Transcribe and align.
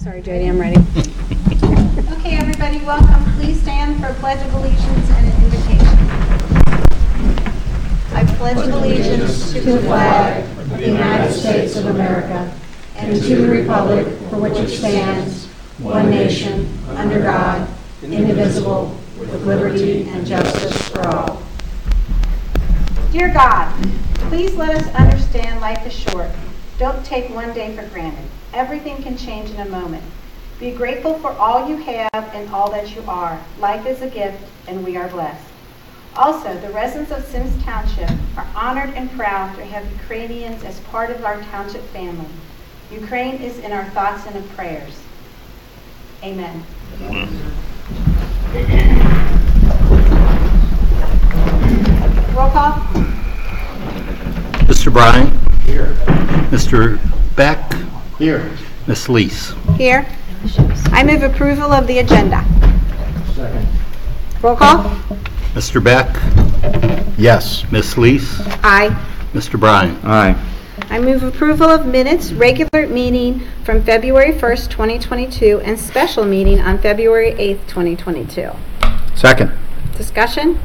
Sorry, 0.00 0.22
Jody, 0.22 0.46
I'm 0.46 0.58
ready. 0.58 0.80
Okay, 2.16 2.38
everybody, 2.38 2.78
welcome. 2.86 3.22
Please 3.34 3.60
stand 3.60 4.00
for 4.00 4.14
Pledge 4.14 4.40
of 4.46 4.54
Allegiance 4.54 5.10
and 5.10 5.26
an 5.26 5.44
invocation. 5.44 5.98
I 8.14 8.24
pledge 8.38 8.66
allegiance 8.68 9.52
to 9.52 9.60
the 9.60 9.78
flag 9.80 10.44
of 10.58 10.70
the 10.70 10.86
United 10.86 11.32
States 11.32 11.76
of 11.76 11.84
America 11.86 12.50
and 12.96 13.22
to 13.22 13.36
the 13.36 13.48
republic 13.48 14.06
for 14.30 14.38
which 14.38 14.54
it 14.54 14.68
stands, 14.70 15.46
one 15.78 16.08
nation, 16.08 16.66
under 16.88 17.20
God, 17.20 17.68
indivisible, 18.02 18.96
with 19.18 19.46
liberty 19.46 20.08
and 20.08 20.26
justice 20.26 20.88
for 20.88 21.06
all. 21.08 21.42
Dear 23.12 23.32
God, 23.34 23.70
please 24.30 24.54
let 24.54 24.82
us 24.82 24.94
understand 24.94 25.60
life 25.60 25.86
is 25.86 25.92
short. 25.92 26.30
Don't 26.78 27.04
take 27.04 27.28
one 27.34 27.52
day 27.52 27.76
for 27.76 27.86
granted. 27.88 28.24
Everything 28.52 29.00
can 29.02 29.16
change 29.16 29.50
in 29.50 29.60
a 29.60 29.64
moment. 29.64 30.02
Be 30.58 30.72
grateful 30.72 31.14
for 31.14 31.30
all 31.32 31.68
you 31.68 31.76
have 31.76 32.34
and 32.34 32.48
all 32.52 32.68
that 32.70 32.94
you 32.94 33.02
are. 33.06 33.40
Life 33.60 33.86
is 33.86 34.02
a 34.02 34.08
gift, 34.08 34.42
and 34.66 34.84
we 34.84 34.96
are 34.96 35.08
blessed. 35.08 35.46
Also, 36.16 36.58
the 36.58 36.70
residents 36.70 37.12
of 37.12 37.24
Symmes 37.24 37.62
Township 37.62 38.10
are 38.36 38.46
honored 38.54 38.90
and 38.94 39.08
proud 39.12 39.54
to 39.56 39.64
have 39.64 39.90
Ukrainians 39.92 40.64
as 40.64 40.80
part 40.80 41.10
of 41.10 41.24
our 41.24 41.40
township 41.44 41.82
family. 41.90 42.26
Ukraine 42.90 43.36
is 43.36 43.58
in 43.60 43.70
our 43.70 43.84
thoughts 43.90 44.26
and 44.26 44.34
our 44.34 44.42
prayers. 44.56 45.00
Amen. 46.24 46.64
Roll 52.34 52.50
call. 52.50 52.72
Mr. 54.66 54.92
Bryan? 54.92 55.30
Here. 55.60 55.94
Mr. 56.50 56.98
Beck? 57.36 57.89
Here. 58.20 58.50
Ms. 58.86 59.08
Lees? 59.08 59.54
Here. 59.78 60.06
I 60.92 61.02
move 61.02 61.22
approval 61.22 61.72
of 61.72 61.86
the 61.86 62.00
agenda. 62.00 62.44
Second. 63.34 63.66
Roll 64.42 64.56
call. 64.56 64.84
Mr. 65.54 65.82
Beck? 65.82 66.06
Yes. 67.16 67.64
Ms. 67.72 67.96
Lees? 67.96 68.38
Aye. 68.62 68.90
Mr. 69.32 69.58
Bryan? 69.58 69.98
Aye. 70.02 70.36
I 70.90 70.98
move 70.98 71.22
approval 71.22 71.70
of 71.70 71.86
minutes, 71.86 72.30
regular 72.32 72.86
meeting 72.88 73.40
from 73.64 73.82
February 73.82 74.32
1st, 74.32 74.68
2022, 74.70 75.62
and 75.64 75.80
special 75.80 76.26
meeting 76.26 76.60
on 76.60 76.76
February 76.76 77.32
8th, 77.32 77.66
2022. 77.68 78.50
Second. 79.14 79.50
Discussion? 79.96 80.58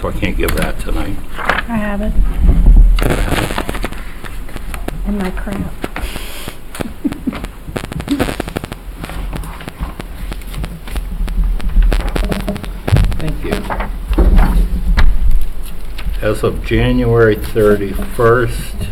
so 0.00 0.08
I 0.08 0.12
can't 0.12 0.36
give 0.36 0.54
that 0.56 0.78
tonight. 0.80 1.16
I 1.36 1.76
have 1.76 2.02
it. 2.02 2.12
And 5.06 5.18
my 5.18 5.30
crap. 5.30 5.72
Thank 13.18 13.44
you. 13.44 13.54
As 16.20 16.42
of 16.42 16.62
January 16.64 17.36
31st, 17.36 18.88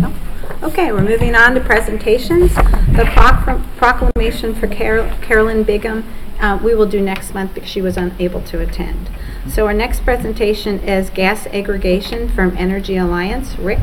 No? 0.00 0.14
Okay, 0.62 0.90
we're 0.92 1.02
moving 1.02 1.34
on 1.34 1.54
to 1.54 1.60
presentations. 1.60 2.54
The 2.54 3.04
procl- 3.04 3.62
proclamation 3.76 4.54
for 4.54 4.66
Carol- 4.68 5.10
Carolyn 5.20 5.64
Bigham, 5.64 6.04
uh, 6.40 6.58
we 6.62 6.74
will 6.74 6.86
do 6.86 7.00
next 7.00 7.34
month 7.34 7.54
because 7.54 7.70
she 7.70 7.82
was 7.82 7.96
unable 7.96 8.40
to 8.42 8.60
attend. 8.60 9.10
So 9.48 9.66
our 9.66 9.74
next 9.74 10.04
presentation 10.04 10.80
is 10.80 11.10
gas 11.10 11.46
aggregation 11.46 12.28
from 12.28 12.56
Energy 12.56 12.96
Alliance. 12.96 13.58
Rick? 13.58 13.78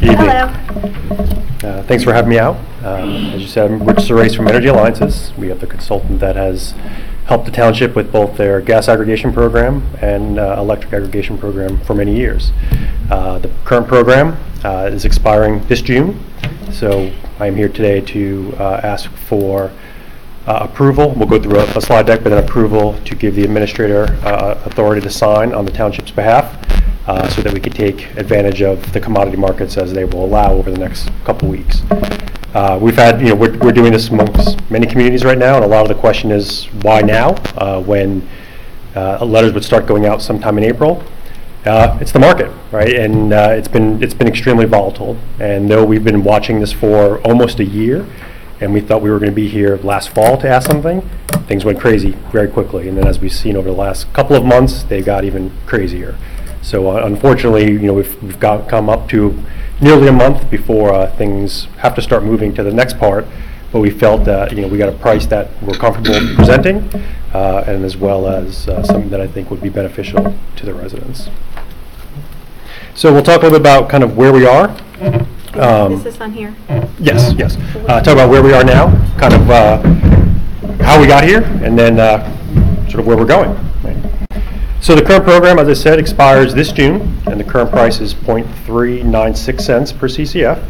Hello. 0.00 0.52
Uh, 1.62 1.82
Thanks 1.82 2.04
for 2.04 2.12
having 2.12 2.30
me 2.30 2.38
out. 2.38 2.56
Um, 2.84 3.10
As 3.34 3.40
you 3.42 3.48
said, 3.48 3.70
I'm 3.70 3.82
Rich 3.84 3.98
Surace 3.98 4.36
from 4.36 4.48
Energy 4.48 4.68
Alliances. 4.68 5.32
We 5.36 5.48
have 5.48 5.60
the 5.60 5.66
consultant 5.66 6.20
that 6.20 6.36
has 6.36 6.72
helped 7.26 7.44
the 7.44 7.50
township 7.50 7.94
with 7.94 8.10
both 8.10 8.36
their 8.38 8.60
gas 8.60 8.88
aggregation 8.88 9.32
program 9.32 9.82
and 10.00 10.38
uh, 10.38 10.56
electric 10.58 10.92
aggregation 10.94 11.36
program 11.36 11.78
for 11.80 11.94
many 11.94 12.16
years. 12.16 12.52
Uh, 13.10 13.38
The 13.38 13.50
current 13.64 13.86
program 13.86 14.38
uh, 14.64 14.88
is 14.90 15.04
expiring 15.04 15.66
this 15.66 15.82
June, 15.82 16.22
so 16.72 17.12
I 17.38 17.46
am 17.46 17.56
here 17.56 17.68
today 17.68 18.00
to 18.00 18.54
uh, 18.58 18.80
ask 18.82 19.10
for 19.10 19.70
uh, 20.46 20.58
approval. 20.62 21.10
We'll 21.14 21.28
go 21.28 21.40
through 21.40 21.58
a 21.60 21.64
a 21.76 21.80
slide 21.80 22.06
deck, 22.06 22.22
but 22.22 22.30
then 22.30 22.42
approval 22.42 22.98
to 23.04 23.14
give 23.14 23.34
the 23.34 23.44
administrator 23.44 24.04
uh, 24.24 24.60
authority 24.64 25.00
to 25.02 25.10
sign 25.10 25.52
on 25.52 25.64
the 25.64 25.70
township's 25.72 26.10
behalf 26.10 26.56
uh, 27.08 27.28
so 27.28 27.42
that 27.42 27.52
we 27.52 27.60
can 27.60 27.72
take 27.72 28.14
advantage 28.16 28.62
of 28.62 28.92
the 28.92 29.00
commodity 29.00 29.36
markets 29.36 29.76
as 29.76 29.92
they 29.92 30.04
will 30.04 30.24
allow 30.24 30.52
over 30.52 30.70
the 30.70 30.78
next 30.78 31.10
couple 31.24 31.48
weeks. 31.48 31.82
Uh, 32.54 32.78
We've 32.80 32.96
had, 32.96 33.20
you 33.20 33.28
know, 33.28 33.34
we're 33.34 33.56
we're 33.58 33.72
doing 33.72 33.92
this 33.92 34.08
amongst 34.08 34.70
many 34.70 34.86
communities 34.86 35.24
right 35.24 35.38
now, 35.38 35.56
and 35.56 35.64
a 35.64 35.68
lot 35.68 35.82
of 35.82 35.88
the 35.88 36.00
question 36.00 36.30
is, 36.30 36.64
why 36.82 37.00
now? 37.02 37.30
Uh, 37.56 37.80
When 37.80 38.26
uh, 38.96 39.24
letters 39.24 39.52
would 39.52 39.64
start 39.64 39.86
going 39.86 40.06
out 40.06 40.22
sometime 40.22 40.58
in 40.58 40.64
April. 40.64 41.02
Uh, 41.68 41.98
It's 42.00 42.12
the 42.12 42.18
market, 42.18 42.50
right? 42.72 42.94
And 42.94 43.32
uh, 43.32 43.50
it's 43.52 43.68
been, 43.68 44.02
it's 44.02 44.14
been 44.14 44.26
extremely 44.26 44.64
volatile. 44.64 45.18
And 45.38 45.68
though 45.70 45.84
we've 45.84 46.02
been 46.02 46.24
watching 46.24 46.60
this 46.60 46.72
for 46.72 47.20
almost 47.20 47.60
a 47.60 47.64
year, 47.64 48.06
and 48.60 48.72
we 48.72 48.80
thought 48.80 49.02
we 49.02 49.10
were 49.10 49.18
going 49.18 49.30
to 49.30 49.36
be 49.36 49.48
here 49.48 49.76
last 49.76 50.08
fall 50.08 50.38
to 50.38 50.48
ask 50.48 50.66
something, 50.66 51.02
things 51.46 51.66
went 51.66 51.78
crazy 51.78 52.12
very 52.32 52.48
quickly. 52.48 52.88
And 52.88 52.96
then 52.96 53.06
as 53.06 53.20
we've 53.20 53.32
seen 53.32 53.54
over 53.54 53.68
the 53.68 53.76
last 53.76 54.10
couple 54.14 54.34
of 54.34 54.46
months, 54.46 54.82
they 54.82 55.02
got 55.02 55.24
even 55.24 55.52
crazier. 55.66 56.16
So 56.62 56.90
uh, 56.90 57.04
unfortunately, 57.04 57.70
you 57.70 57.80
know, 57.80 57.94
we've, 57.94 58.22
we've 58.22 58.40
got, 58.40 58.66
come 58.66 58.88
up 58.88 59.06
to 59.10 59.38
nearly 59.80 60.08
a 60.08 60.12
month 60.12 60.50
before 60.50 60.94
uh, 60.94 61.10
things 61.16 61.66
have 61.78 61.94
to 61.96 62.02
start 62.02 62.24
moving 62.24 62.54
to 62.54 62.62
the 62.62 62.72
next 62.72 62.98
part. 62.98 63.26
But 63.72 63.80
we 63.80 63.90
felt 63.90 64.24
that, 64.24 64.52
you 64.52 64.62
know, 64.62 64.68
we 64.68 64.78
got 64.78 64.88
a 64.88 64.92
price 64.96 65.26
that 65.26 65.50
we're 65.62 65.74
comfortable 65.76 66.18
presenting, 66.36 66.88
uh, 67.34 67.64
and 67.66 67.84
as 67.84 67.96
well 67.96 68.26
as 68.26 68.66
uh, 68.68 68.82
something 68.82 69.10
that 69.10 69.20
I 69.20 69.26
think 69.26 69.50
would 69.50 69.60
be 69.60 69.68
beneficial 69.68 70.34
to 70.56 70.66
the 70.66 70.72
residents. 70.72 71.28
So 72.94 73.12
we'll 73.12 73.22
talk 73.22 73.42
a 73.42 73.44
little 73.44 73.58
bit 73.58 73.60
about 73.60 73.90
kind 73.90 74.02
of 74.02 74.16
where 74.16 74.32
we 74.32 74.46
are. 74.46 74.74
Um, 75.54 75.92
Is 75.92 76.04
this 76.04 76.20
on 76.20 76.32
here? 76.32 76.54
Yes, 76.98 77.34
yes. 77.36 77.56
Uh, 77.88 78.00
Talk 78.00 78.14
about 78.14 78.30
where 78.30 78.42
we 78.42 78.52
are 78.52 78.64
now, 78.64 78.86
kind 79.18 79.34
of 79.34 79.50
uh, 79.50 79.82
how 80.82 81.00
we 81.00 81.06
got 81.06 81.24
here, 81.24 81.42
and 81.62 81.78
then 81.78 82.00
uh, 82.00 82.24
sort 82.88 83.00
of 83.00 83.06
where 83.06 83.16
we're 83.16 83.24
going. 83.26 83.50
right? 83.84 83.96
So 84.80 84.94
the 84.94 85.02
current 85.02 85.24
program, 85.24 85.58
as 85.58 85.68
I 85.68 85.74
said, 85.74 85.98
expires 85.98 86.54
this 86.54 86.72
June, 86.72 87.18
and 87.26 87.38
the 87.38 87.44
current 87.44 87.70
price 87.70 88.00
is 88.00 88.14
.396 88.14 89.60
cents 89.60 89.92
per 89.92 90.08
CCF. 90.08 90.64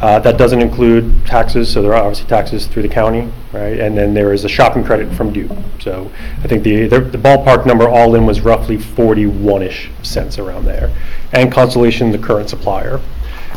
Uh, 0.00 0.18
That 0.18 0.36
doesn't 0.36 0.60
include 0.60 1.24
taxes, 1.26 1.72
so 1.72 1.80
there 1.80 1.94
are 1.94 2.02
obviously 2.02 2.26
taxes 2.26 2.66
through 2.66 2.82
the 2.82 2.88
county, 2.88 3.30
right? 3.52 3.78
And 3.80 3.96
then 3.96 4.12
there 4.12 4.32
is 4.32 4.44
a 4.44 4.48
shopping 4.48 4.84
credit 4.84 5.12
from 5.14 5.32
Duke. 5.32 5.50
So 5.80 6.10
I 6.44 6.48
think 6.48 6.62
the 6.64 6.86
the 6.86 7.00
the 7.00 7.18
ballpark 7.18 7.64
number 7.66 7.88
all 7.88 8.14
in 8.14 8.26
was 8.26 8.40
roughly 8.40 8.76
41-ish 8.76 9.90
cents 10.02 10.38
around 10.38 10.66
there. 10.66 10.90
And 11.32 11.50
Constellation, 11.50 12.12
the 12.12 12.18
current 12.18 12.50
supplier. 12.50 13.00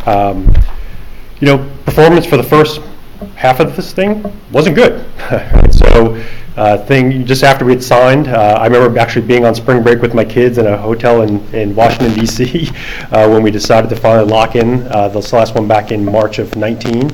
Um, 0.06 0.54
you 1.42 1.48
know, 1.48 1.70
performance 1.86 2.26
for 2.26 2.38
the 2.38 2.44
first 2.44 2.82
half 3.36 3.60
of 3.60 3.76
this 3.76 3.94
thing 3.94 4.24
wasn't 4.52 4.76
good. 4.76 5.06
so, 5.74 6.22
uh, 6.58 6.78
thing 6.86 7.26
just 7.26 7.44
after 7.44 7.64
we 7.64 7.72
had 7.72 7.84
signed, 7.84 8.28
uh, 8.28 8.58
I 8.60 8.66
remember 8.68 9.00
actually 9.00 9.26
being 9.26 9.46
on 9.46 9.56
spring 9.56 9.82
break 9.82 10.02
with 10.02 10.14
my 10.14 10.26
kids 10.26 10.58
in 10.58 10.68
a 10.68 10.78
hotel 10.78 11.22
in, 11.22 11.40
in 11.54 11.76
Washington 11.76 12.14
D.C. 12.20 12.70
Uh, 13.12 13.28
when 13.28 13.42
we 13.42 13.50
decided 13.50 13.90
to 13.90 13.96
finally 13.96 14.30
lock 14.30 14.56
in 14.56 14.84
uh, 14.92 15.08
this 15.08 15.34
last 15.34 15.56
one 15.56 15.68
back 15.68 15.92
in 15.92 16.06
March 16.06 16.38
of 16.38 16.56
19. 16.56 17.10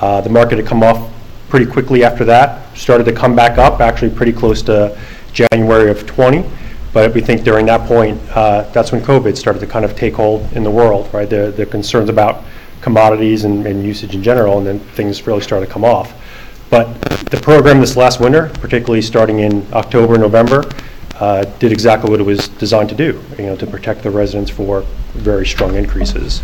Uh, 0.00 0.20
the 0.20 0.28
market 0.28 0.58
had 0.58 0.66
come 0.66 0.82
off 0.82 1.10
pretty 1.48 1.64
quickly 1.64 2.04
after 2.04 2.24
that, 2.24 2.76
started 2.76 3.04
to 3.04 3.12
come 3.12 3.34
back 3.34 3.56
up, 3.56 3.80
actually 3.80 4.10
pretty 4.10 4.32
close 4.32 4.60
to 4.60 4.98
January 5.32 5.90
of 5.90 6.06
20. 6.06 6.44
But 6.92 7.14
we 7.14 7.20
think 7.20 7.44
during 7.44 7.66
that 7.66 7.86
point, 7.86 8.20
uh, 8.36 8.62
that's 8.72 8.92
when 8.92 9.00
COVID 9.00 9.36
started 9.36 9.60
to 9.60 9.66
kind 9.66 9.84
of 9.84 9.96
take 9.96 10.14
hold 10.14 10.52
in 10.52 10.62
the 10.62 10.70
world, 10.70 11.08
right? 11.14 11.28
The, 11.28 11.52
the 11.56 11.64
concerns 11.64 12.10
about 12.10 12.44
commodities 12.88 13.44
and, 13.44 13.66
and 13.66 13.84
usage 13.84 14.14
in 14.14 14.22
general, 14.22 14.56
and 14.56 14.66
then 14.66 14.80
things 14.96 15.26
really 15.26 15.42
started 15.42 15.66
to 15.66 15.72
come 15.72 15.84
off. 15.84 16.14
But 16.70 16.86
the 17.30 17.36
program 17.36 17.80
this 17.80 17.96
last 17.96 18.18
winter, 18.18 18.48
particularly 18.54 19.02
starting 19.02 19.40
in 19.40 19.66
October, 19.74 20.16
November, 20.16 20.64
uh, 21.16 21.44
did 21.58 21.70
exactly 21.70 22.10
what 22.10 22.18
it 22.18 22.22
was 22.22 22.48
designed 22.48 22.88
to 22.88 22.94
do, 22.94 23.22
you 23.36 23.44
know, 23.44 23.56
to 23.56 23.66
protect 23.66 24.02
the 24.02 24.10
residents 24.10 24.50
for 24.50 24.82
very 25.12 25.44
strong 25.44 25.74
increases. 25.74 26.42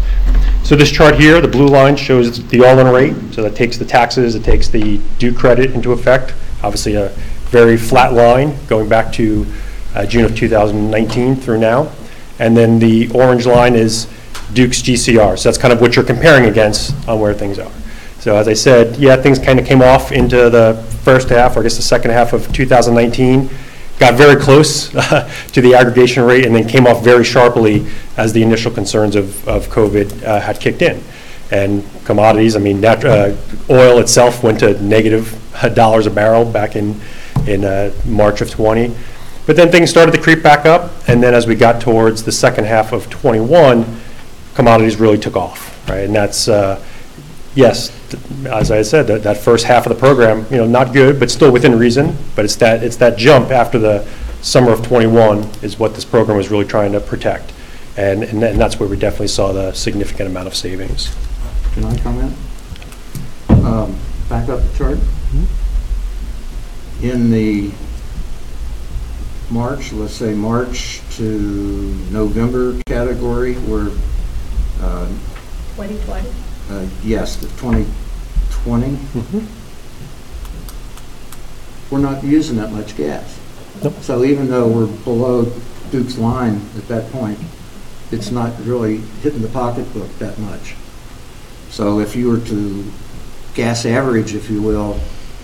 So 0.65 0.77
this 0.77 0.91
chart 0.91 1.15
here, 1.15 1.41
the 1.41 1.49
blue 1.49 1.69
line 1.69 1.97
shows 1.97 2.47
the 2.49 2.63
all-in 2.63 2.89
rate, 2.89 3.17
so 3.33 3.43
that 3.43 3.57
takes 3.57 3.79
the 3.79 3.87
taxes, 3.87 4.35
it 4.35 4.45
takes 4.45 4.69
the 4.69 4.99
Duke 5.19 5.37
credit 5.37 5.71
into 5.71 5.93
effect, 5.93 6.35
obviously 6.63 6.95
a 6.97 7.09
very 7.49 7.79
flat 7.79 8.13
line 8.13 8.55
going 8.67 8.89
back 8.89 9.13
to 9.15 9.47
uh, 9.95 10.05
June 10.05 10.27
of 10.27 10.37
2019 10.37 11.37
through 11.37 11.59
now. 11.59 11.91
And 12.39 12.55
then 12.55 12.79
the 12.81 13.11
orange 13.13 13.47
line 13.47 13.77
is 13.77 14.09
Duke's 14.53 14.83
GCR, 14.83 15.39
so 15.39 15.49
that's 15.49 15.59
kind 15.59 15.73
of 15.73 15.81
what 15.81 15.97
you're 15.97 16.05
comparing 16.05 16.45
against 16.47 16.95
on 17.09 17.21
where 17.21 17.35
things 17.35 17.59
are. 17.59 17.73
So 18.21 18.37
as 18.37 18.49
I 18.49 18.55
said, 18.55 18.97
yeah, 18.97 19.17
things 19.17 19.39
kind 19.39 19.59
of 19.59 19.67
came 19.67 19.83
off 19.83 20.11
into 20.11 20.49
the 20.49 20.83
first 21.03 21.29
half, 21.29 21.57
or 21.57 21.61
I 21.61 21.63
guess 21.65 21.77
the 21.77 21.83
second 21.83 22.13
half 22.13 22.33
of 22.33 22.51
2019, 22.53 23.51
got 23.99 24.15
very 24.15 24.41
close 24.41 24.89
to 25.53 25.61
the 25.61 25.75
aggregation 25.75 26.25
rate, 26.25 26.47
and 26.47 26.55
then 26.55 26.67
came 26.67 26.87
off 26.87 27.05
very 27.05 27.25
sharply 27.25 27.87
as 28.17 28.33
the 28.33 28.43
initial 28.43 28.71
concerns 28.71 29.15
of, 29.15 29.47
of 29.47 29.69
COVID 29.69 30.23
uh, 30.25 30.41
had 30.41 30.59
kicked 30.59 30.83
in. 30.83 31.03
And 31.51 31.85
commodities, 32.05 32.57
I 32.57 32.61
mean, 32.61 32.81
nat- 32.81 33.05
uh, 33.05 33.37
oil 33.69 33.99
itself 33.99 34.43
went 34.43 34.61
to 34.61 34.81
negative 34.83 35.39
dollars 35.75 36.07
a 36.07 36.11
barrel 36.11 36.45
back 36.45 36.77
in, 36.77 37.01
in 37.47 37.65
uh, 37.65 37.93
March 38.07 38.41
of 38.41 38.51
20. 38.51 38.95
But 39.47 39.57
then 39.57 39.71
things 39.71 39.91
started 39.91 40.13
to 40.13 40.21
creep 40.21 40.43
back 40.43 40.65
up, 40.65 40.91
and 41.07 41.23
then 41.23 41.35
as 41.35 41.47
we 41.47 41.55
got 41.55 41.81
towards 41.81 42.23
the 42.23 42.33
second 42.33 42.65
half 42.65 42.93
of 42.93 43.11
'21, 43.11 43.85
commodities 44.55 44.97
really 44.97 45.19
took 45.19 45.37
off, 45.37 45.89
right? 45.89 46.05
And 46.05 46.15
that's, 46.15 46.49
uh, 46.49 46.83
yes, 47.55 47.91
th- 48.11 48.47
as 48.47 48.71
I 48.71 48.83
said, 48.83 49.07
that, 49.09 49.23
that 49.25 49.37
first 49.37 49.67
half 49.67 49.87
of 49.87 49.93
the 49.93 49.99
program, 49.99 50.47
you 50.51 50.57
know, 50.57 50.67
not 50.67 50.93
good, 50.93 51.19
but 51.19 51.31
still 51.31 51.51
within 51.53 51.79
reason. 51.79 52.17
But 52.37 52.45
it's 52.45 52.57
that, 52.57 52.83
it's 52.83 52.97
that 52.97 53.19
jump 53.19 53.51
after 53.51 53.79
the 53.79 54.07
summer 54.43 54.73
of 54.73 54.83
'21 54.83 55.39
is 55.63 55.79
what 55.79 55.95
this 55.95 56.05
program 56.05 56.37
was 56.37 56.51
really 56.51 56.67
trying 56.67 56.93
to 56.93 57.01
protect. 57.01 57.53
And, 57.97 58.25
and 58.25 58.43
then 58.43 58.59
that's 58.59 58.81
where 58.81 58.89
we 58.89 58.97
definitely 58.97 59.29
saw 59.29 59.53
the 59.53 59.73
significant 59.73 60.29
amount 60.29 60.49
of 60.49 60.55
savings. 60.55 61.15
Can 61.75 61.85
I 61.85 61.97
comment? 61.99 62.37
Um, 63.49 63.97
Back 64.29 64.49
up 64.49 64.61
the 64.61 64.79
chart. 64.79 64.99
In 67.03 67.31
the 67.31 67.71
March, 69.51 69.93
let's 69.93 70.15
say 70.15 70.33
March 70.33 71.03
to 71.17 71.23
November 72.11 72.81
category, 72.87 73.55
where, 73.55 73.91
uh, 74.81 75.07
2020? 75.77 76.29
uh, 76.71 76.87
yes, 77.03 77.37
the 77.37 77.49
2020, 77.59 78.99
we're 81.91 81.99
not 81.99 82.25
using 82.25 82.57
that 82.57 82.73
much 82.73 82.97
gas. 82.97 83.39
Nope. 83.83 83.95
So 84.01 84.25
even 84.25 84.49
though 84.49 84.67
we're 84.67 84.87
below 84.87 85.53
Duke's 85.91 86.17
line 86.19 86.61
at 86.77 86.89
that 86.89 87.11
point, 87.13 87.39
it's 88.11 88.31
not 88.31 88.53
really 88.65 88.99
hitting 89.23 89.43
the 89.43 89.49
pocketbook 89.49 90.11
that 90.19 90.39
much. 90.39 90.75
So 91.71 91.99
if 92.01 92.15
you 92.17 92.31
were 92.31 92.41
to 92.41 92.85
gas 93.55 93.85
average, 93.85 94.35
if 94.35 94.49
you 94.49 94.63
will, 94.63 94.99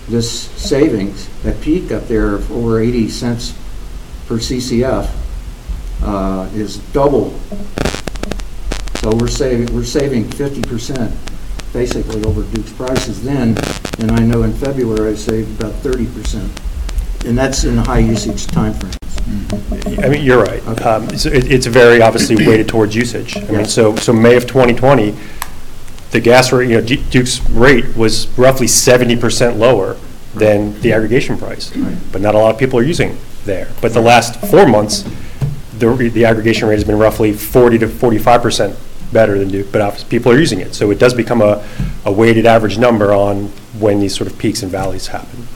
this 0.07 0.49
savings, 0.51 1.29
that 1.43 1.61
peak 1.61 1.91
up 1.91 2.07
there 2.07 2.35
of 2.35 2.51
over 2.51 2.79
80 2.79 3.09
cents 3.09 3.53
per 4.27 4.37
CCF 4.37 5.09
uh, 6.03 6.49
is 6.53 6.77
double. 6.93 7.37
So 9.01 9.09
we're 9.15 9.27
saving, 9.27 9.73
we're 9.73 9.83
saving 9.83 10.25
50% 10.25 11.11
basically 11.73 12.23
over 12.23 12.43
Duke's 12.43 12.71
prices 12.73 13.23
then, 13.23 13.57
and 13.99 14.11
I 14.11 14.19
know 14.19 14.43
in 14.43 14.53
February 14.53 15.11
I 15.11 15.15
saved 15.15 15.59
about 15.59 15.73
30%. 15.81 17.25
And 17.25 17.35
that's 17.35 17.63
in 17.63 17.77
the 17.77 17.81
high 17.81 17.97
usage 17.99 18.45
timeframes. 18.45 18.97
I 20.03 20.07
mean, 20.09 20.23
you're 20.23 20.43
right. 20.43 20.61
Okay. 20.67 20.83
Um, 20.83 21.09
It's 21.09 21.25
it- 21.25 21.51
it's 21.51 21.65
very 21.65 21.99
obviously 21.99 22.35
weighted 22.45 22.67
towards 22.67 22.95
usage. 22.95 23.37
I 23.37 23.51
mean, 23.51 23.65
so, 23.65 23.95
so 23.95 24.13
May 24.13 24.35
of 24.35 24.45
2020, 24.45 25.15
the 26.11 26.19
gas 26.19 26.51
rate, 26.51 26.69
you 26.69 26.75
know, 26.75 26.81
Du- 26.85 26.97
Duke's 27.09 27.41
rate 27.49 27.95
was 27.97 28.27
roughly 28.37 28.67
70% 28.67 29.57
lower 29.57 29.97
than 30.35 30.79
the 30.81 30.93
aggregation 30.93 31.37
price. 31.37 31.71
But 32.11 32.21
not 32.21 32.35
a 32.35 32.37
lot 32.37 32.53
of 32.53 32.59
people 32.59 32.77
are 32.77 32.83
using 32.83 33.17
there. 33.45 33.69
But 33.81 33.93
the 33.93 34.01
last 34.01 34.35
four 34.47 34.67
months, 34.67 35.05
the 35.79 35.89
the 36.13 36.25
aggregation 36.25 36.67
rate 36.67 36.75
has 36.75 36.83
been 36.83 36.99
roughly 36.99 37.33
40 37.33 37.79
to 37.79 37.87
45% 37.87 38.75
better 39.11 39.37
than 39.37 39.49
Duke, 39.49 39.71
but 39.71 39.81
obviously 39.81 40.09
people 40.09 40.31
are 40.31 40.39
using 40.39 40.59
it. 40.59 40.73
So 40.73 40.91
it 40.91 40.99
does 40.99 41.13
become 41.13 41.41
a 41.41 41.63
a 42.05 42.11
weighted 42.11 42.45
average 42.45 42.77
number 42.77 43.13
on 43.13 43.45
when 43.79 43.99
these 43.99 44.15
sort 44.15 44.29
of 44.29 44.37
peaks 44.37 44.63
and 44.63 44.71
valleys 44.71 45.07
happen. 45.07 45.47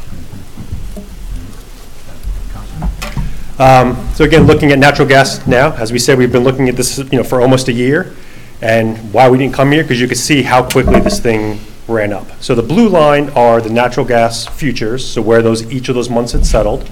Um, 3.58 3.98
So 4.16 4.24
again, 4.24 4.46
looking 4.48 4.72
at 4.72 4.80
natural 4.80 5.08
gas 5.08 5.46
now, 5.48 5.74
as 5.76 5.92
we 5.92 6.00
said, 6.00 6.18
we've 6.18 6.32
been 6.32 6.44
looking 6.44 6.70
at 6.70 6.76
this, 6.76 6.98
you 6.98 7.18
know, 7.18 7.24
for 7.24 7.42
almost 7.42 7.68
a 7.68 7.74
year. 7.74 8.14
And 8.62 8.98
why 9.14 9.30
we 9.30 9.38
didn't 9.38 9.54
come 9.54 9.72
here, 9.72 9.84
because 9.84 10.00
you 10.00 10.08
could 10.08 10.18
see 10.18 10.42
how 10.42 10.68
quickly 10.70 11.00
this 11.00 11.20
thing 11.20 11.60
ran 11.88 12.14
up. 12.14 12.28
So 12.42 12.56
the 12.56 12.64
blue 12.64 12.90
line 12.90 13.30
are 13.32 13.62
the 13.62 13.70
natural 13.70 14.06
gas 14.06 14.46
futures, 14.46 15.06
so 15.06 15.22
where 15.22 15.42
those, 15.42 15.72
each 15.72 15.90
of 15.90 15.96
those 15.96 16.10
months 16.10 16.32
had 16.32 16.46
settled. 16.46 16.90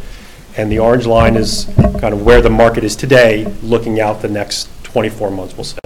And 0.58 0.72
the 0.72 0.80
orange 0.80 1.06
line 1.06 1.36
is 1.36 1.68
kind 2.00 2.14
of 2.14 2.24
where 2.24 2.42
the 2.42 2.50
market 2.50 2.84
is 2.84 2.96
today, 2.96 3.46
looking 3.64 4.00
out 4.00 4.22
the 4.22 4.30
next 4.30 4.70
24 4.84 5.32
months, 5.32 5.56
we'll 5.56 5.64
say. 5.64 5.83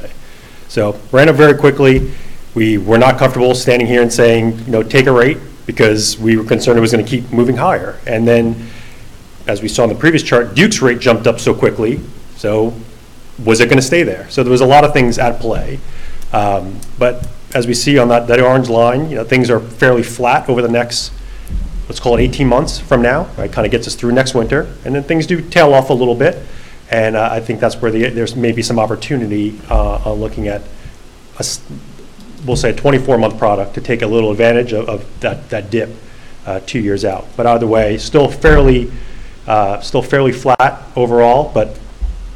So 0.67 0.99
ran 1.11 1.29
up 1.29 1.35
very 1.35 1.57
quickly. 1.57 2.11
We 2.55 2.77
were 2.77 2.97
not 2.97 3.17
comfortable 3.17 3.53
standing 3.55 3.87
here 3.87 4.01
and 4.01 4.11
saying, 4.11 4.59
you 4.59 4.71
know, 4.71 4.83
take 4.83 5.05
a 5.05 5.11
rate, 5.11 5.37
because 5.67 6.17
we 6.17 6.37
were 6.37 6.43
concerned 6.45 6.77
it 6.77 6.81
was 6.81 6.93
going 6.93 7.05
to 7.05 7.09
keep 7.09 7.31
moving 7.31 7.57
higher. 7.57 7.99
And 8.07 8.27
then 8.27 8.69
as 9.45 9.61
we 9.61 9.67
saw 9.67 9.83
in 9.83 9.89
the 9.89 9.95
previous 9.95 10.23
chart, 10.23 10.55
Duke's 10.55 10.81
rate 10.81 10.99
jumped 10.99 11.27
up 11.27 11.39
so 11.39 11.53
quickly, 11.53 11.99
so 12.35 12.73
was 13.43 13.59
it 13.59 13.65
going 13.65 13.77
to 13.77 13.85
stay 13.85 14.01
there? 14.01 14.27
So 14.29 14.43
there 14.43 14.51
was 14.51 14.61
a 14.61 14.65
lot 14.65 14.83
of 14.83 14.93
things 14.93 15.19
at 15.19 15.39
play. 15.39 15.79
Um, 16.33 16.79
But 16.97 17.27
as 17.53 17.67
we 17.67 17.73
see 17.73 17.97
on 17.99 18.07
that, 18.09 18.27
that 18.27 18.39
orange 18.39 18.69
line, 18.69 19.09
you 19.09 19.15
know, 19.15 19.23
things 19.23 19.49
are 19.49 19.59
fairly 19.59 20.03
flat 20.03 20.49
over 20.49 20.61
the 20.61 20.67
next, 20.69 21.11
let's 21.87 21.99
call 21.99 22.17
it 22.17 22.21
18 22.21 22.47
months 22.47 22.79
from 22.79 23.01
now, 23.01 23.29
right? 23.37 23.51
Kind 23.51 23.65
of 23.65 23.71
gets 23.71 23.87
us 23.87 23.95
through 23.95 24.13
next 24.13 24.33
winter, 24.33 24.73
and 24.83 24.95
then 24.95 25.03
things 25.03 25.27
do 25.27 25.41
tail 25.41 25.73
off 25.73 25.89
a 25.89 25.93
little 25.93 26.15
bit. 26.15 26.37
And 26.89 27.15
uh, 27.15 27.29
I 27.31 27.39
think 27.41 27.59
that's 27.59 27.75
where 27.81 27.91
the, 27.91 28.09
there's 28.09 28.35
maybe 28.35 28.61
some 28.61 28.79
opportunity 28.79 29.59
uh, 29.69 30.09
on 30.09 30.19
looking 30.19 30.47
at, 30.47 30.61
we'll 32.45 32.55
say, 32.55 32.69
a 32.69 32.73
24-month 32.73 33.37
product 33.37 33.73
to 33.75 33.81
take 33.81 34.01
a 34.01 34.07
little 34.07 34.31
advantage 34.31 34.73
of- 34.73 34.87
of 34.87 35.19
that, 35.19 35.49
that 35.49 35.69
dip 35.69 35.89
uh, 36.45 36.61
two 36.65 36.79
years 36.79 37.03
out. 37.03 37.25
But 37.35 37.45
either 37.45 37.67
way, 37.67 37.97
still 37.97 38.29
fairly, 38.29 38.89
uh, 39.47 39.81
still 39.81 40.01
fairly 40.01 40.31
flat 40.31 40.81
overall, 40.95 41.51
but, 41.53 41.77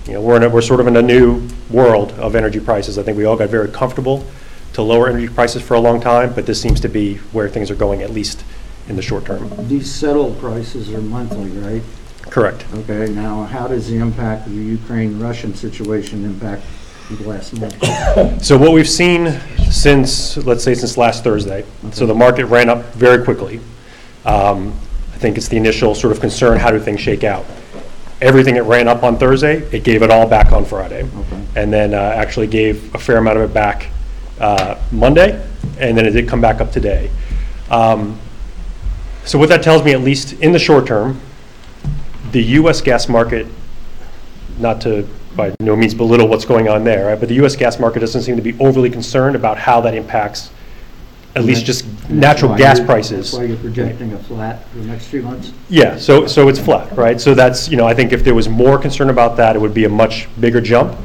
you 0.06 0.14
know, 0.14 0.22
we're 0.22 0.36
in, 0.36 0.44
a- 0.44 0.50
we're 0.50 0.62
sort 0.62 0.82
of 0.82 0.88
in 0.88 0.98
a 0.98 1.02
new 1.02 1.48
world 1.70 2.12
of 2.14 2.36
energy 2.36 2.60
prices. 2.60 2.98
I 2.98 3.04
think 3.04 3.18
we 3.18 3.24
all 3.26 3.38
got 3.38 3.50
very 3.50 3.70
comfortable 3.70 4.26
to 4.74 4.82
lower 4.82 5.08
energy 5.08 5.28
prices 5.34 5.62
for 5.62 5.76
a 5.76 5.80
long 5.80 6.02
time, 6.02 6.34
but 6.34 6.46
this 6.46 6.62
seems 6.62 6.82
to 6.82 6.90
be 6.90 7.16
where 7.32 7.48
things 7.48 7.72
are 7.72 7.76
going, 7.76 8.02
at 8.02 8.10
least 8.10 8.44
in 8.90 8.96
the 8.98 9.02
short 9.02 9.26
term. 9.26 9.50
These 9.70 9.90
settled 9.92 10.40
prices 10.40 10.92
are 10.94 11.02
monthly, 11.02 11.50
right? 11.52 11.82
Correct. 12.32 12.66
Okay, 12.74 13.12
now 13.14 13.44
how 13.44 13.68
does 13.68 13.88
the 13.88 13.98
impact 13.98 14.48
of 14.48 14.56
the 14.56 14.64
Ukraine-Russian 14.64 15.54
situation 15.54 16.26
impact 16.26 16.64
the 17.12 17.28
last 17.28 17.54
month? 17.60 18.42
So 18.44 18.58
what 18.58 18.72
we've 18.72 18.90
seen 18.90 19.40
since, 19.70 20.38
let's 20.38 20.64
say 20.64 20.74
since 20.74 20.98
last 20.98 21.24
Thursday, 21.24 21.64
so 21.92 22.08
the 22.08 22.16
market 22.16 22.46
ran 22.46 22.70
up 22.70 22.84
very 22.94 23.24
quickly. 23.24 23.60
Um, 24.26 24.74
I 25.14 25.18
think 25.18 25.38
it's 25.38 25.48
the 25.48 25.58
initial 25.58 25.94
sort 25.94 26.12
of 26.12 26.20
concern, 26.20 26.58
how 26.58 26.72
do 26.72 26.80
things 26.80 27.00
shake 27.00 27.24
out? 27.24 27.46
everything 28.22 28.56
it 28.56 28.62
ran 28.62 28.88
up 28.88 29.04
on 29.04 29.18
Thursday, 29.18 29.58
it 29.72 29.84
gave 29.84 30.04
it 30.04 30.12
all 30.12 30.28
back 30.28 30.52
on 30.52 30.64
Friday. 30.64 31.04
Okay. 31.04 31.44
And 31.56 31.74
then 31.74 31.94
uh, 31.94 31.98
actually 31.98 32.48
gave 32.48 32.94
a 32.94 33.00
fair 33.00 33.18
amount 33.18 33.38
of 33.40 33.50
it 33.50 33.54
back 33.54 33.88
uh, 34.40 34.80
Monday, 34.92 35.44
and 35.80 35.98
then 35.98 36.06
it 36.06 36.12
did 36.12 36.30
come 36.30 36.42
back 36.42 36.62
up 36.62 36.72
today. 36.72 37.10
Um, 37.70 38.20
So 39.24 39.38
what 39.38 39.50
that 39.50 39.62
tells 39.62 39.84
me, 39.84 39.94
at 39.94 40.02
least 40.02 40.34
in 40.42 40.52
the 40.52 40.60
short 40.60 40.88
term, 40.88 41.20
the 42.32 42.42
US 42.60 42.82
gas 42.82 43.08
market, 43.10 43.48
not 44.60 44.82
to 44.82 45.08
by 45.36 45.56
no 45.62 45.76
means 45.76 45.94
belittle 45.94 46.28
what's 46.28 46.44
going 46.46 46.68
on 46.68 46.84
there, 46.84 47.08
right, 47.08 47.20
but 47.20 47.30
the 47.30 47.36
US 47.36 47.56
gas 47.56 47.80
market 47.80 48.00
doesn't 48.00 48.22
seem 48.24 48.36
to 48.36 48.42
be 48.42 48.58
overly 48.60 48.90
concerned 48.90 49.36
about 49.36 49.58
how 49.58 49.80
that 49.82 49.94
impacts 49.94 50.52
at 51.36 51.46
least 51.46 51.66
just 51.66 51.86
natural 52.10 52.54
gas 52.58 52.82
prices. 52.82 53.32
That's 53.32 53.40
why 53.42 53.46
you're 53.46 53.58
projecting 53.58 54.12
a 54.12 54.20
flat 54.20 54.68
for 54.68 54.80
the 54.80 54.86
next 54.86 55.08
three 55.08 55.22
months? 55.22 55.54
Yeah, 55.70 55.98
so, 55.98 56.28
so 56.28 56.50
it's 56.50 56.60
flat, 56.60 56.92
right? 56.98 57.22
So 57.22 57.34
that's, 57.34 57.70
you 57.70 57.78
know, 57.78 57.88
I 57.88 57.94
think 57.94 58.12
if 58.12 58.26
there 58.26 58.36
was 58.36 58.50
more 58.50 58.78
concern 58.78 59.10
about 59.10 59.38
that, 59.38 59.56
it 59.56 59.60
would 59.60 59.74
be 59.74 59.86
a 59.86 59.90
much 59.90 60.28
bigger 60.42 60.60
jump. 60.60 60.98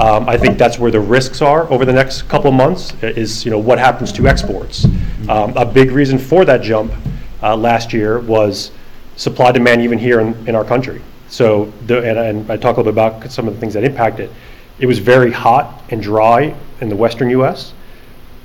Um, 0.00 0.28
I 0.28 0.38
think 0.38 0.56
that's 0.56 0.78
where 0.78 0.92
the 0.92 1.00
risks 1.00 1.42
are 1.42 1.68
over 1.70 1.84
the 1.84 1.92
next 1.92 2.22
couple 2.28 2.48
of 2.48 2.54
months, 2.54 2.92
i- 3.02 3.06
is, 3.06 3.44
you 3.44 3.50
know, 3.50 3.58
what 3.58 3.80
happens 3.80 4.12
to 4.12 4.28
exports. 4.28 4.86
Um, 5.28 5.52
A 5.56 5.66
big 5.66 5.90
reason 5.90 6.16
for 6.16 6.44
that 6.44 6.62
jump 6.62 6.92
uh, 7.42 7.56
last 7.56 7.92
year 7.92 8.20
was 8.20 8.70
supply 9.16 9.52
demand 9.52 9.82
even 9.82 9.98
here 9.98 10.20
in, 10.20 10.48
in 10.48 10.54
our 10.54 10.64
country. 10.64 11.00
So, 11.28 11.72
the, 11.86 11.98
and, 11.98 12.18
and 12.18 12.50
I 12.50 12.56
talk 12.56 12.76
a 12.76 12.80
little 12.80 12.92
bit 12.92 12.92
about 12.92 13.32
some 13.32 13.48
of 13.48 13.54
the 13.54 13.60
things 13.60 13.74
that 13.74 13.84
impact 13.84 14.20
it. 14.20 14.30
It 14.78 14.86
was 14.86 14.98
very 14.98 15.32
hot 15.32 15.82
and 15.90 16.02
dry 16.02 16.54
in 16.80 16.88
the 16.88 16.96
western 16.96 17.30
US 17.30 17.72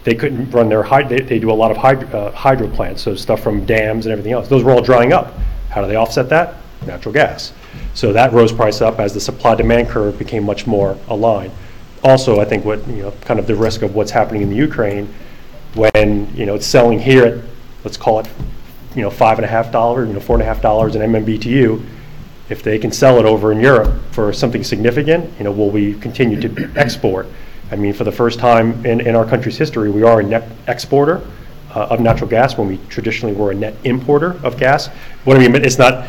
they 0.08 0.16
couldn't 0.16 0.50
run 0.52 0.70
their, 0.70 0.84
hyd- 0.84 1.10
they, 1.10 1.20
they 1.20 1.38
do 1.38 1.52
a 1.52 1.54
lot 1.54 1.70
of 1.70 1.76
hyd- 1.76 2.14
uh, 2.14 2.32
hydro 2.32 2.70
plants, 2.70 3.02
so 3.02 3.14
stuff 3.14 3.42
from 3.42 3.66
dams 3.66 4.06
and 4.06 4.14
everything 4.14 4.32
else. 4.32 4.48
Those 4.48 4.64
were 4.64 4.72
all 4.72 4.82
drying 4.82 5.12
up. 5.12 5.34
How 5.70 5.82
do 5.82 5.88
they 5.90 5.98
offset 5.98 6.30
that? 6.30 6.56
Natural 6.86 7.12
gas. 7.12 7.52
So 7.94 8.14
that 8.14 8.32
rose 8.32 8.54
price 8.54 8.80
up 8.80 9.00
as 9.00 9.14
the 9.14 9.20
supply-demand 9.20 9.90
curve 9.90 10.18
became 10.18 10.46
much 10.46 10.66
more 10.66 10.98
aligned. 11.10 11.52
Also, 12.06 12.40
I 12.40 12.46
think 12.46 12.64
what, 12.64 12.88
you 12.88 13.02
know, 13.02 13.12
kind 13.26 13.38
of 13.38 13.48
the 13.48 13.56
risk 13.56 13.82
of 13.82 13.96
what's 13.96 14.12
happening 14.12 14.44
in 14.44 14.50
the 14.50 14.56
Ukraine, 14.56 15.14
when, 15.74 16.34
you 16.34 16.46
know, 16.46 16.56
it's 16.56 16.66
selling 16.66 17.00
here 17.00 17.26
at, 17.26 17.44
let's 17.84 17.98
call 17.98 18.22
it, 18.22 18.30
you 18.98 19.04
know, 19.04 19.12
five 19.12 19.38
and 19.38 19.46
a 19.46 19.48
half 19.48 19.72
dollar, 19.72 20.06
you 20.06 20.14
know, 20.14 20.20
four 20.20 20.36
and 20.36 20.42
a 20.42 20.46
half 20.46 20.60
dollars 20.60 20.96
an 20.96 21.02
MMBTU, 21.14 21.86
if 22.50 22.64
they 22.64 22.80
can 22.80 22.92
sell 22.92 23.20
it 23.20 23.26
over 23.26 23.52
in 23.52 23.60
Europe 23.60 23.94
for 24.12 24.34
something 24.34 24.64
significant, 24.64 25.32
you 25.38 25.44
know, 25.44 25.52
will 25.52 25.70
we 25.70 25.94
continue 26.00 26.42
to 26.42 26.72
export? 26.76 27.28
I 27.72 27.76
mean, 27.76 27.94
for 27.94 28.06
the 28.06 28.12
first 28.12 28.40
time 28.40 28.84
in, 28.86 29.00
in 29.02 29.16
our 29.16 29.24
country's 29.26 29.58
history, 29.58 29.92
we 29.92 30.02
are 30.02 30.22
a 30.22 30.24
net 30.24 30.50
exporter 30.68 31.22
uh, 31.76 31.88
of 31.92 32.00
natural 32.00 32.28
gas 32.30 32.58
when 32.58 32.68
we 32.68 32.80
traditionally 32.90 33.36
were 33.36 33.52
a 33.52 33.56
net 33.56 33.76
importer 33.84 34.44
of 34.44 34.58
gas. 34.58 34.88
What 35.26 35.38
I 35.38 35.42
mean, 35.42 35.54
it's 35.64 35.78
not, 35.78 36.08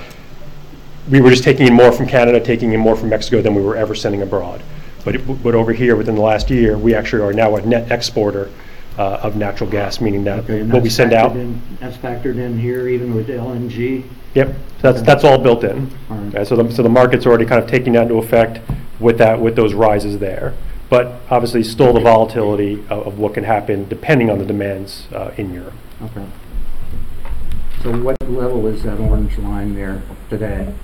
we 1.11 1.21
were 1.21 1.31
just 1.31 1.45
taking 1.45 1.67
in 1.67 1.75
more 1.75 1.93
from 1.93 2.07
Canada, 2.07 2.41
taking 2.41 2.73
in 2.73 2.81
more 2.81 2.97
from 2.97 3.11
Mexico 3.11 3.43
than 3.43 3.55
we 3.55 3.61
were 3.61 3.77
ever 3.77 3.95
sending 3.95 4.23
abroad. 4.23 4.63
But, 5.05 5.17
it- 5.17 5.43
but 5.43 5.55
over 5.55 5.73
here, 5.75 5.95
within 5.95 6.15
the 6.15 6.23
last 6.23 6.49
year, 6.49 6.79
we 6.79 6.95
actually 6.95 7.23
are 7.23 7.35
now 7.35 7.57
a 7.57 7.61
net 7.67 7.91
exporter 7.93 8.49
uh, 8.99 9.21
of 9.23 9.37
natural 9.37 9.71
gas, 9.71 10.01
meaning 10.01 10.25
that 10.25 10.41
Okay, 10.41 10.61
and 10.61 10.73
what 10.73 10.83
we 10.83 10.89
that's 10.89 10.97
send 10.97 11.13
out. 11.13 11.33
factored 11.33 11.41
in- 11.41 11.63
That's 11.81 11.97
factored 11.97 12.37
in 12.37 12.59
here 12.59 12.89
even 12.89 13.15
with 13.15 13.29
LNG? 13.29 14.05
Yep, 14.35 14.55
that's, 14.83 15.03
that's 15.03 15.25
all 15.25 15.39
built 15.39 15.65
in. 15.65 15.91
All 16.11 16.17
right. 16.17 16.35
Okay, 16.35 16.45
So 16.45 16.57
the, 16.57 16.71
so 16.73 16.83
the 16.83 16.89
market's 16.89 17.25
already 17.27 17.47
kind 17.47 17.63
of 17.63 17.71
taking 17.71 17.93
that 17.95 18.03
into 18.03 18.17
effect 18.17 18.61
with 19.01 19.19
that, 19.19 19.41
with 19.41 19.57
those 19.57 19.73
rises 19.75 20.19
there. 20.19 20.53
But 20.91 21.21
obviously, 21.31 21.63
still 21.65 21.93
the 21.93 22.01
volatility 22.01 22.75
of, 22.91 23.07
of 23.07 23.19
what 23.19 23.35
can 23.35 23.45
happen 23.45 23.87
depending 23.89 24.31
on 24.31 24.39
the 24.39 24.45
demands 24.47 25.07
uh, 25.13 25.33
in 25.37 25.53
Europe. 25.53 25.75
Okay. 26.03 26.27
So 27.83 27.97
what 28.03 28.17
level 28.29 28.67
is 28.67 28.83
that 28.83 28.99
orange 28.99 29.39
line 29.39 29.75
there 29.75 30.03
today? 30.31 30.75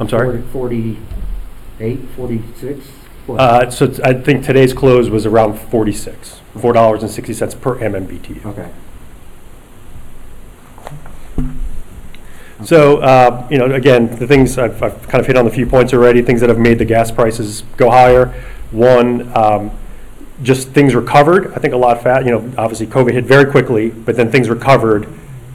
I'm 0.00 0.08
sorry? 0.08 0.42
48, 0.42 2.00
46? 2.16 2.86
What? 2.86 3.03
Uh, 3.28 3.70
So 3.70 3.86
it's- 3.86 4.00
I 4.00 4.12
think 4.14 4.44
today's 4.44 4.72
close 4.74 5.08
was 5.08 5.24
around 5.26 5.58
46, 5.58 6.40
$4.60 6.58 7.54
per 7.54 7.76
MMBTU. 7.76 8.40
Okay. 8.46 8.66
So, 12.64 12.98
uh, 12.98 13.46
you 13.50 13.58
know, 13.58 13.66
again, 13.66 14.14
the 14.16 14.26
things, 14.26 14.58
I've, 14.58 14.82
I've 14.82 15.02
kind 15.08 15.20
of 15.20 15.26
hit 15.26 15.36
on 15.36 15.46
a 15.46 15.50
few 15.50 15.66
points 15.66 15.92
already, 15.92 16.22
things 16.22 16.40
that 16.40 16.48
have 16.48 16.58
made 16.58 16.78
the 16.78 16.84
gas 16.84 17.10
prices 17.10 17.62
go 17.76 17.90
higher. 17.90 18.32
One, 18.70 19.30
um, 19.36 19.70
just 20.42 20.68
things 20.68 20.94
recovered, 20.94 21.52
I 21.54 21.58
think 21.58 21.74
a 21.74 21.76
lot 21.76 22.02
fast, 22.02 22.26
you 22.26 22.32
know, 22.32 22.50
obviously 22.56 22.86
COVID 22.86 23.12
hit 23.12 23.24
very 23.24 23.44
quickly, 23.44 23.90
but 23.90 24.16
then 24.16 24.30
things 24.30 24.48
recovered 24.48 25.06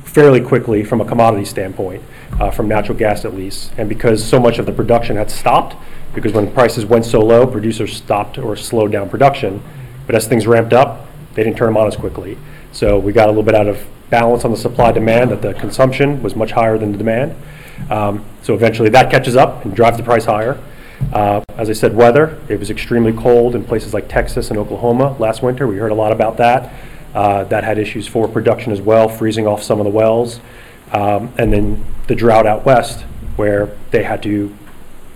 fairly 0.04 0.42
quickly 0.42 0.84
from 0.84 1.02
a 1.02 1.06
commodity 1.06 1.46
standpoint, 1.46 2.02
uh, 2.40 2.50
from 2.52 2.68
natural 2.68 2.98
gas 2.98 3.26
at 3.26 3.34
least. 3.36 3.72
And 3.78 3.88
because 3.90 4.24
so 4.24 4.40
much 4.40 4.60
of 4.60 4.66
the 4.66 4.72
production 4.72 5.18
had 5.18 5.32
stopped, 5.32 5.76
because 6.14 6.34
when 6.34 6.52
prices 6.52 6.86
went 6.86 7.06
so 7.06 7.20
low, 7.20 7.46
producers 7.46 7.96
stopped 7.96 8.38
or 8.38 8.56
slowed 8.56 8.92
down 8.92 9.10
production. 9.10 9.62
But 10.06 10.16
as 10.16 10.28
things 10.28 10.48
ramped 10.48 10.74
up, 10.74 11.08
they 11.36 11.44
didn't 11.44 11.58
turn 11.58 11.68
them 11.68 11.78
on 11.78 11.88
as 11.88 11.96
quickly. 11.96 12.38
So 12.72 12.98
we 12.98 13.14
got 13.14 13.26
a 13.26 13.32
little 13.32 13.44
bit 13.44 13.56
out 13.56 13.68
of 13.68 13.86
balance 14.10 14.44
on 14.44 14.52
the 14.52 14.58
supply 14.58 14.92
demand, 14.92 15.30
that 15.32 15.42
the 15.42 15.54
consumption 15.54 16.22
was 16.24 16.36
much 16.36 16.52
higher 16.52 16.78
than 16.78 16.92
the 16.92 16.98
demand. 16.98 17.36
Um, 17.90 18.26
So 18.42 18.56
eventually 18.56 18.90
that 18.90 19.12
catches 19.12 19.36
up 19.36 19.64
and 19.66 19.76
drives 19.76 19.98
the 19.98 20.04
price 20.04 20.26
higher. 20.26 20.58
Uh, 21.14 21.42
As 21.58 21.70
I 21.70 21.74
said, 21.74 21.96
weather, 21.96 22.38
it 22.48 22.60
was 22.60 22.70
extremely 22.70 23.14
cold 23.14 23.56
in 23.56 23.64
places 23.64 23.94
like 23.94 24.08
Texas 24.08 24.50
and 24.50 24.58
Oklahoma 24.58 25.16
last 25.20 25.44
winter. 25.44 25.68
We 25.68 25.78
heard 25.78 25.92
a 25.92 25.96
lot 25.96 26.12
about 26.12 26.38
that. 26.38 26.74
Uh, 27.14 27.44
That 27.46 27.64
had 27.64 27.78
issues 27.78 28.08
for 28.08 28.28
production 28.28 28.72
as 28.72 28.82
well, 28.82 29.08
freezing 29.08 29.46
off 29.46 29.62
some 29.62 29.80
of 29.80 29.86
the 29.86 29.92
wells. 29.92 30.40
Um, 30.92 31.30
And 31.38 31.54
then 31.54 31.86
the 32.08 32.16
drought 32.16 32.48
out 32.48 32.66
west, 32.66 33.06
where 33.36 33.70
they 33.92 34.04
had 34.04 34.24
to 34.24 34.52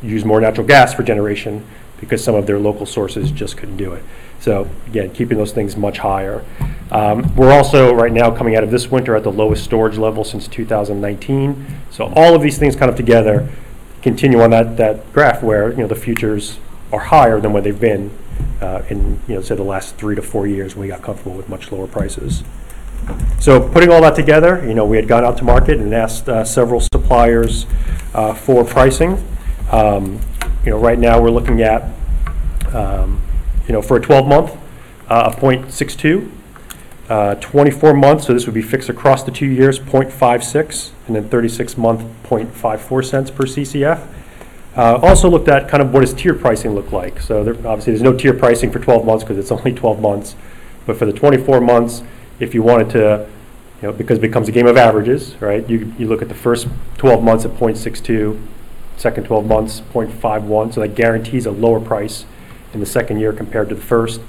use 0.04 0.26
more 0.26 0.42
natural 0.42 0.68
gas 0.68 0.94
for 0.94 1.04
generation 1.04 1.66
because 2.00 2.24
some 2.24 2.36
of 2.36 2.46
their 2.46 2.60
local 2.60 2.86
sources 2.86 3.32
just 3.32 3.56
couldn't 3.58 3.78
do 3.78 3.94
it. 3.94 4.04
So 4.40 4.68
again, 4.88 5.12
keeping 5.12 5.38
those 5.38 5.54
things 5.54 5.78
much 5.78 6.00
higher. 6.00 6.44
Um, 6.92 7.34
We're 7.36 7.54
also, 7.54 7.94
right 7.94 8.12
now, 8.12 8.30
coming 8.30 8.58
out 8.58 8.64
of 8.64 8.72
this 8.72 8.92
winter 8.92 9.16
at 9.16 9.24
the 9.24 9.32
lowest 9.32 9.64
storage 9.64 9.98
level 9.98 10.26
since 10.26 10.48
2019. 10.50 11.66
So 11.92 12.12
all 12.14 12.36
of 12.36 12.42
these 12.42 12.58
things 12.58 12.76
kind 12.76 12.92
of 12.92 12.98
together 12.98 13.48
continue 14.02 14.42
on 14.42 14.50
that, 14.50 14.76
that 14.78 15.14
graph 15.14 15.42
where, 15.42 15.72
you 15.72 15.78
know, 15.78 15.88
the 15.88 15.96
futures 15.96 16.60
are 16.92 17.00
higher 17.00 17.40
than 17.40 17.54
what 17.54 17.64
they've 17.64 17.80
been 17.80 18.12
uh, 18.60 18.84
in, 18.90 19.22
you 19.28 19.36
know, 19.36 19.42
say, 19.42 19.56
the 19.56 19.64
last 19.64 19.96
three 19.96 20.16
to 20.16 20.22
four 20.22 20.46
years 20.46 20.76
when 20.76 20.82
we 20.82 20.88
got 20.90 21.02
comfortable 21.02 21.36
with 21.38 21.48
much 21.48 21.72
lower 21.72 21.88
prices. 21.88 22.44
So 23.40 23.68
putting 23.70 23.92
all 23.92 24.02
that 24.02 24.16
together, 24.16 24.66
you 24.66 24.74
know, 24.74 24.86
we 24.86 24.98
had 24.98 25.08
gone 25.08 25.24
out 25.24 25.38
to 25.38 25.44
market 25.44 25.80
and 25.80 25.94
asked 25.94 26.28
uh, 26.30 26.44
several 26.44 26.82
suppliers 26.82 27.66
uh, 28.14 28.34
for 28.34 28.64
pricing. 28.64 29.24
Um, 29.72 30.20
You 30.66 30.72
know, 30.72 30.78
right 30.80 30.98
now, 30.98 31.22
we're 31.22 31.30
looking 31.30 31.62
at, 31.62 31.84
um, 32.74 33.22
you 33.68 33.74
know, 33.74 33.82
for 33.82 33.98
a 33.98 34.00
12-month, 34.02 34.56
uh, 35.10 35.34
a 35.36 35.36
.62, 35.38 36.30
uh, 37.10 37.36
24 37.36 37.94
months, 37.94 38.28
so 38.28 38.34
this 38.34 38.46
would 38.46 38.56
be 38.56 38.62
fixed 38.62 38.88
across 38.88 39.24
the 39.24 39.32
two 39.32 39.46
years, 39.46 39.78
.56, 39.78 40.92
and 41.06 41.18
then 41.18 41.28
36-month, 41.28 42.02
.54 42.24 43.04
cents 43.04 43.30
per 43.30 43.44
CCF. 43.46 44.08
Uh, 44.78 45.00
Also 45.04 45.30
looked 45.30 45.50
at 45.50 45.68
kind 45.68 45.84
of 45.84 45.94
what 45.94 46.00
does 46.00 46.14
tier 46.14 46.34
pricing 46.34 46.74
look 46.74 46.94
like. 46.94 47.20
So 47.20 47.44
there, 47.44 47.56
obviously, 47.56 47.92
there's 47.92 48.02
no 48.02 48.14
tier 48.14 48.34
pricing 48.34 48.72
for 48.72 48.80
12 48.80 49.06
months 49.06 49.26
because 49.26 49.38
it's 49.38 49.52
only 49.52 49.74
12 49.84 50.00
months. 50.00 50.36
But 50.86 50.96
for 50.96 51.06
the 51.06 51.12
24 51.14 51.60
months, 51.60 52.04
if 52.40 52.54
you 52.54 52.64
wanted 52.64 52.90
to, 52.92 53.28
you 53.82 53.88
know, 53.90 53.92
because 53.94 54.18
it 54.20 54.22
becomes 54.22 54.48
a 54.48 54.54
game 54.54 54.66
of 54.66 54.78
averages, 54.78 55.36
right? 55.42 55.70
You, 55.70 55.94
you 55.98 56.08
look 56.08 56.22
at 56.22 56.30
the 56.30 56.36
first 56.36 56.68
12 57.00 57.22
months 57.22 57.44
at 57.44 57.52
.62, 57.52 58.40
second 58.98 59.26
12 59.26 59.46
months 59.46 59.82
.51, 59.94 60.74
so 60.74 60.82
that 60.82 60.96
guarantees 60.96 61.46
a 61.46 61.52
lower 61.52 61.80
price 61.80 62.26
in 62.74 62.80
the 62.80 62.86
second 62.86 63.20
year 63.20 63.34
compared 63.34 63.70
to 63.70 63.76
the 63.76 63.82
first. 63.82 64.22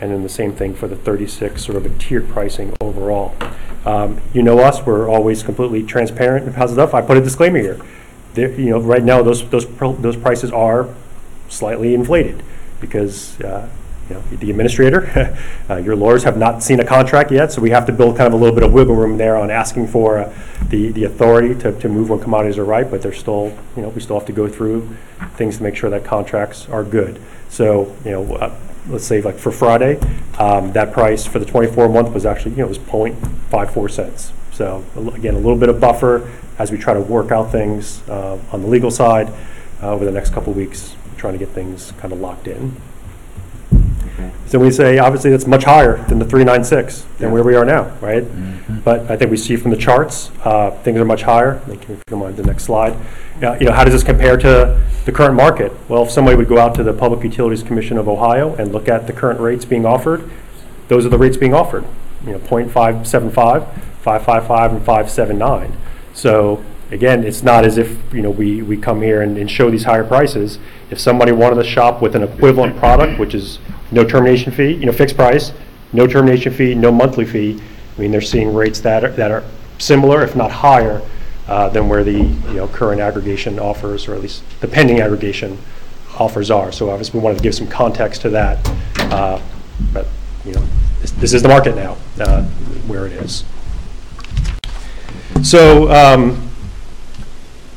And 0.00 0.10
then 0.10 0.22
the 0.22 0.28
same 0.28 0.52
thing 0.52 0.74
for 0.74 0.88
the 0.88 0.96
36, 0.96 1.62
sort 1.62 1.76
of 1.76 1.84
a 1.84 1.90
tiered 1.98 2.28
pricing 2.28 2.74
overall. 2.80 3.34
Um, 3.84 4.20
You 4.32 4.42
know 4.42 4.58
us, 4.60 4.84
we're 4.84 5.08
always 5.08 5.42
completely 5.42 5.82
transparent 5.82 6.46
and 6.46 6.54
positive. 6.54 6.94
I 6.94 7.02
put 7.02 7.16
a 7.16 7.20
disclaimer 7.20 7.58
here. 7.58 7.80
There, 8.34 8.50
you 8.52 8.70
know, 8.70 8.80
right 8.80 9.02
now, 9.02 9.22
those, 9.22 9.48
those, 9.50 9.66
those 9.76 10.16
prices 10.16 10.52
are 10.52 10.88
slightly 11.48 11.94
inflated 11.94 12.42
because, 12.80 13.38
uh, 13.40 13.68
you 14.10 14.16
know, 14.16 14.22
the 14.22 14.50
administrator, 14.50 15.36
uh, 15.70 15.76
your 15.76 15.94
lawyers 15.94 16.24
have 16.24 16.36
not 16.36 16.62
seen 16.62 16.80
a 16.80 16.84
contract 16.84 17.30
yet, 17.30 17.52
so 17.52 17.62
we 17.62 17.70
have 17.70 17.86
to 17.86 17.92
build 17.92 18.16
kind 18.16 18.26
of 18.26 18.32
a 18.32 18.36
little 18.36 18.54
bit 18.54 18.64
of 18.64 18.72
wiggle 18.72 18.96
room 18.96 19.16
there 19.16 19.36
on 19.36 19.50
asking 19.50 19.86
for 19.86 20.18
uh, 20.18 20.32
the, 20.68 20.90
the 20.90 21.04
authority 21.04 21.54
to, 21.54 21.72
to 21.80 21.88
move 21.88 22.10
when 22.10 22.18
commodities 22.18 22.58
are 22.58 22.64
right, 22.64 22.90
but 22.90 23.02
there's 23.02 23.18
still, 23.18 23.56
you 23.76 23.82
know, 23.82 23.88
we 23.90 24.00
still 24.00 24.18
have 24.18 24.26
to 24.26 24.32
go 24.32 24.48
through 24.48 24.88
things 25.36 25.58
to 25.58 25.62
make 25.62 25.76
sure 25.76 25.88
that 25.90 26.04
contracts 26.04 26.68
are 26.68 26.82
good. 26.82 27.20
So, 27.48 27.96
you 28.04 28.10
know, 28.10 28.34
uh, 28.34 28.54
let's 28.88 29.04
say 29.04 29.20
like 29.22 29.36
for 29.36 29.52
Friday, 29.52 30.00
um, 30.38 30.72
that 30.72 30.92
price 30.92 31.24
for 31.24 31.38
the 31.38 31.46
24 31.46 31.88
month 31.88 32.12
was 32.12 32.26
actually, 32.26 32.52
you 32.52 32.58
know, 32.58 32.66
it 32.66 32.68
was 32.68 32.78
0.54 32.78 33.90
cents. 33.90 34.32
So 34.52 34.84
again, 35.14 35.34
a 35.34 35.38
little 35.38 35.56
bit 35.56 35.68
of 35.68 35.80
buffer 35.80 36.30
as 36.58 36.70
we 36.70 36.78
try 36.78 36.94
to 36.94 37.00
work 37.00 37.30
out 37.30 37.50
things 37.50 38.06
uh, 38.08 38.38
on 38.52 38.62
the 38.62 38.68
legal 38.68 38.90
side 38.90 39.32
uh, 39.82 39.90
over 39.90 40.04
the 40.04 40.10
next 40.10 40.34
couple 40.34 40.50
of 40.50 40.56
weeks, 40.56 40.96
trying 41.16 41.32
to 41.32 41.38
get 41.38 41.48
things 41.48 41.92
kind 41.92 42.12
of 42.12 42.20
locked 42.20 42.48
in. 42.48 42.76
So 44.46 44.58
we 44.58 44.70
say, 44.70 44.98
obviously, 44.98 45.30
that's 45.30 45.46
much 45.46 45.64
higher 45.64 45.96
than 46.08 46.18
the 46.18 46.24
396, 46.24 47.02
than 47.18 47.30
where 47.32 47.42
we 47.44 47.54
are 47.54 47.64
now, 47.64 47.96
right? 48.00 48.24
But 48.84 49.10
I 49.10 49.16
think 49.16 49.30
we 49.30 49.36
see 49.36 49.56
from 49.56 49.70
the 49.70 49.76
charts, 49.76 50.30
uh, 50.44 50.70
things 50.82 50.98
are 50.98 51.04
much 51.04 51.22
higher. 51.22 51.60
Thank 51.66 51.88
you, 51.88 51.94
if 51.94 51.98
you 51.98 52.02
don't 52.08 52.20
mind 52.20 52.36
the 52.36 52.42
next 52.42 52.64
slide. 52.64 52.96
Yeah, 53.40 53.58
You 53.58 53.66
know, 53.66 53.72
how 53.72 53.84
does 53.84 53.92
this 53.94 54.02
compare 54.02 54.36
to 54.36 54.80
the 55.04 55.12
current 55.12 55.34
market? 55.34 55.72
Well, 55.88 56.02
if 56.02 56.10
somebody 56.10 56.36
would 56.36 56.48
go 56.48 56.58
out 56.58 56.74
to 56.76 56.82
the 56.82 56.92
Public 56.92 57.22
Utilities 57.24 57.62
Commission 57.62 57.96
of 57.98 58.08
Ohio 58.08 58.54
and 58.56 58.72
look 58.72 58.88
at 58.88 59.06
the 59.06 59.12
current 59.12 59.40
rates 59.40 59.64
being 59.64 59.86
offered, 59.86 60.28
those 60.88 61.06
are 61.06 61.08
the 61.08 61.18
rates 61.18 61.36
being 61.36 61.54
offered, 61.54 61.84
you 62.26 62.32
know, 62.32 62.38
.575, 62.38 63.32
555, 63.32 64.72
and 64.72 64.80
579. 64.84 65.76
So 66.12 66.64
again, 66.90 67.24
it's 67.24 67.42
not 67.42 67.64
as 67.64 67.78
if, 67.78 67.98
you 68.12 68.22
know, 68.22 68.30
we, 68.30 68.62
we 68.62 68.76
come 68.76 69.02
here 69.02 69.22
and, 69.22 69.38
and 69.38 69.50
show 69.50 69.70
these 69.70 69.84
higher 69.84 70.04
prices. 70.04 70.58
If 70.90 70.98
somebody 70.98 71.32
wanted 71.32 71.56
to 71.56 71.64
shop 71.64 72.02
with 72.02 72.14
an 72.14 72.22
equivalent 72.22 72.76
product, 72.76 73.18
which 73.18 73.34
is 73.34 73.58
no 73.90 74.04
termination 74.04 74.52
fee, 74.52 74.72
you 74.72 74.86
know, 74.86 74.92
fixed 74.92 75.16
price, 75.16 75.52
no 75.92 76.06
termination 76.06 76.52
fee, 76.52 76.74
no 76.74 76.90
monthly 76.92 77.24
fee, 77.24 77.60
I 77.96 78.00
mean, 78.00 78.10
they're 78.10 78.20
seeing 78.20 78.54
rates 78.54 78.80
that 78.80 79.04
are, 79.04 79.10
that 79.10 79.30
are 79.30 79.44
similar, 79.78 80.22
if 80.22 80.34
not 80.36 80.50
higher, 80.50 81.02
uh, 81.48 81.68
than 81.68 81.88
where 81.88 82.04
the, 82.04 82.12
you 82.12 82.54
know, 82.54 82.68
current 82.68 83.00
aggregation 83.00 83.58
offers, 83.58 84.06
or 84.06 84.14
at 84.14 84.20
least 84.20 84.42
the 84.60 84.68
pending 84.68 85.00
aggregation 85.00 85.58
offers 86.18 86.50
are. 86.50 86.70
So 86.70 86.90
obviously, 86.90 87.18
we 87.18 87.24
wanted 87.24 87.38
to 87.38 87.42
give 87.42 87.54
some 87.54 87.68
context 87.68 88.22
to 88.22 88.30
that. 88.30 88.58
uh, 89.12 89.40
But, 89.92 90.06
you 90.44 90.52
know, 90.52 90.64
this, 91.00 91.10
this 91.12 91.32
is 91.32 91.42
the 91.42 91.48
market 91.48 91.74
now, 91.74 91.96
uh, 92.20 92.44
where 92.86 93.06
it 93.06 93.12
is. 93.12 93.44
So, 95.42 95.90
um, 95.90 96.49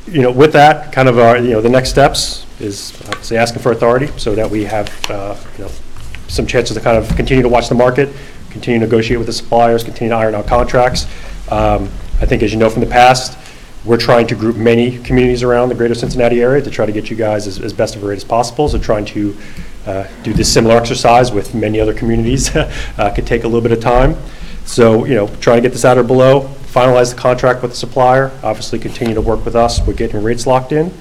you 0.07 0.21
know, 0.21 0.31
with 0.31 0.53
that, 0.53 0.91
kind 0.91 1.07
of, 1.07 1.17
our, 1.17 1.37
you 1.37 1.51
know, 1.51 1.61
the 1.61 1.69
next 1.69 1.89
steps 1.89 2.45
is 2.59 2.93
obviously 3.07 3.37
asking 3.37 3.61
for 3.61 3.71
authority 3.71 4.07
so 4.17 4.35
that 4.35 4.49
we 4.49 4.63
have, 4.65 4.89
uh, 5.09 5.35
you 5.57 5.65
know, 5.65 5.71
some 6.27 6.45
chances 6.45 6.75
to 6.75 6.81
kind 6.81 6.97
of 6.97 7.07
continue 7.15 7.43
to 7.43 7.49
watch 7.49 7.69
the 7.69 7.75
market, 7.75 8.09
continue 8.49 8.79
to 8.79 8.85
negotiate 8.85 9.17
with 9.17 9.27
the 9.27 9.33
suppliers, 9.33 9.83
continue 9.83 10.09
to 10.09 10.15
iron 10.15 10.35
out 10.35 10.47
contracts. 10.47 11.05
Um, 11.49 11.89
I 12.21 12.25
think, 12.25 12.43
as 12.43 12.53
you 12.53 12.59
know 12.59 12.69
from 12.69 12.81
the 12.81 12.89
past, 12.89 13.37
we're 13.85 13.97
trying 13.97 14.27
to 14.27 14.35
group 14.35 14.55
many 14.55 14.99
communities 14.99 15.43
around 15.43 15.69
the 15.69 15.75
greater 15.75 15.95
Cincinnati 15.95 16.41
area 16.41 16.61
to 16.61 16.71
try 16.71 16.85
to 16.85 16.91
get 16.91 17.09
you 17.09 17.17
guys 17.17 17.47
as, 17.47 17.59
as 17.59 17.73
best 17.73 17.95
of 17.95 18.03
a 18.03 18.07
rate 18.07 18.15
as 18.15 18.23
possible. 18.23 18.69
So 18.69 18.79
trying 18.79 19.05
to 19.05 19.37
uh, 19.85 20.07
do 20.23 20.33
this 20.33 20.51
similar 20.51 20.77
exercise 20.77 21.31
with 21.31 21.53
many 21.53 21.79
other 21.79 21.93
communities 21.93 22.55
uh, 22.55 23.11
could 23.13 23.27
take 23.27 23.43
a 23.43 23.47
little 23.47 23.61
bit 23.61 23.73
of 23.73 23.81
time. 23.81 24.15
So, 24.65 25.03
you 25.05 25.15
know, 25.15 25.27
trying 25.41 25.57
to 25.57 25.61
get 25.61 25.73
this 25.73 25.83
out 25.83 25.97
or 25.97 26.03
below, 26.03 26.49
finalize 26.73 27.13
the 27.13 27.19
contract 27.19 27.61
with 27.61 27.71
the 27.71 27.77
supplier, 27.77 28.31
obviously 28.41 28.79
continue 28.79 29.13
to 29.13 29.21
work 29.21 29.45
with 29.45 29.55
us 29.55 29.85
with 29.85 29.95
getting 29.95 30.23
rates 30.23 30.47
locked 30.47 30.71
in. 30.71 30.91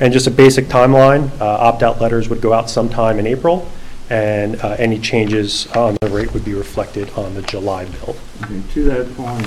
And 0.00 0.12
just 0.12 0.26
a 0.26 0.30
basic 0.30 0.66
timeline, 0.66 1.28
uh, 1.40 1.44
opt-out 1.44 2.00
letters 2.00 2.28
would 2.30 2.40
go 2.40 2.52
out 2.54 2.70
sometime 2.70 3.18
in 3.18 3.26
April, 3.26 3.68
and 4.10 4.58
uh, 4.62 4.76
any 4.78 4.98
changes 4.98 5.66
on 5.72 5.96
the 6.00 6.08
rate 6.08 6.32
would 6.32 6.44
be 6.44 6.54
reflected 6.54 7.10
on 7.10 7.34
the 7.34 7.42
July 7.42 7.84
bill. 7.84 8.16
Okay, 8.44 8.62
To 8.74 8.84
that 8.84 9.14
point, 9.16 9.46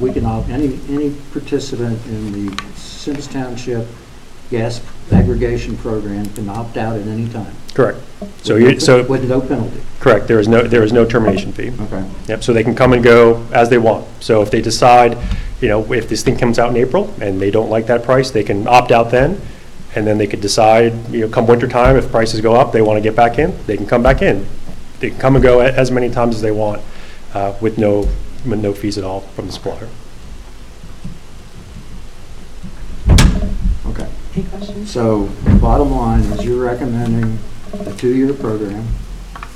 we 0.00 0.12
can, 0.12 0.24
opt- 0.24 0.48
any, 0.48 0.80
any 0.88 1.14
participant 1.32 2.04
in 2.06 2.48
the 2.48 2.62
Symmes 2.74 3.28
Township 3.28 3.86
gas 4.50 4.80
aggregation 5.12 5.76
program 5.76 6.26
can 6.30 6.48
opt 6.48 6.76
out 6.76 6.96
at 6.98 7.06
any 7.06 7.28
time. 7.28 7.52
Correct. 7.74 7.98
So 8.42 8.54
With 8.54 8.62
no- 8.64 8.68
you, 8.70 8.80
so, 8.80 9.02
With 9.04 9.28
no 9.28 9.40
penalty. 9.40 9.80
correct, 10.00 10.26
there 10.28 10.40
is 10.40 10.48
no, 10.48 10.62
there 10.62 10.82
is 10.82 10.92
no 10.92 11.04
termination 11.04 11.52
fee. 11.52 11.70
Okay. 11.82 12.04
Yep, 12.28 12.42
so 12.42 12.52
they 12.52 12.64
can 12.64 12.74
come 12.74 12.92
and 12.92 13.02
go 13.02 13.46
as 13.52 13.68
they 13.68 13.78
want. 13.78 14.06
So 14.20 14.42
if 14.42 14.50
they 14.50 14.60
decide, 14.60 15.16
you 15.60 15.68
know, 15.68 15.92
if 15.92 16.08
this 16.08 16.22
thing 16.22 16.36
comes 16.36 16.58
out 16.58 16.70
in 16.70 16.76
April 16.76 17.14
and 17.20 17.40
they 17.40 17.50
don't 17.50 17.70
like 17.70 17.86
that 17.86 18.02
price, 18.02 18.30
they 18.30 18.42
can 18.42 18.66
opt 18.66 18.90
out 18.90 19.10
then, 19.10 19.40
and 19.94 20.06
then 20.06 20.18
they 20.18 20.26
could 20.26 20.40
decide, 20.40 20.92
you 21.10 21.20
know, 21.20 21.28
come 21.28 21.46
winter 21.46 21.68
time, 21.68 21.96
if 21.96 22.10
prices 22.10 22.40
go 22.40 22.54
up, 22.54 22.72
they 22.72 22.82
want 22.82 22.96
to 22.96 23.00
get 23.02 23.14
back 23.16 23.38
in, 23.38 23.54
they 23.66 23.76
can 23.76 23.86
come 23.86 24.02
back 24.02 24.20
in. 24.22 24.46
They 25.00 25.10
can 25.10 25.18
come 25.18 25.36
and 25.36 25.42
go 25.42 25.60
a- 25.60 25.72
as 25.72 25.90
many 25.90 26.10
times 26.10 26.36
as 26.36 26.42
they 26.42 26.50
want, 26.52 26.82
uh, 27.34 27.54
with 27.60 27.78
no, 27.78 28.08
with 28.46 28.60
no 28.60 28.72
fees 28.72 28.98
at 28.98 29.04
all 29.04 29.20
from 29.20 29.46
the 29.46 29.52
supplier. 29.52 29.88
Okay. 33.86 34.06
Any 34.34 34.44
questions? 34.44 34.90
So 34.90 35.28
bottom 35.60 35.90
line 35.90 36.20
is 36.20 36.44
you're 36.44 36.64
recommending 36.64 37.38
a 37.86 37.92
two-year 37.94 38.32
program, 38.34 38.86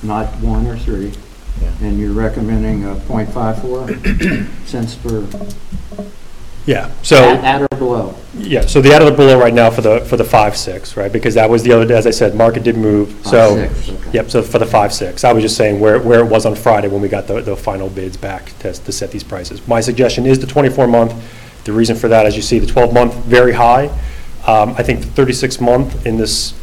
not 0.02 0.26
one 0.40 0.66
or 0.66 0.76
three, 0.76 1.12
and 1.80 1.98
you're 1.98 2.12
recommending 2.12 2.84
a 2.84 2.96
.54 2.96 4.66
cents 4.66 4.96
per, 4.96 5.26
Yeah, 6.66 6.90
so. 7.02 7.16
at 7.16 7.62
or 7.62 7.68
below. 7.76 8.16
Yeah, 8.36 8.62
so 8.62 8.80
the 8.80 8.92
out 8.92 9.02
of 9.02 9.06
the 9.06 9.14
below 9.14 9.38
right 9.38 9.54
now 9.54 9.70
for 9.70 9.80
the, 9.80 10.00
for 10.00 10.16
the 10.16 10.24
five, 10.24 10.56
six, 10.56 10.96
right? 10.96 11.12
Because 11.12 11.34
that 11.34 11.48
was 11.48 11.62
the 11.62 11.72
other, 11.72 11.86
day, 11.86 11.94
as 11.96 12.06
I 12.06 12.10
said, 12.10 12.34
market 12.34 12.64
did 12.64 12.76
move, 12.76 13.14
so. 13.24 13.54
Five, 13.54 13.76
six, 13.76 13.88
okay. 14.00 14.10
Yep, 14.12 14.30
so 14.30 14.42
for 14.42 14.58
the 14.58 14.66
five, 14.66 14.92
six. 14.92 15.22
I 15.22 15.32
was 15.32 15.42
just 15.42 15.56
saying 15.56 15.78
where, 15.78 16.00
where 16.00 16.18
it 16.18 16.26
was 16.26 16.46
on 16.46 16.56
Friday 16.56 16.88
when 16.88 17.00
we 17.00 17.08
got 17.08 17.28
the, 17.28 17.40
the 17.40 17.56
final 17.56 17.88
bids 17.88 18.16
back 18.16 18.58
to, 18.60 18.72
to 18.72 18.90
set 18.92 19.12
these 19.12 19.22
prices. 19.24 19.66
My 19.68 19.80
suggestion 19.80 20.26
is 20.26 20.40
the 20.40 20.46
twenty-four 20.48 20.88
month. 20.88 21.14
The 21.64 21.72
reason 21.72 21.96
for 21.96 22.08
that, 22.08 22.26
as 22.26 22.34
you 22.34 22.42
see, 22.42 22.58
the 22.58 22.66
twelve 22.66 22.92
month, 22.92 23.14
very 23.24 23.52
high. 23.52 23.88
Um, 24.46 24.74
I 24.76 24.82
think 24.82 25.00
the 25.00 25.06
thirty-six 25.06 25.60
month 25.60 26.06
in 26.06 26.16
this 26.16 26.54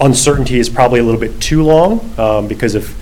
uncertainty 0.00 0.58
is 0.58 0.68
probably 0.68 1.00
a 1.00 1.02
little 1.02 1.20
bit 1.20 1.40
too 1.40 1.62
long, 1.62 2.18
um, 2.18 2.48
because 2.48 2.74
if 2.74 2.94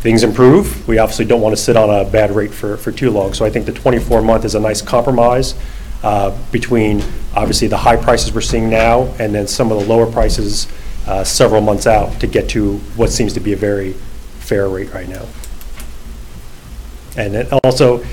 things 0.00 0.22
improve, 0.22 0.86
we 0.86 0.98
obviously 0.98 1.24
don't 1.24 1.40
want 1.40 1.56
to 1.56 1.60
sit 1.60 1.76
on 1.76 1.90
a 1.90 2.08
bad 2.08 2.30
rate 2.30 2.54
for, 2.54 2.76
for 2.76 2.92
too 2.92 3.10
long. 3.10 3.34
So 3.34 3.44
I 3.44 3.50
think 3.50 3.66
the 3.66 3.72
24-month 3.72 4.44
is 4.44 4.54
a 4.54 4.60
nice 4.60 4.80
compromise 4.80 5.54
uh, 6.04 6.36
between, 6.52 7.02
obviously, 7.34 7.66
the 7.66 7.76
high 7.76 7.96
prices 7.96 8.32
we're 8.32 8.40
seeing 8.40 8.70
now 8.70 9.12
and 9.18 9.34
then 9.34 9.48
some 9.48 9.72
of 9.72 9.80
the 9.80 9.86
lower 9.86 10.06
prices 10.06 10.68
uh, 11.08 11.24
several 11.24 11.60
months 11.60 11.86
out 11.86 12.20
to 12.20 12.28
get 12.28 12.48
to 12.50 12.76
what 12.94 13.10
seems 13.10 13.32
to 13.32 13.40
be 13.40 13.52
a 13.52 13.56
very 13.56 13.94
fair 14.38 14.68
rate 14.68 14.92
right 14.94 15.08
now. 15.08 15.26
And 17.16 17.48
also, 17.64 18.04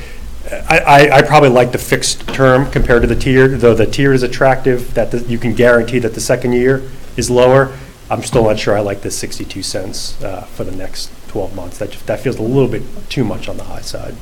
I, 0.52 0.78
I, 0.80 1.18
I 1.18 1.22
probably 1.22 1.50
like 1.50 1.72
the 1.72 1.78
fixed 1.78 2.28
term 2.30 2.70
compared 2.70 3.02
to 3.04 3.08
the 3.08 3.16
tiered, 3.16 3.60
though 3.62 3.74
the 3.74 3.86
tier 3.86 4.14
is 4.14 4.24
attractive, 4.24 4.94
that 4.94 5.12
the- 5.12 5.20
you 5.22 5.38
can 5.38 5.54
guarantee 5.54 6.00
that 6.00 6.14
the 6.14 6.20
second 6.22 6.54
year 6.54 6.84
is 7.16 7.30
lower. 7.30 7.78
I'm 8.10 8.24
still 8.24 8.44
not 8.44 8.60
sure 8.60 8.78
I 8.78 8.82
like 8.82 9.02
the 9.02 9.10
62 9.12 9.64
cents 9.64 10.22
uh, 10.22 10.42
for 10.42 10.64
the 10.66 10.76
next 10.76 11.10
12 11.30 11.56
months. 11.56 11.78
That, 11.78 11.92
that 12.06 12.20
feels 12.20 12.38
a 12.38 12.42
little 12.42 12.68
bit 12.68 12.84
too 13.10 13.24
much 13.24 13.48
on 13.48 13.58
the 13.58 13.64
high 13.64 13.82
side. 13.82 14.16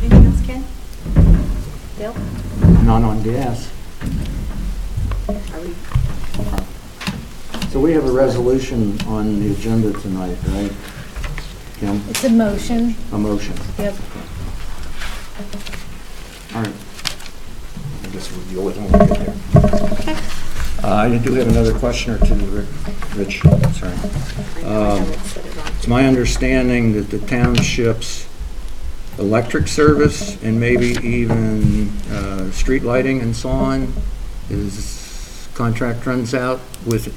Anything 0.00 0.26
else, 0.26 0.46
Ken? 0.46 0.64
Bill? 1.98 2.14
Not 2.84 3.02
on 3.02 3.22
gas. 3.22 3.70
Are 5.28 5.60
we, 5.60 5.74
So 7.70 7.80
we 7.80 7.92
have 7.92 8.04
a 8.06 8.12
resolution 8.12 8.98
on 9.06 9.40
the 9.40 9.52
agenda 9.52 9.92
tonight, 10.00 10.36
right? 10.48 10.72
Kim, 11.78 12.00
It's 12.08 12.24
a 12.24 12.30
motion. 12.30 12.94
a 13.12 13.18
motion. 13.18 13.54
Yep. 13.78 13.94
All 16.54 16.62
right. 16.62 16.72
I 18.02 18.08
guess 18.12 18.32
we'll 18.32 18.44
deal 18.46 18.64
with 18.64 18.76
it 18.78 18.90
when 18.90 18.92
we 18.92 19.06
get 19.08 20.04
there. 20.04 20.16
Uh, 20.84 20.94
I 20.96 21.18
do 21.18 21.34
have 21.34 21.48
another 21.48 21.76
question 21.78 22.14
or 22.14 22.18
two, 22.18 22.66
Rich, 23.14 23.42
sorry. 23.74 23.94
Um, 24.64 25.02
It's 25.76 25.88
my 25.88 26.06
understanding 26.06 26.92
that 26.94 27.10
the 27.10 27.18
township's 27.26 28.26
electric 29.18 29.68
service 29.68 30.42
and 30.42 30.58
maybe 30.60 30.96
even 31.06 31.88
uh, 32.10 32.50
street 32.52 32.84
lighting 32.84 33.20
and 33.20 33.34
so 33.36 33.48
on 33.50 33.92
is, 34.50 35.48
contract 35.54 36.06
runs 36.06 36.34
out 36.34 36.60
with 36.86 37.08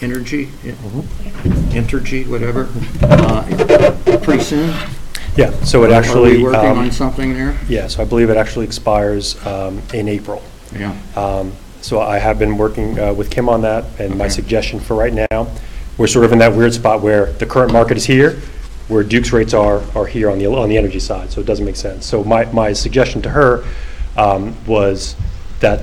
energy, 0.00 0.48
e- 0.64 2.24
whatever, 2.24 2.68
uh, 3.02 4.18
pretty 4.22 4.42
soon? 4.42 4.74
Yeah, 5.36 5.50
so 5.62 5.84
it 5.84 5.90
Are 5.90 5.94
actually. 5.94 6.38
we 6.38 6.42
working 6.42 6.70
um, 6.70 6.78
on 6.78 6.90
something 6.90 7.32
there? 7.34 7.56
Yeah, 7.68 7.86
so 7.86 8.02
I 8.02 8.04
believe 8.04 8.28
it 8.30 8.36
actually 8.36 8.64
expires 8.66 9.36
um, 9.46 9.80
in 9.94 10.08
April. 10.08 10.42
Yeah. 10.74 10.96
Um, 11.16 11.52
So 11.80 12.00
I 12.00 12.18
have 12.18 12.38
been 12.40 12.58
working 12.58 12.98
uh, 12.98 13.14
with 13.14 13.30
Kim 13.30 13.48
on 13.48 13.62
that, 13.62 13.84
and 14.00 14.16
my 14.18 14.24
Okay. 14.24 14.34
suggestion 14.34 14.80
for 14.80 14.96
right 14.96 15.14
now, 15.30 15.46
we're 15.96 16.08
sort 16.08 16.24
of 16.24 16.32
in 16.32 16.38
that 16.40 16.52
weird 16.54 16.74
spot 16.74 17.02
where 17.02 17.26
the 17.34 17.46
current 17.46 17.72
market 17.72 17.96
is 17.96 18.04
here, 18.04 18.36
where 18.88 19.04
Duke's 19.04 19.32
rates 19.32 19.54
are, 19.54 19.80
are 19.94 20.06
here 20.06 20.28
on 20.28 20.38
the, 20.38 20.46
on 20.46 20.68
the 20.68 20.76
energy 20.76 20.98
side, 20.98 21.30
so 21.30 21.40
it 21.40 21.46
doesn't 21.46 21.64
make 21.64 21.76
sense. 21.76 22.04
So 22.04 22.24
my, 22.24 22.46
my 22.52 22.72
suggestion 22.72 23.22
to 23.22 23.30
her 23.30 23.64
um, 24.16 24.56
was 24.66 25.14
that 25.60 25.82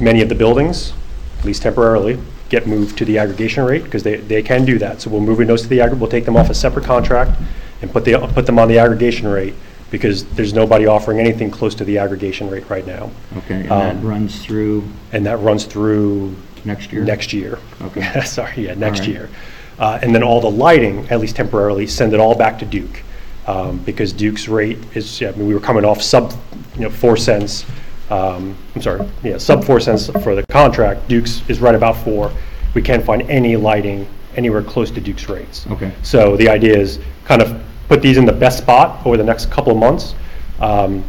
many 0.00 0.22
of 0.22 0.28
the 0.28 0.34
buildings, 0.34 0.92
at 1.38 1.44
least 1.44 1.62
temporarily, 1.62 2.18
get 2.48 2.66
moved 2.66 2.96
to 2.98 3.04
the 3.04 3.18
aggregation 3.18 3.64
rate, 3.64 3.84
because 3.84 4.02
they, 4.02 4.16
they 4.16 4.42
can 4.42 4.64
do 4.64 4.78
that. 4.78 5.00
So 5.00 5.10
we'll 5.10 5.20
move 5.20 5.38
those 5.46 5.62
to 5.62 5.68
the, 5.68 5.78
aggr- 5.78 5.98
we'll 5.98 6.10
take 6.10 6.24
them 6.24 6.36
off 6.36 6.48
a 6.50 6.54
separate 6.54 6.84
contract 6.84 7.38
and 7.82 7.92
put 7.92 8.04
the, 8.04 8.18
put 8.34 8.46
them 8.46 8.58
on 8.58 8.68
the 8.68 8.78
aggregation 8.78 9.28
rate, 9.28 9.54
because 9.90 10.24
there's 10.30 10.52
nobody 10.52 10.86
offering 10.86 11.18
anything 11.20 11.50
close 11.50 11.74
to 11.76 11.84
the 11.84 11.98
aggregation 11.98 12.48
rate 12.50 12.68
right 12.70 12.86
now. 12.86 13.10
Okay, 13.38 13.60
and 13.62 13.70
that 13.70 13.96
Um, 13.96 14.02
runs 14.06 14.42
through 14.44 14.84
And 15.12 15.24
that 15.26 15.38
runs 15.40 15.64
through 15.64 16.34
next 16.64 16.92
year? 16.92 17.04
next 17.04 17.32
year. 17.32 17.58
Okay. 17.82 18.20
Sorry, 18.24 18.66
yeah, 18.66 18.74
next 18.74 19.00
right. 19.00 19.08
year. 19.08 19.30
Uh, 19.78 19.98
And 20.02 20.14
then 20.14 20.22
all 20.22 20.40
the 20.40 20.50
lighting, 20.50 21.06
at 21.10 21.20
least 21.20 21.36
temporarily, 21.36 21.86
send 21.86 22.12
it 22.14 22.20
all 22.20 22.34
back 22.34 22.58
to 22.60 22.64
Duke. 22.64 23.02
Um, 23.46 23.78
Because 23.78 24.12
Duke's 24.12 24.48
rate 24.48 24.78
is, 24.94 25.20
yeah, 25.20 25.28
I 25.28 25.32
mean, 25.32 25.46
we 25.48 25.54
were 25.54 25.60
coming 25.60 25.84
off 25.84 26.02
sub, 26.02 26.32
you 26.76 26.82
know, 26.82 26.90
4 26.90 27.16
cents, 27.16 27.64
um, 28.10 28.56
I'm 28.74 28.82
sorry, 28.82 29.08
yeah, 29.22 29.38
sub 29.38 29.64
4 29.64 29.80
cents 29.80 30.08
for 30.22 30.34
the 30.34 30.44
contract. 30.46 31.08
Duke's 31.08 31.42
is 31.48 31.60
right 31.60 31.74
about 31.74 31.96
4. 32.04 32.32
We 32.74 32.82
can't 32.82 33.04
find 33.04 33.22
any 33.22 33.56
lighting 33.56 34.06
anywhere 34.36 34.62
close 34.62 34.90
to 34.92 35.00
Duke's 35.00 35.28
rates. 35.28 35.66
Okay. 35.70 35.92
So 36.02 36.36
the 36.36 36.48
idea 36.48 36.76
is 36.78 36.98
kind 37.24 37.42
of 37.42 37.60
put 37.88 38.02
these 38.02 38.16
in 38.18 38.24
the 38.24 38.32
best 38.32 38.58
spot 38.58 39.04
over 39.06 39.16
the 39.16 39.24
next 39.24 39.50
couple 39.50 39.72
of 39.72 39.78
months. 39.78 40.14
Um, 40.60 41.04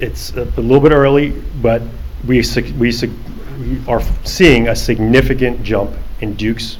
It's 0.00 0.32
a 0.36 0.42
a 0.56 0.60
little 0.60 0.80
bit 0.80 0.92
early, 0.92 1.30
but 1.60 1.82
we, 2.26 2.42
sig- 2.42 2.74
we 2.78 2.90
sig- 2.92 3.12
we 3.58 3.80
are 3.86 4.00
seeing 4.24 4.68
a 4.68 4.74
significant 4.76 5.62
jump 5.62 5.90
in 6.22 6.34
Duke's 6.34 6.78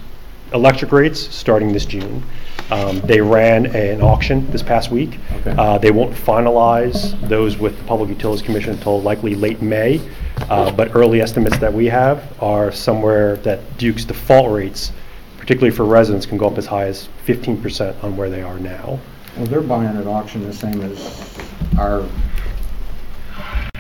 electric 0.53 0.93
rates 0.93 1.21
starting 1.35 1.73
this 1.73 1.85
June. 1.87 2.23
Um, 2.71 3.01
They 3.01 3.21
ran 3.21 3.67
an 3.67 4.01
auction 4.01 4.49
this 4.51 4.63
past 4.63 4.91
week. 4.91 5.19
Okay. 5.41 5.55
Uh, 5.57 5.79
They 5.79 5.91
won't 5.91 6.13
finalize 6.15 7.19
those 7.29 7.59
with 7.59 7.77
the 7.79 7.85
Public 7.85 8.09
Utilities 8.11 8.43
Commission 8.45 8.73
until 8.73 9.01
likely 9.01 9.35
late 9.35 9.61
May, 9.63 10.01
Uh, 10.49 10.71
but 10.71 10.95
early 10.95 11.21
estimates 11.21 11.59
that 11.59 11.73
we 11.73 11.87
have 11.87 12.23
are 12.41 12.73
somewhere 12.73 13.37
that 13.37 13.59
Duke's 13.79 14.05
default 14.07 14.51
rates, 14.51 14.91
particularly 15.39 15.75
for 15.75 15.85
residents, 15.85 16.25
can 16.27 16.39
go 16.39 16.47
up 16.47 16.57
as 16.59 16.67
high 16.67 16.87
as 16.87 17.09
15% 17.27 17.95
on 18.03 18.17
where 18.17 18.31
they 18.31 18.43
are 18.43 18.59
now. 18.59 18.99
Well, 19.37 19.47
they're 19.47 19.61
buying 19.61 19.97
at 19.97 20.07
auction 20.07 20.43
the 20.47 20.53
same 20.53 20.81
as 20.81 21.39
our 21.79 22.05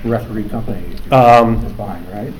referee 0.04 0.44
company 0.44 0.82
Um, 1.10 1.64
is 1.64 1.72
buying, 1.72 2.04
right? 2.12 2.32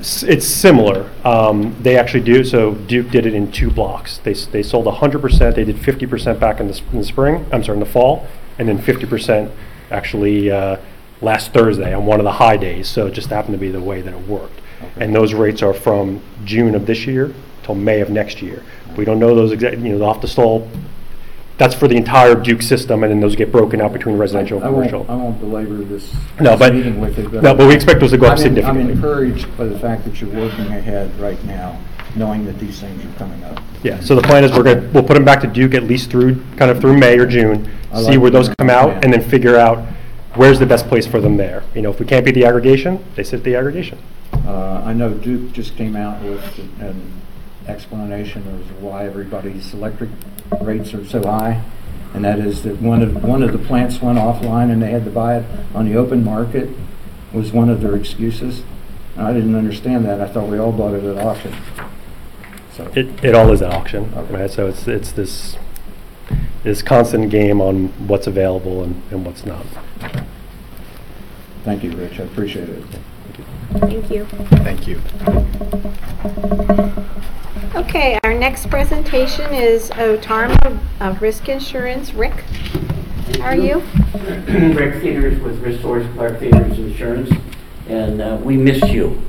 S- 0.00 0.22
It's 0.22 0.46
similar. 0.46 1.06
Um, 1.24 1.74
They 1.82 1.96
actually 1.96 2.22
do, 2.24 2.44
so 2.44 2.72
Duke 2.74 3.10
did 3.10 3.26
it 3.26 3.34
in 3.34 3.50
two 3.52 3.70
blocks. 3.70 4.18
They, 4.18 4.32
s- 4.32 4.46
they 4.46 4.62
sold 4.62 4.86
100%, 4.86 5.54
they 5.54 5.64
did 5.64 5.76
50% 5.76 6.38
back 6.40 6.60
in 6.60 6.66
the, 6.68 6.74
s- 6.74 6.82
in 6.92 6.98
the 6.98 7.04
spring, 7.04 7.46
I'm 7.52 7.62
sorry, 7.64 7.76
in 7.76 7.80
the 7.80 7.86
fall, 7.90 8.26
and 8.58 8.68
then 8.68 8.78
50% 8.78 9.50
actually 9.90 10.50
uh, 10.50 10.76
last 11.20 11.52
Thursday 11.52 11.94
on 11.94 12.06
one 12.06 12.20
of 12.20 12.24
the 12.24 12.32
high 12.32 12.56
days, 12.56 12.88
so 12.88 13.06
it 13.06 13.12
just 13.12 13.28
happened 13.30 13.54
to 13.54 13.58
be 13.58 13.70
the 13.70 13.80
way 13.80 14.00
that 14.00 14.12
it 14.14 14.26
worked. 14.28 14.60
And 14.98 15.14
those 15.14 15.32
rates 15.34 15.62
are 15.62 15.72
from 15.74 16.20
June 16.44 16.74
of 16.74 16.86
this 16.86 17.06
year 17.06 17.32
till 17.62 17.74
May 17.74 18.00
of 18.00 18.10
next 18.10 18.42
year. 18.42 18.62
We 18.96 19.04
don't 19.04 19.18
know 19.18 19.34
those 19.34 19.52
exact, 19.52 19.78
you 19.78 19.96
know, 19.98 20.04
off 20.04 20.20
the 20.20 20.28
stall, 20.28 20.68
that's 21.58 21.74
for 21.74 21.88
the 21.88 21.96
entire 21.96 22.34
Duke 22.34 22.60
system, 22.62 23.02
and 23.02 23.10
then 23.10 23.20
those 23.20 23.34
get 23.36 23.50
broken 23.50 23.80
out 23.80 23.92
between 23.92 24.18
residential 24.18 24.62
I 24.62 24.66
and 24.66 24.76
won't, 24.76 24.90
commercial. 24.90 25.10
I 25.12 25.16
won't 25.16 25.40
belabor 25.40 25.76
this 25.78 26.12
No, 26.40 26.50
this 26.50 26.58
but- 26.58 26.74
meeting 26.74 27.00
with 27.00 27.16
but... 27.32 27.42
no, 27.42 27.54
but 27.54 27.66
we 27.66 27.74
expect 27.74 28.00
those 28.00 28.10
to 28.10 28.18
go 28.18 28.26
up 28.26 28.32
I'm 28.32 28.36
in- 28.38 28.42
significantly. 28.42 28.82
I'm 28.82 28.90
encouraged 28.90 29.56
by 29.56 29.64
the 29.64 29.78
fact 29.78 30.04
that 30.04 30.20
you're 30.20 30.30
working 30.30 30.66
ahead 30.66 31.18
right 31.18 31.42
now, 31.44 31.78
knowing 32.14 32.44
that 32.46 32.58
these 32.58 32.78
things 32.80 33.02
are 33.04 33.18
coming 33.18 33.42
up. 33.44 33.62
Yeah, 33.82 34.00
so 34.00 34.14
the 34.14 34.22
plan 34.22 34.44
is 34.44 34.52
we're 34.52 34.62
going 34.64 34.80
to, 34.82 34.88
we'll 34.88 35.02
put 35.02 35.14
them 35.14 35.24
back 35.24 35.40
to 35.42 35.46
Duke 35.46 35.74
at 35.74 35.84
least 35.84 36.10
through, 36.10 36.42
kind 36.56 36.70
of 36.70 36.80
through 36.80 36.98
May 36.98 37.18
or 37.18 37.26
June, 37.26 37.70
I 37.92 38.00
see 38.02 38.10
like 38.12 38.20
where 38.20 38.30
those 38.30 38.48
come 38.58 38.68
out, 38.70 38.90
plan. 38.90 39.04
and 39.04 39.12
then 39.14 39.22
figure 39.22 39.56
out 39.56 39.78
where's 40.34 40.58
the 40.58 40.66
best 40.66 40.86
place 40.88 41.06
for 41.06 41.20
them 41.20 41.36
there. 41.38 41.62
You 41.74 41.80
know, 41.82 41.90
if 41.90 41.98
we 42.00 42.04
can't 42.04 42.24
beat 42.24 42.34
the 42.34 42.44
aggregation, 42.44 43.02
they 43.14 43.22
sit 43.22 43.42
the 43.44 43.54
aggregation. 43.54 43.98
Uh, 44.46 44.82
I 44.84 44.92
know 44.92 45.14
Duke 45.14 45.52
just 45.52 45.76
came 45.76 45.96
out 45.96 46.22
with 46.22 46.58
an 46.80 47.12
explanation 47.66 48.46
of 48.48 48.82
why 48.82 49.06
everybody's 49.06 49.72
electric 49.72 50.10
rates 50.60 50.92
are 50.94 51.04
so 51.06 51.22
high, 51.26 51.62
and 52.14 52.24
that 52.24 52.38
is 52.38 52.62
that 52.62 52.80
one 52.80 53.02
of, 53.02 53.22
one 53.22 53.42
of 53.42 53.52
the 53.52 53.58
plants 53.58 54.00
went 54.00 54.18
offline 54.18 54.70
and 54.70 54.82
they 54.82 54.90
had 54.90 55.04
to 55.04 55.10
buy 55.10 55.38
it 55.38 55.44
on 55.74 55.86
the 55.86 55.96
open 55.96 56.24
market, 56.24 56.70
was 57.32 57.52
one 57.52 57.68
of 57.68 57.80
their 57.80 57.96
excuses. 57.96 58.62
And 59.16 59.26
I 59.26 59.32
didn't 59.32 59.54
understand 59.54 60.04
that, 60.06 60.20
I 60.20 60.28
thought 60.28 60.48
we 60.48 60.58
all 60.58 60.72
bought 60.72 60.94
it 60.94 61.04
at 61.04 61.18
auction. 61.18 61.54
So, 62.74 62.90
It, 62.94 63.24
it 63.24 63.34
all 63.34 63.50
is 63.52 63.62
at 63.62 63.72
auction, 63.72 64.12
Okay. 64.14 64.34
right? 64.34 64.50
So 64.50 64.66
it's, 64.66 64.86
it's 64.86 65.12
this, 65.12 65.56
this 66.62 66.82
constant 66.82 67.30
game 67.30 67.60
on 67.60 67.88
what's 68.06 68.26
available 68.26 68.82
and, 68.82 69.02
and 69.10 69.24
what's 69.24 69.46
not. 69.46 69.64
thank 71.64 71.82
you, 71.82 71.92
Rich, 71.92 72.20
I 72.20 72.24
appreciate 72.24 72.68
it. 72.68 72.84
Thank 73.78 74.10
you. 74.10 74.24
Thank 74.26 74.86
you. 74.86 75.00
Okay, 77.74 78.18
our 78.24 78.32
next 78.32 78.70
presentation 78.70 79.52
is 79.52 79.90
OTARMA 79.90 80.78
of 81.00 81.20
Risk 81.20 81.48
Insurance. 81.48 82.14
Rick, 82.14 82.32
how 83.38 83.46
are 83.46 83.56
you? 83.56 83.80
Rick 84.74 85.02
Peters 85.02 85.40
with 85.42 85.60
Restores 85.62 86.06
Clark 86.14 86.40
Peters 86.40 86.78
Insurance, 86.78 87.30
and 87.88 88.22
uh, 88.22 88.38
we 88.42 88.56
missed 88.56 88.88
you. 88.88 89.20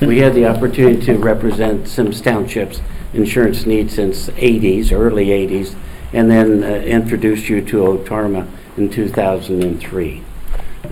We 0.00 0.18
had 0.18 0.34
the 0.34 0.46
opportunity 0.46 1.04
to 1.06 1.14
represent 1.16 1.88
Symmes 1.88 2.20
Township's 2.20 2.80
insurance 3.12 3.66
needs 3.66 3.94
since 3.94 4.28
80s, 4.30 4.92
early 4.92 5.26
80s, 5.26 5.74
and 6.12 6.30
then 6.30 6.62
uh, 6.62 6.66
introduced 6.66 7.48
you 7.48 7.60
to 7.62 7.76
Otarma 7.78 8.48
in 8.76 8.90
2003. 8.90 10.22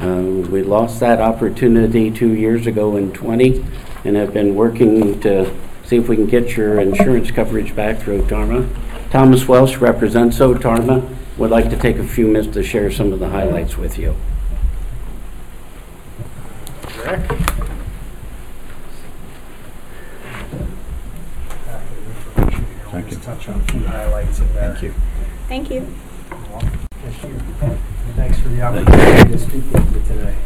Um, 0.01 0.51
We 0.51 0.63
lost 0.63 1.01
that 1.01 1.21
opportunity 1.21 2.11
two 2.11 2.33
years 2.35 2.67
ago 2.67 2.97
in 2.97 3.13
20, 3.13 3.65
and 4.05 4.17
have 4.17 4.33
been 4.33 4.55
working 4.55 5.21
to 5.21 5.55
see 5.85 5.97
if 5.97 6.09
we 6.09 6.17
can 6.17 6.27
get 6.27 6.57
your 6.57 6.81
insurance 6.81 7.31
coverage 7.31 7.77
back 7.77 7.99
through 7.99 8.23
Otarma. 8.23 8.69
Thomas 9.11 9.47
Welsh 9.47 9.77
represents 9.77 10.39
Otarma, 10.39 11.15
would 11.37 11.51
like 11.51 11.69
to 11.71 11.77
take 11.77 11.97
a 11.97 12.07
few 12.07 12.27
minutes 12.27 12.53
to 12.55 12.63
share 12.63 12.91
some 12.91 13.13
of 13.13 13.21
the 13.21 13.29
highlights 13.29 13.77
with 13.77 13.99
you. 13.99 14.17
Thank 16.87 17.31
you. 23.11 23.17
Touch 23.25 23.49
on 23.49 23.59
a 23.59 23.65
few 23.65 23.81
highlights 23.87 24.39
in 24.39 24.53
there. 24.53 24.75
Thank 24.75 24.83
you. 24.83 24.95
Thank 25.49 25.71
you. 25.71 25.95
Yes, 27.03 27.25
you. 27.25 27.31
Thanks 28.17 28.39
for 28.39 28.51
the 28.51 28.61
opportunity 28.61 29.33
to 29.33 29.39
speak 29.39 29.65
with 29.73 29.95
you 29.95 30.03
today. 30.15 30.37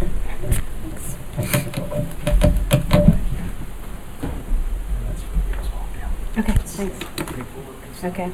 Okay, 6.38 6.53
thanks. 6.53 8.05
Okay. 8.05 8.31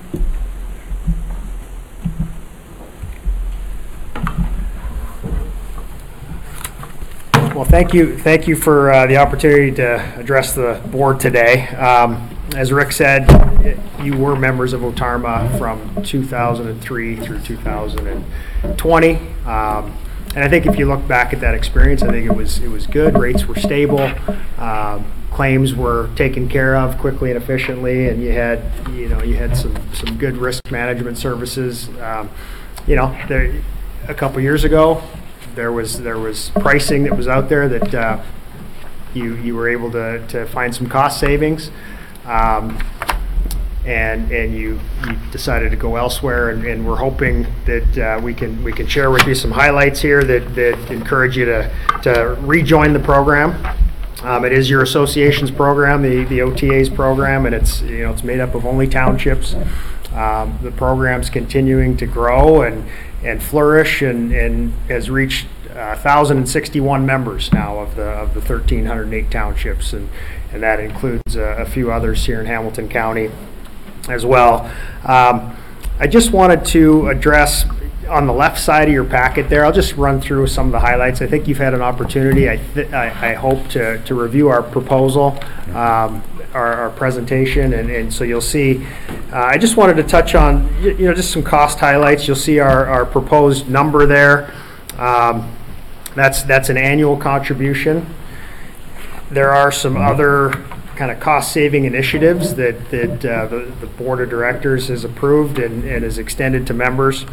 Well, 7.54 7.64
thank 7.64 7.94
you, 7.94 8.18
thank 8.18 8.46
you 8.46 8.56
for 8.56 8.92
uh, 8.92 9.06
the 9.06 9.16
opportunity 9.16 9.70
to 9.76 10.18
address 10.18 10.54
the 10.54 10.82
board 10.90 11.18
today. 11.20 11.68
Um, 11.68 12.28
As 12.56 12.72
Rick 12.72 12.92
said, 12.92 13.26
you 14.02 14.18
were 14.18 14.36
members 14.36 14.72
of 14.72 14.82
Otarma 14.82 15.56
from 15.56 16.02
2003 16.02 17.16
through 17.16 17.40
2020. 17.40 19.16
Um, 19.46 19.96
And 20.34 20.42
I 20.42 20.48
think 20.48 20.66
if 20.66 20.78
you 20.78 20.86
look 20.86 21.06
back 21.06 21.32
at 21.32 21.40
that 21.40 21.54
experience, 21.54 22.02
I 22.02 22.10
think 22.10 22.26
it 22.26 22.34
was, 22.36 22.58
it 22.58 22.68
was 22.68 22.88
good. 22.88 23.16
Rates 23.16 23.46
were 23.46 23.54
stable. 23.54 24.10
Um, 24.58 25.06
Claims 25.34 25.74
were 25.74 26.08
taken 26.16 26.48
care 26.48 26.76
of 26.76 26.96
quickly 26.98 27.30
and 27.30 27.42
efficiently, 27.42 28.08
and 28.08 28.22
you 28.22 28.32
had, 28.32 28.62
you 28.90 29.08
know, 29.08 29.22
you 29.22 29.34
had 29.34 29.56
some, 29.56 29.74
some 29.92 30.16
good 30.16 30.36
risk 30.36 30.70
management 30.70 31.18
services. 31.18 31.88
Um, 32.00 32.30
You 32.86 32.96
know, 32.96 33.16
there, 33.28 33.62
a 34.08 34.14
couple 34.14 34.42
years 34.42 34.62
ago, 34.64 35.02
there 35.54 35.72
was, 35.72 36.02
there 36.02 36.18
was 36.18 36.50
pricing 36.60 37.04
that 37.04 37.16
was 37.16 37.26
out 37.26 37.48
there 37.48 37.66
that 37.66 37.94
uh, 37.94 38.22
you, 39.14 39.36
you 39.36 39.56
were 39.56 39.70
able 39.70 39.90
to, 39.92 40.22
to 40.28 40.44
find 40.46 40.74
some 40.74 40.86
cost 40.86 41.18
savings. 41.18 41.70
Um, 42.26 42.78
and, 43.86 44.30
and 44.30 44.54
you, 44.54 44.78
you 45.06 45.16
decided 45.32 45.70
to 45.70 45.76
go 45.76 45.96
elsewhere, 45.96 46.50
and, 46.50 46.64
and 46.66 46.86
we're 46.86 46.96
hoping 46.96 47.46
that 47.64 47.98
uh, 47.98 48.20
we 48.22 48.34
can, 48.34 48.62
we 48.62 48.72
can 48.72 48.86
share 48.86 49.10
with 49.10 49.26
you 49.26 49.34
some 49.34 49.50
highlights 49.50 50.00
here 50.02 50.22
that, 50.24 50.54
that 50.54 50.90
encourage 50.90 51.36
you 51.36 51.46
to, 51.46 51.70
to 52.02 52.36
rejoin 52.40 52.92
the 52.92 53.00
program. 53.00 53.54
Um, 54.24 54.46
it 54.46 54.52
is 54.52 54.70
your 54.70 54.82
association's 54.82 55.50
program, 55.50 56.00
the, 56.00 56.24
the 56.24 56.40
OTA's 56.40 56.88
program, 56.88 57.44
and 57.44 57.54
it's, 57.54 57.82
you 57.82 58.04
know, 58.04 58.12
it's 58.12 58.24
made 58.24 58.40
up 58.40 58.54
of 58.54 58.64
only 58.64 58.88
townships. 58.88 59.54
Um, 60.14 60.58
the 60.62 60.70
program's 60.70 61.28
continuing 61.28 61.98
to 61.98 62.06
grow 62.06 62.62
and, 62.62 62.88
and 63.22 63.42
flourish 63.42 64.00
and, 64.00 64.32
and 64.32 64.72
has 64.88 65.10
reached 65.10 65.46
uh, 65.70 65.94
1,061 66.00 67.04
members 67.04 67.52
now 67.52 67.78
of 67.80 67.96
the, 67.96 68.04
of 68.04 68.32
the 68.32 68.40
1,308 68.40 69.30
townships, 69.30 69.92
and, 69.92 70.08
and 70.52 70.62
that 70.62 70.80
includes 70.80 71.36
uh, 71.36 71.56
a 71.58 71.66
few 71.66 71.92
others 71.92 72.24
here 72.24 72.40
in 72.40 72.46
Hamilton 72.46 72.88
County 72.88 73.30
as 74.08 74.24
well. 74.24 74.72
Um, 75.04 75.54
I 75.98 76.06
just 76.06 76.32
wanted 76.32 76.64
to 76.66 77.08
address 77.08 77.66
on 78.08 78.26
the 78.26 78.32
left 78.32 78.58
side 78.60 78.88
of 78.88 78.94
your 78.94 79.04
packet 79.04 79.48
there, 79.48 79.64
I'll 79.64 79.72
just 79.72 79.94
run 79.96 80.20
through 80.20 80.46
some 80.48 80.66
of 80.66 80.72
the 80.72 80.80
highlights. 80.80 81.22
I 81.22 81.26
think 81.26 81.48
you've 81.48 81.58
had 81.58 81.74
an 81.74 81.82
opportunity, 81.82 82.48
I, 82.48 82.58
thi- 82.58 82.92
I, 82.92 83.30
I 83.30 83.34
hope, 83.34 83.68
to, 83.70 84.02
to 84.04 84.14
review 84.14 84.48
our 84.48 84.62
proposal, 84.62 85.38
um, 85.68 86.22
our, 86.52 86.74
our 86.74 86.90
presentation, 86.90 87.72
and, 87.72 87.90
and 87.90 88.12
so 88.12 88.24
you'll 88.24 88.40
see, 88.40 88.86
uh, 89.32 89.36
I 89.38 89.58
just 89.58 89.76
wanted 89.76 89.94
to 89.96 90.02
touch 90.04 90.34
on, 90.34 90.66
y- 90.82 90.90
you 90.98 91.06
know, 91.06 91.14
just 91.14 91.32
some 91.32 91.42
cost 91.42 91.78
highlights. 91.80 92.26
You'll 92.28 92.36
see 92.36 92.58
our, 92.60 92.86
our 92.86 93.04
proposed 93.06 93.68
number 93.68 94.06
there. 94.06 94.52
Um, 94.98 95.50
that's, 96.14 96.42
that's 96.44 96.68
an 96.68 96.76
annual 96.76 97.16
contribution. 97.16 98.06
There 99.30 99.50
are 99.52 99.72
some 99.72 99.96
other 99.96 100.50
kind 100.96 101.10
of 101.10 101.20
cost-saving 101.20 101.84
initiatives 101.84 102.54
that, 102.54 102.90
that 102.90 103.24
uh, 103.24 103.46
the, 103.46 103.72
the 103.80 103.86
Board 103.86 104.20
of 104.20 104.30
Directors 104.30 104.88
has 104.88 105.04
approved 105.04 105.58
and, 105.58 105.84
and 105.84 106.04
has 106.04 106.18
extended 106.18 106.66
to 106.68 106.74
members. 106.74 107.24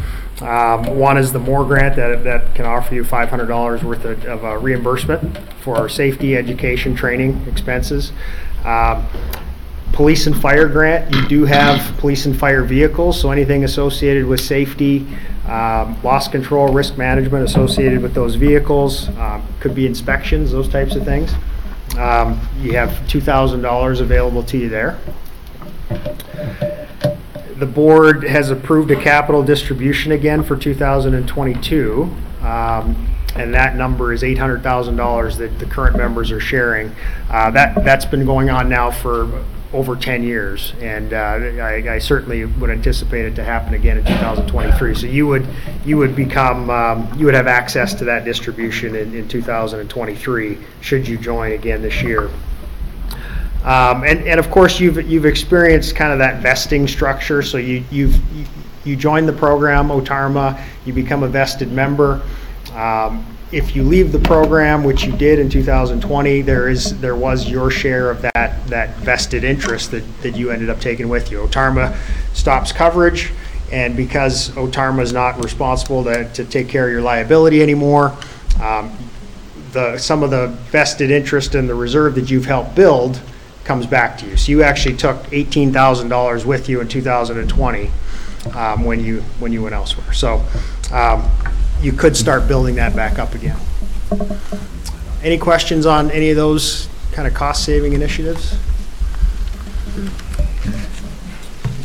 Um, 0.41 0.97
One 0.97 1.17
is 1.17 1.31
the 1.31 1.39
Moore 1.39 1.65
Grant 1.65 1.95
that, 1.97 2.23
that 2.23 2.55
can 2.55 2.65
offer 2.65 2.95
you 2.95 3.03
$500 3.03 3.83
worth 3.83 4.05
of 4.05 4.21
of 4.25 4.43
uh, 4.45 4.57
reimbursement 4.57 5.37
for 5.61 5.87
safety, 5.89 6.35
education, 6.35 6.95
training 6.95 7.45
expenses. 7.47 8.11
Um, 8.65 9.05
Police 9.93 10.25
and 10.25 10.41
fire 10.41 10.69
grant, 10.69 11.13
you 11.13 11.27
do 11.27 11.43
have 11.43 11.97
police 11.97 12.25
and 12.25 12.35
fire 12.39 12.63
vehicles, 12.63 13.19
so 13.19 13.29
anything 13.29 13.65
associated 13.65 14.25
with 14.25 14.39
safety, 14.39 15.05
um, 15.45 16.01
loss 16.01 16.29
control, 16.29 16.71
risk 16.71 16.97
management 16.97 17.43
associated 17.43 18.01
with 18.01 18.13
those 18.13 18.35
vehicles, 18.35 19.09
um, 19.17 19.45
could 19.59 19.75
be 19.75 19.85
inspections, 19.85 20.53
those 20.53 20.69
types 20.69 20.95
of 20.95 21.03
things. 21.03 21.33
Um, 21.97 22.39
You 22.59 22.73
have 22.77 22.89
$2,000 23.07 24.01
available 24.01 24.43
to 24.43 24.57
you 24.57 24.69
there. 24.69 24.97
The 27.57 27.65
board 27.65 28.23
has 28.23 28.49
approved 28.49 28.89
a 28.91 28.95
capital 28.95 29.43
distribution 29.43 30.11
again 30.11 30.41
for 30.41 30.55
2022, 30.55 32.03
um, 32.41 33.07
and 33.35 33.53
that 33.53 33.75
number 33.75 34.13
is 34.13 34.23
$800,000 34.23 35.37
that 35.37 35.59
the 35.59 35.65
current 35.65 35.95
members 35.95 36.31
are 36.31 36.39
sharing. 36.39 36.95
Uh, 37.29 37.51
That, 37.51 37.83
that's 37.83 38.05
been 38.05 38.25
going 38.25 38.49
on 38.49 38.67
now 38.67 38.89
for 38.89 39.43
over 39.73 39.95
10 39.95 40.23
years, 40.23 40.73
and 40.81 41.13
uh, 41.13 41.17
I 41.17 41.95
I 41.95 41.99
certainly 41.99 42.43
would 42.45 42.69
anticipate 42.69 43.25
it 43.25 43.35
to 43.35 43.43
happen 43.43 43.73
again 43.73 43.97
in 43.97 44.03
2023. 44.05 44.95
So 44.95 45.05
you 45.07 45.27
would, 45.27 45.47
you 45.85 45.97
would 45.97 46.13
become, 46.15 46.69
um, 46.69 47.09
you 47.17 47.25
would 47.25 47.33
have 47.35 47.47
access 47.47 47.93
to 47.95 48.05
that 48.05 48.25
distribution 48.25 48.95
in 48.95 49.15
in 49.15 49.27
2023, 49.29 50.57
should 50.81 51.07
you 51.07 51.17
join 51.17 51.53
again 51.53 51.81
this 51.81 52.01
year. 52.01 52.29
Um, 53.63 54.03
and, 54.03 54.27
and 54.27 54.39
of 54.39 54.49
course, 54.49 54.79
you've, 54.79 55.07
you've 55.07 55.25
experienced 55.27 55.95
kind 55.95 56.11
of 56.11 56.19
that 56.19 56.41
vesting 56.41 56.87
structure, 56.87 57.41
so 57.43 57.57
you, 57.57 57.83
you've, 57.91 58.19
you- 58.35 58.95
join 58.95 59.27
the 59.27 59.33
program, 59.33 59.89
OTARMA, 59.89 60.59
you 60.85 60.93
become 60.93 61.21
a 61.21 61.27
vested 61.27 61.71
member. 61.71 62.19
Um, 62.73 63.23
If 63.51 63.75
you 63.75 63.83
leave 63.83 64.13
the 64.13 64.19
program, 64.19 64.83
which 64.83 65.03
you 65.03 65.11
did 65.11 65.37
in 65.37 65.49
2020, 65.49 66.41
there 66.41 66.69
is, 66.69 66.97
there 67.01 67.17
was 67.17 67.49
your 67.49 67.69
share 67.69 68.09
of 68.09 68.21
that, 68.21 68.65
that 68.67 68.95
vested 68.97 69.43
interest 69.43 69.91
that, 69.91 70.03
that 70.21 70.37
you 70.37 70.51
ended 70.51 70.69
up 70.69 70.79
taking 70.79 71.09
with 71.09 71.31
you. 71.31 71.39
OTARMA 71.39 71.97
stops 72.33 72.71
coverage, 72.71 73.31
and 73.69 73.97
because 73.97 74.51
OTARMA 74.51 75.01
is 75.01 75.11
not 75.11 75.43
responsible 75.43 76.03
to, 76.05 76.31
to 76.33 76.45
take 76.45 76.69
care 76.69 76.85
of 76.87 76.93
your 76.93 77.01
liability 77.01 77.61
anymore, 77.61 78.15
um, 78.61 78.95
the, 79.73 79.97
some 79.97 80.23
of 80.23 80.29
the 80.29 80.47
vested 80.47 81.11
interest 81.11 81.53
in 81.53 81.67
the 81.67 81.75
reserve 81.75 82.15
that 82.15 82.29
you've 82.29 82.45
helped 82.45 82.73
build 82.73 83.21
comes 83.65 83.85
back 83.85 84.17
to 84.19 84.27
you. 84.27 84.37
So 84.37 84.51
you 84.51 84.63
actually 84.63 84.95
took 84.95 85.17
$18,000 85.25 86.45
with 86.45 86.69
you 86.69 86.79
in 86.79 86.87
2020 86.87 87.91
um, 88.55 88.85
when 88.85 89.03
you, 89.03 89.21
when 89.39 89.51
you 89.51 89.61
went 89.61 89.75
elsewhere. 89.75 90.13
So 90.13 90.43
um, 90.91 91.29
you 91.81 91.91
could 91.91 92.15
start 92.15 92.47
building 92.47 92.75
that 92.75 92.95
back 92.95 93.19
up 93.19 93.33
again. 93.33 93.57
Any 95.23 95.37
questions 95.37 95.85
on 95.85 96.11
any 96.11 96.29
of 96.29 96.35
those 96.35 96.87
kind 97.11 97.27
of 97.27 97.33
cost-saving 97.33 97.93
initiatives? 97.93 98.57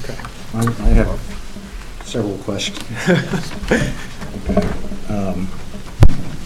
Okay. 0.03 0.19
I 0.55 0.61
I 0.61 0.89
have 0.95 2.01
several 2.05 2.39
questions. 2.39 2.83
Um, 5.09 5.49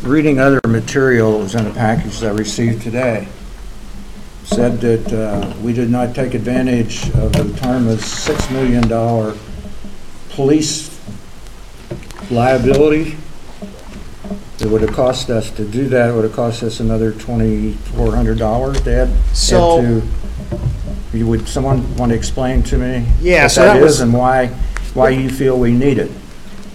Reading 0.02 0.38
other 0.38 0.60
materials 0.66 1.54
in 1.54 1.66
a 1.66 1.70
package 1.72 2.20
that 2.20 2.32
I 2.32 2.34
received 2.34 2.82
today, 2.82 3.28
said 4.44 4.80
that 4.80 5.12
uh, 5.12 5.54
we 5.60 5.72
did 5.74 5.90
not 5.90 6.14
take 6.14 6.32
advantage 6.34 7.04
of 7.14 7.32
the 7.32 7.54
Tarma's 7.58 8.00
$6 8.00 8.50
million 8.50 8.88
police 10.30 10.98
liability. 12.30 13.16
It 14.62 14.68
would 14.68 14.82
have 14.82 14.92
cost 14.92 15.30
us, 15.30 15.50
to 15.52 15.64
do 15.64 15.88
that, 15.88 16.10
it 16.10 16.12
would 16.12 16.24
have 16.24 16.34
cost 16.34 16.62
us 16.62 16.80
another 16.80 17.12
$2,400 17.12 18.82
to 18.84 18.90
add- 18.92 19.08
add 19.08 19.10
So- 19.32 19.80
to. 19.80 20.02
You 21.12 21.26
Would 21.26 21.48
someone 21.48 21.96
want 21.96 22.10
to 22.10 22.16
explain 22.16 22.62
to 22.64 22.78
me? 22.78 23.04
Yeah, 23.20 23.42
what 23.44 23.50
so 23.50 23.62
that 23.64 23.74
that 23.74 23.82
was- 23.82 23.94
is 23.96 24.00
and 24.02 24.12
why, 24.12 24.50
why 24.94 25.08
you 25.10 25.28
feel 25.28 25.58
we 25.58 25.72
need 25.72 25.98
it? 25.98 26.10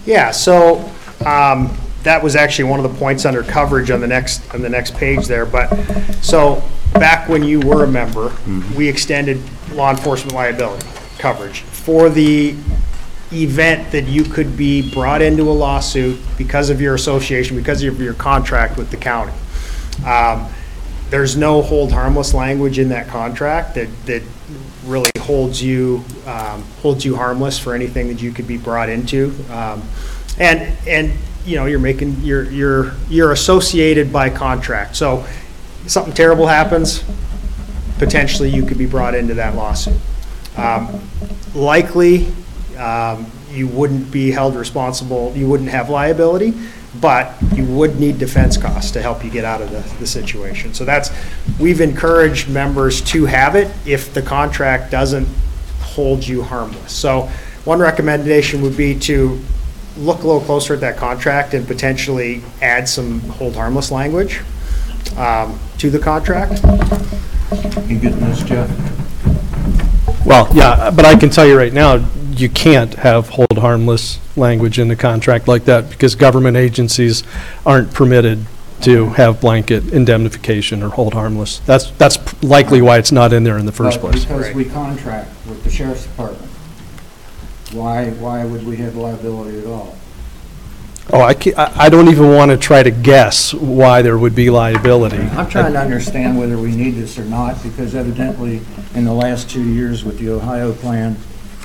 Yeah, 0.04 0.30
so 0.30 0.84
um, 1.24 1.74
that 2.02 2.22
was 2.22 2.36
actually 2.36 2.64
one 2.68 2.78
of 2.78 2.92
the 2.92 2.98
points 2.98 3.24
under 3.24 3.42
coverage 3.42 3.90
on 3.90 4.00
the 4.00 4.06
next, 4.06 4.42
on 4.52 4.60
the 4.62 4.68
next 4.68 4.94
page 4.94 5.26
there. 5.26 5.46
But, 5.46 5.74
so, 6.20 6.62
back 6.94 7.28
when 7.30 7.44
you 7.44 7.60
were 7.60 7.84
a 7.84 7.88
member, 7.88 8.30
we 8.76 8.88
extended 8.88 9.40
law 9.74 9.90
enforcement 9.90 10.34
liability 10.34 10.86
coverage 11.18 11.60
for 11.62 12.10
the 12.10 12.54
event 13.32 13.90
that 13.92 14.06
you 14.06 14.22
could 14.22 14.56
be 14.56 14.92
brought 14.92 15.22
into 15.22 15.42
a 15.42 15.52
lawsuit 15.52 16.18
because 16.38 16.70
of 16.70 16.80
your 16.80 16.94
association, 16.94 17.56
because 17.56 17.82
of 17.82 18.00
your 18.00 18.14
contract 18.14 18.76
with 18.76 18.90
the 18.90 18.96
county. 18.96 19.32
Um, 20.04 20.48
There's 21.10 21.36
no 21.36 21.62
hold 21.62 21.92
harmless 21.92 22.34
language 22.34 22.78
in 22.78 22.88
that 22.90 23.08
contract 23.08 23.74
that, 23.76 23.88
that 24.06 24.22
really 24.84 25.10
holds 25.20 25.62
you, 25.62 26.04
um, 26.26 26.62
holds 26.82 27.04
you 27.04 27.16
harmless 27.16 27.58
for 27.58 27.74
anything 27.74 28.08
that 28.08 28.20
you 28.20 28.32
could 28.32 28.46
be 28.46 28.58
brought 28.58 28.88
into. 28.88 29.34
Um, 29.50 29.82
And, 30.38 30.76
and, 30.86 31.12
you 31.46 31.56
know, 31.56 31.64
you're 31.64 31.78
making, 31.78 32.20
you're, 32.22 32.50
you're, 32.50 32.92
you're 33.08 33.32
associated 33.32 34.12
by 34.12 34.28
contract. 34.30 34.96
So 34.96 35.24
something 35.86 36.12
terrible 36.12 36.46
happens, 36.46 37.02
potentially 37.98 38.50
you 38.50 38.66
could 38.66 38.76
be 38.76 38.86
brought 38.86 39.14
into 39.14 39.34
that 39.34 39.54
lawsuit. 39.54 39.98
Um, 40.56 41.00
Likely, 41.54 42.28
um, 42.76 43.30
you 43.50 43.68
wouldn't 43.68 44.10
be 44.10 44.30
held 44.30 44.54
responsible, 44.56 45.32
you 45.34 45.48
wouldn't 45.48 45.70
have 45.70 45.88
liability, 45.90 46.54
but 47.00 47.34
you 47.54 47.64
would 47.64 47.98
need 48.00 48.18
defense 48.18 48.56
costs 48.56 48.90
to 48.92 49.02
help 49.02 49.24
you 49.24 49.30
get 49.30 49.44
out 49.44 49.60
of 49.60 49.70
the, 49.70 49.98
the 49.98 50.06
situation. 50.06 50.74
So 50.74 50.84
that's, 50.84 51.10
we've 51.58 51.80
encouraged 51.80 52.48
members 52.48 53.00
to 53.02 53.26
have 53.26 53.54
it 53.54 53.72
if 53.86 54.14
the 54.14 54.22
contract 54.22 54.90
doesn't 54.90 55.28
hold 55.80 56.26
you 56.26 56.42
harmless. 56.42 56.92
So 56.92 57.28
one 57.64 57.80
recommendation 57.80 58.62
would 58.62 58.76
be 58.76 58.98
to 59.00 59.40
look 59.96 60.22
a 60.22 60.26
little 60.26 60.42
closer 60.42 60.74
at 60.74 60.80
that 60.80 60.96
contract 60.96 61.54
and 61.54 61.66
potentially 61.66 62.42
add 62.60 62.88
some 62.88 63.20
hold 63.20 63.56
harmless 63.56 63.90
language 63.90 64.42
um, 65.16 65.58
to 65.78 65.90
the 65.90 65.98
contract. 65.98 66.62
You 67.88 67.98
getting 67.98 68.20
this, 68.20 68.42
Jeff? 68.42 68.68
Well, 70.26 70.48
yeah, 70.54 70.90
but 70.90 71.04
I 71.04 71.14
can 71.14 71.30
tell 71.30 71.46
you 71.46 71.56
right 71.56 71.72
now, 71.72 72.04
you 72.38 72.48
can't 72.48 72.94
have 72.94 73.30
hold 73.30 73.58
harmless 73.58 74.18
language 74.36 74.78
in 74.78 74.88
the 74.88 74.96
contract 74.96 75.48
like 75.48 75.64
that 75.64 75.88
because 75.90 76.14
government 76.14 76.56
agencies 76.56 77.22
aren't 77.64 77.92
permitted 77.92 78.44
to 78.82 79.06
have 79.10 79.40
blanket 79.40 79.92
indemnification 79.92 80.82
or 80.82 80.90
hold 80.90 81.14
harmless. 81.14 81.60
That's, 81.60 81.90
that's 81.92 82.42
likely 82.42 82.82
why 82.82 82.98
it's 82.98 83.12
not 83.12 83.32
in 83.32 83.42
there 83.42 83.58
in 83.58 83.64
the 83.66 83.72
first 83.72 84.00
But 84.02 84.10
place. 84.10 84.24
Because 84.24 84.54
we 84.54 84.66
contract 84.66 85.30
with 85.46 85.64
the 85.64 85.70
sheriff's 85.70 86.04
department. 86.04 86.50
Why, 87.72 88.10
why 88.10 88.44
would 88.44 88.66
we 88.66 88.76
have 88.76 88.96
liability 88.96 89.60
at 89.60 89.66
all? 89.66 89.96
Oh, 91.12 91.20
I 91.20 91.34
ca- 91.34 91.54
I 91.56 91.86
I 91.86 91.88
don't 91.88 92.08
even 92.08 92.34
want 92.34 92.50
to 92.50 92.56
try 92.56 92.82
to 92.82 92.90
guess 92.90 93.54
why 93.54 94.02
there 94.02 94.18
would 94.18 94.34
be 94.34 94.50
liability. 94.50 95.18
I'm 95.18 95.48
trying 95.48 95.72
to 95.72 95.78
understand 95.80 96.36
whether 96.36 96.58
we 96.58 96.74
need 96.74 96.96
this 96.96 97.16
or 97.16 97.24
not, 97.24 97.62
because 97.62 97.94
evidently, 97.94 98.60
in 98.94 99.04
the 99.04 99.12
last 99.12 99.48
two 99.48 99.62
years 99.62 100.04
with 100.04 100.18
the 100.18 100.30
Ohio 100.30 100.72
plan, 100.72 101.16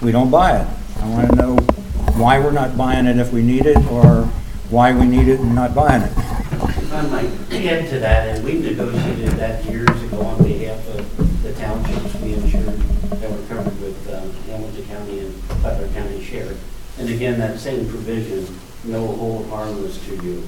we 0.02 0.12
don't 0.12 0.32
buy 0.32 0.60
it. 0.60 0.68
I 1.00 1.10
want 1.10 1.30
to 1.30 1.36
know 1.36 1.56
why 2.18 2.40
we're 2.40 2.52
not 2.52 2.76
buying 2.76 3.06
it 3.06 3.18
if 3.18 3.32
we 3.32 3.44
need 3.44 3.66
it, 3.66 3.78
or 3.92 4.24
why 4.70 4.94
we 4.94 5.06
need 5.06 5.28
it 5.28 5.40
and 5.40 5.54
not 5.54 5.76
buying 5.76 6.02
it. 6.02 6.12
If 6.12 6.94
I 6.94 7.02
might 7.04 7.26
add 7.52 7.90
to 7.90 8.00
that, 8.00 8.36
and 8.36 8.44
we 8.44 8.54
negotiated 8.54 9.30
that 9.38 9.64
years 9.66 9.90
ago 10.04 10.22
on 10.22 10.44
behalf 10.44 10.88
of 10.90 11.44
the 11.44 11.54
townships 11.54 12.16
we 12.22 12.34
insured 12.34 12.66
that 12.66 13.30
were 13.30 13.48
covered 13.48 13.80
with 13.82 14.14
um, 14.14 14.34
Hamilton 14.46 14.86
County 14.86 15.20
and 15.20 15.48
Butler 15.62 15.88
County 15.90 16.24
Sheriff. 16.24 17.00
And 17.00 17.10
again, 17.10 17.40
that 17.40 17.60
same 17.60 17.88
provision, 17.88 18.60
no 18.84 19.06
hold 19.08 19.50
harmless 19.50 20.04
to 20.06 20.16
you. 20.24 20.48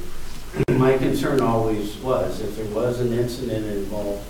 My 0.77 0.97
concern 0.97 1.41
always 1.41 1.95
was, 1.97 2.41
if 2.41 2.57
there 2.57 2.65
was 2.65 2.99
an 2.99 3.13
incident 3.13 3.65
involved 3.65 4.25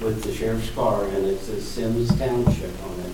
with 0.00 0.22
the 0.22 0.32
sheriff's 0.34 0.70
car 0.70 1.06
and 1.06 1.26
it 1.26 1.38
says 1.38 1.66
Symmes 1.66 2.16
Township 2.18 2.72
on 2.84 3.00
it, 3.00 3.12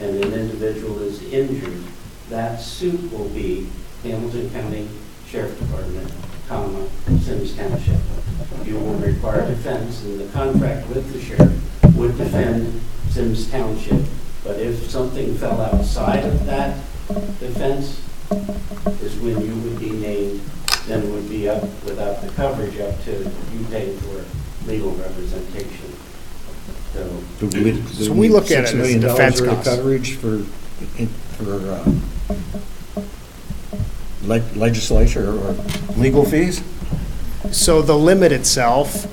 and 0.00 0.24
an 0.24 0.32
individual 0.32 1.00
is 1.00 1.22
injured, 1.32 1.82
that 2.28 2.60
suit 2.60 3.12
will 3.12 3.28
be 3.30 3.68
Hamilton 4.02 4.50
County 4.50 4.88
Sheriff 5.26 5.58
Department, 5.58 6.12
comma, 6.48 6.86
Symmes 7.22 7.56
Township. 7.56 7.98
You 8.64 8.78
will 8.78 8.94
require 8.94 9.46
defense, 9.46 10.02
and 10.04 10.20
the 10.20 10.32
contract 10.32 10.88
with 10.88 11.12
the 11.12 11.20
sheriff 11.20 11.96
would 11.96 12.16
defend 12.18 12.80
Symmes 13.10 13.50
Township. 13.50 14.02
But 14.44 14.60
if 14.60 14.88
something 14.90 15.36
fell 15.36 15.60
outside 15.60 16.24
of 16.24 16.46
that 16.46 16.76
defense, 17.40 18.02
is 19.02 19.16
when 19.18 19.40
you 19.44 19.54
would 19.54 19.78
be 19.78 19.90
named, 19.90 20.40
then 20.86 21.12
would 21.12 21.28
be 21.28 21.48
up, 21.48 21.62
without 21.84 22.22
the 22.22 22.28
coverage, 22.30 22.78
up 22.78 23.02
to 23.04 23.12
you 23.12 23.64
paying 23.70 23.96
for 23.98 24.24
legal 24.68 24.92
representation. 24.92 25.92
So, 26.96 27.46
Do 27.48 27.62
we- 27.64 27.72
do 27.72 27.82
So 28.04 28.12
we 28.12 28.28
look 28.28 28.44
at 28.50 28.64
it 28.64 28.64
as 28.64 28.72
$6 28.72 28.76
million 28.76 29.00
defense 29.00 29.40
worth 29.40 29.50
of 29.50 29.56
costs. 29.56 29.76
Coverage 29.76 30.16
for, 30.16 30.38
for 31.36 31.70
uh, 31.70 31.92
leg- 34.22 34.56
legislature 34.56 35.30
or 35.32 35.54
legal 35.96 36.24
fees? 36.24 36.62
So 37.52 37.80
the 37.82 37.96
limit 37.96 38.32
itself 38.32 39.04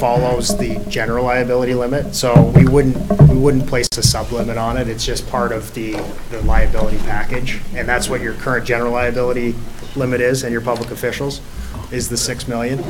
follows 0.00 0.56
the 0.56 0.82
general 0.88 1.26
liability 1.26 1.74
limit, 1.74 2.14
so 2.14 2.52
we 2.56 2.64
wouldn't, 2.66 2.96
we 3.28 3.36
wouldn't 3.36 3.66
place 3.66 3.86
a 3.92 4.00
sublimit 4.00 4.60
on 4.60 4.76
it. 4.78 4.88
It's 4.88 5.04
just 5.04 5.28
part 5.28 5.52
of 5.52 5.74
the, 5.74 5.92
the 6.30 6.40
liability 6.42 6.98
package, 6.98 7.60
and 7.74 7.86
that's 7.86 8.08
what 8.08 8.20
your 8.22 8.34
current 8.34 8.64
general 8.64 8.92
liability 8.92 9.54
limit 9.94 10.20
is, 10.22 10.42
and 10.44 10.52
your 10.52 10.62
public 10.62 10.90
officials, 10.90 11.42
is 11.90 12.08
the 12.08 12.16
6 12.16 12.48
million. 12.48 12.82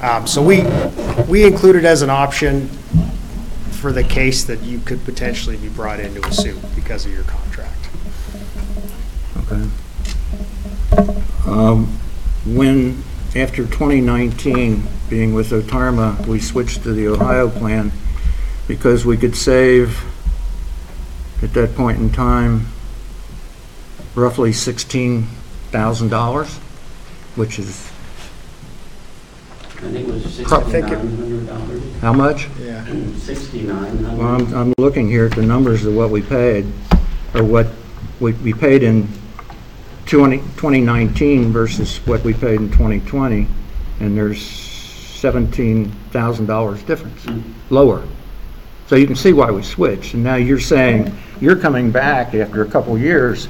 Um, 0.00 0.26
So 0.28 0.40
we, 0.42 0.62
we 1.28 1.42
include 1.44 1.74
it 1.76 1.84
as 1.84 2.02
an 2.02 2.10
option 2.10 2.70
for 3.80 3.92
the 3.92 4.04
case 4.04 4.44
that 4.44 4.62
you 4.62 4.78
could 4.80 5.02
potentially 5.04 5.56
be 5.56 5.68
brought 5.70 6.00
into 6.00 6.22
a 6.26 6.32
suit 6.32 6.58
because 6.74 7.06
of 7.06 7.12
your 7.12 7.24
contract. 7.24 7.88
Okay. 9.38 9.68
Um, 11.46 11.98
When, 12.44 13.02
after 13.34 13.64
2019, 13.64 14.86
being 15.08 15.34
with 15.34 15.50
Otarma, 15.50 16.26
we 16.26 16.40
switched 16.40 16.82
to 16.82 16.92
the 16.92 17.08
Ohio 17.08 17.48
plan 17.48 17.92
because 18.68 19.04
we 19.04 19.16
could 19.16 19.36
save, 19.36 20.04
at 21.42 21.52
that 21.54 21.74
point 21.74 21.98
in 21.98 22.10
time, 22.10 22.66
roughly 24.14 24.50
$16,000, 24.50 26.58
which 27.36 27.58
is, 27.58 27.89
I 29.80 29.92
think 29.92 30.08
it 30.08 30.12
was 30.12 30.40
I 30.52 30.60
think 30.60 30.88
it- 30.88 30.98
$6,900. 30.98 32.00
how 32.00 32.12
much? 32.12 32.48
Yeah. 32.60 32.84
6,900. 32.84 34.18
Well, 34.18 34.28
I'm, 34.28 34.54
I'm 34.54 34.74
looking 34.76 35.08
here 35.08 35.24
at 35.24 35.32
the 35.32 35.42
numbers 35.42 35.86
of 35.86 35.94
what 35.94 36.10
we 36.10 36.20
paid, 36.20 36.66
or 37.34 37.42
what 37.42 37.66
we, 38.20 38.32
we 38.32 38.52
paid 38.52 38.82
in 38.82 39.08
20 40.04 40.36
2019 40.38 41.50
versus 41.50 41.96
what 42.06 42.22
we 42.24 42.34
paid 42.34 42.60
in 42.60 42.70
2020, 42.70 43.46
and 44.00 44.16
there's 44.16 44.38
$17,000 44.38 46.86
difference, 46.86 47.24
hmm. 47.24 47.40
lower. 47.70 48.06
So 48.86 48.96
you 48.96 49.06
can 49.06 49.16
see 49.16 49.32
why 49.32 49.50
we 49.50 49.62
switched, 49.62 50.12
and 50.14 50.22
now 50.22 50.34
you're 50.34 50.60
saying, 50.60 51.16
you're 51.40 51.56
coming 51.56 51.90
back 51.90 52.34
after 52.34 52.60
a 52.62 52.68
couple 52.68 52.98
years, 52.98 53.48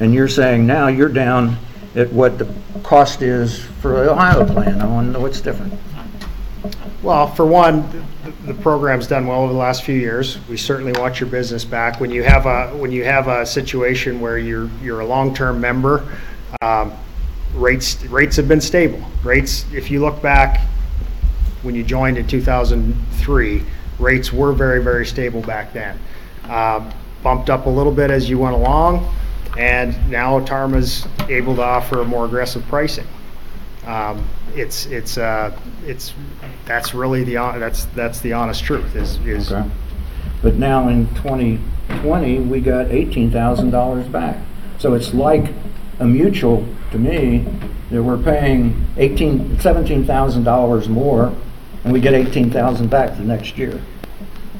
and 0.00 0.12
you're 0.12 0.28
saying 0.28 0.66
now 0.66 0.88
you're 0.88 1.08
down 1.08 1.56
at 1.94 2.12
what 2.12 2.38
the 2.38 2.52
cost 2.82 3.22
is 3.22 3.64
for 3.80 4.04
the 4.04 4.12
Ohio 4.12 4.44
plan. 4.46 4.80
I 4.80 4.86
want 4.86 5.08
to 5.08 5.12
know 5.12 5.20
what's 5.20 5.40
different. 5.40 5.74
Well, 7.02 7.26
for 7.34 7.44
one, 7.44 7.90
th- 7.90 8.04
the 8.46 8.54
program's 8.54 9.06
done 9.06 9.26
well 9.26 9.42
over 9.42 9.52
the 9.52 9.58
last 9.58 9.82
few 9.82 9.96
years. 9.96 10.38
We 10.48 10.56
certainly 10.56 10.92
want 10.92 11.20
your 11.20 11.28
business 11.28 11.64
back. 11.64 12.00
When 12.00 12.10
you 12.10 12.22
have 12.22 12.46
a, 12.46 12.68
when 12.76 12.92
you 12.92 13.04
have 13.04 13.28
a 13.28 13.44
situation 13.44 14.20
where 14.20 14.38
you're, 14.38 14.70
you're 14.80 15.00
a 15.00 15.06
long-term 15.06 15.60
member, 15.60 16.16
um, 16.60 16.92
rates, 17.54 18.02
rates 18.04 18.36
have 18.36 18.46
been 18.46 18.60
stable. 18.60 19.02
Rates, 19.24 19.66
if 19.72 19.90
you 19.90 20.00
look 20.00 20.22
back, 20.22 20.60
when 21.62 21.74
you 21.74 21.82
joined 21.82 22.18
in 22.18 22.26
2003, 22.26 23.62
rates 23.98 24.32
were 24.32 24.52
very, 24.52 24.82
very 24.82 25.06
stable 25.06 25.42
back 25.42 25.72
then. 25.72 25.98
Um, 26.48 26.92
Bumped 27.22 27.50
up 27.50 27.66
a 27.66 27.70
little 27.70 27.92
bit 27.92 28.10
as 28.10 28.28
you 28.28 28.36
went 28.36 28.56
along, 28.56 29.08
and 29.58 30.10
now 30.10 30.40
Tarma's 30.40 31.06
able 31.28 31.56
to 31.56 31.62
offer 31.62 32.04
more 32.04 32.24
aggressive 32.26 32.64
pricing. 32.68 33.06
Um, 33.86 34.28
It's, 34.54 34.84
it's, 34.86 35.16
uh, 35.16 35.58
it's, 35.86 36.12
that's 36.66 36.92
really 36.94 37.24
the, 37.24 37.36
hon- 37.38 37.58
that's, 37.58 37.86
that's 37.96 38.20
the 38.20 38.34
honest 38.34 38.62
truth, 38.64 38.94
is, 38.94 39.16
is, 39.26 39.50
Okay. 39.52 39.68
But 40.42 40.56
now 40.56 40.88
in 40.88 41.06
2020, 41.14 42.40
we 42.40 42.60
got 42.60 42.86
$18,000 42.86 44.12
back. 44.12 44.36
So 44.78 44.92
it's 44.94 45.14
like 45.14 45.52
a 46.00 46.04
mutual, 46.06 46.66
to 46.90 46.98
me, 46.98 47.46
that 47.90 48.02
we're 48.02 48.18
paying 48.22 48.84
18, 48.98 49.56
$17,000 49.56 50.88
more, 50.88 51.32
and 51.84 51.92
we 51.92 52.00
get 52.00 52.12
18,000 52.14 52.90
back 52.90 53.16
the 53.16 53.24
next 53.24 53.56
year. 53.56 53.80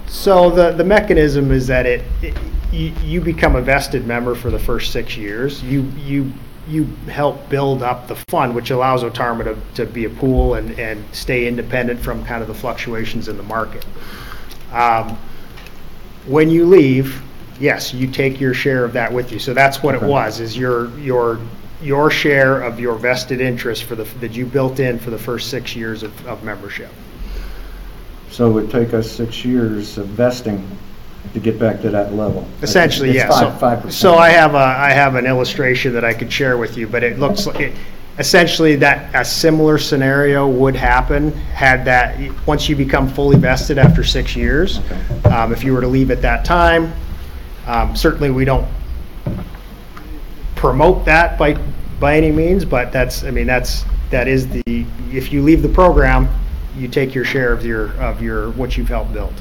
So 0.07 0.51
the, 0.51 0.71
the 0.73 0.85
mechanism 0.85 1.51
is 1.53 1.67
that 1.67 1.85
it, 1.87 2.03
it- 2.23 2.37
you, 2.73 2.93
you 3.05 3.21
become 3.21 3.55
a 3.55 3.61
vested 3.61 4.07
member 4.07 4.35
for 4.35 4.51
the 4.51 4.59
first 4.59 4.93
six 4.93 5.17
years. 5.17 5.63
You, 5.63 5.83
you, 5.99 6.33
you 6.69 6.85
help 7.07 7.49
build 7.49 7.83
up 7.83 8.09
the 8.09 8.17
fund, 8.29 8.55
which 8.55 8.71
allows 8.71 9.03
Otarma 9.03 9.45
to, 9.45 9.85
to 9.85 9.93
be 9.93 10.07
a 10.07 10.11
pool 10.11 10.55
and, 10.55 10.79
and 10.79 11.05
stay 11.15 11.47
independent 11.47 12.01
from 12.01 12.25
kind 12.25 12.43
of 12.43 12.49
the 12.49 12.55
fluctuations 12.55 13.29
in 13.29 13.37
the 13.37 13.43
market. 13.43 13.85
Um, 14.73 15.19
When 16.27 16.51
you 16.51 16.67
leave, 16.67 17.21
yes, 17.59 17.93
you 17.93 18.07
take 18.07 18.41
your 18.41 18.55
share 18.55 18.85
of 18.85 18.93
that 18.93 19.13
with 19.13 19.33
you. 19.33 19.41
So 19.41 19.53
that's 19.55 19.83
what 19.83 19.97
it 19.97 20.03
was, 20.03 20.39
is 20.39 20.57
your, 20.57 20.97
your, 20.99 21.41
your 21.83 22.13
share 22.13 22.63
of 22.63 22.79
your 22.79 22.95
vested 22.95 23.41
interest 23.41 23.83
for 23.85 23.97
the, 23.97 24.05
that 24.21 24.31
you 24.31 24.47
built 24.47 24.79
in 24.79 25.01
for 25.01 25.11
the 25.11 25.19
first 25.19 25.51
six 25.51 25.75
years 25.75 26.05
of, 26.05 26.13
of 26.29 26.45
membership. 26.45 26.91
So 28.31 28.51
it 28.51 28.53
would 28.53 28.71
take 28.71 28.95
us 28.95 29.11
six 29.11 29.45
years 29.45 29.99
of 29.99 30.07
vesting 30.07 30.65
to 31.35 31.41
get 31.41 31.59
back 31.59 31.81
to 31.83 31.91
that 31.91 32.15
level. 32.15 32.47
Essentially, 32.63 33.11
It's 33.11 33.17
yeah. 33.19 33.29
five- 33.29 33.39
So- 33.61 33.67
5%. 33.89 33.93
So 33.93 34.15
I 34.17 34.31
have 34.31 34.55
a, 34.55 34.59
I 34.59 34.91
have 34.91 35.15
an 35.15 35.27
illustration 35.27 35.93
that 35.95 36.05
I 36.05 36.13
could 36.13 36.31
share 36.33 36.59
with 36.59 36.77
you, 36.77 36.87
but 36.87 37.03
it 37.03 37.19
looks 37.19 37.47
like, 37.47 37.61
it- 37.61 37.73
essentially 38.19 38.77
that, 38.77 39.09
a 39.15 39.25
similar 39.25 39.79
scenario 39.79 40.47
would 40.47 40.77
happen 40.77 41.33
had 41.55 41.85
that, 41.87 42.19
once 42.47 42.69
you 42.69 42.77
become 42.77 43.09
fully 43.09 43.37
vested 43.39 43.79
after 43.79 44.05
six 44.05 44.37
years. 44.37 44.81
Um, 45.25 45.53
If 45.53 45.65
you 45.65 45.73
were 45.73 45.81
to 45.81 45.89
leave 45.89 46.11
at 46.11 46.21
that 46.23 46.45
time, 46.45 46.93
um, 47.67 47.97
certainly 47.97 48.31
we 48.31 48.45
don't 48.45 48.67
promote 50.57 51.05
that 51.07 51.39
by, 51.39 51.57
by 51.99 52.17
any 52.17 52.31
means, 52.31 52.65
but 52.65 52.93
that's, 52.93 53.25
I 53.25 53.31
mean, 53.31 53.47
that's, 53.47 53.85
that 54.11 54.29
is 54.29 54.47
the, 54.49 54.85
if 55.11 55.33
you 55.33 55.43
leave 55.43 55.63
the 55.63 55.69
program, 55.69 56.29
you 56.77 56.89
take 56.89 57.15
your 57.15 57.25
share 57.25 57.53
of 57.53 57.65
your, 57.65 57.93
of 57.95 58.23
your, 58.23 58.51
what 58.51 58.77
you've 58.77 58.89
helped 58.89 59.13
build. 59.13 59.33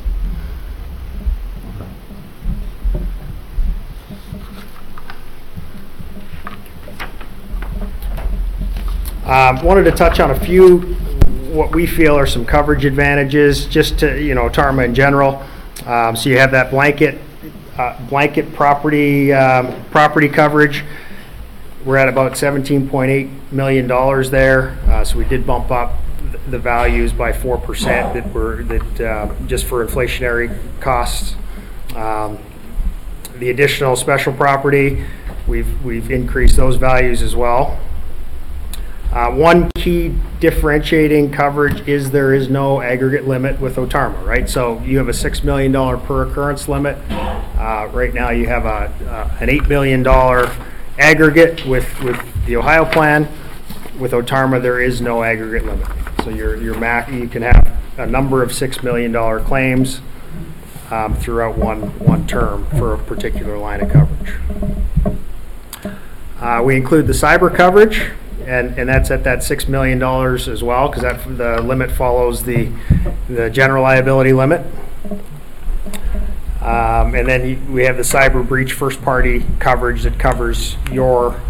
Um, 9.26 9.64
Wanted 9.64 9.84
to 9.84 9.92
touch 9.92 10.20
on 10.20 10.32
a 10.32 10.40
few, 10.40 10.80
what 11.54 11.74
we 11.76 11.86
feel 11.86 12.16
are 12.18 12.26
some 12.26 12.46
coverage 12.46 12.86
advantages, 12.86 13.66
just 13.66 14.00
to, 14.00 14.22
you 14.22 14.34
know, 14.36 14.50
Tarma 14.50 14.86
in 14.86 14.96
general. 14.96 15.44
Um, 15.86 16.16
So 16.16 16.30
you 16.30 16.38
have 16.40 16.52
that 16.52 16.72
blanket, 16.72 17.20
uh, 17.78 17.98
blanket 18.10 18.54
property, 18.54 19.32
um, 19.34 19.74
property 19.92 20.28
coverage. 20.28 20.84
We're 21.86 21.98
at 21.98 22.10
about 22.10 22.34
$17.8 22.34 23.30
million 23.52 23.88
there, 24.32 24.78
Uh, 24.88 25.04
so 25.04 25.18
we 25.18 25.26
did 25.26 25.46
bump 25.48 25.72
up 25.72 25.98
th- 26.32 26.44
the 26.50 26.60
values 26.60 27.12
by 27.14 27.32
4% 27.32 28.14
that 28.14 28.34
were, 28.34 28.64
that, 28.64 29.02
uh, 29.02 29.28
just 29.48 29.66
for 29.66 29.86
inflationary 29.86 30.56
costs. 30.80 31.36
Um, 31.96 32.38
The 33.40 33.50
additional 33.50 33.96
special 33.96 34.34
property, 34.34 35.04
we've, 35.48 35.84
we've 35.84 36.12
increased 36.12 36.58
those 36.58 36.76
values 36.76 37.24
as 37.24 37.36
well. 37.36 37.80
Uh, 39.12 39.30
One 39.32 39.70
key 39.76 40.16
differentiating 40.40 41.32
coverage 41.32 41.86
is 41.88 42.12
there 42.12 42.34
is 42.34 42.50
no 42.50 42.82
aggregate 42.82 43.28
limit 43.28 43.60
with 43.60 43.76
Otarma, 43.76 44.26
right? 44.26 44.50
So 44.50 44.80
you 44.80 44.98
have 45.00 45.10
a 45.10 45.14
$6 45.14 45.44
million 45.44 45.74
per 46.02 46.28
occurrence 46.28 46.70
limit. 46.70 46.98
Uh, 47.10 47.90
Right 47.92 48.14
now, 48.14 48.30
you 48.30 48.48
have 48.48 48.66
a, 48.66 48.92
uh, 49.10 49.38
an 49.42 49.50
$8 49.50 49.68
million 49.68 50.06
aggregate 50.98 51.66
with, 51.66 52.02
with 52.02 52.46
the 52.46 52.56
Ohio 52.56 52.86
plan. 52.86 53.28
With 54.00 54.14
Otarma, 54.14 54.62
there 54.62 54.80
is 54.80 55.02
no 55.02 55.24
aggregate 55.24 55.66
limit. 55.66 55.88
So 56.24 56.30
your, 56.30 56.56
your 56.56 56.76
you 57.12 57.28
can 57.28 57.42
have 57.42 57.78
a 57.98 58.06
number 58.08 58.42
of 58.42 58.52
$6 58.52 58.84
million 58.84 59.14
claims 59.44 60.00
um, 60.90 61.16
throughout 61.16 61.58
one, 61.58 61.82
one 62.00 62.28
term 62.28 62.66
for 62.78 62.94
a 62.94 62.98
particular 62.98 63.58
line 63.58 63.82
of 63.82 63.92
coverage. 63.92 64.36
Uh, 66.40 66.62
We 66.64 66.76
include 66.76 67.08
the 67.08 67.14
cyber 67.14 67.54
coverage, 67.54 68.12
and, 68.48 68.78
and 68.78 68.88
that's 68.90 69.12
at 69.12 69.24
that 69.24 69.40
$6 69.40 69.68
million 69.68 70.02
as 70.02 70.64
well, 70.64 70.88
because 70.90 71.04
that, 71.04 71.38
the 71.38 71.62
limit 71.62 71.92
follows 71.92 72.44
the, 72.44 72.72
the 73.28 73.50
general 73.50 73.84
liability 73.84 74.34
limit. 74.34 74.66
Um, 76.62 77.16
And 77.16 77.28
then 77.28 77.74
we 77.74 77.86
have 77.86 77.98
the 77.98 78.04
cyber 78.04 78.48
breach 78.48 78.74
first-party 78.74 79.46
coverage 79.60 80.04
that 80.04 80.20
covers 80.20 80.78
your, 80.92 81.42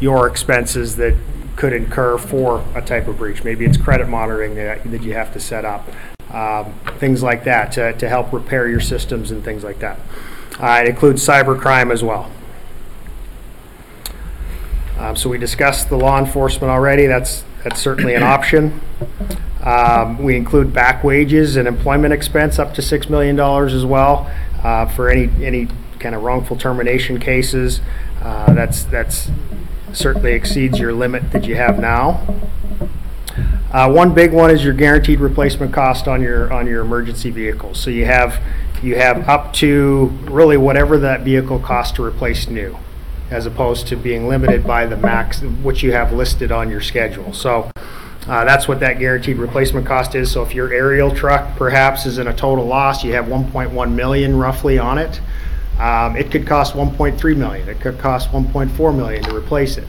your 0.00 0.28
expenses 0.28 0.96
that 0.96 1.16
could 1.56 1.72
incur 1.72 2.16
for 2.18 2.64
a 2.74 2.80
type 2.80 3.08
of 3.08 3.18
breach. 3.18 3.42
Maybe 3.42 3.64
it's 3.64 3.76
credit 3.76 4.08
monitoring 4.08 4.54
that, 4.54 4.88
that 4.90 5.02
you 5.02 5.14
have 5.14 5.32
to 5.32 5.40
set 5.40 5.64
up, 5.64 5.88
um, 6.32 6.72
things 6.98 7.22
like 7.22 7.44
that, 7.44 7.72
to, 7.72 7.92
to 7.94 8.08
help 8.08 8.32
repair 8.32 8.68
your 8.68 8.80
systems 8.80 9.30
and 9.32 9.44
things 9.44 9.64
like 9.64 9.80
that. 9.80 9.98
Uh, 10.60 10.82
It 10.84 10.88
includes 10.90 11.26
cyber 11.26 11.58
crime 11.58 11.90
as 11.90 12.04
well. 12.04 12.30
Um, 15.00 15.16
So 15.16 15.30
we 15.30 15.38
discussed 15.38 15.88
the 15.88 15.96
law 15.96 16.18
enforcement 16.18 16.70
already, 16.70 17.06
that's, 17.06 17.44
that's 17.64 17.80
certainly 17.80 18.14
an 18.14 18.22
option. 18.22 18.80
Um, 19.64 20.18
We 20.22 20.36
include 20.36 20.72
back 20.74 21.02
wages 21.02 21.56
and 21.56 21.66
employment 21.66 22.12
expense 22.12 22.58
up 22.58 22.74
to 22.74 22.82
$6 22.82 23.08
million 23.08 23.40
as 23.40 23.84
well 23.86 24.30
uh, 24.62 24.86
for 24.86 25.08
any, 25.08 25.30
any 25.44 25.68
kind 25.98 26.14
of 26.14 26.22
wrongful 26.22 26.56
termination 26.56 27.18
cases. 27.18 27.80
Uh, 28.22 28.52
That's, 28.52 28.84
that's 28.84 29.30
certainly 29.94 30.34
exceeds 30.34 30.78
your 30.78 30.92
limit 30.92 31.32
that 31.32 31.46
you 31.46 31.56
have 31.56 31.78
now. 31.78 32.20
Uh, 33.72 33.90
One 33.90 34.12
big 34.12 34.32
one 34.32 34.50
is 34.50 34.62
your 34.62 34.74
guaranteed 34.74 35.20
replacement 35.20 35.72
cost 35.72 36.06
on 36.08 36.20
your, 36.20 36.52
on 36.52 36.66
your 36.66 36.82
emergency 36.82 37.30
vehicles. 37.30 37.80
So 37.80 37.88
you 37.88 38.04
have, 38.04 38.38
you 38.82 38.96
have 38.96 39.26
up 39.28 39.54
to 39.54 40.06
really 40.24 40.58
whatever 40.58 40.98
that 40.98 41.22
vehicle 41.22 41.58
costs 41.58 41.96
to 41.96 42.04
replace 42.04 42.48
new, 42.48 42.76
as 43.30 43.46
opposed 43.46 43.86
to 43.88 43.96
being 43.96 44.28
limited 44.28 44.66
by 44.66 44.86
the 44.86 44.96
max, 44.96 45.40
which 45.40 45.82
you 45.82 45.92
have 45.92 46.12
listed 46.12 46.50
on 46.50 46.70
your 46.70 46.80
schedule. 46.80 47.32
So 47.32 47.70
uh, 48.26 48.44
that's 48.44 48.68
what 48.68 48.80
that 48.80 48.98
guaranteed 48.98 49.38
replacement 49.38 49.86
cost 49.86 50.14
is. 50.14 50.30
So 50.30 50.42
if 50.42 50.54
your 50.54 50.72
aerial 50.72 51.14
truck 51.14 51.56
perhaps 51.56 52.06
is 52.06 52.18
in 52.18 52.26
a 52.26 52.34
total 52.34 52.64
loss, 52.66 53.04
you 53.04 53.12
have 53.12 53.26
1.1 53.26 53.92
million 53.92 54.36
roughly 54.36 54.78
on 54.78 54.98
it. 54.98 55.20
Um, 55.78 56.14
It 56.16 56.30
could 56.30 56.46
cost 56.46 56.74
1.3 56.74 57.36
million, 57.36 57.68
it 57.68 57.80
could 57.80 57.98
cost 57.98 58.30
1.4 58.30 58.94
million 58.94 59.24
to 59.24 59.34
replace 59.34 59.78
it. 59.78 59.88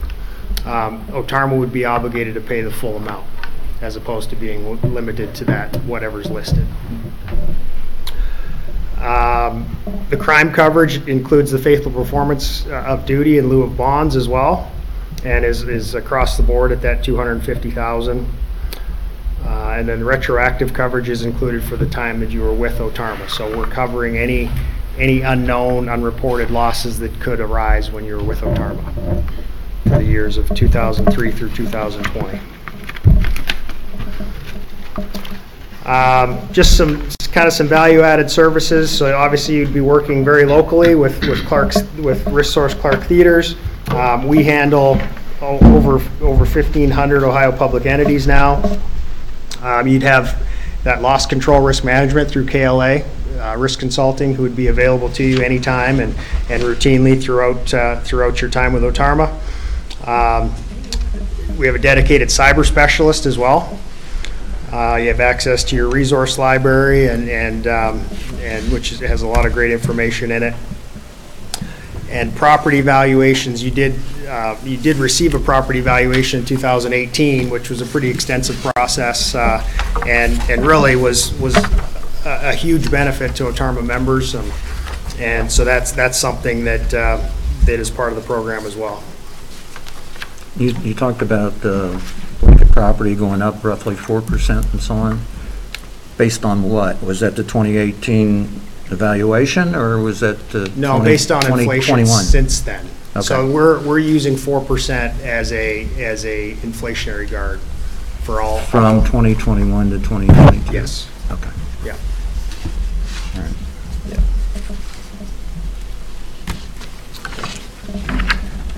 Um, 0.64 1.04
Otarma 1.08 1.58
would 1.58 1.72
be 1.72 1.84
obligated 1.84 2.34
to 2.34 2.40
pay 2.40 2.62
the 2.62 2.70
full 2.70 2.96
amount, 2.96 3.26
as 3.82 3.96
opposed 3.96 4.30
to 4.30 4.36
being 4.36 4.80
limited 4.94 5.34
to 5.34 5.44
that, 5.46 5.76
whatever's 5.84 6.30
listed. 6.30 6.66
Um, 9.02 9.66
The 10.10 10.16
crime 10.16 10.52
coverage 10.52 11.06
includes 11.08 11.50
the 11.50 11.58
faithful 11.58 11.90
performance 11.90 12.66
uh, 12.66 12.84
of 12.86 13.06
duty 13.06 13.38
in 13.38 13.48
lieu 13.48 13.62
of 13.62 13.76
bonds 13.76 14.14
as 14.14 14.28
well, 14.28 14.70
and 15.24 15.44
is, 15.44 15.62
is 15.62 15.94
across 15.94 16.36
the 16.36 16.42
board 16.42 16.70
at 16.70 16.82
that 16.82 17.02
250,000. 17.02 18.26
Uh, 19.44 19.74
And 19.78 19.88
then 19.88 20.04
retroactive 20.04 20.72
coverage 20.72 21.08
is 21.08 21.24
included 21.24 21.64
for 21.64 21.76
the 21.76 21.86
time 21.86 22.20
that 22.20 22.30
you 22.30 22.42
were 22.42 22.52
with 22.52 22.78
Otarma. 22.78 23.28
So 23.28 23.56
we're 23.56 23.66
covering 23.66 24.18
any, 24.18 24.50
any 24.98 25.22
unknown, 25.22 25.88
unreported 25.88 26.50
losses 26.50 26.98
that 27.00 27.18
could 27.20 27.40
arise 27.40 27.90
when 27.90 28.04
you 28.04 28.16
were 28.16 28.24
with 28.24 28.40
Otarma 28.42 29.24
for 29.84 29.98
the 29.98 30.04
years 30.04 30.36
of 30.36 30.48
2003 30.54 31.32
through 31.32 31.50
2020. 31.50 32.38
Um, 35.86 36.40
Just 36.52 36.76
some, 36.76 37.08
kind 37.32 37.46
of 37.46 37.52
some 37.52 37.66
value-added 37.66 38.30
services, 38.30 38.90
so 38.90 39.16
obviously 39.16 39.56
you'd 39.56 39.74
be 39.74 39.80
working 39.80 40.24
very 40.24 40.44
locally 40.44 40.94
with, 40.94 41.20
with 41.26 41.44
Clark's, 41.46 41.82
with 41.98 42.26
Resource 42.28 42.74
Clark 42.74 43.02
Theders. 43.04 43.56
Um, 43.88 44.28
We 44.28 44.44
handle 44.44 45.00
over, 45.40 45.94
over 46.20 46.44
1,500 46.44 47.24
Ohio 47.24 47.50
public 47.50 47.86
entities 47.86 48.26
now. 48.26 48.62
Um, 49.60 49.88
You'd 49.88 50.02
have 50.02 50.46
that 50.84 51.02
loss 51.02 51.26
control 51.26 51.60
risk 51.60 51.84
management 51.84 52.30
through 52.30 52.46
KLA, 52.46 53.02
uh, 53.40 53.56
Risk 53.56 53.80
Consulting, 53.80 54.34
who 54.34 54.42
would 54.42 54.56
be 54.56 54.68
available 54.68 55.08
to 55.10 55.24
you 55.24 55.42
anytime 55.42 56.00
and, 56.00 56.14
and 56.48 56.62
routinely 56.62 57.20
throughout, 57.20 57.72
uh, 57.74 58.00
throughout 58.00 58.40
your 58.40 58.50
time 58.50 58.72
with 58.72 58.82
Otarma. 58.82 59.28
Um, 60.06 60.54
We 61.58 61.66
have 61.66 61.74
a 61.74 61.80
dedicated 61.80 62.28
cyber 62.28 62.64
specialist 62.64 63.26
as 63.26 63.36
well. 63.36 63.78
Uh, 64.72 64.96
You 64.96 65.08
have 65.08 65.20
access 65.20 65.62
to 65.64 65.76
your 65.76 65.88
resource 65.88 66.38
library 66.38 67.08
and, 67.08 67.28
and, 67.28 67.66
um, 67.66 68.00
and 68.40 68.70
which 68.72 68.90
is- 68.92 69.00
has 69.00 69.22
a 69.22 69.26
lot 69.26 69.44
of 69.44 69.52
great 69.52 69.70
information 69.70 70.30
in 70.32 70.42
it. 70.42 70.54
And 72.10 72.34
property 72.34 72.80
valuations, 72.80 73.62
you 73.62 73.70
did, 73.70 73.94
uh, 74.28 74.54
you 74.64 74.76
did 74.76 74.96
receive 74.96 75.34
a 75.34 75.38
property 75.38 75.80
valuation 75.80 76.40
in 76.40 76.46
2018, 76.46 77.50
which 77.50 77.70
was 77.70 77.80
a 77.80 77.86
pretty 77.86 78.08
extensive 78.10 78.56
process, 78.74 79.34
uh, 79.34 79.62
and, 80.06 80.40
and 80.50 80.66
really 80.66 80.96
was, 80.96 81.32
was 81.34 81.54
a, 81.56 82.50
a 82.50 82.54
huge 82.54 82.90
benefit 82.90 83.34
to 83.36 83.44
Otarma 83.44 83.84
members. 83.84 84.34
um, 84.34 84.50
And 85.18 85.50
so 85.52 85.64
that's, 85.64 85.92
that's 85.92 86.18
something 86.18 86.64
that, 86.64 86.92
uh, 86.94 87.18
that 87.66 87.78
is 87.78 87.90
part 87.90 88.10
of 88.12 88.16
the 88.16 88.24
program 88.26 88.66
as 88.66 88.74
well. 88.76 89.02
You, 90.56 90.74
you 90.82 90.94
talked 90.94 91.22
about 91.22 91.54
uh, 91.64 91.98
property 92.72 93.14
going 93.14 93.42
up 93.42 93.62
roughly 93.62 93.94
4% 93.94 94.72
and 94.72 94.82
so 94.82 94.94
on. 94.94 95.20
Based 96.18 96.44
on 96.44 96.64
what? 96.64 97.02
Was 97.02 97.20
that 97.20 97.36
the 97.36 97.42
2018 97.42 98.60
evaluation, 98.90 99.74
or 99.74 99.98
was 99.98 100.20
that 100.20 100.50
the 100.50 100.70
No, 100.76 100.96
20 100.96 101.04
based 101.04 101.30
on 101.30 101.38
inflation 101.46 101.96
2021? 101.96 102.24
since 102.24 102.60
then. 102.60 102.86
So 103.20 103.40
Okay. 103.42 103.52
we're, 103.52 103.80
we're 103.86 103.98
using 103.98 104.34
4% 104.36 105.20
as 105.20 105.52
a, 105.52 105.84
as 106.02 106.24
a 106.24 106.54
inflationary 106.56 107.30
guard 107.30 107.60
for 108.24 108.40
all. 108.40 108.58
From 108.60 109.04
2021 109.04 109.90
to 109.90 109.98
2022? 109.98 110.72
Yes, 110.72 111.08
Okay. 111.30 111.50
yeah. 111.84 111.96
All 113.36 113.42
right. 113.42 113.52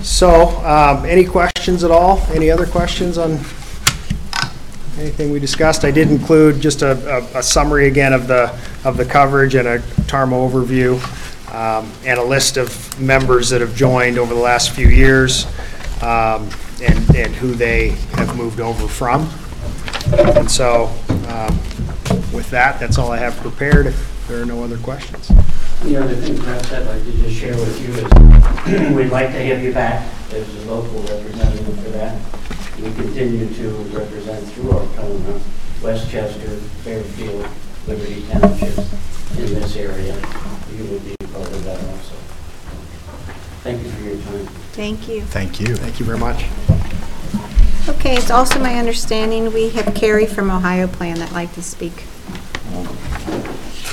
So, 0.01 0.49
um, 0.65 1.05
any 1.05 1.25
questions 1.25 1.83
at 1.83 1.91
all? 1.91 2.19
Any 2.33 2.51
other 2.51 2.65
questions 2.65 3.17
on 3.17 3.37
anything 4.97 5.31
we 5.31 5.39
discussed? 5.39 5.83
I 5.85 5.91
did 5.91 6.09
include 6.09 6.61
just 6.61 6.81
a, 6.81 6.91
a- 7.17 7.39
a 7.39 7.43
summary 7.43 7.87
again 7.87 8.13
of 8.13 8.27
the, 8.27 8.57
of 8.83 8.97
the 8.97 9.05
coverage 9.05 9.55
and 9.55 9.67
a 9.67 9.79
TARMA 10.07 10.35
overview, 10.35 10.99
um, 11.53 11.91
and 12.05 12.19
a 12.19 12.23
list 12.23 12.57
of 12.57 12.99
members 12.99 13.49
that 13.49 13.61
have 13.61 13.75
joined 13.75 14.17
over 14.17 14.33
the 14.33 14.39
last 14.39 14.71
few 14.71 14.87
years, 14.87 15.45
um, 16.01 16.49
and, 16.81 17.15
and 17.15 17.33
who 17.35 17.53
they 17.53 17.89
have 18.13 18.35
moved 18.35 18.59
over 18.59 18.87
from. 18.87 19.29
And 20.37 20.49
so, 20.49 20.85
um, 21.29 21.57
with 22.33 22.49
that, 22.51 22.79
that's 22.79 22.97
all 22.97 23.11
I 23.11 23.17
have 23.17 23.35
prepared, 23.37 23.87
if 23.87 24.25
there 24.27 24.41
are 24.41 24.45
no 24.45 24.63
other 24.63 24.77
questions. 24.77 25.27
The 25.83 25.97
other 25.97 26.15
thing 26.15 26.37
perhaps 26.37 26.71
I'd 26.73 26.85
like 26.87 27.03
to 27.03 27.11
just 27.13 27.35
share 27.35 27.53
with 27.55 27.81
you 27.81 27.93
is, 27.93 28.91
we'd 28.95 29.09
like 29.11 29.27
to 29.31 29.39
have 29.45 29.61
you 29.63 29.73
back 29.73 30.07
as 30.31 30.65
a 30.65 30.71
local 30.71 30.99
representative 31.01 31.83
for 31.83 31.89
that. 31.91 32.19
We 32.77 32.91
continue 32.93 33.53
to 33.53 33.69
represent 33.97 34.45
through 34.49 34.71
our 34.71 34.85
town, 34.95 35.41
West 35.81 36.09
Chester, 36.11 36.57
Fairfield, 36.83 37.47
Liberty 37.87 38.25
Townships 38.29 38.77
in 39.37 39.53
this 39.53 39.77
area. 39.77 40.13
You 40.75 40.83
will 40.83 40.99
be 40.99 41.15
part 41.31 41.47
of 41.47 41.63
that 41.63 41.79
also. 41.79 42.15
Thank 43.63 43.81
you 43.81 43.89
for 43.91 44.01
your 44.03 44.17
time. 44.17 44.45
Thank 44.73 45.07
you. 45.07 45.21
Thank 45.21 45.59
you. 45.61 45.75
Thank 45.75 45.99
you 45.99 46.05
very 46.05 46.17
much. 46.17 46.45
Okay, 47.87 48.15
it's 48.17 48.29
also 48.29 48.59
my 48.59 48.77
understanding 48.77 49.53
we 49.53 49.69
have 49.69 49.95
Carrie 49.95 50.25
from 50.25 50.51
Ohio 50.51 50.87
Plan 50.87 51.19
that'd 51.19 51.33
like 51.33 51.53
to 51.53 51.63
speak. 51.63 52.03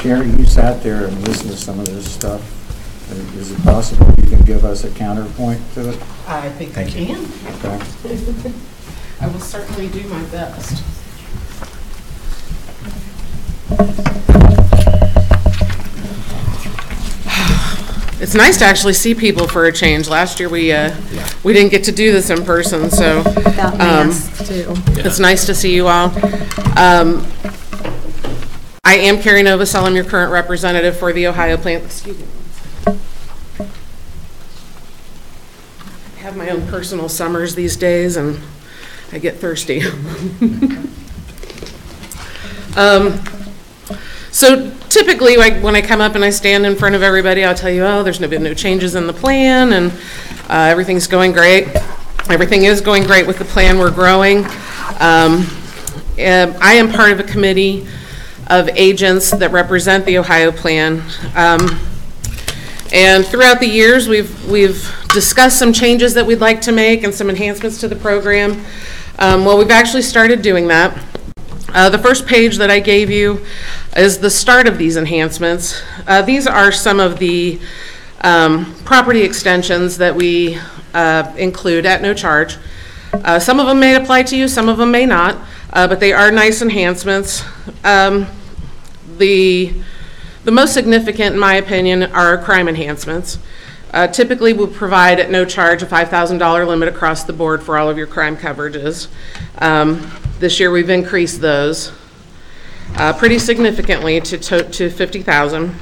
Gary, 0.02 0.28
you 0.30 0.44
sat 0.44 0.82
there 0.82 1.06
and 1.06 1.28
listened 1.28 1.52
to 1.52 1.56
some 1.56 1.78
of 1.78 1.86
this 1.86 2.12
stuff. 2.12 2.42
Is 3.36 3.52
it 3.52 3.62
possible 3.62 4.06
you 4.18 4.28
can 4.28 4.44
give 4.44 4.64
us 4.64 4.82
a 4.82 4.90
counterpoint 4.90 5.60
to 5.74 5.90
it? 5.90 6.02
I 6.26 6.48
think 6.50 6.76
I 6.76 6.84
Thank 6.84 6.96
you. 6.96 7.14
can. 7.14 8.44
Okay. 8.44 8.52
I 9.22 9.28
will 9.28 9.38
certainly 9.38 9.86
do 9.88 10.02
my 10.08 10.22
best. 10.24 10.82
It's 18.20 18.34
nice 18.34 18.58
to 18.58 18.64
actually 18.64 18.92
see 18.92 19.16
people 19.16 19.48
for 19.48 19.66
a 19.66 19.72
change. 19.72 20.08
Last 20.08 20.38
year, 20.38 20.48
we, 20.48 20.70
uh, 20.70 20.94
we 21.42 21.52
didn't 21.52 21.72
get 21.72 21.82
to 21.84 21.92
do 21.92 22.12
this 22.12 22.30
in 22.30 22.44
person, 22.44 22.88
so. 22.88 23.18
Without 23.18 23.72
um, 23.74 23.78
masks, 23.80 24.48
too. 24.48 24.72
It's 24.90 25.18
nice 25.18 25.44
to 25.46 25.56
see 25.56 25.74
you 25.74 25.88
all. 25.88 26.06
Um, 26.78 27.26
I 28.84 28.94
am 28.94 29.20
Carrie 29.20 29.42
Novosel, 29.42 29.82
I'm 29.82 29.96
your 29.96 30.04
current 30.04 30.30
representative 30.30 30.96
for 30.96 31.12
the 31.12 31.26
Ohio 31.26 31.56
Plan, 31.56 31.82
excuse 31.82 32.16
me. 32.16 32.26
I 32.86 32.96
have 36.20 36.36
my 36.36 36.48
own 36.50 36.64
personal 36.68 37.08
summers 37.08 37.56
these 37.56 37.76
days, 37.76 38.16
and 38.16 38.40
I 39.12 39.18
get 39.18 39.36
thirsty. 39.36 39.82
Um, 42.76 43.20
So 44.30 44.70
typically, 44.88 45.36
like, 45.36 45.62
when 45.62 45.76
I 45.76 45.82
come 45.82 46.00
up 46.00 46.14
and 46.14 46.24
I 46.24 46.30
stand 46.30 46.64
in 46.64 46.74
front 46.74 46.94
of 46.94 47.02
everybody, 47.02 47.44
I'll 47.44 47.54
tell 47.54 47.70
you, 47.70 47.84
oh, 47.84 48.02
there's 48.02 48.18
no, 48.18 48.28
been 48.28 48.42
no 48.42 48.54
changes 48.54 48.94
in 48.94 49.06
the 49.06 49.12
plan, 49.12 49.74
and 49.74 49.92
uh, 50.48 50.70
everything's 50.70 51.06
going 51.06 51.32
great. 51.32 51.68
Everything 52.30 52.64
is 52.64 52.80
going 52.80 53.04
great 53.04 53.26
with 53.26 53.38
the 53.38 53.44
plan, 53.44 53.78
we're 53.78 53.90
growing. 53.90 54.46
Um, 54.98 55.46
I 56.16 56.74
am 56.78 56.90
part 56.90 57.12
of 57.12 57.20
a 57.20 57.24
committee 57.24 57.86
of 58.46 58.70
agents 58.70 59.30
that 59.32 59.52
represent 59.52 60.06
the 60.06 60.16
Ohio 60.16 60.50
Plan. 60.50 61.02
Um, 61.36 61.78
And 62.94 63.24
throughout 63.24 63.58
the 63.58 63.68
years, 63.68 64.06
we've, 64.06 64.46
we've 64.50 64.90
discussed 65.14 65.58
some 65.58 65.72
changes 65.72 66.12
that 66.12 66.26
we'd 66.26 66.40
like 66.40 66.60
to 66.62 66.72
make 66.72 67.04
and 67.04 67.14
some 67.14 67.30
enhancements 67.30 67.80
to 67.80 67.88
the 67.88 67.96
program. 67.96 68.62
Um, 69.18 69.44
Well, 69.44 69.58
we've 69.58 69.70
actually 69.70 70.02
started 70.02 70.42
doing 70.42 70.68
that. 70.68 70.96
Uh, 71.72 71.88
The 71.90 71.98
first 71.98 72.26
page 72.26 72.56
that 72.58 72.70
I 72.70 72.80
gave 72.80 73.10
you 73.10 73.40
is 73.96 74.18
the 74.18 74.30
start 74.30 74.66
of 74.66 74.78
these 74.78 74.96
enhancements. 74.96 75.82
Uh, 76.06 76.22
These 76.22 76.46
are 76.46 76.72
some 76.72 77.00
of 77.00 77.18
the 77.18 77.60
um, 78.22 78.74
property 78.84 79.22
extensions 79.22 79.98
that 79.98 80.14
we 80.14 80.58
uh, 80.94 81.32
include 81.36 81.86
at 81.86 82.02
no 82.02 82.14
charge. 82.14 82.56
Uh, 83.12 83.38
Some 83.38 83.60
of 83.60 83.66
them 83.66 83.80
may 83.80 83.94
apply 83.94 84.22
to 84.24 84.36
you, 84.36 84.48
some 84.48 84.68
of 84.68 84.78
them 84.78 84.90
may 84.90 85.06
not, 85.06 85.36
uh, 85.72 85.86
but 85.86 86.00
they 86.00 86.12
are 86.12 86.30
nice 86.30 86.62
enhancements. 86.62 87.42
Um, 87.84 88.26
The, 89.18 89.74
the 90.44 90.50
most 90.50 90.72
significant, 90.72 91.34
in 91.34 91.38
my 91.38 91.54
opinion, 91.54 92.04
are 92.04 92.38
crime 92.38 92.66
enhancements. 92.68 93.38
Uh, 93.92 94.06
Typically, 94.06 94.54
we 94.54 94.66
provide 94.66 95.20
at 95.20 95.30
no 95.30 95.44
charge 95.44 95.82
a 95.82 95.86
$5,000 95.86 96.66
limit 96.66 96.88
across 96.88 97.24
the 97.24 97.32
board 97.32 97.62
for 97.62 97.76
all 97.76 97.90
of 97.90 97.98
your 97.98 98.06
crime 98.06 98.36
coverages. 98.36 99.08
Um, 99.58 100.10
This 100.38 100.58
year, 100.58 100.70
we've 100.70 100.90
increased 100.90 101.40
those 101.40 101.92
uh, 102.96 103.12
pretty 103.12 103.38
significantly 103.38 104.20
to 104.20 104.38
to 104.38 104.62
to 104.70 104.90
50,000. 104.90 105.74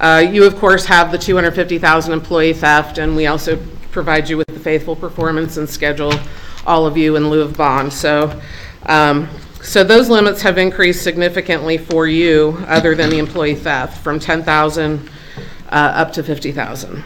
Uh, 0.00 0.24
You, 0.28 0.44
of 0.44 0.56
course, 0.56 0.84
have 0.86 1.12
the 1.12 1.18
250,000 1.18 2.12
employee 2.12 2.52
theft, 2.52 2.98
and 2.98 3.16
we 3.16 3.26
also 3.28 3.58
provide 3.92 4.28
you 4.28 4.36
with 4.36 4.48
the 4.48 4.58
faithful 4.60 4.96
performance 4.96 5.56
and 5.58 5.68
schedule 5.68 6.12
all 6.66 6.86
of 6.86 6.96
you 6.96 7.16
in 7.16 7.30
lieu 7.30 7.42
of 7.42 7.56
bond. 7.56 7.92
So, 7.92 8.40
um, 8.86 9.28
so 9.62 9.84
those 9.84 10.08
limits 10.08 10.42
have 10.42 10.58
increased 10.58 11.02
significantly 11.02 11.78
for 11.78 12.06
you, 12.08 12.58
other 12.66 12.96
than 12.96 13.10
the 13.10 13.18
employee 13.18 13.54
theft, 13.54 14.02
from 14.02 14.18
10,000 14.18 15.08
uh, 15.72 15.74
up 15.74 16.12
to 16.12 16.22
50,000. 16.22 17.02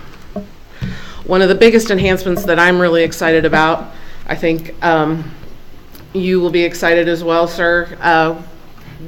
One 1.25 1.41
of 1.43 1.49
the 1.49 1.55
biggest 1.55 1.91
enhancements 1.91 2.45
that 2.45 2.59
I'm 2.59 2.79
really 2.79 3.03
excited 3.03 3.45
about, 3.45 3.93
I 4.27 4.35
think 4.35 4.75
um, 4.85 5.33
you 6.13 6.41
will 6.41 6.51
be 6.51 6.63
excited 6.63 7.09
as 7.09 7.25
well, 7.25 7.49
sir. 7.49 7.97
Uh, 8.01 8.43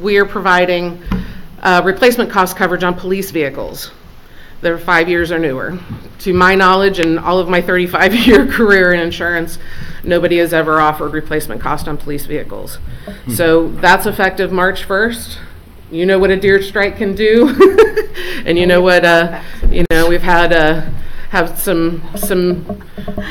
We 0.01 0.19
are 0.19 0.25
providing 0.27 1.03
uh, 1.63 1.83
replacement 1.85 2.31
cost 2.31 2.57
coverage 2.57 2.85
on 2.85 2.95
police 2.95 3.31
vehicles 3.31 3.91
that 4.61 4.71
are 4.73 4.79
five 4.79 5.09
years 5.09 5.31
or 5.33 5.39
newer. 5.39 5.79
To 6.21 6.33
my 6.33 6.55
knowledge 6.55 6.99
and 6.99 7.19
all 7.19 7.39
of 7.39 7.49
my 7.49 7.63
35-year 7.63 8.47
career 8.53 8.93
in 8.93 9.01
insurance, 9.01 9.59
nobody 10.05 10.39
has 10.39 10.53
ever 10.53 10.81
offered 10.81 11.13
replacement 11.13 11.61
cost 11.61 11.89
on 11.89 11.97
police 11.97 12.27
vehicles. 12.27 12.79
So 13.35 13.69
that's 13.81 14.07
effective 14.07 14.53
March 14.53 14.87
1st. 14.87 15.39
You 15.91 16.05
know 16.07 16.19
what 16.19 16.31
a 16.31 16.37
deer 16.37 16.61
strike 16.63 16.97
can 16.99 17.15
do, 17.15 17.47
and 18.47 18.59
you 18.59 18.67
know 18.67 18.81
what, 18.81 19.05
uh, 19.05 19.43
you 19.69 19.85
know, 19.91 20.09
we've 20.09 20.23
had, 20.23 20.53
uh, 20.53 20.89
have 21.31 21.59
some, 21.59 22.03
some, 22.17 22.65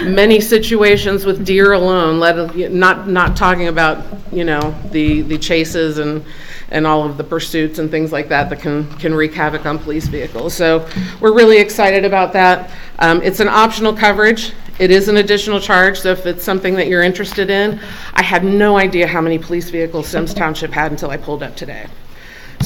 many 0.03 0.39
situations 0.39 1.25
with 1.25 1.43
deer 1.43 1.73
alone, 1.73 2.19
let, 2.19 2.55
not, 2.71 3.07
not 3.07 3.35
talking 3.35 3.67
about, 3.69 4.05
you 4.31 4.43
know, 4.43 4.75
the, 4.91 5.21
the 5.23 5.37
chases 5.37 5.97
and, 5.97 6.23
and 6.69 6.85
all 6.85 7.03
of 7.03 7.17
the 7.17 7.23
pursuits 7.23 7.79
and 7.79 7.89
things 7.89 8.11
like 8.11 8.29
that 8.29 8.49
that 8.49 8.59
can, 8.59 8.87
can 8.97 9.13
wreak 9.13 9.33
havoc 9.33 9.65
on 9.65 9.79
police 9.79 10.07
vehicles. 10.07 10.53
So 10.53 10.87
we're 11.19 11.33
really 11.33 11.57
excited 11.57 12.05
about 12.05 12.33
that. 12.33 12.69
Um, 12.99 13.21
It's 13.23 13.39
an 13.39 13.47
optional 13.47 13.93
coverage. 13.93 14.53
It 14.79 14.91
is 14.91 15.07
an 15.07 15.17
additional 15.17 15.59
charge, 15.59 15.99
so 15.99 16.11
if 16.11 16.27
it's 16.27 16.43
something 16.43 16.75
that 16.75 16.87
you're 16.87 17.01
interested 17.01 17.49
in, 17.49 17.79
I 18.13 18.21
had 18.21 18.43
no 18.43 18.77
idea 18.77 19.07
how 19.07 19.21
many 19.21 19.39
police 19.39 19.71
vehicles 19.71 20.07
Symmes 20.07 20.35
Township 20.35 20.71
had 20.71 20.91
until 20.91 21.09
I 21.09 21.17
pulled 21.17 21.41
up 21.41 21.55
today. 21.55 21.87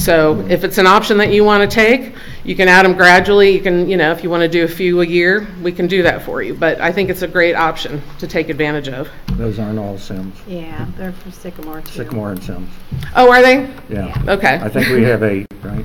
So 0.02 0.40
if 0.48 0.64
it's 0.64 0.78
an 0.78 0.86
option 0.88 1.16
that 1.18 1.32
you 1.32 1.44
want 1.44 1.68
to 1.68 1.72
take, 1.72 2.14
you 2.42 2.56
can 2.56 2.66
add 2.66 2.84
them 2.84 2.94
gradually. 2.94 3.50
You 3.50 3.60
can, 3.60 3.88
you 3.88 3.96
know, 3.96 4.10
if 4.10 4.24
you 4.24 4.30
want 4.30 4.40
to 4.40 4.48
do 4.48 4.64
a 4.64 4.68
few 4.68 5.00
a 5.00 5.06
year, 5.06 5.46
we 5.62 5.70
can 5.70 5.86
do 5.86 6.02
that 6.02 6.22
for 6.22 6.42
you. 6.42 6.54
But 6.54 6.80
I 6.80 6.90
think 6.90 7.08
it's 7.08 7.22
a 7.22 7.28
great 7.28 7.54
option 7.54 8.02
to 8.18 8.26
take 8.26 8.48
advantage 8.48 8.88
of. 8.88 9.08
Those 9.34 9.60
aren't 9.60 9.78
all 9.78 9.96
Symmes, 9.98 10.34
Yeah, 10.48 10.86
they're 10.96 11.12
for 11.12 11.30
Sycamore 11.30 11.82
too. 11.82 11.92
Sycamore 11.92 12.32
and 12.32 12.42
Symmes. 12.42 12.68
Oh, 13.14 13.30
are 13.30 13.42
they? 13.42 13.72
Yeah. 13.88 14.12
Okay. 14.26 14.56
I 14.60 14.68
think 14.68 14.88
we 14.88 15.04
have 15.04 15.22
eight, 15.22 15.46
right? 15.62 15.84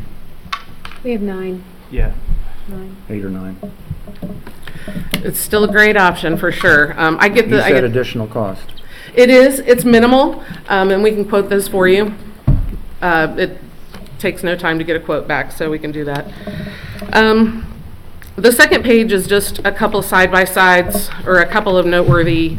We 1.04 1.12
have 1.12 1.22
nine. 1.22 1.64
Yeah. 1.92 2.12
Nine. 2.70 2.96
Eight 3.10 3.24
or 3.24 3.30
nine. 3.30 3.56
It's 5.14 5.40
still 5.40 5.64
a 5.64 5.72
great 5.72 5.96
option 5.96 6.38
for 6.38 6.52
sure. 6.52 7.00
Um, 7.00 7.18
I 7.20 7.30
get 7.30 7.46
You 7.46 7.58
the, 7.58 7.64
I 7.64 7.68
said 7.70 7.76
get, 7.76 7.84
additional 7.84 8.26
cost. 8.26 8.64
it 9.14 9.30
is, 9.30 9.60
it's 9.60 9.86
minimal, 9.86 10.44
um, 10.70 10.90
and 10.90 11.04
we 11.04 11.12
can 11.12 11.24
quote 11.24 11.50
those 11.50 11.68
for 11.68 11.88
you. 11.88 12.16
Uh, 13.00 13.36
it 13.38 13.60
takes 14.20 14.44
no 14.44 14.56
time 14.56 14.78
to 14.78 14.84
get 14.84 14.96
a 14.96 15.00
quote 15.00 15.28
back, 15.28 15.52
so 15.52 15.70
we 15.70 15.80
can 15.80 15.92
do 15.92 16.04
that. 16.06 16.32
Um, 17.14 17.66
the 18.36 18.52
second 18.52 18.84
page 18.84 19.12
is 19.12 19.28
just 19.28 19.60
a 19.60 19.72
couple 19.72 20.02
side-by-sides, 20.02 21.10
or 21.26 21.40
a 21.40 21.46
couple 21.46 21.78
of 21.78 21.86
noteworthy 21.86 22.58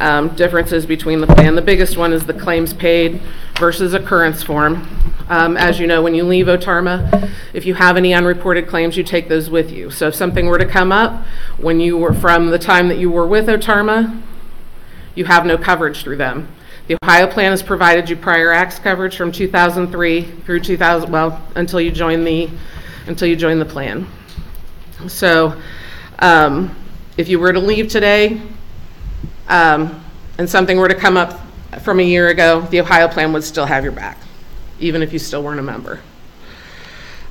um, 0.00 0.34
differences 0.36 0.86
between 0.86 1.20
the 1.20 1.26
plan. 1.26 1.54
The 1.54 1.62
biggest 1.62 1.96
one 1.96 2.12
is 2.12 2.26
the 2.26 2.34
claims 2.34 2.74
paid 2.74 3.20
versus 3.58 3.94
occurrence 3.94 4.42
form. 4.42 4.88
Um, 5.28 5.56
As 5.56 5.78
you 5.78 5.86
know, 5.86 6.02
when 6.02 6.14
you 6.14 6.24
leave 6.24 6.46
Otarma, 6.46 7.30
if 7.52 7.64
you 7.64 7.74
have 7.74 7.96
any 7.96 8.12
unreported 8.12 8.66
claims, 8.66 8.96
you 8.96 9.04
take 9.04 9.28
those 9.28 9.48
with 9.48 9.70
you. 9.70 9.90
So 9.90 10.08
if 10.08 10.14
something 10.14 10.46
were 10.46 10.58
to 10.58 10.66
come 10.66 10.92
up, 10.92 11.24
when 11.58 11.78
you 11.78 11.96
were, 11.96 12.12
from 12.12 12.50
the 12.50 12.58
time 12.58 12.88
that 12.88 12.98
you 12.98 13.10
were 13.10 13.26
with 13.26 13.46
Otarma, 13.46 14.20
you 15.14 15.26
have 15.26 15.46
no 15.46 15.56
coverage 15.56 16.02
through 16.02 16.16
them. 16.16 16.48
The 16.92 16.98
Ohio 17.02 17.26
plan 17.26 17.52
has 17.52 17.62
provided 17.62 18.10
you 18.10 18.16
prior 18.16 18.52
acts 18.52 18.78
coverage 18.78 19.16
from 19.16 19.32
2003 19.32 20.22
through 20.44 20.60
2000, 20.60 21.10
well, 21.10 21.42
until 21.56 21.80
you 21.80 21.90
join 21.90 22.22
the, 22.22 22.50
until 23.06 23.28
you 23.28 23.34
join 23.34 23.58
the 23.58 23.64
plan. 23.64 24.06
So 25.08 25.58
um, 26.18 26.76
if 27.16 27.30
you 27.30 27.38
were 27.38 27.50
to 27.50 27.60
leave 27.60 27.88
today, 27.88 28.42
um, 29.48 30.04
and 30.36 30.46
something 30.46 30.76
were 30.76 30.88
to 30.88 30.94
come 30.94 31.16
up 31.16 31.40
from 31.80 31.98
a 31.98 32.02
year 32.02 32.28
ago, 32.28 32.60
the 32.60 32.80
Ohio 32.80 33.08
plan 33.08 33.32
would 33.32 33.44
still 33.44 33.64
have 33.64 33.84
your 33.84 33.94
back, 33.94 34.18
even 34.78 35.00
if 35.00 35.14
you 35.14 35.18
still 35.18 35.42
weren't 35.42 35.60
a 35.60 35.62
member. 35.62 35.98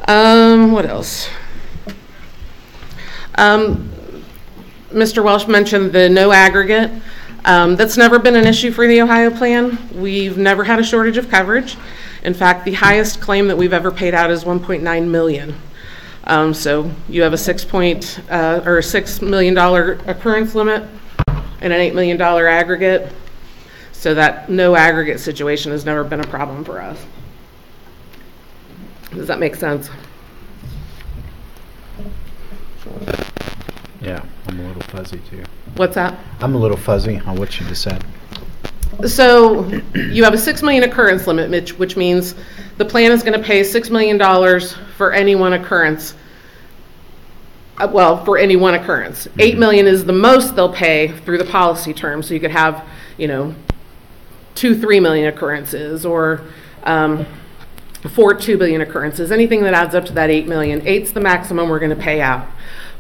Um, 0.08 0.72
what 0.72 0.88
else? 0.88 1.30
Um, 3.36 3.92
Mr. 4.90 5.24
Welsh 5.24 5.46
mentioned 5.46 5.92
the 5.92 6.10
no 6.10 6.32
aggregate. 6.32 6.90
Um, 7.46 7.76
That's 7.76 7.98
never 7.98 8.20
been 8.20 8.36
an 8.36 8.46
issue 8.46 8.72
for 8.72 8.88
the 8.88 9.02
Ohio 9.02 9.32
plan. 9.32 9.78
We've 9.94 10.38
never 10.38 10.64
had 10.64 10.80
a 10.80 10.84
shortage 10.84 11.18
of 11.18 11.30
coverage. 11.30 11.76
In 12.24 12.34
fact, 12.34 12.66
the 12.66 12.74
highest 12.74 13.20
claim 13.20 13.48
that 13.48 13.58
we've 13.58 13.74
ever 13.74 13.92
paid 13.92 14.14
out 14.14 14.30
is 14.30 14.44
1.9 14.44 15.08
million. 15.08 15.56
Um, 16.26 16.54
So 16.54 16.92
you 17.10 17.24
have 17.24 17.34
a 17.34 17.38
six 17.38 17.66
point, 17.66 18.20
uh, 18.30 18.62
or 18.64 18.78
a 18.78 18.82
$6 18.82 19.28
million 19.28 19.58
occurrence 19.58 20.54
limit 20.54 20.84
and 21.62 21.74
an 21.74 21.80
$8 21.80 21.96
million 21.96 22.22
aggregate. 22.22 23.12
So 23.92 24.14
that 24.16 24.50
no 24.50 24.76
aggregate 24.76 25.20
situation 25.20 25.72
has 25.72 25.86
never 25.86 26.04
been 26.04 26.20
a 26.20 26.28
problem 26.28 26.64
for 26.64 26.80
us. 26.82 27.04
Does 29.12 29.28
that 29.28 29.40
make 29.40 29.56
sense? 29.56 29.90
Yeah, 34.02 34.24
I'm 34.48 34.60
a 34.60 34.68
little 34.68 34.82
fuzzy 34.84 35.20
too. 35.30 35.44
What's 35.76 35.96
that? 35.96 36.18
I'm 36.42 36.56
a 36.56 36.58
little 36.58 36.78
fuzzy 36.78 37.20
on 37.20 37.38
what 37.38 37.60
you 37.60 37.66
just 37.68 37.84
said. 37.84 38.04
So 39.08 39.66
you 39.96 40.24
have 40.24 40.34
a 40.34 40.38
six 40.38 40.62
million 40.62 40.84
occurrence 40.84 41.26
limit, 41.28 41.50
which, 41.50 41.78
which 41.80 41.98
means 41.98 42.36
the 42.78 42.86
plan 42.86 43.12
is 43.12 43.24
going 43.24 43.40
to 43.40 43.46
pay 43.46 43.64
six 43.64 43.90
million 43.90 44.18
dollars 44.18 44.76
for 44.98 45.14
any 45.14 45.36
one 45.36 45.54
occurrence. 45.54 46.14
Uh, 47.78 47.88
Well, 47.92 48.24
for 48.26 48.38
any 48.38 48.56
one 48.58 48.76
occurrence. 48.76 49.28
Eight 49.40 49.58
million 49.58 49.88
is 49.88 50.06
the 50.06 50.14
most 50.14 50.56
they'll 50.56 50.74
pay 50.74 51.08
through 51.08 51.38
the 51.38 51.46
policy 51.46 51.94
term, 51.94 52.22
so 52.22 52.34
you 52.34 52.40
could 52.40 52.52
have, 52.52 52.86
you 53.18 53.28
know, 53.28 53.56
two, 54.56 54.80
three 54.80 55.00
million 55.00 55.28
occurrences, 55.28 56.06
or, 56.06 56.42
um, 56.84 57.26
four, 58.14 58.34
two 58.34 58.58
billion 58.58 58.82
occurrences, 58.82 59.32
anything 59.32 59.62
that 59.64 59.74
adds 59.74 59.96
up 59.96 60.06
to 60.06 60.14
that 60.14 60.30
eight 60.30 60.48
million. 60.48 60.86
Eight's 60.86 61.12
the 61.12 61.22
maximum 61.22 61.70
we're 61.70 61.80
going 61.80 61.96
to 61.96 62.04
pay 62.04 62.20
out 62.22 62.46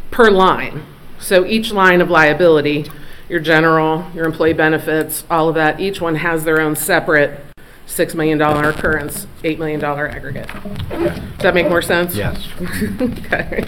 per 0.09 0.31
line. 0.31 0.83
So 1.21 1.45
each 1.45 1.71
line 1.71 2.01
of 2.01 2.09
liability, 2.09 2.85
your 3.29 3.39
general, 3.39 4.05
your 4.13 4.25
employee 4.25 4.53
benefits, 4.53 5.23
all 5.29 5.47
of 5.49 5.55
that, 5.55 5.79
each 5.79 6.01
one 6.01 6.15
has 6.15 6.43
their 6.43 6.59
own 6.59 6.75
separate 6.75 7.39
$6 7.87 8.15
million 8.15 8.41
occurrence, 8.41 9.27
$8 9.43 9.57
million 9.59 9.83
aggregate. 9.83 10.47
Does 10.89 11.37
that 11.39 11.53
make 11.53 11.69
more 11.69 11.81
sense? 11.81 12.15
Yes. 12.15 12.47
Okay. 13.01 13.65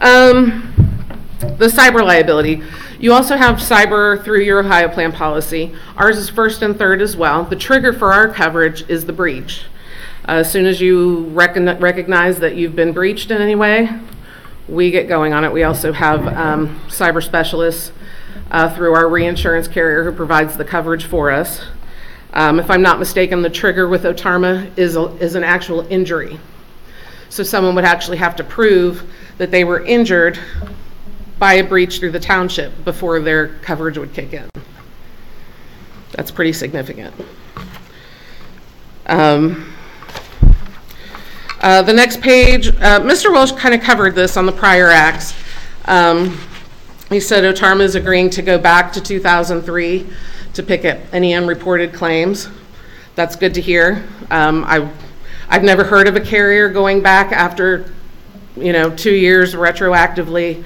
Um, 0.00 0.68
The 1.40 1.66
cyber 1.66 2.04
liability. 2.04 2.62
You 2.98 3.12
also 3.12 3.36
have 3.36 3.56
cyber 3.56 4.22
through 4.24 4.42
your 4.42 4.60
Ohio 4.60 4.88
plan 4.88 5.12
policy. 5.12 5.74
Ours 5.96 6.16
is 6.16 6.28
first 6.28 6.62
and 6.62 6.76
third 6.78 7.02
as 7.02 7.16
well. 7.16 7.44
The 7.44 7.56
trigger 7.56 7.92
for 7.92 8.12
our 8.12 8.28
coverage 8.28 8.88
is 8.88 9.06
the 9.06 9.12
breach. 9.12 9.64
As 10.24 10.50
soon 10.50 10.66
as 10.66 10.80
you 10.80 11.30
recogni- 11.34 11.80
recognize 11.80 12.38
that 12.40 12.54
you've 12.54 12.76
been 12.76 12.92
breached 12.92 13.30
in 13.32 13.42
any 13.42 13.56
way, 13.56 13.88
we 14.68 14.90
get 14.90 15.08
going 15.08 15.32
on 15.32 15.44
it. 15.44 15.52
We 15.52 15.64
also 15.64 15.92
have 15.92 16.26
um, 16.26 16.80
cyber 16.88 17.22
specialists 17.22 17.92
uh, 18.50 18.74
through 18.74 18.94
our 18.94 19.08
reinsurance 19.08 19.68
carrier 19.68 20.04
who 20.04 20.12
provides 20.12 20.56
the 20.56 20.64
coverage 20.64 21.04
for 21.04 21.30
us. 21.30 21.62
Um, 22.32 22.58
If 22.60 22.70
I'm 22.70 22.82
not 22.82 22.98
mistaken, 22.98 23.42
the 23.42 23.50
trigger 23.50 23.88
with 23.88 24.04
Otarma 24.04 24.76
is, 24.78 24.96
a- 24.96 25.14
is 25.16 25.34
an 25.34 25.44
actual 25.44 25.86
injury. 25.90 26.38
So 27.28 27.42
someone 27.42 27.74
would 27.74 27.84
actually 27.84 28.18
have 28.18 28.36
to 28.36 28.44
prove 28.44 29.02
that 29.38 29.50
they 29.50 29.64
were 29.64 29.80
injured 29.84 30.38
by 31.38 31.54
a 31.54 31.64
breach 31.64 31.98
through 31.98 32.12
the 32.12 32.20
township 32.20 32.84
before 32.84 33.20
their 33.20 33.48
coverage 33.62 33.98
would 33.98 34.12
kick 34.14 34.32
in. 34.32 34.48
That's 36.12 36.30
pretty 36.30 36.52
significant. 36.52 37.14
Um, 39.06 39.71
uh, 41.62 41.82
The 41.82 41.92
next 41.92 42.20
page, 42.20 42.68
uh, 42.68 43.00
Mr. 43.00 43.32
Welsh 43.32 43.52
kind 43.52 43.74
of 43.74 43.80
covered 43.80 44.14
this 44.14 44.36
on 44.36 44.46
the 44.46 44.52
prior 44.52 44.88
acts. 44.88 45.34
Um, 45.86 46.38
He 47.08 47.20
said 47.20 47.44
Otarma 47.44 47.82
is 47.82 47.94
agreeing 47.94 48.30
to 48.30 48.42
go 48.42 48.58
back 48.58 48.92
to 48.94 49.00
2003 49.00 50.06
to 50.54 50.62
pick 50.62 50.84
up 50.84 50.98
any 51.12 51.34
unreported 51.34 51.92
claims. 51.92 52.48
That's 53.14 53.36
good 53.36 53.54
to 53.54 53.60
hear. 53.60 54.04
Um, 54.30 54.64
I, 54.64 54.90
I've 55.48 55.62
never 55.62 55.84
heard 55.84 56.08
of 56.08 56.16
a 56.16 56.20
carrier 56.20 56.70
going 56.70 57.02
back 57.02 57.32
after, 57.32 57.92
you 58.56 58.72
know, 58.72 58.88
two 58.94 59.14
years 59.14 59.54
retroactively 59.54 60.64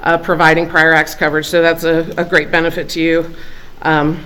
uh, 0.00 0.18
providing 0.18 0.68
prior 0.68 0.92
acts 0.92 1.14
coverage, 1.14 1.46
so 1.46 1.60
that's 1.60 1.82
a, 1.82 2.14
a 2.16 2.24
great 2.24 2.50
benefit 2.52 2.88
to 2.90 3.00
you. 3.00 3.34
Um, 3.82 4.24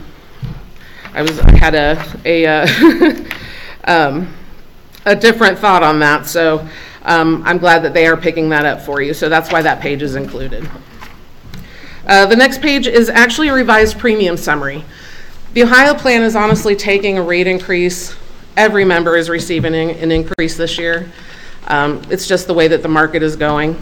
I 1.14 1.22
was, 1.22 1.38
I 1.40 1.56
had 1.56 1.74
a, 1.74 2.04
a, 2.24 2.46
uh, 2.46 3.24
um, 3.84 4.34
a 5.04 5.16
different 5.16 5.58
thought 5.58 5.82
on 5.82 5.98
that, 6.00 6.26
so 6.26 6.66
um, 7.04 7.42
I'm 7.44 7.58
glad 7.58 7.82
that 7.82 7.94
they 7.94 8.06
are 8.06 8.16
picking 8.16 8.48
that 8.50 8.64
up 8.64 8.80
for 8.80 9.02
you, 9.02 9.14
so 9.14 9.28
that's 9.28 9.50
why 9.50 9.62
that 9.62 9.80
page 9.80 10.02
is 10.02 10.14
included. 10.14 10.68
Uh, 12.06 12.26
The 12.26 12.36
next 12.36 12.60
page 12.60 12.86
is 12.86 13.08
actually 13.08 13.48
a 13.48 13.52
revised 13.52 13.98
premium 13.98 14.36
summary. 14.36 14.84
The 15.54 15.64
Ohio 15.64 15.94
plan 15.94 16.22
is 16.22 16.36
honestly 16.36 16.76
taking 16.76 17.18
a 17.18 17.22
rate 17.22 17.46
increase. 17.46 18.16
Every 18.56 18.84
member 18.84 19.16
is 19.16 19.28
receiving 19.28 19.74
an 19.74 19.90
an 19.90 20.12
increase 20.12 20.56
this 20.56 20.78
year. 20.78 21.10
Um, 21.68 22.02
It's 22.10 22.26
just 22.26 22.46
the 22.46 22.54
way 22.54 22.68
that 22.68 22.82
the 22.82 22.88
market 22.88 23.22
is 23.22 23.36
going. 23.36 23.76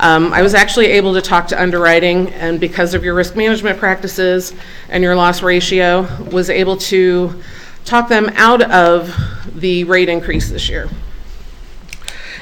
Um, 0.00 0.32
I 0.32 0.42
was 0.42 0.54
actually 0.54 0.86
able 0.86 1.14
to 1.14 1.20
talk 1.20 1.46
to 1.48 1.60
underwriting, 1.60 2.30
and 2.30 2.58
because 2.58 2.94
of 2.94 3.04
your 3.04 3.14
risk 3.14 3.36
management 3.36 3.78
practices 3.78 4.54
and 4.88 5.04
your 5.04 5.14
loss 5.14 5.42
ratio, 5.42 6.08
was 6.30 6.50
able 6.50 6.76
to 6.78 7.40
talk 7.84 8.08
them 8.08 8.30
out 8.34 8.62
of 8.62 9.14
the 9.54 9.84
rate 9.84 10.08
increase 10.08 10.50
this 10.50 10.68
year. 10.68 10.88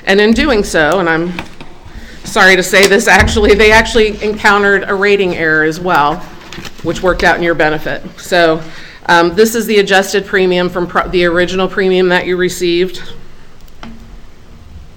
And 0.05 0.21
in 0.21 0.33
doing 0.33 0.65
so, 0.65 0.99
and 1.01 1.09
I'm 1.09 1.33
sorry 2.25 2.57
to 2.57 2.63
say 2.63 2.87
this, 2.87 3.07
actually, 3.09 3.55
they 3.55 3.73
actually 3.73 4.23
encountered 4.23 4.89
a 4.89 4.95
rating 4.95 5.35
error 5.37 5.65
as 5.65 5.79
well, 5.81 6.17
which 6.83 7.03
worked 7.03 7.23
out 7.23 7.37
in 7.37 7.43
your 7.43 7.55
benefit. 7.55 8.03
So 8.19 8.63
um, 9.07 9.35
this 9.35 9.55
is 9.55 9.67
the 9.67 9.79
adjusted 9.79 10.25
premium 10.27 10.69
from 10.69 10.87
pro- 10.87 11.09
the 11.09 11.25
original 11.27 11.69
premium 11.69 12.09
that 12.09 12.27
you 12.27 12.37
received. 12.37 13.03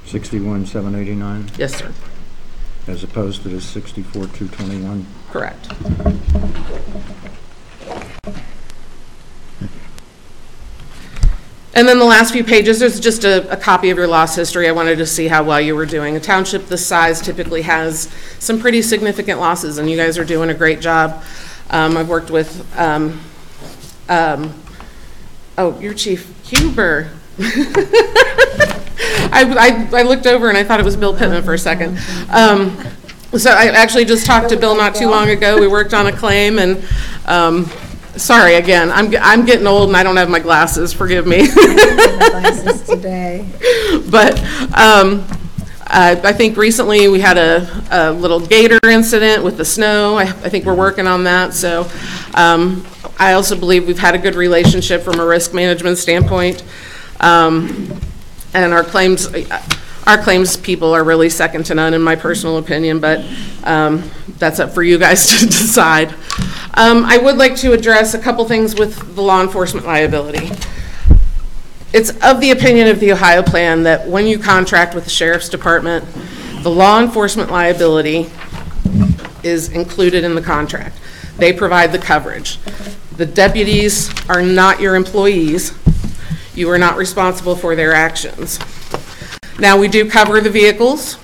61, 0.05 0.65
789, 0.67 1.49
Yes, 1.57 1.75
sir. 1.75 1.91
as 2.87 3.03
opposed 3.03 3.41
to 3.43 3.49
the 3.49 3.59
64, 3.59 4.27
221. 4.27 5.05
Correct. 5.31 5.67
And 11.75 11.87
then 11.87 11.97
the 11.97 12.05
last 12.05 12.33
few 12.33 12.43
pages, 12.43 12.79
there's 12.79 12.99
just 12.99 13.23
a, 13.23 13.51
a 13.51 13.57
copy 13.57 13.89
of 13.89 13.97
your 13.97 14.07
loss 14.07 14.35
history. 14.35 14.67
I 14.67 14.71
wanted 14.71 14.97
to 14.99 15.07
see 15.07 15.27
how 15.27 15.43
well 15.43 15.59
you 15.59 15.75
were 15.75 15.87
doing. 15.87 16.15
A 16.15 16.19
township 16.19 16.67
this 16.67 16.85
size 16.85 17.19
typically 17.19 17.63
has 17.63 18.13
some 18.37 18.59
pretty 18.59 18.83
significant 18.83 19.39
losses, 19.39 19.79
and 19.79 19.89
you 19.89 19.97
guys 19.97 20.19
are 20.19 20.25
doing 20.25 20.51
a 20.51 20.53
great 20.53 20.81
job. 20.81 21.23
Um, 21.71 21.97
I've 21.97 22.09
worked 22.09 22.29
with, 22.29 22.71
um, 22.77 23.19
um, 24.07 24.53
oh, 25.57 25.79
your 25.79 25.95
chief, 25.95 26.31
Huber. 26.45 27.09
I, 29.31 29.89
I, 29.91 29.99
I 29.99 30.03
looked 30.03 30.27
over 30.27 30.49
and 30.49 30.57
I 30.57 30.63
thought 30.63 30.79
it 30.79 30.85
was 30.85 30.95
Bill 30.95 31.17
Pittman 31.17 31.41
for 31.41 31.55
a 31.55 31.57
second. 31.57 31.97
Um, 32.29 32.77
so 33.35 33.49
I 33.49 33.65
actually 33.69 34.05
just 34.05 34.27
talked 34.27 34.49
to 34.49 34.57
Bill 34.57 34.75
not 34.77 34.93
too 34.93 35.09
long 35.09 35.29
ago. 35.29 35.59
We 35.59 35.67
worked 35.67 35.95
on 35.95 36.05
a 36.05 36.11
claim 36.11 36.59
and, 36.59 36.85
um, 37.25 37.67
sorry 38.17 38.55
again, 38.55 38.91
I'm, 38.91 39.11
ge- 39.11 39.19
I'm 39.21 39.45
getting 39.45 39.67
old 39.67 39.89
and 39.89 39.97
I 39.97 40.03
don't 40.03 40.17
have 40.17 40.29
my 40.29 40.39
glasses, 40.39 40.93
forgive 40.93 41.25
me. 41.27 41.47
Glasses 41.53 42.81
today. 42.83 43.47
But 44.09 44.39
um, 44.77 45.25
I 45.85 46.19
I 46.23 46.33
think 46.33 46.57
recently 46.57 47.07
we 47.07 47.19
had 47.19 47.37
a, 47.37 47.83
a 47.91 48.11
little 48.11 48.39
gator 48.39 48.79
incident 48.89 49.43
with 49.43 49.57
the 49.57 49.65
snow. 49.65 50.17
I, 50.17 50.23
I 50.23 50.49
think 50.49 50.65
we're 50.65 50.75
working 50.75 51.07
on 51.07 51.23
that. 51.25 51.53
So 51.53 51.89
um, 52.33 52.85
I 53.19 53.33
also 53.33 53.55
believe 53.57 53.87
we've 53.87 53.99
had 53.99 54.15
a 54.15 54.19
good 54.19 54.35
relationship 54.35 55.01
from 55.01 55.19
a 55.19 55.25
risk 55.25 55.53
management 55.53 55.97
standpoint. 55.97 56.63
Um, 57.19 57.99
and 58.53 58.73
our 58.73 58.83
claims, 58.83 59.27
our 60.05 60.17
claims 60.17 60.57
people 60.57 60.93
are 60.93 61.03
really 61.03 61.29
second 61.29 61.65
to 61.67 61.75
none 61.75 61.93
in 61.93 62.01
my 62.01 62.15
personal 62.15 62.57
opinion, 62.57 62.99
but 62.99 63.25
um, 63.63 64.09
that's 64.37 64.59
up 64.59 64.71
for 64.71 64.83
you 64.83 64.97
guys 64.97 65.27
to 65.39 65.45
decide. 65.45 66.09
Um, 66.75 67.05
I 67.05 67.17
would 67.17 67.37
like 67.37 67.55
to 67.57 67.73
address 67.73 68.13
a 68.13 68.19
couple 68.19 68.45
things 68.45 68.75
with 68.75 69.15
the 69.15 69.21
law 69.21 69.41
enforcement 69.41 69.85
liability. 69.85 70.51
It's 71.93 72.09
of 72.23 72.41
the 72.41 72.51
opinion 72.51 72.87
of 72.87 72.99
the 72.99 73.11
Ohio 73.11 73.43
plan 73.43 73.83
that 73.83 74.07
when 74.07 74.25
you 74.25 74.39
contract 74.39 74.95
with 74.95 75.03
the 75.03 75.09
sheriff's 75.09 75.47
department, 75.47 76.03
the 76.63 76.69
law 76.69 76.99
enforcement 76.99 77.51
liability 77.51 78.29
is 79.43 79.69
included 79.69 80.23
in 80.23 80.33
the 80.35 80.41
contract. 80.41 80.97
They 81.37 81.53
provide 81.53 81.91
the 81.91 81.99
coverage. 81.99 82.57
The 83.17 83.25
deputies 83.25 84.11
are 84.29 84.41
not 84.41 84.79
your 84.79 84.95
employees. 84.95 85.77
You 86.55 86.69
are 86.69 86.77
not 86.77 86.97
responsible 86.97 87.55
for 87.55 87.75
their 87.75 87.93
actions. 87.93 88.59
Now, 89.59 89.77
we 89.77 89.87
do 89.87 90.09
cover 90.09 90.41
the 90.41 90.49
vehicles, 90.49 91.17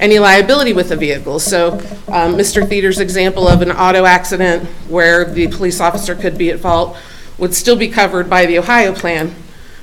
any 0.00 0.18
liability 0.18 0.72
with 0.72 0.88
the 0.88 0.96
vehicles. 0.96 1.44
So 1.44 1.74
um, 2.08 2.34
Mr. 2.34 2.66
Theater's 2.66 2.98
example 2.98 3.46
of 3.46 3.62
an 3.62 3.70
auto 3.70 4.04
accident 4.04 4.64
where 4.88 5.24
the 5.24 5.48
police 5.48 5.80
officer 5.80 6.14
could 6.14 6.38
be 6.38 6.50
at 6.50 6.60
fault 6.60 6.96
would 7.38 7.54
still 7.54 7.76
be 7.76 7.88
covered 7.88 8.30
by 8.30 8.46
the 8.46 8.58
Ohio 8.58 8.94
plan 8.94 9.34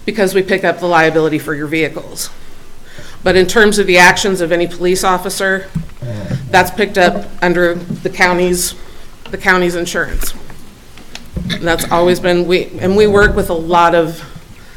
because 0.05 0.33
we 0.33 0.41
pick 0.41 0.63
up 0.63 0.79
the 0.79 0.87
liability 0.87 1.39
for 1.39 1.53
your 1.53 1.67
vehicles. 1.67 2.29
But 3.23 3.35
in 3.35 3.47
terms 3.47 3.79
of 3.79 3.87
the 3.87 3.97
actions 3.97 4.41
of 4.41 4.51
any 4.51 4.67
police 4.67 5.03
officer, 5.03 5.69
that's 6.49 6.71
picked 6.71 6.97
up 6.97 7.29
under 7.41 7.75
the 7.75 8.09
county's, 8.09 8.75
the 9.31 9.37
county's 9.37 9.75
insurance. 9.75 10.33
And 11.35 11.63
that's 11.63 11.89
always 11.91 12.19
been, 12.19 12.47
we, 12.47 12.65
and 12.79 12.95
we 12.95 13.07
work 13.07 13.35
with 13.35 13.49
a 13.49 13.55
lot 13.55 13.95
of, 13.95 14.21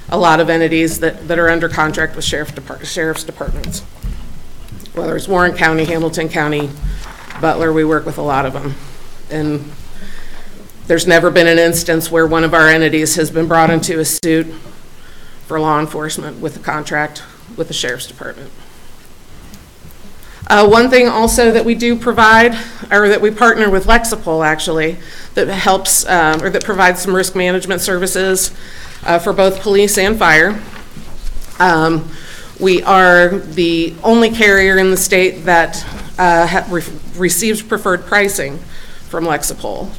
a 0.09 0.18
lot 0.18 0.40
of 0.40 0.48
entities 0.48 1.00
that, 1.00 1.26
that 1.28 1.38
are 1.38 1.48
under 1.48 1.68
contract 1.68 2.14
with 2.14 2.24
sheriff 2.24 2.54
depart, 2.54 2.86
sheriff's 2.86 3.24
departments. 3.24 3.80
Whether 4.94 5.16
it's 5.16 5.28
Warren 5.28 5.57
County, 5.57 5.84
Hamilton 5.84 6.28
County, 6.28 6.70
Butler, 7.40 7.72
we 7.72 7.84
work 7.84 8.07
with 8.07 8.18
a 8.18 8.22
lot 8.22 8.46
of 8.46 8.52
them. 8.52 8.74
And 9.30 9.70
there's 10.86 11.07
never 11.07 11.30
been 11.30 11.48
an 11.48 11.59
instance 11.59 12.11
where 12.11 12.26
one 12.26 12.44
of 12.44 12.54
our 12.54 12.68
entities 12.68 13.16
has 13.16 13.30
been 13.30 13.48
brought 13.48 13.70
into 13.70 13.98
a 13.98 14.04
suit 14.04 14.46
for 15.46 15.59
law 15.61 15.80
enforcement 15.80 16.40
with 16.40 16.57
a 16.57 16.61
contract 16.61 17.22
with 17.57 17.68
the 17.68 17.74
sheriff's 17.74 18.07
department. 18.07 18.50
Uh, 20.48 20.68
One 20.68 20.88
thing 20.88 21.09
also 21.09 21.50
that 21.50 21.64
we 21.64 21.74
do 21.74 21.96
provide, 21.96 22.57
or 22.92 23.09
that 23.09 23.20
we 23.20 23.32
partner 23.32 23.68
with 23.68 23.86
Lexipol, 23.86 24.46
actually, 24.46 24.96
that 25.34 25.48
helps, 25.48 26.07
um, 26.07 26.40
or 26.40 26.50
that 26.50 26.64
provides 26.64 27.02
some 27.02 27.14
risk 27.14 27.34
management 27.34 27.80
services 27.80 28.57
uh, 29.07 29.18
for 29.18 29.32
both 29.32 29.61
police 29.61 29.96
and 29.98 30.18
fire. 30.18 30.61
Um, 31.59 32.11
We 32.61 32.82
are 32.84 33.28
the 33.38 33.94
only 34.02 34.30
carrier 34.30 34.78
in 34.78 34.90
the 34.90 34.96
state 34.96 35.44
that 35.44 35.76
uh, 36.18 36.46
ha- 36.46 36.66
re- 36.70 36.82
receives 37.16 37.61
preferred 37.62 38.07
pricing 38.07 38.59
from 39.11 39.24
Lexipol. 39.24 39.90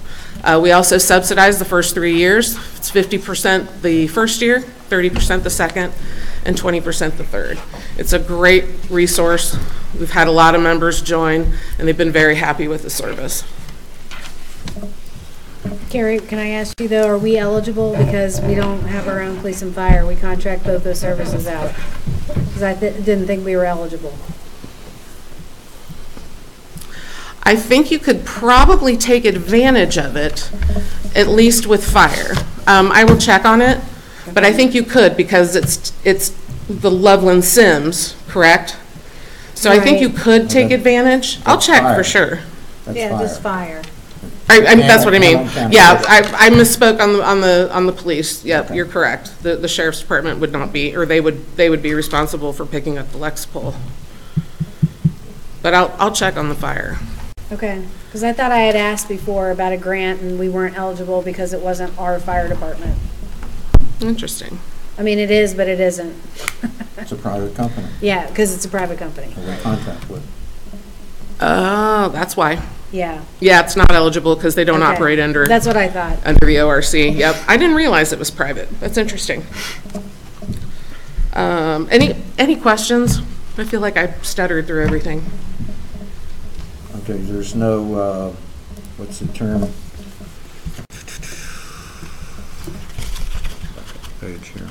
Uh, 0.44 0.60
We 0.62 0.72
also 0.72 0.98
subsidize 0.98 1.60
the 1.60 1.66
first 1.66 1.94
three 1.94 2.16
years. 2.16 2.56
It's 2.78 2.90
50% 2.92 3.82
the 3.82 4.08
first 4.08 4.42
year, 4.42 4.62
30% 4.90 5.44
the 5.44 5.50
second, 5.50 5.94
and 6.46 6.58
20% 6.60 7.18
the 7.18 7.24
third. 7.24 7.60
It's 7.98 8.14
a 8.14 8.20
great 8.20 8.66
resource. 8.90 9.56
We've 10.00 10.12
had 10.12 10.28
a 10.28 10.32
lot 10.32 10.56
of 10.56 10.62
members 10.62 11.02
join, 11.02 11.54
and 11.78 11.88
they've 11.88 11.98
been 11.98 12.12
very 12.12 12.36
happy 12.36 12.68
with 12.68 12.82
the 12.84 12.90
service. 12.90 13.44
Carrie, 15.90 16.20
can 16.20 16.38
I 16.40 16.50
ask 16.50 16.80
you 16.80 16.88
though, 16.88 17.08
are 17.08 17.18
we 17.18 17.38
eligible 17.38 17.96
because 17.96 18.42
we 18.42 18.56
don't 18.56 18.82
have 18.82 19.08
our 19.08 19.22
own 19.22 19.38
police 19.40 19.62
and 19.62 19.74
fire? 19.74 20.06
We 20.06 20.16
contract 20.16 20.64
both 20.64 20.84
those 20.84 21.00
services 21.00 21.48
out? 21.48 21.74
Because 22.28 22.64
I 22.64 22.74
di- 22.74 23.02
didn't 23.02 23.28
think 23.28 23.46
we 23.46 23.56
were 23.56 23.66
eligible. 23.66 24.14
I 27.44 27.56
think 27.56 27.92
you 27.92 28.00
could 28.00 28.26
probably 28.26 28.98
take 28.98 29.24
advantage 29.24 29.98
of 29.98 30.18
it, 30.18 30.52
at 31.16 31.30
least 31.30 31.66
with 31.66 31.90
fire. 31.90 32.34
Um, 32.68 32.92
I 32.92 33.06
will 33.06 33.18
check 33.18 33.46
on 33.46 33.62
it, 33.62 33.80
but 34.34 34.44
I 34.44 34.52
think 34.52 34.76
you 34.76 34.84
could 34.84 35.16
because 35.16 35.56
it's, 35.56 35.94
it's 36.04 36.36
the 36.68 36.92
Loveland 36.92 37.46
Symmes, 37.46 38.18
correct? 38.28 38.76
So 39.56 39.72
I 39.72 39.80
think 39.80 40.02
you 40.02 40.10
could 40.10 40.50
take 40.50 40.72
advantage. 40.72 41.40
I'll 41.46 41.56
That's 41.56 41.66
check 41.66 41.96
for 41.96 42.04
sure. 42.04 42.40
That's 42.86 42.98
Yeah, 42.98 43.10
just 43.18 43.42
fire. 43.42 43.82
fire. 43.82 43.92
I, 44.50 44.66
I, 44.66 44.76
that's 44.76 45.04
what 45.04 45.14
I 45.14 45.20
mean. 45.20 45.38
Yeah, 45.72 46.02
I, 46.08 46.48
I 46.48 46.50
misspoke 46.50 47.02
on 47.02 47.14
the, 47.14 47.24
on 47.24 47.42
the, 47.42 47.70
on 47.74 47.86
the 47.86 47.92
police. 47.92 48.46
Yep, 48.46 48.72
you're 48.74 48.86
correct. 48.86 49.44
The, 49.44 49.56
the 49.58 49.68
sheriff's 49.68 50.00
department 50.00 50.40
would 50.40 50.52
not 50.54 50.72
be, 50.72 50.96
or 50.96 51.06
they 51.06 51.20
would, 51.20 51.56
they 51.58 51.70
would 51.70 51.82
be 51.84 51.94
responsible 51.94 52.54
for 52.54 52.66
picking 52.66 52.98
up 52.98 53.12
the 53.12 53.18
Lexipol. 53.18 53.76
But 55.62 55.74
I'll, 55.74 55.94
I'll 56.00 56.14
check 56.14 56.38
on 56.38 56.48
the 56.50 56.56
fire. 56.56 56.98
Okay, 57.52 57.86
because 58.06 58.24
I 58.24 58.32
thought 58.34 58.52
I 58.52 58.60
had 58.60 58.76
asked 58.76 59.08
before 59.10 59.52
about 59.52 59.74
a 59.74 59.78
grant 59.78 60.22
and 60.22 60.38
we 60.40 60.50
weren't 60.50 60.78
eligible 60.78 61.22
because 61.22 61.52
it 61.54 61.62
wasn't 61.62 61.98
our 61.98 62.20
fire 62.20 62.48
department. 62.48 62.98
Interesting. 64.02 64.60
I 64.98 65.04
mean, 65.04 65.20
it 65.20 65.32
is, 65.32 65.54
but 65.54 65.68
it 65.68 65.80
isn't. 65.80 66.16
It's 66.98 67.12
a 67.12 67.16
private 67.16 67.56
company 67.56 67.88
Yeah, 68.02 68.28
because 68.28 68.54
it's 68.56 68.66
a 68.66 68.70
private 68.70 68.98
company. 68.98 69.28
that 69.34 69.58
we 69.58 69.62
contract 69.64 70.10
with. 70.10 70.24
Oh, 71.40 72.10
that's 72.10 72.36
why. 72.36 72.62
Yeah. 72.92 73.24
Yeah, 73.40 73.62
it's 73.64 73.76
not 73.76 73.92
eligible 73.92 74.36
because 74.36 74.56
they 74.56 74.64
don't 74.64 74.82
operate 74.82 75.20
under, 75.20 75.46
That's 75.48 75.68
what 75.68 75.78
I 75.78 75.90
thought. 75.90 76.20
under 76.26 76.46
the 76.46 76.62
ORC. 76.62 76.94
Yep. 76.94 77.36
I 77.48 77.58
didn't 77.58 77.76
realize 77.76 78.14
it 78.14 78.20
was 78.20 78.32
private. 78.32 78.70
That's 78.80 78.98
interesting. 78.98 79.46
Um, 81.34 81.88
any, 81.92 82.16
any 82.38 82.56
questions? 82.56 83.20
I 83.58 83.64
feel 83.66 83.82
like 83.82 83.98
I 83.98 84.14
stuttered 84.22 84.68
through 84.68 84.84
everything. 84.84 85.24
Okay, 87.04 87.18
there's 87.18 87.56
no, 87.56 87.96
uh, 87.96 88.32
what's 88.98 89.20
the 89.20 89.28
term? 89.34 89.62
Page 94.22 94.48
here. 94.50 94.68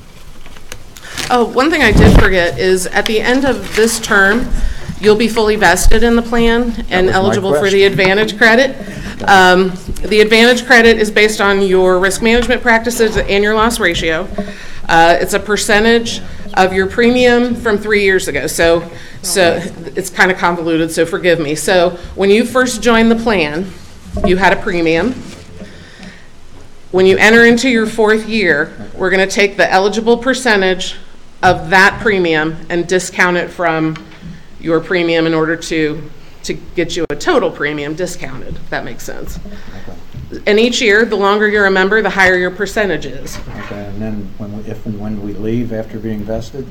Oh, 1.30 1.44
one 1.52 1.70
thing 1.70 1.82
I 1.82 1.92
did 1.92 2.18
forget 2.20 2.58
is 2.58 2.86
at 2.86 3.06
the 3.06 3.20
end 3.20 3.44
of 3.44 3.74
this 3.76 3.98
term, 4.00 4.48
you'll 5.00 5.16
be 5.16 5.28
fully 5.28 5.56
vested 5.56 6.02
in 6.02 6.16
the 6.16 6.22
plan 6.22 6.84
and 6.90 7.06
was 7.06 7.14
my 7.14 7.20
eligible 7.20 7.54
for 7.54 7.70
the. 7.70 7.84
Advantage 7.84 8.36
credit. 8.36 8.76
Um, 9.28 9.72
The 10.02 10.20
Advantage 10.20 10.66
credit 10.66 10.98
is 10.98 11.10
based 11.10 11.40
on 11.40 11.62
your 11.62 11.98
risk 11.98 12.22
management 12.22 12.62
practices 12.62 13.16
and 13.16 13.42
your 13.42 13.54
loss 13.54 13.78
ratio. 13.80 14.28
Uh, 14.88 15.16
It's 15.20 15.34
a 15.34 15.40
percentage 15.40 16.20
of 16.54 16.72
your 16.72 16.86
premium 16.86 17.54
from 17.54 17.78
three 17.78 18.02
years 18.02 18.28
ago. 18.28 18.46
So, 18.46 18.90
so 19.22 19.60
it's 19.94 20.10
kind 20.10 20.30
of 20.30 20.38
convoluted, 20.38 20.90
so 20.90 21.04
forgive 21.04 21.38
me. 21.38 21.54
So 21.54 21.90
when 22.14 22.30
you 22.30 22.44
first 22.44 22.82
joined 22.82 23.10
the 23.10 23.16
plan, 23.16 23.70
you 24.24 24.36
had 24.36 24.52
a 24.52 24.56
premium. 24.56 25.12
When 26.92 27.04
you 27.04 27.18
enter 27.18 27.44
into 27.44 27.68
your 27.68 27.86
fourth 27.86 28.26
year, 28.26 28.72
we're 28.94 29.10
going 29.10 29.26
to 29.26 29.34
take 29.34 29.56
the 29.56 29.70
eligible 29.70 30.16
percentage 30.16 30.96
of 31.42 31.68
that 31.70 32.00
premium 32.00 32.56
and 32.70 32.86
discount 32.86 33.36
it 33.36 33.48
from 33.50 33.96
your 34.60 34.80
premium 34.80 35.26
in 35.26 35.34
order 35.34 35.56
to, 35.56 36.02
to 36.44 36.54
get 36.74 36.96
you 36.96 37.04
a 37.10 37.16
total 37.16 37.50
premium 37.50 37.94
discounted, 37.94 38.56
if 38.56 38.70
that 38.70 38.84
makes 38.84 39.02
sense. 39.04 39.38
Okay. 39.38 40.40
And 40.46 40.58
each 40.58 40.80
year, 40.80 41.04
the 41.04 41.16
longer 41.16 41.48
you're 41.48 41.66
a 41.66 41.70
member, 41.70 42.02
the 42.02 42.10
higher 42.10 42.36
your 42.36 42.50
percentage 42.50 43.06
is. 43.06 43.38
Okay, 43.64 43.84
and 43.84 44.00
then 44.02 44.28
when, 44.38 44.56
we- 44.56 44.70
if 44.70 44.84
and 44.86 44.98
when 44.98 45.22
we 45.22 45.32
leave 45.34 45.72
after 45.72 45.98
being 45.98 46.20
vested, 46.24 46.66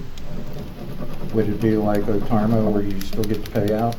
would 1.34 1.50
it 1.50 1.62
be 1.62 1.76
like 1.78 2.02
Otarma 2.02 2.70
where 2.72 2.82
you 2.82 3.00
still 3.02 3.24
get 3.24 3.44
to 3.46 3.52
pay 3.52 3.74
out? 3.74 3.96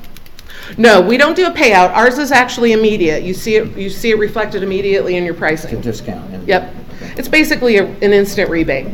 No, 0.78 1.00
we 1.00 1.16
don't 1.16 1.36
do 1.36 1.46
a 1.46 1.50
payout. 1.50 1.90
Ours 1.90 2.18
is 2.18 2.32
actually 2.32 2.72
immediate. 2.72 3.22
You 3.22 3.34
see 3.34 3.56
it, 3.56 3.76
you 3.76 3.90
see 3.90 4.10
it 4.10 4.18
reflected 4.18 4.62
immediately 4.62 5.16
in 5.16 5.24
your 5.24 5.34
It's 5.34 5.38
a 5.38 5.66
pricing. 5.66 5.80
discount? 5.80 6.32
and- 6.34 6.48
Yep. 6.48 6.74
It's 7.18 7.28
basically 7.28 7.76
a- 7.76 7.84
an 7.84 8.12
instant 8.12 8.50
rebate. 8.50 8.86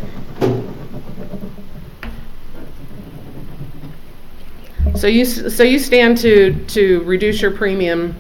So 4.97 5.07
you, 5.07 5.22
s- 5.22 5.55
so 5.57 5.62
you 5.62 5.78
stand 5.78 6.18
to, 6.18 6.53
to 6.68 7.01
reduce 7.03 7.40
your 7.43 7.51
premium 7.51 8.14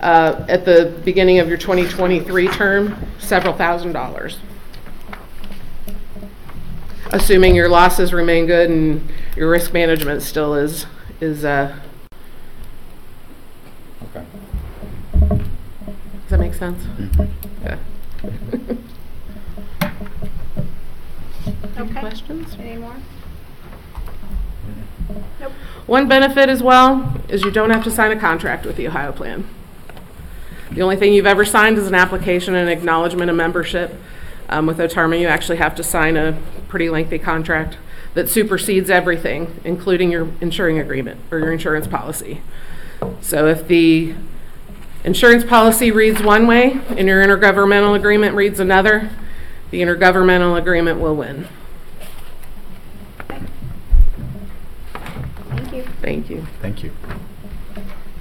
uh, 0.00 0.44
at 0.48 0.64
the 0.64 0.98
beginning 1.04 1.38
of 1.38 1.48
your 1.48 1.58
2023 1.58 2.48
term, 2.48 2.96
several 3.18 3.52
thousand 3.54 3.92
dollars. 3.92 4.38
Assuming 7.10 7.54
your 7.54 7.68
losses 7.68 8.12
remain 8.12 8.46
good 8.46 8.68
and 8.70 9.08
your 9.36 9.50
risk 9.50 9.72
management 9.72 10.22
still 10.22 10.54
is, 10.54 10.86
is, 11.20 11.44
uh, 11.44 11.74
Okay. 14.14 14.24
does 15.26 16.30
that 16.30 16.40
make 16.40 16.54
sense? 16.54 16.82
Okay. 17.64 17.78
Okay. 21.78 22.00
Questions? 22.00 22.56
Any 22.58 22.76
more? 22.78 22.94
One 25.88 26.06
benefit 26.06 26.50
as 26.50 26.62
well 26.62 27.14
is 27.30 27.44
you 27.44 27.50
don't 27.50 27.70
have 27.70 27.82
to 27.84 27.90
sign 27.90 28.12
a 28.12 28.20
contract 28.20 28.66
with 28.66 28.76
the 28.76 28.86
Ohio 28.86 29.10
Plan. 29.10 29.48
The 30.70 30.82
only 30.82 30.96
thing 30.96 31.14
you've 31.14 31.24
ever 31.24 31.46
signed 31.46 31.78
is 31.78 31.86
an 31.86 31.94
application 31.94 32.54
and 32.54 32.68
acknowledgement 32.68 33.30
of 33.30 33.36
membership. 33.36 33.98
Um, 34.50 34.66
With 34.66 34.76
Otarma, 34.76 35.18
you 35.18 35.28
actually 35.28 35.56
have 35.56 35.74
to 35.76 35.82
sign 35.82 36.18
a 36.18 36.38
pretty 36.68 36.90
lengthy 36.90 37.18
contract 37.18 37.78
that 38.12 38.28
supersedes 38.28 38.90
everything, 38.90 39.60
including 39.64 40.12
your 40.12 40.28
insuring 40.42 40.78
agreement 40.78 41.20
or 41.30 41.38
your 41.38 41.52
insurance 41.52 41.86
policy. 41.86 42.42
So 43.22 43.46
if 43.46 43.66
the 43.66 44.14
insurance 45.04 45.42
policy 45.42 45.90
reads 45.90 46.22
one 46.22 46.46
way 46.46 46.82
and 46.90 47.08
your 47.08 47.24
intergovernmental 47.24 47.96
agreement 47.96 48.34
reads 48.34 48.60
another, 48.60 49.08
the 49.70 49.80
intergovernmental 49.80 50.58
agreement 50.58 51.00
will 51.00 51.16
win. 51.16 51.48
Thank 56.08 56.30
you. 56.30 56.46
Thank 56.62 56.82
you. 56.82 56.90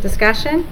Discussion? 0.00 0.66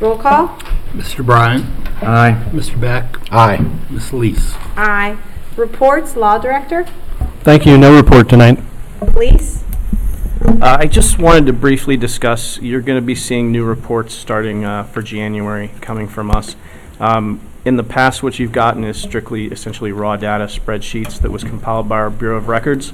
Roll 0.00 0.18
call? 0.18 0.48
Mr. 0.94 1.24
Bryant? 1.24 1.64
Aye. 2.02 2.32
Mr. 2.50 2.80
Beck? 2.80 3.16
Aye. 3.32 3.64
Ms. 3.88 4.12
Leis? 4.12 4.54
Aye. 4.76 5.16
Reports, 5.58 6.16
Law 6.16 6.38
Director? 6.38 6.86
Thank 7.40 7.66
you, 7.66 7.76
no 7.76 7.96
report 7.96 8.28
tonight. 8.28 8.60
Police? 9.00 9.64
Uh, 10.40 10.76
I 10.80 10.86
just 10.86 11.18
wanted 11.18 11.46
to 11.46 11.52
briefly 11.52 11.96
discuss, 11.96 12.58
you're 12.60 12.80
going 12.80 12.98
to 12.98 13.04
be 13.04 13.16
seeing 13.16 13.50
new 13.50 13.64
reports 13.64 14.14
starting 14.14 14.64
uh, 14.64 14.84
for 14.84 15.02
January 15.02 15.72
coming 15.80 16.06
from 16.06 16.30
us. 16.30 16.54
Um, 17.00 17.40
In 17.64 17.76
the 17.76 17.84
past, 17.84 18.22
what 18.22 18.38
you've 18.38 18.52
gotten 18.52 18.84
is 18.84 19.00
strictly, 19.00 19.46
essentially 19.46 19.92
raw 19.92 20.16
data 20.16 20.44
spreadsheets 20.44 21.20
that 21.20 21.30
was 21.30 21.42
compiled 21.42 21.88
by 21.88 21.96
our 21.96 22.10
Bureau 22.10 22.36
of 22.36 22.48
Records. 22.48 22.92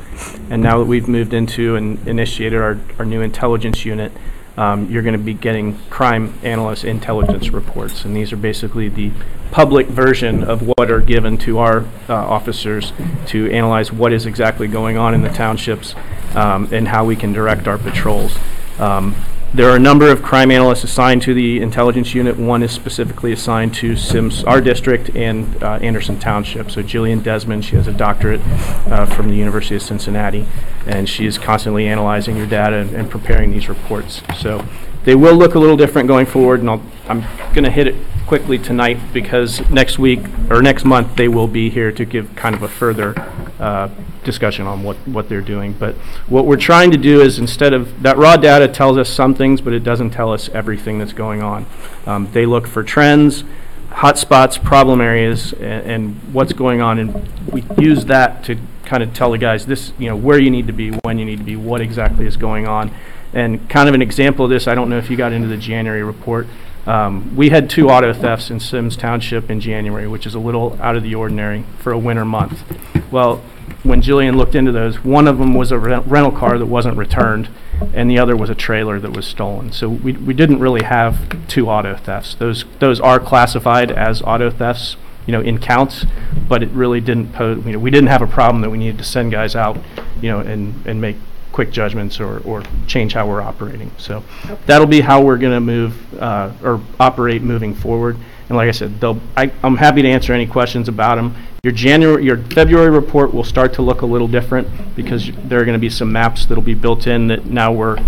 And 0.51 0.63
now 0.63 0.79
that 0.79 0.87
we've 0.87 1.07
moved 1.07 1.35
into 1.35 1.77
and 1.77 2.07
initiated 2.09 2.61
our, 2.61 2.79
our 2.99 3.05
new 3.05 3.21
intelligence 3.21 3.85
unit, 3.85 4.11
um, 4.57 4.91
you're 4.91 5.03
going 5.03 5.19
to 5.19 5.19
be 5.19 5.35
getting 5.35 5.79
crime 5.91 6.35
analyst 6.43 6.85
intelligence 6.85 7.51
reports. 7.51 8.05
And 8.05 8.15
these 8.15 8.33
are 8.33 8.37
basically 8.37 8.89
the 8.89 9.11
public 9.51 9.87
version 9.87 10.43
of 10.45 10.63
what 10.67 10.91
are 10.91 11.01
given 11.01 11.39
to 11.39 11.59
our 11.59 11.85
uh, 12.09 12.15
officers 12.15 12.93
to 13.27 13.51
analyze 13.51 13.93
what 13.93 14.13
is 14.13 14.27
exactly 14.27 14.69
going 14.69 14.97
on 14.97 15.15
in 15.15 15.23
the 15.23 15.29
townships 15.29 15.95
um, 16.35 16.69
and 16.73 16.89
how 16.89 17.05
we 17.05 17.17
can 17.17 17.33
direct 17.33 17.67
our 17.69 17.79
patrols. 17.79 18.37
Um, 18.79 19.15
There 19.55 19.71
are 19.71 19.77
a 19.77 19.81
number 19.81 20.11
of 20.11 20.21
crime 20.21 20.51
analysts 20.51 20.83
assigned 20.83 21.23
to 21.23 21.33
the 21.33 21.63
intelligence 21.63 22.13
unit. 22.13 22.37
One 22.37 22.65
is 22.65 22.73
specifically 22.73 23.31
assigned 23.31 23.73
to 23.75 23.95
Symmes, 23.95 24.43
our 24.43 24.61
district, 24.61 25.15
and 25.15 25.63
uh, 25.63 25.75
Anderson 25.75 26.19
Township. 26.19 26.73
So 26.73 26.83
Jillian 26.83 27.23
Desmond, 27.23 27.65
she 27.65 27.77
has 27.77 27.87
a 27.87 27.93
doctorate 27.93 28.41
uh, 28.89 29.07
from 29.07 29.29
the 29.29 29.37
University 29.37 29.77
of 29.77 29.83
Cincinnati, 29.83 30.45
and 30.89 31.09
she 31.09 31.25
is 31.25 31.39
constantly 31.39 31.87
analyzing 31.87 32.37
your 32.37 32.47
data 32.47 32.79
and- 32.79 32.95
and 32.97 33.09
preparing 33.09 33.53
these 33.53 33.69
reports. 33.69 34.23
So 34.37 34.65
they 35.05 35.15
will 35.15 35.37
look 35.37 35.55
a 35.55 35.61
little 35.61 35.77
different 35.77 36.09
going 36.09 36.27
forward, 36.27 36.59
and 36.59 36.69
I'll, 36.69 36.83
I'm 37.09 37.21
going 37.53 37.63
to 37.63 37.71
hit 37.71 37.87
it 37.87 37.95
quickly 38.27 38.59
tonight 38.59 38.99
because 39.13 39.69
next 39.71 39.99
week, 39.99 40.21
or 40.51 40.63
next 40.63 40.85
month, 40.85 41.17
they 41.17 41.29
will 41.29 41.49
be 41.49 41.71
here 41.71 41.93
to 41.93 42.05
give 42.05 42.35
kind 42.37 42.55
of 42.55 42.63
a 42.63 42.69
further 42.69 43.15
uh, 43.61 43.89
discussion 44.25 44.67
on 44.67 44.83
what, 44.83 44.97
what 45.07 45.29
they're 45.29 45.41
doing. 45.41 45.73
But 45.73 45.95
what 46.29 46.47
we're 46.47 46.57
trying 46.57 46.91
to 46.93 46.97
do 46.97 47.21
is 47.21 47.39
instead 47.39 47.73
of, 47.73 48.03
that 48.03 48.17
raw 48.17 48.37
data 48.37 48.67
tells 48.69 48.97
us 48.97 49.11
some 49.11 49.35
things, 49.35 49.61
but 49.61 49.73
it 49.73 49.85
doesn't 49.85 50.11
tell 50.11 50.33
us 50.33 50.49
everything 50.51 50.99
that's 50.99 51.13
going 51.13 51.43
on. 51.43 51.67
Um, 52.07 52.31
They 52.33 52.47
look 52.47 52.67
for 52.67 52.83
trends, 52.83 53.45
hotspots, 53.91 54.63
problem 54.63 55.01
areas, 55.01 55.53
and 55.55 56.17
what's 56.33 56.53
going 56.53 56.81
on, 56.81 56.99
and 56.99 57.29
we 57.53 57.63
use 57.79 58.07
that 58.07 58.43
to 58.45 58.59
kind 58.85 59.03
of 59.03 59.15
tell 59.15 59.31
the 59.31 59.39
guys 59.39 59.67
this, 59.67 59.93
you 59.99 60.09
know, 60.09 60.17
where 60.17 60.39
you 60.39 60.51
need 60.51 60.67
to 60.67 60.73
be, 60.73 60.91
when 61.05 61.19
you 61.19 61.25
need 61.25 61.39
to 61.39 61.45
be, 61.45 61.57
what 61.57 61.81
exactly 61.81 62.27
is 62.27 62.37
going 62.37 62.67
on. 62.67 62.91
And 63.33 63.69
kind 63.69 63.89
of 63.89 63.95
an 63.95 64.03
example 64.03 64.45
of 64.45 64.51
this, 64.51 64.67
I 64.67 64.75
don't 64.75 64.89
know 64.89 64.99
if 64.99 65.11
you 65.11 65.17
got 65.17 65.33
into 65.33 65.49
the 65.49 65.57
January 65.57 66.03
report, 66.03 66.47
um, 66.87 67.35
we 67.35 67.49
had 67.49 67.71
two 67.71 67.89
auto 67.89 68.13
thefts 68.13 68.51
in 68.51 68.61
Symmes 68.61 68.97
Township 68.97 69.51
in 69.51 69.61
January, 69.61 70.07
which 70.07 70.27
is 70.27 70.35
a 70.35 70.39
little 70.39 70.79
out 70.81 70.97
of 70.97 71.03
the 71.03 71.15
ordinary 71.15 71.65
for 71.79 71.93
a 71.93 71.99
winter 71.99 72.25
month. 72.25 72.63
Well, 73.11 73.43
when 73.83 74.03
Jillian 74.03 74.37
looked 74.37 74.55
into 74.55 74.73
those, 74.73 75.05
one 75.05 75.29
of 75.29 75.39
them 75.39 75.55
was 75.55 75.71
a 75.71 75.79
rent- 75.79 76.07
rental 76.07 76.33
car 76.33 76.59
that 76.59 76.67
wasn't 76.67 76.97
returned, 76.97 77.49
and 77.93 78.11
the 78.11 78.19
other 78.19 78.37
was 78.37 78.51
a 78.51 78.55
trailer 78.55 78.99
that 78.99 79.13
was 79.13 79.27
stolen. 79.27 79.73
So 79.73 79.89
we, 79.89 80.13
we 80.13 80.35
didn't 80.35 80.59
really 80.59 80.83
have 80.83 81.47
two 81.49 81.69
auto 81.69 81.97
thefts. 81.97 82.35
Those, 82.35 82.65
those 82.79 83.01
are 83.01 83.21
classified 83.21 83.91
as 83.91 84.23
auto 84.23 84.51
thefts, 84.51 84.97
you 85.27 85.33
know, 85.33 85.41
in 85.41 85.59
counts, 85.59 86.05
but 86.49 86.63
it 86.63 86.71
really 86.71 87.01
didn't 87.01 87.33
pose, 87.33 87.65
you 87.65 87.73
know, 87.73 87.79
we 87.79 87.91
didn't 87.91 88.09
have 88.09 88.23
a 88.23 88.27
problem 88.27 88.63
that 88.63 88.71
we 88.71 88.79
needed 88.79 88.99
to 88.99 89.05
send 89.05 89.33
guys 89.33 89.55
out, 89.55 89.79
you 90.21 90.31
know, 90.31 90.41
and, 90.41 90.87
and 90.87 91.01
make 91.01 91.17
quick 91.55 91.71
judgments 91.71 92.19
or, 92.19 92.41
or 92.41 92.65
change 92.89 93.13
how 93.13 93.29
we're 93.29 93.41
operating. 93.41 93.89
So 93.97 94.25
that'll 94.67 94.89
be 94.89 95.01
how 95.01 95.23
we're 95.23 95.39
going 95.39 95.53
to 95.53 95.61
move, 95.61 96.21
uh, 96.21 96.53
or 96.65 96.81
operate 96.99 97.43
moving 97.43 97.75
forward. 97.75 98.17
And 98.49 98.57
like 98.57 98.69
I 98.69 98.73
said, 98.73 99.01
they'll, 99.01 99.21
I, 99.37 99.53
I'm 99.63 99.77
happy 99.77 100.03
to 100.03 100.09
answer 100.09 100.33
any 100.33 100.49
questions 100.49 100.89
about 100.89 101.15
them. 101.15 101.37
Your 101.63 101.73
January, 101.73 102.25
your 102.25 102.39
February 102.39 102.91
report 102.91 103.33
will 103.33 103.45
start 103.45 103.73
to 103.75 103.83
look 103.83 104.03
a 104.03 104.07
little 104.07 104.27
different 104.27 104.97
because 104.97 105.31
there 105.45 105.61
are 105.61 105.65
going 105.65 105.77
to 105.77 105.81
be 105.81 105.89
some 105.89 106.11
maps 106.11 106.45
that'll 106.45 106.61
be 106.61 106.75
built 106.75 107.07
in 107.07 107.29
that 107.29 107.47
now 107.47 107.71
we're, 107.73 107.99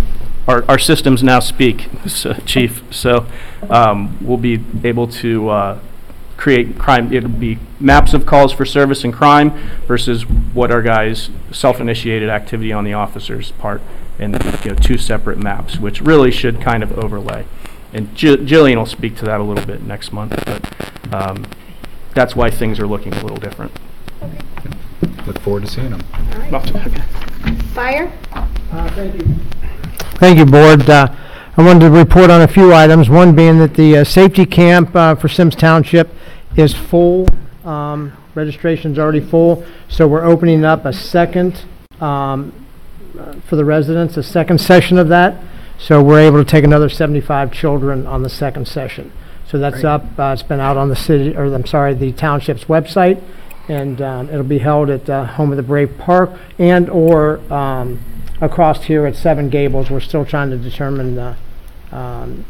our, 0.45 0.69
our 0.69 0.77
systems 0.77 1.23
now 1.23 1.39
speak, 1.39 1.87
so- 2.05 2.33
chief. 2.45 2.83
So, 2.93 3.27
um, 3.69 4.17
we'll 4.19 4.35
be 4.35 4.61
able 4.83 5.07
to, 5.07 5.49
uh, 5.49 5.79
create 6.37 6.77
crime, 6.77 7.11
it'll 7.11 7.29
be 7.29 7.57
maps 7.79 8.13
of 8.13 8.25
calls 8.25 8.53
for 8.53 8.63
service 8.63 9.03
and 9.03 9.13
crime 9.13 9.51
versus 9.87 10.23
what 10.23 10.71
our 10.71 10.81
guys' 10.81 11.29
self-initiated 11.51 12.29
activity 12.29 12.71
on 12.71 12.83
the 12.83 12.93
officer's 12.93 13.51
part, 13.53 13.81
and, 14.19 14.33
you 14.63 14.71
know, 14.71 14.75
two 14.75 14.97
separate 14.97 15.37
maps, 15.37 15.77
which 15.77 15.99
really 16.01 16.31
should 16.31 16.61
kind 16.61 16.83
of 16.83 16.97
overlay. 16.97 17.45
And 17.91 18.13
Ji- 18.15 18.37
Jillian 18.37 18.77
will 18.77 18.85
speak 18.85 19.15
to 19.17 19.25
that 19.25 19.39
a 19.39 19.43
little 19.43 19.65
bit 19.65 19.83
next 19.83 20.13
month, 20.13 20.35
but, 20.45 21.13
um, 21.13 21.45
that's 22.13 22.35
why 22.35 22.49
things 22.49 22.79
are 22.79 22.87
looking 22.87 23.13
a 23.13 23.21
little 23.21 23.37
different. 23.37 23.71
Look 25.25 25.39
forward 25.39 25.65
to 25.65 25.71
seeing 25.71 25.89
them. 25.89 26.01
Fire? 27.73 28.11
Thank 30.19 30.37
you, 30.39 30.45
Board. 30.45 30.89
Uh, 30.89 31.13
I 31.57 31.63
wanted 31.63 31.81
to 31.81 31.89
report 31.89 32.29
on 32.29 32.41
a 32.41 32.47
few 32.47 32.73
items, 32.73 33.09
one 33.09 33.35
being 33.35 33.59
that 33.59 33.73
the 33.73 33.97
uh, 33.97 34.03
safety 34.03 34.45
camp 34.45 34.95
uh, 34.95 35.15
for 35.15 35.27
Symmes 35.27 35.55
Township 35.55 36.13
is 36.57 36.73
full. 36.73 37.27
Um, 37.63 38.13
Registration's 38.35 38.99
already 38.99 39.19
full, 39.19 39.65
so 39.89 40.07
we're 40.07 40.23
opening 40.23 40.63
up 40.63 40.85
a 40.85 40.93
second, 40.93 41.65
um, 41.99 42.53
for 43.45 43.55
the 43.55 43.65
residents, 43.65 44.15
a 44.15 44.23
second 44.23 44.59
session 44.61 44.97
of 44.97 45.07
that. 45.09 45.43
So 45.79 46.03
we're 46.03 46.19
able 46.19 46.43
to 46.43 46.49
take 46.49 46.63
another 46.63 46.89
75 46.89 47.51
children 47.51 48.05
on 48.05 48.23
the 48.23 48.29
second 48.29 48.67
session. 48.67 49.11
So 49.47 49.57
that's 49.57 49.83
up, 49.83 50.03
uh, 50.19 50.31
it's 50.33 50.43
been 50.43 50.59
out 50.59 50.75
on 50.75 50.89
the 50.89 50.95
city, 50.95 51.35
or 51.35 51.45
I'm 51.45 51.65
sorry, 51.65 51.93
the 51.93 52.11
township's 52.11 52.65
website, 52.65 53.21
and 53.69 54.01
um, 54.01 54.29
it'll 54.29 54.43
be 54.43 54.59
held 54.59 54.89
at 54.89 55.09
uh, 55.09 55.25
Home 55.25 55.51
of 55.51 55.57
the 55.57 55.63
Brave 55.63 55.97
Park 55.97 56.31
and/or 56.59 57.39
um, 57.51 57.99
across 58.41 58.83
here 58.83 59.05
at 59.05 59.15
Seven 59.15 59.49
Gables. 59.49 59.89
We're 59.89 59.99
still 59.99 60.25
trying 60.25 60.49
to 60.49 60.57
determine 60.57 61.15
the, 61.15 61.37
um, 61.91 62.45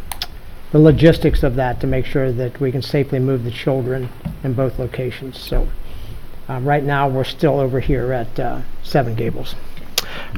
the 0.72 0.80
logistics 0.80 1.44
of 1.44 1.56
that 1.56 1.80
to 1.82 1.88
make 1.88 2.06
sure 2.06 2.32
that 2.32 2.60
we 2.60 2.72
can 2.72 2.82
safely 2.82 3.20
move 3.20 3.44
the 3.44 3.52
children 3.52 4.10
in 4.44 4.54
both 4.54 4.80
locations. 4.80 5.40
So, 5.40 5.68
uh, 6.50 6.60
right 6.62 6.84
now, 6.84 7.08
we're 7.08 7.24
still 7.24 7.60
over 7.60 7.80
here 7.80 8.12
at 8.12 8.40
uh, 8.40 8.62
Seven 8.84 9.16
Gables. 9.16 9.56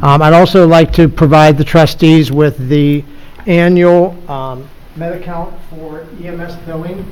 Um, 0.02 0.22
I'd 0.22 0.34
also 0.34 0.68
like 0.68 0.94
to 0.94 1.08
provide 1.08 1.58
the 1.58 1.64
trustees 1.64 2.32
with 2.32 2.70
the 2.70 3.04
annual 3.46 4.12
um, 4.30 4.70
Medicount 4.96 5.54
for 5.70 6.02
EMS 6.22 6.56
billing. 6.66 7.12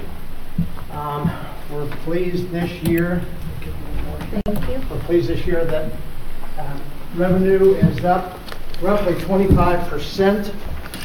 Um, 0.91 1.32
We're 1.72 1.88
pleased 2.03 2.49
this 2.51 2.72
year. 2.84 3.22
Thank 4.45 4.70
you. 4.70 4.82
We're 4.89 4.99
pleased 5.01 5.30
this 5.30 5.45
year 5.45 5.63
that 5.65 5.91
um, 6.57 6.82
revenue 7.15 7.76
is 7.76 8.03
up 8.03 8.39
roughly 8.82 9.13
25%, 9.13 10.53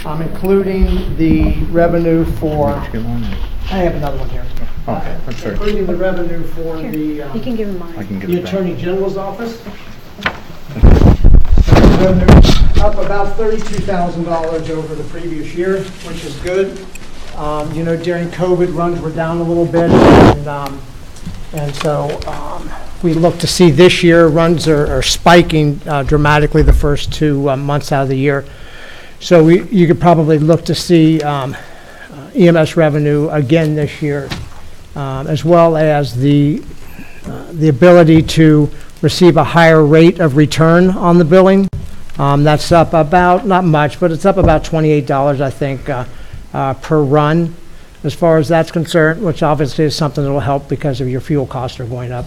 um, 0.05 0.23
including 0.23 1.17
the 1.17 1.55
revenue 1.71 2.25
for, 2.25 2.71
I 2.71 3.77
have 3.77 3.95
another 3.95 4.19
one 4.19 4.29
here. 4.31 4.45
Okay, 4.89 5.19
I'm 5.27 5.33
sorry. 5.35 5.53
Including 5.53 5.87
the 5.87 5.97
revenue 5.97 6.43
for 6.43 6.77
the, 6.77 7.23
um, 7.23 7.37
You 7.37 7.43
can 7.43 7.55
give 7.57 7.69
him 7.69 7.79
mine. 7.79 7.95
I 7.97 8.05
can 8.05 8.19
give 8.19 8.31
the 8.31 8.39
it 8.39 8.45
back. 8.45 8.53
Attorney 8.53 8.77
General's 8.77 9.17
office. 9.17 9.65
Revenue 12.01 12.83
Up 12.83 12.95
about 12.97 13.37
$32,000 13.39 14.71
over 14.71 14.95
the 14.95 15.05
previous 15.05 15.55
year, 15.55 15.83
which 15.83 16.25
is 16.25 16.37
good. 16.41 16.85
Um, 17.37 17.73
You 17.73 17.85
know, 17.85 17.97
during 17.97 18.29
COVID, 18.31 18.75
runs 18.75 19.01
were 19.01 19.11
down 19.11 19.39
a 19.39 19.43
little 19.45 19.67
bit, 19.67 19.91
and, 19.91 20.49
um, 20.49 20.81
and 21.53 21.73
so 21.77 22.21
um, 22.27 22.69
we 23.03 23.15
look 23.15 23.39
to 23.39 23.47
see 23.47 23.71
this 23.71 24.03
year, 24.03 24.27
runs 24.27 24.67
are 24.67 24.87
are 24.93 25.03
spiking 25.03 25.81
uh, 25.87 26.03
dramatically 26.03 26.63
the 26.63 26.73
first 26.73 27.13
two 27.13 27.49
uh, 27.51 27.57
months 27.57 27.93
out 27.93 28.03
of 28.03 28.09
the 28.09 28.17
year. 28.17 28.45
So 29.23 29.45
we, 29.45 29.63
you 29.69 29.87
could 29.87 30.01
probably 30.01 30.41
look 30.41 30.65
to 30.65 30.75
see 30.75 31.23
um, 31.23 31.55
uh, 32.11 32.31
EMS 32.35 32.77
revenue 32.77 33.29
again 33.29 33.77
this 33.77 34.03
year, 34.03 34.29
um, 34.97 35.29
as 35.29 35.45
well 35.45 35.77
as 35.77 36.17
the, 36.17 36.61
uh, 37.27 37.53
the 37.53 37.69
ability 37.69 38.23
to 38.23 38.69
receive 39.01 39.37
a 39.37 39.45
higher 39.45 39.87
rate 39.87 40.19
of 40.19 40.37
return 40.37 40.91
on 40.91 41.19
the 41.19 41.25
billing. 41.25 41.69
Um, 42.19 42.43
That's 42.43 42.73
up 42.73 42.95
about, 42.95 43.47
not 43.47 43.63
much, 43.63 44.01
but 44.01 44.11
it's 44.11 44.27
up 44.27 44.39
about 44.39 44.65
$28, 44.65 45.41
I 45.41 45.51
think, 45.51 45.89
uh, 45.89 46.05
uh, 46.53 46.75
per 46.75 47.01
run, 47.01 47.55
as 48.03 48.15
far 48.15 48.39
as 48.39 48.49
that's 48.49 48.73
concerned, 48.73 49.23
which 49.23 49.45
obviously 49.45 49.85
is 49.85 49.95
something 49.95 50.25
that 50.25 50.33
will 50.33 50.41
help 50.41 50.69
because 50.69 51.01
of 51.01 51.09
your 51.09 51.21
fuel 51.21 51.47
costs 51.47 51.79
are 51.79 51.87
going 51.87 52.11
up 52.11 52.27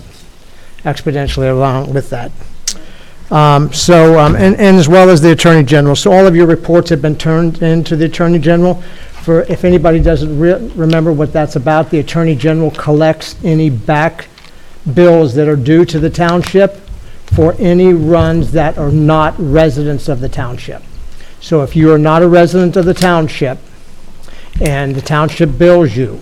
exponentially 0.86 1.52
along 1.52 1.94
with 1.94 2.10
that. 2.12 2.32
Um, 3.32 3.74
So, 3.74 4.20
um, 4.20 4.36
and, 4.36 4.56
and 4.56 4.78
as 4.78 4.88
well 4.88 5.10
as 5.10 5.22
the 5.22 5.32
Attorney 5.32 5.64
General. 5.64 5.96
So 5.96 6.12
all 6.12 6.28
of 6.28 6.36
your 6.36 6.48
reports 6.48 6.90
have 6.90 7.02
been 7.02 7.16
turned 7.16 7.62
into 7.62 7.96
the 7.96 8.06
Attorney 8.06 8.40
General. 8.40 8.76
For, 9.24 9.42
if 9.44 9.64
anybody 9.64 10.00
doesn't 10.00 10.40
re- 10.40 10.70
remember 10.76 11.12
what 11.12 11.34
that's 11.34 11.56
about, 11.56 11.90
the 11.90 12.00
Attorney 12.00 12.36
General 12.36 12.72
collects 12.72 13.36
any 13.44 13.70
back 13.70 14.28
bills 14.94 15.34
that 15.34 15.48
are 15.48 15.56
due 15.56 15.84
to 15.86 16.00
the 16.00 16.10
township 16.10 16.76
for 17.26 17.56
any 17.58 17.92
runs 17.92 18.52
that 18.52 18.78
are 18.78 18.92
not 18.92 19.34
residents 19.40 20.08
of 20.08 20.20
the 20.20 20.30
township. 20.30 20.84
So 21.42 21.64
if 21.64 21.76
you 21.76 21.92
are 21.92 21.98
not 21.98 22.22
a 22.22 22.28
resident 22.28 22.76
of 22.78 22.86
the 22.86 22.94
township, 22.94 23.58
and 24.62 24.96
the 24.96 25.02
township 25.02 25.58
bills 25.58 25.96
you, 25.96 26.22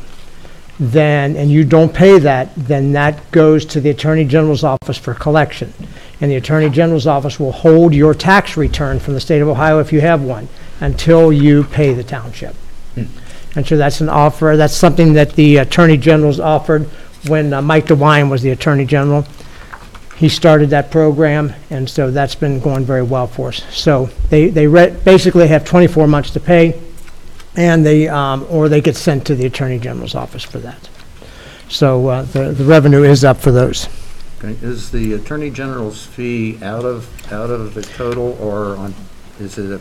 then, 0.79 1.35
and 1.35 1.51
you 1.51 1.63
don't 1.63 1.93
pay 1.93 2.17
that, 2.19 2.53
then 2.55 2.93
that 2.93 3.31
goes 3.31 3.63
to 3.65 3.79
the 3.79 3.89
Attorney 3.89 4.25
General's 4.25 4.63
office 4.63 4.97
for 4.97 5.13
collection. 5.13 5.71
And 6.23 6.31
the 6.31 6.37
Attorney 6.37 6.69
General's 6.69 7.05
office 7.05 7.37
will 7.37 7.51
hold 7.51 7.93
your 7.93 8.13
tax 8.13 8.55
return 8.55 9.01
from 9.01 9.13
the 9.13 9.19
state 9.19 9.41
of 9.41 9.49
Ohio, 9.49 9.79
if 9.79 9.91
you 9.91 9.99
have 9.99 10.23
one, 10.23 10.47
until 10.79 11.33
you 11.33 11.65
pay 11.65 11.93
the 11.93 12.03
township. 12.05 12.55
And 13.57 13.67
so 13.67 13.75
that's 13.75 13.99
an 13.99 14.07
offer, 14.07 14.53
that's 14.55 14.73
something 14.73 15.11
that 15.13 15.33
the 15.33 15.57
Attorney 15.57 15.97
General's 15.97 16.39
offered 16.39 16.85
when 17.27 17.51
uh, 17.51 17.61
Mike 17.61 17.87
DeWine 17.87 18.29
was 18.29 18.41
the 18.41 18.51
Attorney 18.51 18.85
General. 18.85 19.25
He 20.15 20.29
started 20.29 20.69
that 20.69 20.91
program, 20.91 21.53
and 21.69 21.89
so 21.89 22.09
that's 22.09 22.35
been 22.35 22.61
going 22.61 22.85
very 22.85 23.03
well 23.03 23.27
for 23.27 23.49
us. 23.49 23.61
So 23.75 24.05
they, 24.29 24.47
they 24.47 24.65
re- 24.65 24.95
basically 25.03 25.49
have 25.49 25.65
24 25.65 26.07
months 26.07 26.31
to 26.31 26.39
pay, 26.39 26.81
and 27.57 27.85
they, 27.85 28.07
um, 28.07 28.47
or 28.49 28.69
they 28.69 28.79
get 28.79 28.95
sent 28.95 29.27
to 29.27 29.35
the 29.35 29.45
Attorney 29.45 29.77
General's 29.77 30.15
office 30.15 30.43
for 30.43 30.59
that. 30.59 30.89
So 31.67 32.07
uh, 32.07 32.21
the, 32.21 32.53
the 32.53 32.63
revenue 32.63 33.03
is 33.03 33.25
up 33.25 33.41
for 33.41 33.51
those. 33.51 33.89
Okay, 34.43 34.57
Is 34.65 34.91
the 34.91 35.13
Attorney 35.13 35.49
General's 35.49 36.05
fee 36.05 36.57
out 36.61 36.83
of, 36.83 37.07
out 37.31 37.49
of 37.49 37.73
the 37.73 37.81
total, 37.81 38.37
or 38.41 38.75
on, 38.75 38.93
is 39.39 39.57
it 39.57 39.71
a? 39.71 39.75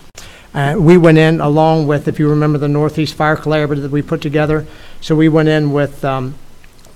Uh, 0.54 0.76
We 0.78 0.98
went 0.98 1.18
in 1.18 1.40
along 1.40 1.88
with, 1.88 2.08
if 2.08 2.20
you 2.20 2.30
remember, 2.30 2.58
the 2.58 2.68
Northeast 2.68 3.16
Fire 3.16 3.38
Collaborative 3.38 3.82
that 3.84 3.92
we 3.92 4.02
put 4.02 4.22
together. 4.22 4.66
So 5.02 5.16
we 5.16 5.30
went 5.30 5.50
in 5.50 5.72
with 5.72 6.04
um, 6.04 6.36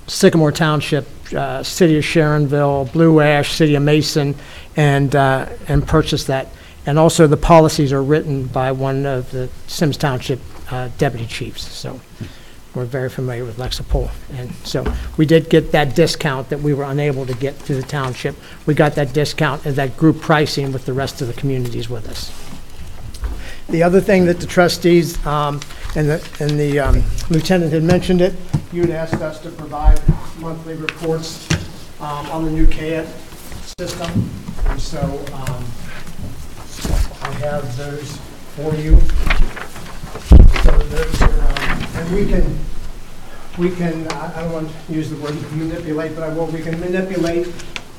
Sycamore 0.08 0.52
Township, 0.52 1.08
uh, 1.34 1.64
City 1.64 1.98
of 1.98 2.04
Sharonville, 2.04 2.92
Blue 2.92 3.22
Ash, 3.22 3.54
City 3.54 3.76
of 3.76 3.84
Mason, 3.84 4.36
and, 4.76 5.16
uh, 5.16 5.48
and 5.68 5.88
purchased 5.88 6.28
that. 6.28 6.48
And 6.86 6.98
also, 6.98 7.28
the 7.28 7.38
policies 7.38 7.94
are 7.94 8.02
written 8.02 8.48
by 8.48 8.72
one 8.72 9.06
of 9.06 9.30
the 9.32 9.50
Symmes 9.68 9.98
Township 9.98 10.40
uh, 10.72 10.90
deputy 10.98 11.26
chiefs. 11.26 11.64
So 11.72 12.00
We're 12.74 12.86
very 12.86 13.10
familiar 13.10 13.44
with 13.44 13.58
Lexipol. 13.58 14.10
And 14.34 14.54
so 14.64 14.86
we 15.18 15.26
did 15.26 15.50
get 15.50 15.74
that 15.74 15.94
discount 15.94 16.50
that 16.50 16.62
we 16.62 16.74
were 16.74 16.86
unable 16.86 17.26
to 17.26 17.34
get 17.34 17.56
through 17.56 17.76
the 17.82 17.88
township. 17.88 18.36
We 18.66 18.74
got 18.74 18.96
that 18.96 19.12
discount 19.12 19.66
and 19.66 19.76
that 19.76 19.98
group 19.98 20.22
pricing 20.22 20.72
with 20.72 20.86
the 20.86 20.94
rest 20.94 21.22
of 21.22 21.28
the 21.28 21.34
communities 21.34 21.90
with 21.90 22.08
us. 22.08 22.32
The 23.68 23.84
other 23.84 24.00
thing 24.00 24.26
that 24.26 24.40
the 24.40 24.48
trustees 24.48 25.24
um, 25.26 25.60
and 25.96 26.10
the 26.10 26.30
and 26.40 26.52
the 26.52 26.80
um, 26.80 27.04
lieutenant 27.30 27.74
had 27.74 27.84
mentioned 27.84 28.22
it, 28.22 28.34
you 28.72 28.82
had 28.82 28.92
asked 28.92 29.22
us 29.22 29.40
to 29.42 29.50
provide 29.50 30.00
monthly 30.40 30.76
reports 30.76 31.48
um, 32.00 32.26
on 32.28 32.46
the 32.46 32.52
new 32.52 32.68
CAD 32.68 33.08
system. 33.80 34.30
And 34.68 34.82
so 34.82 35.00
um, 35.34 35.66
I 37.22 37.32
have 37.40 37.78
those 37.78 38.18
for 38.56 38.76
you. 38.76 38.98
So 40.32 40.72
and 42.00 42.14
we 42.14 42.26
can, 42.26 42.58
we 43.58 43.76
can, 43.76 44.08
I 44.14 44.34
I 44.38 44.42
don't 44.44 44.54
want 44.54 44.70
to 44.88 44.94
use 44.94 45.10
the 45.10 45.18
word 45.18 45.36
manipulate, 45.52 46.16
but 46.16 46.24
I 46.24 46.34
will, 46.34 46.48
we 46.48 46.62
can 46.62 46.80
manipulate 46.80 47.48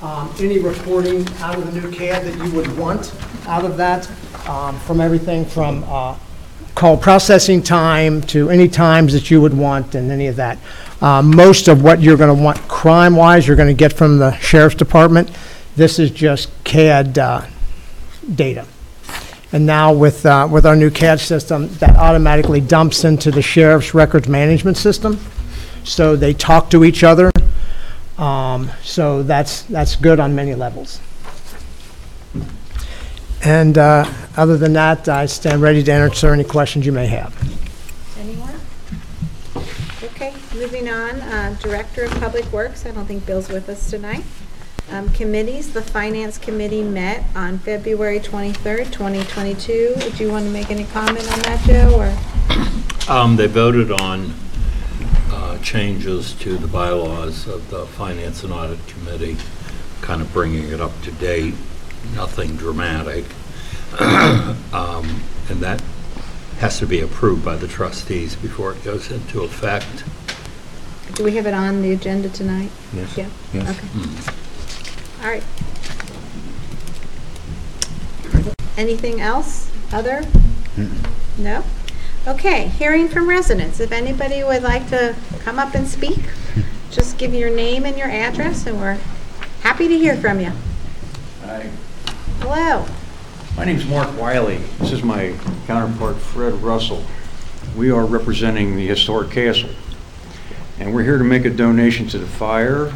um, 0.01 0.33
any 0.41 0.59
reporting 0.59 1.26
out 1.41 1.57
of 1.57 1.72
the 1.72 1.80
new 1.80 1.91
CAD 1.91 2.24
that 2.24 2.45
you 2.45 2.53
would 2.57 2.76
want 2.76 3.14
out 3.47 3.64
of 3.64 3.76
that, 3.76 4.11
um, 4.49 4.78
from 4.80 5.01
everything 5.01 5.45
from 5.45 5.85
uh, 5.87 6.16
call 6.74 6.97
processing 6.97 7.62
time 7.62 8.22
to 8.22 8.51
any 8.51 8.66
times 8.66 9.12
that 9.12 9.30
you 9.30 9.41
would 9.41 9.55
want 9.55 9.95
and 9.95 10.11
any 10.11 10.26
of 10.26 10.37
that. 10.37 10.59
Uh, 11.01 11.20
Most 11.22 11.68
of 11.68 11.83
what 11.83 12.01
you're 12.01 12.16
going 12.16 12.35
to 12.35 12.43
want 12.43 12.57
crime-wise, 12.68 13.47
you're 13.47 13.57
going 13.57 13.68
to 13.68 13.74
get 13.74 13.93
from 13.93 14.18
the 14.18 14.33
sheriff's 14.39 14.74
department. 14.76 15.30
This 15.76 15.99
is 15.99 16.11
just 16.11 16.51
CAD 16.64 17.18
uh, 17.18 17.47
data. 18.35 18.66
And 19.53 19.66
now 19.66 19.92
with, 19.92 20.24
uh, 20.24 20.48
with 20.50 20.64
our 20.64 20.74
new 20.74 20.90
CAD 20.90 21.20
system, 21.20 21.68
that 21.74 21.96
automatically 21.96 22.61
dumps 22.61 23.05
into 23.05 23.30
the 23.30 23.42
sheriff's 23.42 23.92
records 23.92 24.26
management 24.26 24.78
system. 24.78 25.20
So 25.84 26.16
they 26.16 26.32
talk 26.32 26.70
to 26.70 26.84
each 26.84 27.05
other. 27.05 27.30
Um, 28.16 28.70
So 28.82 29.22
that's, 29.22 29.62
that's 29.62 29.96
good 29.96 30.20
on 30.20 30.34
many 30.34 30.55
levels. 30.55 31.00
And 33.44 33.76
uh, 33.76 34.09
other 34.36 34.57
than 34.57 34.72
that, 34.74 35.09
I 35.09 35.26
stand 35.26 35.61
ready 35.61 35.82
to 35.82 35.92
answer 35.92 36.32
any 36.32 36.44
questions 36.44 36.86
you 36.86 36.92
may 36.92 37.09
have. 37.09 37.34
Anyone? 38.18 38.55
Okay, 40.03 40.32
moving 40.55 40.88
on, 40.88 41.20
uh, 41.20 41.57
Director 41.61 42.05
of 42.05 42.12
Public 42.20 42.50
Works, 42.53 42.86
I 42.86 42.92
don't 42.92 43.07
think 43.07 43.26
Bill's 43.26 43.48
with 43.48 43.68
us 43.68 43.90
tonight. 43.90 44.24
Um, 44.91 45.09
Committees, 45.11 45.72
the 45.72 45.80
Finance 45.83 46.37
Committee 46.39 46.83
met 46.83 47.24
on 47.35 47.59
February 47.59 48.20
23rd, 48.20 48.93
2022. 48.93 49.95
Would 49.97 50.20
you 50.20 50.30
want 50.30 50.45
to 50.45 50.51
make 50.51 50.70
any 50.70 50.85
comment 50.85 51.30
on 51.33 51.39
that, 51.41 51.61
Joe, 51.66 51.95
or? 51.97 53.12
Um, 53.12 53.37
they 53.37 53.47
voted 53.47 53.91
on, 53.91 54.35
uh, 55.30 55.57
changes 55.59 56.35
to 56.35 56.59
the 56.59 56.66
bylaws 56.66 57.47
of 57.47 57.70
the 57.70 57.87
Finance 57.87 58.45
and 58.45 58.53
Audit 58.53 58.87
Committee, 58.87 59.37
kind 60.03 60.20
of 60.20 60.30
bringing 60.33 60.68
it 60.68 60.80
up 60.80 60.93
to 61.03 61.11
date, 61.12 61.55
nothing 62.14 62.57
dramatic. 62.57 63.24
Um, 64.72 65.22
and 65.51 65.61
that 65.61 65.83
has 66.59 66.78
to 66.78 66.87
be 66.87 67.01
approved 67.01 67.45
by 67.45 67.57
the 67.57 67.68
trustees 67.68 68.35
before 68.37 68.72
it 68.72 68.83
goes 68.83 69.11
into 69.11 69.43
effect. 69.43 70.05
Do 71.14 71.24
we 71.24 71.33
have 71.37 71.47
it 71.47 71.53
on 71.53 71.83
the 71.83 71.93
agenda 71.93 72.30
tonight? 72.30 72.70
Yes. 72.95 73.18
Yeah, 73.18 73.28
Yes. 73.53 73.68
okay. 73.68 74.33
All 75.22 75.28
right. 75.28 75.44
Anything 78.76 79.20
else, 79.20 79.70
other? 79.92 80.22
No? 81.38 81.62
Okay, 82.26 82.68
hearing 82.68 83.06
from 83.08 83.28
residents. 83.28 83.78
If 83.78 83.92
anybody 83.92 84.42
would 84.42 84.62
like 84.62 84.88
to 84.88 85.14
come 85.40 85.58
up 85.60 85.74
and 85.74 85.86
speak, 85.86 86.18
just 86.90 87.18
give 87.18 87.34
your 87.34 87.50
name 87.50 87.84
and 87.84 87.96
your 87.96 88.08
address, 88.08 88.66
and 88.66 88.80
we're 88.80 88.98
happy 89.60 89.86
to 89.86 89.96
hear 89.96 90.16
from 90.16 90.40
you. 90.40 90.50
Hi, 91.42 91.70
Hello. 92.40 92.86
my 93.56 93.64
name's 93.64 93.86
Mark 93.86 94.18
Wiley. 94.18 94.56
This 94.78 94.90
is 94.90 95.04
my 95.04 95.36
counterpart 95.66 96.16
Fred 96.16 96.54
Russell. 96.54 97.04
We 97.76 97.90
are 97.92 98.04
representing 98.04 98.74
the 98.74 98.86
historic 98.86 99.30
castle. 99.30 99.70
And 100.80 100.92
we're 100.92 101.04
here 101.04 101.18
to 101.18 101.24
make 101.24 101.44
a 101.44 101.50
donation 101.50 102.08
to 102.08 102.18
the 102.18 102.26
fire, 102.26 102.92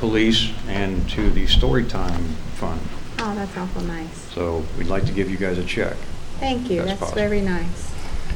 police, 0.00 0.50
and 0.66 1.08
to 1.10 1.30
the 1.30 1.44
Storytime 1.46 2.24
Fund. 2.56 2.80
Oh, 3.18 3.34
that's 3.34 3.54
awful 3.56 3.82
nice. 3.82 4.18
So 4.34 4.64
we'd 4.78 4.86
like 4.88 5.04
to 5.06 5.12
give 5.12 5.30
you 5.30 5.36
guys 5.36 5.58
a 5.58 5.64
check. 5.64 5.94
Thank 6.40 6.70
you, 6.70 6.76
That's 6.78 6.88
that's 6.88 7.00
possible. 7.00 7.20
very 7.20 7.40
nice. 7.42 7.92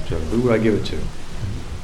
So 0.08 0.16
who 0.16 0.42
would 0.42 0.60
I 0.60 0.62
give 0.62 0.74
it 0.74 0.84
to? 0.86 0.98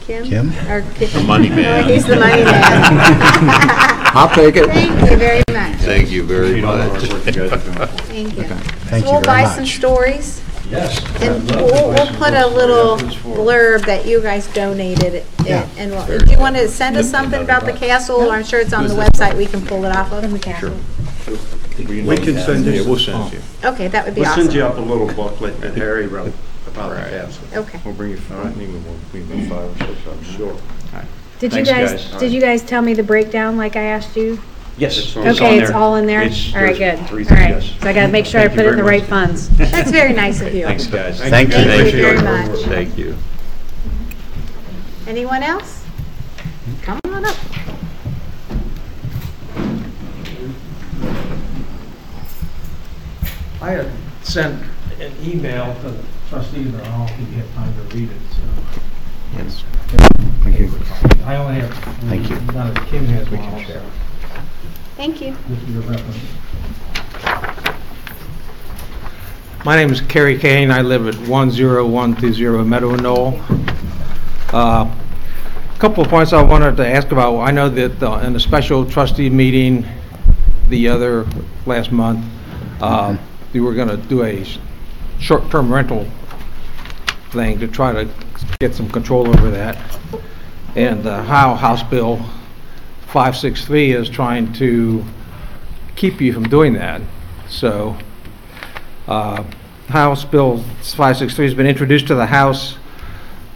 Kim? 0.03 0.25
Kim? 0.25 0.51
Or 0.71 0.83
Ki- 0.97 1.07
The 1.07 1.23
money 1.23 1.49
man. 1.59 1.85
Oh, 1.85 1.89
he's 1.89 2.05
the 2.07 2.17
money 2.17 2.45
man. 2.45 2.83
I'll 4.13 4.29
take 4.35 4.57
it. 4.57 4.67
Thank 4.67 5.11
you 5.11 5.17
very 5.17 5.43
much. 5.51 5.77
Thank 5.81 6.11
you 6.11 6.25
very 6.25 6.57
You 6.57 6.61
don't 6.61 6.79
know 6.79 6.93
much. 6.93 7.09
what 7.11 7.27
you 7.27 7.33
guys 7.49 7.53
are 7.53 7.59
doing. 7.59 7.89
Thank 7.89 8.37
you. 8.37 8.43
Thank 8.45 9.05
So 9.07 9.11
you 9.13 9.17
we'll 9.17 9.23
buy 9.23 9.43
very 9.45 9.55
some 9.55 9.63
much. 9.63 9.77
stories, 9.77 10.41
Yes. 10.71 10.99
and 11.21 11.25
I'd 11.25 11.31
love 11.31 11.49
to 11.49 11.55
we'll, 11.57 11.73
buy 11.73 11.95
we'll 11.95 12.07
some 12.07 12.17
put 12.17 12.33
a 12.35 12.41
books. 12.43 12.55
little 12.55 12.97
That's 12.97 13.15
for- 13.17 13.37
blurb 13.37 13.87
that 13.87 14.07
you 14.07 14.21
guys 14.21 14.47
donated 14.55 15.15
it, 15.15 15.27
Yeah. 15.45 15.69
and 15.77 15.91
we'll, 15.91 16.19
do 16.19 16.31
you 16.31 16.39
want 16.39 16.57
to 16.57 16.69
send 16.69 16.97
us 16.97 17.11
something 17.11 17.43
about 17.43 17.65
the 17.67 17.73
castle? 17.73 18.31
I'm 18.31 18.45
sure 18.45 18.61
it's 18.61 18.73
on 18.73 18.87
the 18.87 18.95
website, 18.95 19.37
we 19.37 19.47
can 19.47 19.65
pull 19.67 19.85
it 19.85 19.95
off 19.95 20.13
of. 20.13 20.25
Sure. 20.59 20.71
We 21.79 22.17
can 22.17 22.37
send 22.39 22.65
Yeah, 22.67 22.73
you. 22.75 22.85
we'll 22.89 22.99
send 22.99 23.33
it 23.33 23.35
you. 23.35 23.41
Oh. 23.65 23.73
Okay, 23.73 23.89
that 23.89 24.05
would 24.05 24.15
be 24.15 24.21
We'll 24.21 24.35
send 24.35 24.53
you 24.53 24.65
up 24.65 24.77
a 24.77 24.81
little 24.81 25.07
booklet 25.07 25.61
that 25.61 25.77
Harry 25.77 26.07
wrote 26.07 26.33
about 26.67 26.91
the 26.91 26.95
Right. 26.97 27.11
castle. 27.11 27.45
Okay. 27.55 27.81
We'll 27.85 27.95
bring 27.95 28.11
you 28.11 28.17
five, 28.19 28.47
I 28.47 28.51
think 28.51 28.71
we'll, 28.85 28.95
we 29.23 29.27
can 29.29 29.49
five 29.49 29.71
or 29.81 29.87
six 29.87 30.07
of 30.07 30.25
them. 30.25 30.37
Sure. 30.37 30.57
Did 31.41 31.55
you 31.55 31.65
Thanks, 31.65 31.71
guys, 31.93 32.05
guys. 32.11 32.21
did 32.21 32.33
you 32.33 32.41
guys 32.41 32.61
tell 32.63 32.83
me 32.83 32.93
the 32.93 33.03
breakdown 33.03 33.57
like 33.57 33.75
I 33.75 33.83
asked 33.85 34.15
you? 34.15 34.41
Yes. 34.79 34.97
It's 34.99 35.07
it's 35.09 35.17
on 35.17 35.23
on 35.29 35.35
Okay, 35.35 35.59
it's 35.59 35.69
there. 35.69 35.77
all 35.79 35.97
in 35.97 36.07
there? 36.07 36.23
It's- 36.23 36.53
All 36.55 36.63
right, 36.63 36.77
there's 36.77 36.99
good. 37.01 37.09
three 37.09 37.25
All 37.29 37.37
yes. 37.37 37.73
So 37.81 37.89
I 37.89 37.93
gotta 37.93 38.09
make 38.13 38.25
sure 38.27 38.41
I 38.41 38.45
Thank 38.49 38.57
you 38.59 38.63
put 38.63 38.67
it 38.67 38.71
in 38.71 38.77
the 38.79 38.83
very 38.83 38.99
right 39.01 39.11
much. 39.11 39.29
funds. 39.29 39.49
That's 39.71 39.91
very 39.91 40.13
nice 40.15 40.41
of 40.41 40.55
you. 40.55 40.65
Thanks, 40.65 40.87
guys. 40.87 41.21
Thank 41.21 41.49
you. 41.51 41.55
Thank 41.55 41.93
you 41.95 42.03
very 42.03 42.23
much. 42.23 42.59
Thank 42.65 42.97
you. 42.99 43.17
Anyone 45.07 45.43
else? 45.43 45.85
Come 46.83 46.99
on 47.07 47.25
up. 47.25 47.37
I 53.63 53.71
had 53.73 53.91
sent 54.23 54.63
an 55.01 55.13
email 55.23 55.75
to 55.83 55.91
the 55.91 56.05
trustees, 56.29 56.69
but 56.73 56.87
I 56.87 56.97
don't 56.97 57.09
think 57.17 57.31
you 57.31 57.37
had 57.43 57.53
time 57.55 57.75
to 57.75 57.97
read 57.97 58.11
it, 58.11 58.17
so. 58.31 58.43
Yes. 59.37 59.65
Thank 60.43 60.59
you. 60.59 60.73
I 61.25 61.37
only 61.37 61.61
have. 61.61 61.73
Thank 62.09 62.31
you. 62.31 62.41
None 62.53 62.77
of 62.77 62.87
Kim 62.87 63.05
has 63.07 63.29
one 63.31 63.39
can 63.41 63.65
share. 63.67 63.81
also. 63.81 63.91
Thank 65.01 65.23
you. 65.23 65.35
Your 65.69 65.81
reference. 65.81 66.19
My 69.65 69.75
name 69.75 69.91
is 69.91 70.03
Kerry 70.03 70.39
Kane. 70.39 70.71
I 70.71 70.83
live 70.83 71.09
at 71.09 71.15
10120 71.15 72.69
Meadow 72.69 72.95
Knoll. 72.97 73.41
Uh, 74.53 74.95
Couple 75.79 76.05
of 76.05 76.11
points 76.11 76.35
I 76.35 76.43
wanted 76.43 76.77
to 76.77 76.87
ask 76.87 77.11
about. 77.13 77.39
I 77.39 77.51
know 77.51 77.71
that 77.71 78.03
uh, 78.03 78.19
in 78.19 78.37
a 78.37 78.41
special 78.41 78.85
trustee 78.85 79.31
meeting 79.31 79.87
the 80.69 80.89
other, 80.89 81.27
last 81.65 81.93
month, 81.93 82.23
uh, 82.83 83.17
you 83.55 83.65
were 83.65 83.73
going 83.73 83.89
to 83.89 83.97
do 83.97 84.23
a 84.25 84.45
short-term 85.19 85.73
rental 85.73 86.07
thing 87.31 87.59
to 87.59 87.69
try 87.69 87.95
to 87.95 88.07
get 88.59 88.75
some 88.75 88.91
control 88.91 89.27
over 89.29 89.51
that. 89.51 89.79
And 90.77 91.07
uh, 91.07 91.23
how 91.23 91.55
House 91.55 91.83
Bill 91.85 92.23
563 93.13 93.93
is 93.93 94.09
trying 94.09 94.53
to 94.53 95.05
keep 95.97 96.21
you 96.21 96.33
from 96.33 96.45
doing 96.45 96.75
that. 96.75 97.01
So, 97.49 97.99
uh, 99.09 99.43
House 99.89 100.25
Bill 100.25 100.59
563 100.59 101.47
has 101.47 101.55
been 101.55 101.67
introduced 101.67 102.07
to 102.07 102.15
the 102.15 102.27
House. 102.27 102.77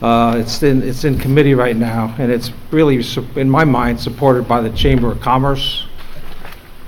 Uh, 0.02 0.38
It's 0.38 0.60
in, 0.64 0.82
it's 0.82 1.04
in 1.04 1.20
committee 1.20 1.54
right 1.54 1.76
now, 1.76 2.12
and 2.18 2.32
it's 2.32 2.50
really, 2.72 3.00
in 3.36 3.48
my 3.48 3.62
mind, 3.62 4.00
supported 4.00 4.48
by 4.48 4.60
the 4.60 4.70
Chamber 4.70 5.12
of 5.12 5.20
Commerce, 5.20 5.86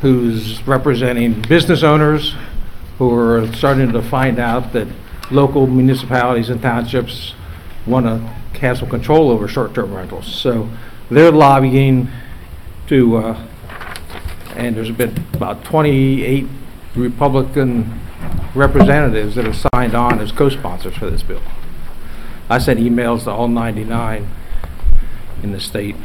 who's 0.00 0.66
representing 0.66 1.42
business 1.42 1.84
owners 1.84 2.34
who 2.98 3.14
are 3.14 3.46
starting 3.52 3.92
to 3.92 4.02
find 4.02 4.40
out 4.40 4.72
that 4.72 4.88
local 5.30 5.68
municipalities 5.68 6.50
and 6.50 6.60
townships 6.60 7.34
want 7.86 8.06
to 8.06 8.18
have 8.58 8.78
some 8.78 8.88
control 8.90 9.30
over 9.30 9.46
short-term 9.46 9.94
rentals. 9.94 10.26
So 10.26 10.68
they're 11.10 11.30
lobbying 11.30 12.08
to, 12.88 13.16
uh, 13.16 13.46
and 14.54 14.76
there's 14.76 14.90
been 14.90 15.24
about 15.34 15.64
28 15.64 16.46
Republican 16.94 18.00
representatives 18.54 19.34
that 19.34 19.44
have 19.44 19.68
signed 19.72 19.94
on 19.94 20.20
as 20.20 20.32
co-sponsors 20.32 20.96
for 20.96 21.10
this 21.10 21.22
bill. 21.22 21.42
I 22.48 22.58
sent 22.58 22.80
emails 22.80 23.24
to 23.24 23.30
all 23.30 23.48
99 23.48 24.28
in 25.42 25.52
the 25.52 25.60
state. 25.60 25.96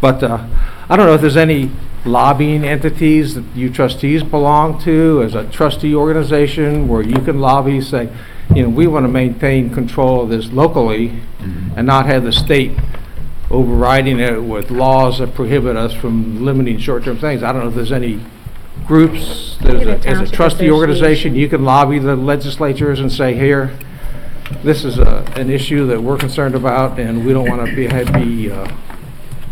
But 0.00 0.22
uh, 0.22 0.46
I 0.88 0.96
don't 0.96 1.06
know 1.06 1.14
if 1.14 1.20
there's 1.20 1.36
any 1.36 1.70
lobbying 2.04 2.64
entities 2.64 3.34
that 3.34 3.44
you 3.54 3.70
trustees 3.70 4.22
belong 4.22 4.80
to 4.82 5.22
as 5.22 5.34
a 5.34 5.44
trustee 5.50 5.94
organization 5.94 6.88
where 6.88 7.02
you 7.02 7.20
can 7.20 7.40
lobby, 7.40 7.80
say, 7.80 8.08
you 8.54 8.62
know, 8.62 8.68
we 8.68 8.86
want 8.86 9.04
to 9.04 9.08
maintain 9.08 9.70
control 9.70 10.22
of 10.22 10.30
this 10.30 10.50
locally 10.50 11.20
and 11.76 11.86
not 11.86 12.06
have 12.06 12.24
the 12.24 12.32
state 12.32 12.72
overriding 13.50 14.20
it 14.20 14.42
with 14.42 14.70
laws 14.70 15.18
that 15.18 15.34
prohibit 15.34 15.76
us 15.76 15.92
from 15.92 16.44
limiting 16.44 16.78
short-term 16.78 17.18
things. 17.18 17.42
I 17.42 17.52
don't 17.52 17.62
know 17.62 17.68
if 17.68 17.74
there's 17.74 17.92
any 17.92 18.20
groups, 18.86 19.56
that 19.62 19.76
as 19.76 19.86
a- 19.86 19.90
as 19.90 20.04
a 20.04 20.08
Township 20.18 20.34
trustee 20.34 20.70
organization, 20.70 21.02
Association. 21.32 21.34
you 21.36 21.48
can 21.48 21.64
lobby 21.64 21.98
the 21.98 22.16
legislatures 22.16 23.00
and 23.00 23.10
say, 23.10 23.34
here, 23.34 23.72
this 24.62 24.84
is 24.84 24.98
a, 24.98 25.24
an 25.36 25.50
issue 25.50 25.86
that 25.86 26.02
we're 26.02 26.16
concerned 26.18 26.54
about, 26.54 26.98
and 26.98 27.24
we 27.26 27.32
don't 27.32 27.48
want 27.48 27.64
to 27.68 27.74
be, 27.76 27.86
have- 27.86 28.12
be, 28.12 28.50
uh, 28.50 28.70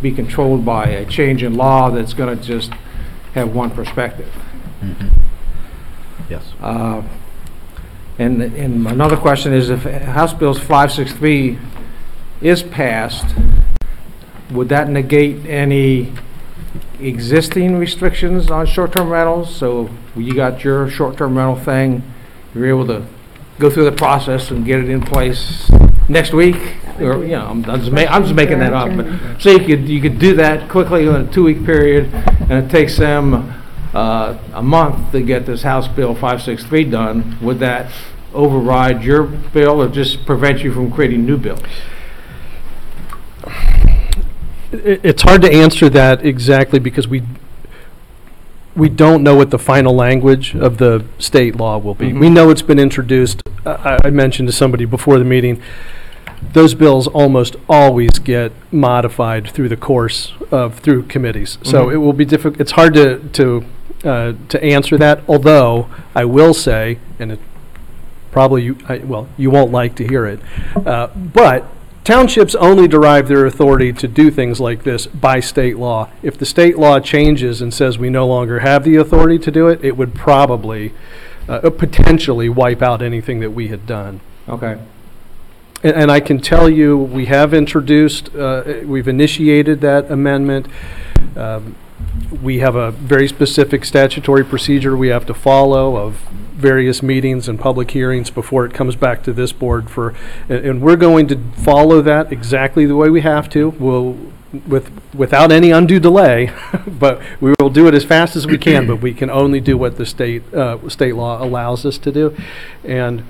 be 0.01 0.13
controlled 0.13 0.65
by 0.65 0.87
a 0.87 1.05
change 1.05 1.43
in 1.43 1.55
law 1.55 1.91
that's 1.91 2.15
going 2.15 2.37
to 2.37 2.43
just 2.45 2.73
have 3.35 3.53
one 3.55 3.71
perspective. 3.71 4.33
Yes. 6.31 6.53
Uh, 6.61 7.03
And, 8.21 8.43
and 8.43 8.87
another 8.89 9.17
question 9.17 9.53
is, 9.53 9.71
if 9.71 9.85
House 9.85 10.33
Bill 10.35 10.53
563 10.53 11.57
is 12.41 12.65
passed, 12.65 13.27
would 14.51 14.69
that 14.69 14.89
negate 14.89 15.47
any 15.47 16.13
existing 17.01 17.77
restrictions 17.77 18.51
on 18.51 18.67
short-term 18.67 19.09
rentals? 19.09 19.55
So 19.55 19.91
you 20.17 20.35
got 20.35 20.65
your 20.65 20.89
short-term 20.89 21.37
rental 21.37 21.63
thing, 21.63 22.03
you're 22.55 22.67
able 22.67 22.87
to 22.87 23.07
go 23.59 23.71
through 23.71 23.85
the 23.85 23.93
process 23.93 24.51
and 24.51 24.65
get 24.65 24.81
it 24.81 24.89
in 24.89 25.01
place 25.01 25.71
next 26.09 26.33
week? 26.33 26.77
Or, 26.99 27.23
you 27.23 27.33
know, 27.33 27.47
I'm 27.47 27.65
I'm 27.67 27.81
just 27.81 27.93
ma, 27.93 28.01
I'm 28.03 28.23
just 28.23 28.35
making 28.35 28.59
that 28.59 28.73
up, 28.73 28.97
but, 28.97 29.41
so 29.41 29.51
you 29.51 29.65
could, 29.65 29.89
you 29.89 30.01
could 30.01 30.19
do 30.19 30.35
that 30.35 30.69
quickly 30.69 31.07
in 31.07 31.15
a 31.15 31.31
two-week 31.31 31.65
period, 31.65 32.13
and 32.13 32.53
it 32.53 32.71
takes 32.71 32.97
them 32.97 33.55
uh, 33.95 34.37
a 34.53 34.63
month 34.63 35.13
to 35.13 35.23
get 35.23 35.47
this 35.47 35.63
House 35.63 35.89
Bill 35.89 36.15
563 36.15 36.85
done, 36.85 37.39
would 37.41 37.59
that 37.61 37.91
override 38.35 39.03
your 39.03 39.23
bill 39.23 39.83
or 39.83 39.89
just 39.89 40.27
prevent 40.27 40.61
you 40.61 40.73
from 40.73 40.91
creating 40.91 41.25
new 41.25 41.37
bills? 41.37 41.61
It, 44.73 45.01
it's 45.03 45.23
hard 45.23 45.43
to 45.43 45.53
answer 45.53 45.89
that 45.91 46.25
exactly 46.25 46.79
because 46.79 47.09
we, 47.09 47.23
we 48.77 48.89
don't 48.89 49.23
know 49.23 49.35
what 49.35 49.51
the 49.51 49.59
final 49.59 49.95
language 49.95 50.55
of 50.55 50.79
the 50.79 51.05
state 51.19 51.57
law 51.57 51.79
will 51.79 51.95
be. 51.95 52.13
We 52.13 52.29
Mhm. 52.29 52.33
know 52.33 52.51
it's 52.51 52.63
been 52.63 52.79
introduced. 52.79 53.43
I, 53.67 53.99
I 54.05 54.11
mentioned 54.11 54.49
to 54.49 54.53
somebody 54.53 54.85
before 54.85 55.19
the 55.19 55.25
meeting, 55.25 55.61
those 56.53 56.75
bills 56.75 57.09
almost 57.09 57.57
always 57.69 58.11
get 58.21 58.53
modified 58.71 59.49
through 59.51 59.69
the 59.69 59.77
course 59.77 60.33
of, 60.51 60.79
through 60.79 61.05
committees. 61.05 61.59
So 61.63 61.87
Mhm. 61.87 61.95
it 61.95 61.97
will 61.99 62.13
be 62.13 62.25
difficult, 62.25 62.61
it's 62.61 62.73
hard 62.73 62.95
to, 62.95 63.19
to, 63.19 63.65
uh, 64.05 64.33
to 64.49 64.63
answer 64.63 64.97
that, 64.99 65.23
although 65.29 65.89
I 66.15 66.25
will 66.25 66.55
say, 66.55 66.99
and 67.19 67.33
it 67.33 67.41
probably, 68.31 68.63
you, 68.63 68.77
I, 68.89 68.99
well, 68.99 69.27
you 69.37 69.51
won't 69.51 69.73
like 69.73 69.97
to 69.97 70.07
hear 70.07 70.27
it, 70.27 70.39
uh, 70.87 71.09
but 71.17 71.65
townships 72.05 72.55
only 72.55 72.89
derive 72.89 73.29
their 73.29 73.47
authority 73.47 73.93
to 73.93 74.09
do 74.09 74.31
things 74.31 74.61
like 74.61 74.85
this 74.85 75.07
by 75.07 75.41
state 75.41 75.77
law. 75.77 76.11
If 76.23 76.39
the 76.39 76.47
state 76.47 76.79
law 76.79 77.01
changes 77.01 77.61
and 77.61 77.73
says 77.73 77.99
we 77.99 78.11
no 78.11 78.27
longer 78.27 78.61
have 78.61 78.85
the 78.85 78.97
authority 78.97 79.39
to 79.41 79.51
do 79.51 79.69
it, 79.69 79.85
it 79.85 79.97
would 79.97 80.15
probably, 80.15 80.93
uh, 81.49 81.71
potentially 81.71 82.49
wipe 82.49 82.83
out 82.83 83.03
anything 83.03 83.41
that 83.41 83.51
we 83.51 83.69
had 83.69 83.87
done. 83.87 84.21
Okay. 84.49 84.79
And, 85.83 85.97
and 85.97 86.11
I 86.11 86.21
can 86.21 86.41
tell 86.41 86.69
you, 86.69 86.97
we 86.97 87.27
have 87.27 87.55
introduced, 87.55 88.35
uh, 88.35 88.63
we've 88.85 89.09
initiated 89.09 89.81
that 89.83 90.11
amendment. 90.11 90.67
Um, 91.37 91.77
We 92.43 92.59
have 92.59 92.75
a 92.75 92.91
very 92.91 93.29
specific 93.29 93.85
statutory 93.85 94.45
procedure 94.45 94.97
we 94.97 95.09
have 95.09 95.27
to 95.27 95.35
follow 95.35 95.97
of 95.97 96.17
various 96.59 97.03
meetings 97.03 97.49
and 97.49 97.59
public 97.59 97.93
hearings 97.93 98.31
before 98.31 98.67
it 98.67 98.75
comes 98.75 98.97
back 98.97 99.23
to 99.23 99.33
this 99.33 99.53
board 99.53 99.89
for, 99.89 100.15
and, 100.49 100.65
and 100.65 100.83
we're 100.83 100.97
going 100.97 101.29
to 101.29 101.39
follow 101.53 102.03
that 102.03 102.33
exactly 102.33 102.85
the 102.85 102.97
way 102.97 103.09
we 103.09 103.21
have 103.21 103.49
to. 103.51 103.71
We'll, 103.71 104.19
with, 104.67 104.91
without 105.15 105.53
any 105.53 105.71
undue 105.71 106.01
delay, 106.01 106.53
but 106.87 107.21
we 107.41 107.55
will 107.61 107.71
do 107.71 107.87
it 107.87 107.95
as 107.95 108.05
fast 108.05 108.35
as 108.35 108.47
we 108.47 108.59
can, 108.59 108.87
but 108.87 108.97
we 108.97 109.13
can 109.15 109.31
only 109.31 109.61
do 109.61 109.77
what 109.77 109.99
the 109.99 110.07
state, 110.07 110.53
uh, 110.55 110.89
state 110.89 111.15
law 111.15 111.43
allows 111.43 111.85
us 111.85 111.99
to 111.99 112.11
do. 112.11 112.37
And 112.83 113.25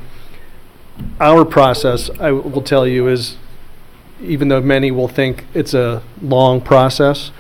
our 1.21 1.45
process, 1.45 2.09
I 2.21 2.31
will 2.33 2.63
tell 2.63 2.87
you, 2.87 3.09
is 3.09 3.37
even 4.21 4.49
though 4.49 4.61
many 4.61 4.91
will 4.91 5.09
think 5.09 5.45
it's 5.55 5.75
a 5.75 6.03
long 6.21 6.61
process, 6.61 7.31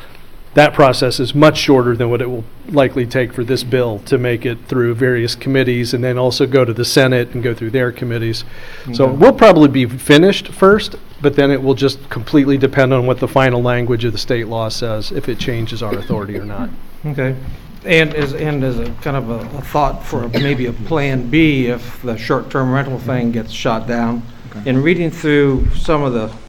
that 0.58 0.74
process 0.74 1.20
is 1.20 1.34
much 1.34 1.56
shorter 1.56 1.96
than 1.96 2.10
what 2.10 2.20
it 2.20 2.28
will 2.28 2.44
likely 2.70 3.06
take 3.06 3.32
for 3.32 3.44
this 3.44 3.62
bill 3.62 4.00
to 4.00 4.18
make 4.18 4.44
it 4.44 4.58
through 4.66 4.94
various 4.94 5.34
committees 5.34 5.94
and 5.94 6.02
then 6.02 6.18
also 6.18 6.46
go 6.46 6.64
to 6.64 6.72
the 6.72 6.84
Senate 6.84 7.30
and 7.34 7.42
go 7.42 7.54
through 7.54 7.70
their 7.70 7.92
committees. 7.92 8.44
So 8.92 9.06
Okay. 9.06 9.16
we'll 9.16 9.32
probably 9.32 9.68
be 9.68 9.86
finished 9.86 10.48
first, 10.48 10.96
but 11.22 11.36
then 11.36 11.50
it 11.50 11.62
will 11.62 11.74
just 11.74 12.10
completely 12.10 12.58
depend 12.58 12.92
on 12.92 13.06
what 13.06 13.20
the 13.20 13.28
final 13.28 13.62
language 13.62 14.04
of 14.04 14.12
the 14.12 14.18
state 14.18 14.48
law 14.48 14.68
says, 14.68 15.12
if 15.12 15.28
it 15.28 15.38
changes 15.38 15.82
our 15.82 15.94
authority 15.96 16.36
or 16.36 16.44
not. 16.44 16.68
Okay. 17.06 17.34
And 17.84 18.12
as, 18.14 18.34
and 18.34 18.64
as 18.64 18.78
a 18.80 18.90
kind 19.02 19.16
of 19.16 19.30
a 19.30 19.38
a 19.58 19.62
thought 19.62 20.04
for 20.04 20.28
maybe 20.30 20.66
a 20.66 20.72
Plan 20.72 21.30
B 21.30 21.68
if 21.68 22.02
the 22.02 22.16
short-term 22.18 22.72
rental 22.72 22.98
thing 22.98 23.30
gets 23.30 23.52
shot 23.52 23.86
down, 23.86 24.22
in 24.66 24.82
reading 24.82 25.10
through 25.10 25.68
some 25.76 26.02
of 26.02 26.12
the, 26.12 26.24
s- 26.24 26.47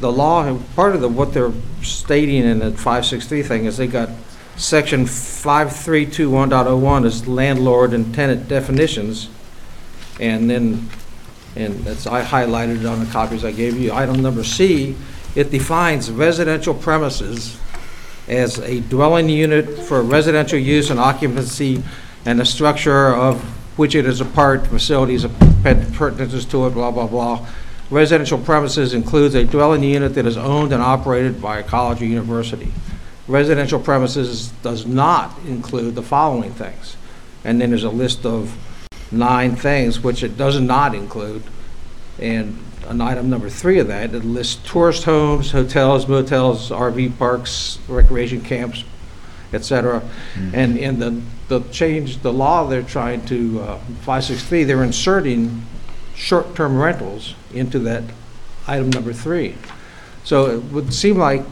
the 0.00 0.12
law, 0.12 0.58
part 0.76 0.94
of 0.94 1.00
the, 1.00 1.08
what 1.08 1.34
they're 1.34 1.52
stating 1.82 2.44
in 2.44 2.60
the 2.60 2.70
563 2.70 3.42
thing 3.42 3.64
is 3.64 3.76
they 3.76 3.86
got 3.86 4.08
section 4.56 5.04
5321.01 5.04 7.04
is 7.04 7.26
landlord 7.26 7.92
and 7.92 8.14
tenant 8.14 8.48
definitions. 8.48 9.28
And 10.20 10.50
then, 10.50 10.88
and 11.56 11.74
that's, 11.84 12.06
I 12.06 12.22
highlighted 12.22 12.80
it 12.80 12.86
on 12.86 13.04
the 13.04 13.10
copies 13.10 13.44
I 13.44 13.52
gave 13.52 13.76
you. 13.76 13.92
Item 13.92 14.22
number 14.22 14.44
C, 14.44 14.96
it 15.34 15.50
defines 15.50 16.10
residential 16.10 16.74
premises 16.74 17.58
as 18.26 18.58
a 18.58 18.80
dwelling 18.80 19.28
unit 19.28 19.78
for 19.78 20.02
residential 20.02 20.58
use 20.58 20.90
and 20.90 21.00
occupancy 21.00 21.82
and 22.24 22.38
the 22.38 22.44
structure 22.44 23.14
of 23.14 23.42
which 23.78 23.94
it 23.94 24.06
is 24.06 24.20
a 24.20 24.24
part, 24.24 24.66
facilities 24.66 25.24
pertinences 25.62 26.44
to 26.46 26.66
it, 26.66 26.70
blah, 26.70 26.90
blah, 26.90 27.06
blah. 27.06 27.46
Residential 27.90 28.38
premises 28.38 28.92
includes 28.92 29.34
a 29.34 29.44
dwelling 29.44 29.82
unit 29.82 30.14
that 30.14 30.26
is 30.26 30.36
owned 30.36 30.72
and 30.72 30.82
operated 30.82 31.40
by 31.40 31.58
a 31.58 31.62
college 31.62 32.02
or 32.02 32.04
university. 32.04 32.72
Residential 33.26 33.80
premises 33.80 34.48
does 34.62 34.86
not 34.86 35.38
include 35.46 35.94
the 35.94 36.02
following 36.02 36.52
things. 36.52 36.96
And 37.44 37.60
then 37.60 37.70
there's 37.70 37.84
a 37.84 37.90
list 37.90 38.26
of 38.26 38.54
nine 39.10 39.56
things 39.56 40.00
which 40.00 40.22
it 40.22 40.36
does 40.36 40.60
not 40.60 40.94
include. 40.94 41.42
And 42.18 42.58
on 42.86 43.00
item 43.00 43.30
number 43.30 43.48
three 43.48 43.78
of 43.78 43.88
that, 43.88 44.14
it 44.14 44.24
lists 44.24 44.60
tourist 44.70 45.04
homes, 45.04 45.52
hotels, 45.52 46.08
motels, 46.08 46.70
RV 46.70 47.18
parks, 47.18 47.78
recreation 47.88 48.42
camps, 48.42 48.84
et 49.52 49.64
cetera. 49.64 50.02
And 50.52 50.76
in 50.76 50.98
the, 50.98 51.22
the 51.48 51.60
change, 51.70 52.20
the 52.20 52.32
law 52.32 52.66
they're 52.66 52.82
trying 52.82 53.24
to, 53.26 53.60
uh, 53.60 53.78
563, 53.78 54.64
they're 54.64 54.84
inserting 54.84 55.64
short-term 56.18 56.76
rentals 56.76 57.34
into 57.54 57.78
that 57.78 58.02
item 58.66 58.90
number 58.90 59.12
three. 59.12 59.54
So 60.24 60.46
it 60.46 60.64
would 60.64 60.92
seem 60.92 61.16
like, 61.16 61.42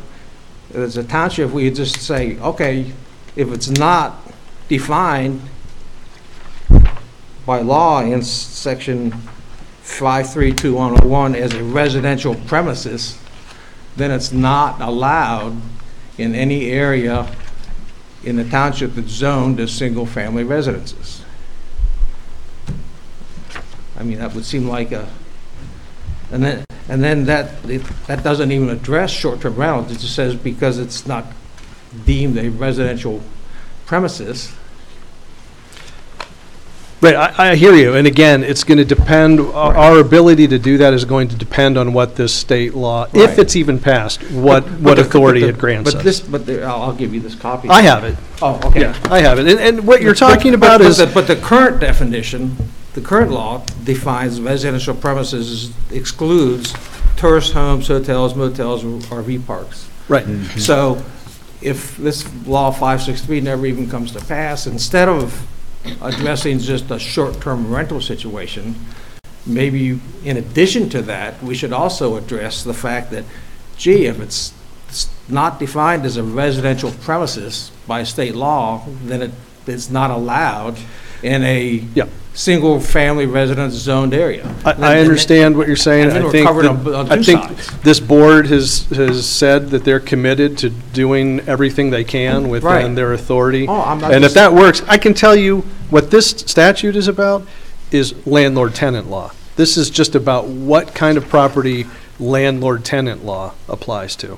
as 0.75 0.97
a 0.97 1.05
township, 1.05 1.53
we 1.53 1.71
just 1.71 2.01
say, 2.01 2.37
okay, 2.41 2.93
if 3.37 3.53
it's 3.53 3.71
not 3.71 4.21
defined 4.69 5.41
by 7.47 7.61
law 7.61 8.03
in 8.03 8.23
section 8.23 9.13
532101 9.83 11.37
as 11.37 11.55
a 11.55 11.63
residential 11.63 12.35
premises, 12.35 13.19
then 13.97 14.11
it's 14.11 14.33
not 14.33 14.81
allowed 14.81 15.57
in 16.19 16.35
any 16.35 16.71
area 16.73 17.33
in 18.25 18.35
the 18.35 18.45
township 18.45 18.95
that's 18.95 19.09
zoned 19.09 19.61
as 19.61 19.71
single-family 19.71 20.43
residences. 20.43 21.25
I 23.99 24.03
mean, 24.03 24.19
that 24.19 24.35
would 24.35 24.45
seem 24.45 24.69
like 24.69 24.93
a, 24.93 25.09
and 26.31 26.43
then, 26.43 26.65
and 26.89 27.03
then 27.03 27.25
that, 27.27 27.53
it- 27.69 27.83
that 28.07 28.23
doesn't 28.23 28.53
even 28.53 28.69
address 28.71 29.11
short-term 29.11 29.57
rentals. 29.57 29.91
It 29.93 29.99
just 30.01 30.15
says 30.15 30.35
because 30.35 30.79
it's 30.79 31.07
not 31.07 31.25
deemed 32.05 32.37
a 32.39 32.49
residential 32.51 33.23
premises, 33.87 34.53
Right, 37.03 37.15
I, 37.15 37.51
I 37.51 37.57
hear 37.57 37.75
you, 37.75 37.95
and 37.95 38.07
again, 38.07 38.43
it's 38.43 38.65
going 38.65 38.79
to 38.79 38.85
depend, 38.85 39.39
our 39.39 39.77
our 39.77 39.99
ability 39.99 40.49
to 40.49 40.59
do 40.59 40.79
that 40.79 40.95
is 40.95 41.05
going 41.05 41.29
to 41.29 41.37
depend 41.37 41.77
on 41.77 41.93
what 41.93 42.17
this 42.17 42.33
state 42.33 42.75
law, 42.75 43.05
if 43.13 43.15
Right. 43.31 43.39
it's 43.39 43.55
even 43.55 43.79
passed, 43.79 44.23
what, 44.31 44.65
But- 44.65 44.73
what 44.73 44.83
but 44.83 44.95
the- 44.97 45.01
authority 45.03 45.41
but 45.43 45.51
it 45.51 45.59
grants 45.59 45.91
But 45.93 45.99
us. 45.99 46.05
this, 46.05 46.21
but 46.21 46.47
the- 46.47 46.65
I'll, 46.65 46.83
I'll 46.85 46.93
give 46.95 47.13
you 47.13 47.21
this 47.21 47.35
copy. 47.35 47.69
I 47.69 47.83
have 47.83 48.03
it. 48.05 48.17
Oh, 48.41 48.59
okay. 48.65 48.81
Yeah, 48.81 48.95
I 49.11 49.21
have 49.21 49.39
it, 49.39 49.47
and, 49.47 49.61
and 49.61 49.87
what 49.87 50.01
you're 50.01 50.15
talking 50.15 50.53
But- 50.53 50.57
about 50.57 50.79
but 50.81 50.87
is, 50.87 50.97
the- 50.97 51.07
But 51.07 51.27
the 51.27 51.37
current 51.37 51.81
definition, 51.81 52.57
the 52.97 53.03
current 53.03 53.31
law 53.31 53.63
defines 53.85 54.41
residential 54.41 54.95
premises 54.95 55.71
excludes 55.93 56.75
tourist 57.17 57.53
homes, 57.53 57.89
hotels, 57.89 58.35
motels, 58.35 58.83
RV 58.85 59.47
parks. 59.47 59.89
right, 60.09 60.25
mm-hmm. 60.25 60.59
So 60.59 61.05
if 61.61 61.99
this 61.99 62.25
law 62.47 62.71
563 62.71 63.43
never 63.43 63.67
even 63.67 63.91
comes 63.91 64.13
to 64.13 64.25
pass, 64.25 64.67
instead 64.67 65.09
of 65.09 65.47
addressing 66.01 66.59
just 66.59 66.91
a 66.91 66.99
short-term 66.99 67.71
rental 67.71 68.01
situation, 68.01 68.75
maybe 69.45 70.01
in 70.25 70.39
addition 70.39 70.89
to 70.89 71.03
that, 71.03 71.43
we 71.43 71.55
should 71.55 71.75
also 71.75 72.17
address 72.17 72.65
the 72.65 72.75
fact 72.75 73.11
that, 73.11 73.25
gee, 73.77 74.07
if 74.07 74.21
it's 74.21 74.55
it's 74.89 75.11
not 75.29 75.59
defined 75.59 76.07
as 76.07 76.17
a 76.17 76.23
residential 76.23 76.93
premises 77.03 77.71
by 77.87 78.05
state 78.05 78.35
law, 78.35 78.87
then 79.03 79.33
it's 79.67 79.91
not 79.91 80.11
allowed 80.11 80.79
in 81.23 81.43
a 81.43 81.85
single-family 82.37 83.27
residence 83.27 83.75
zoned 83.75 84.13
area. 84.15 84.55
I, 84.65 84.73
I 84.73 84.99
understand 85.01 85.57
what 85.57 85.67
you're 85.67 85.75
saying. 85.75 86.05
And 86.05 86.13
then 86.13 86.23
I 86.23 86.25
we're 86.27 86.31
think 86.33 86.47
covered 86.47 86.63
that- 86.65 86.71
on- 86.71 86.95
on 86.95 87.11
I 87.13 87.17
two 87.17 87.23
think 87.25 87.43
sides. 87.43 87.71
this 87.83 87.99
board 87.99 88.47
has, 88.49 88.85
has 88.95 89.27
said 89.27 89.71
that 89.71 89.85
they're 89.85 89.99
committed 90.01 90.59
to 90.59 90.69
doing 90.71 91.41
everything 91.49 91.91
they 91.91 92.05
can 92.05 92.49
within 92.49 92.69
Right. 92.69 92.95
their 92.95 93.13
authority. 93.15 93.67
Oh, 93.67 93.81
I'm 93.83 94.01
not 94.01 94.13
And 94.13 94.17
if 94.25 94.29
just- 94.31 94.35
that 94.35 94.53
works, 94.55 94.83
I 94.87 94.99
can 94.99 95.15
tell 95.15 95.35
you 95.35 95.65
what 95.91 96.11
this 96.11 96.29
statute 96.31 96.95
is 96.95 97.09
about 97.09 97.47
is 97.91 98.15
landlord-tenant 98.27 99.11
law. 99.11 99.33
This 99.57 99.79
is 99.79 99.89
just 99.89 100.15
about 100.15 100.47
what 100.47 100.95
kind 100.95 101.17
of 101.17 101.29
property 101.31 101.87
landlord-tenant 102.21 103.25
law 103.25 103.53
applies 103.69 104.15
to. 104.17 104.37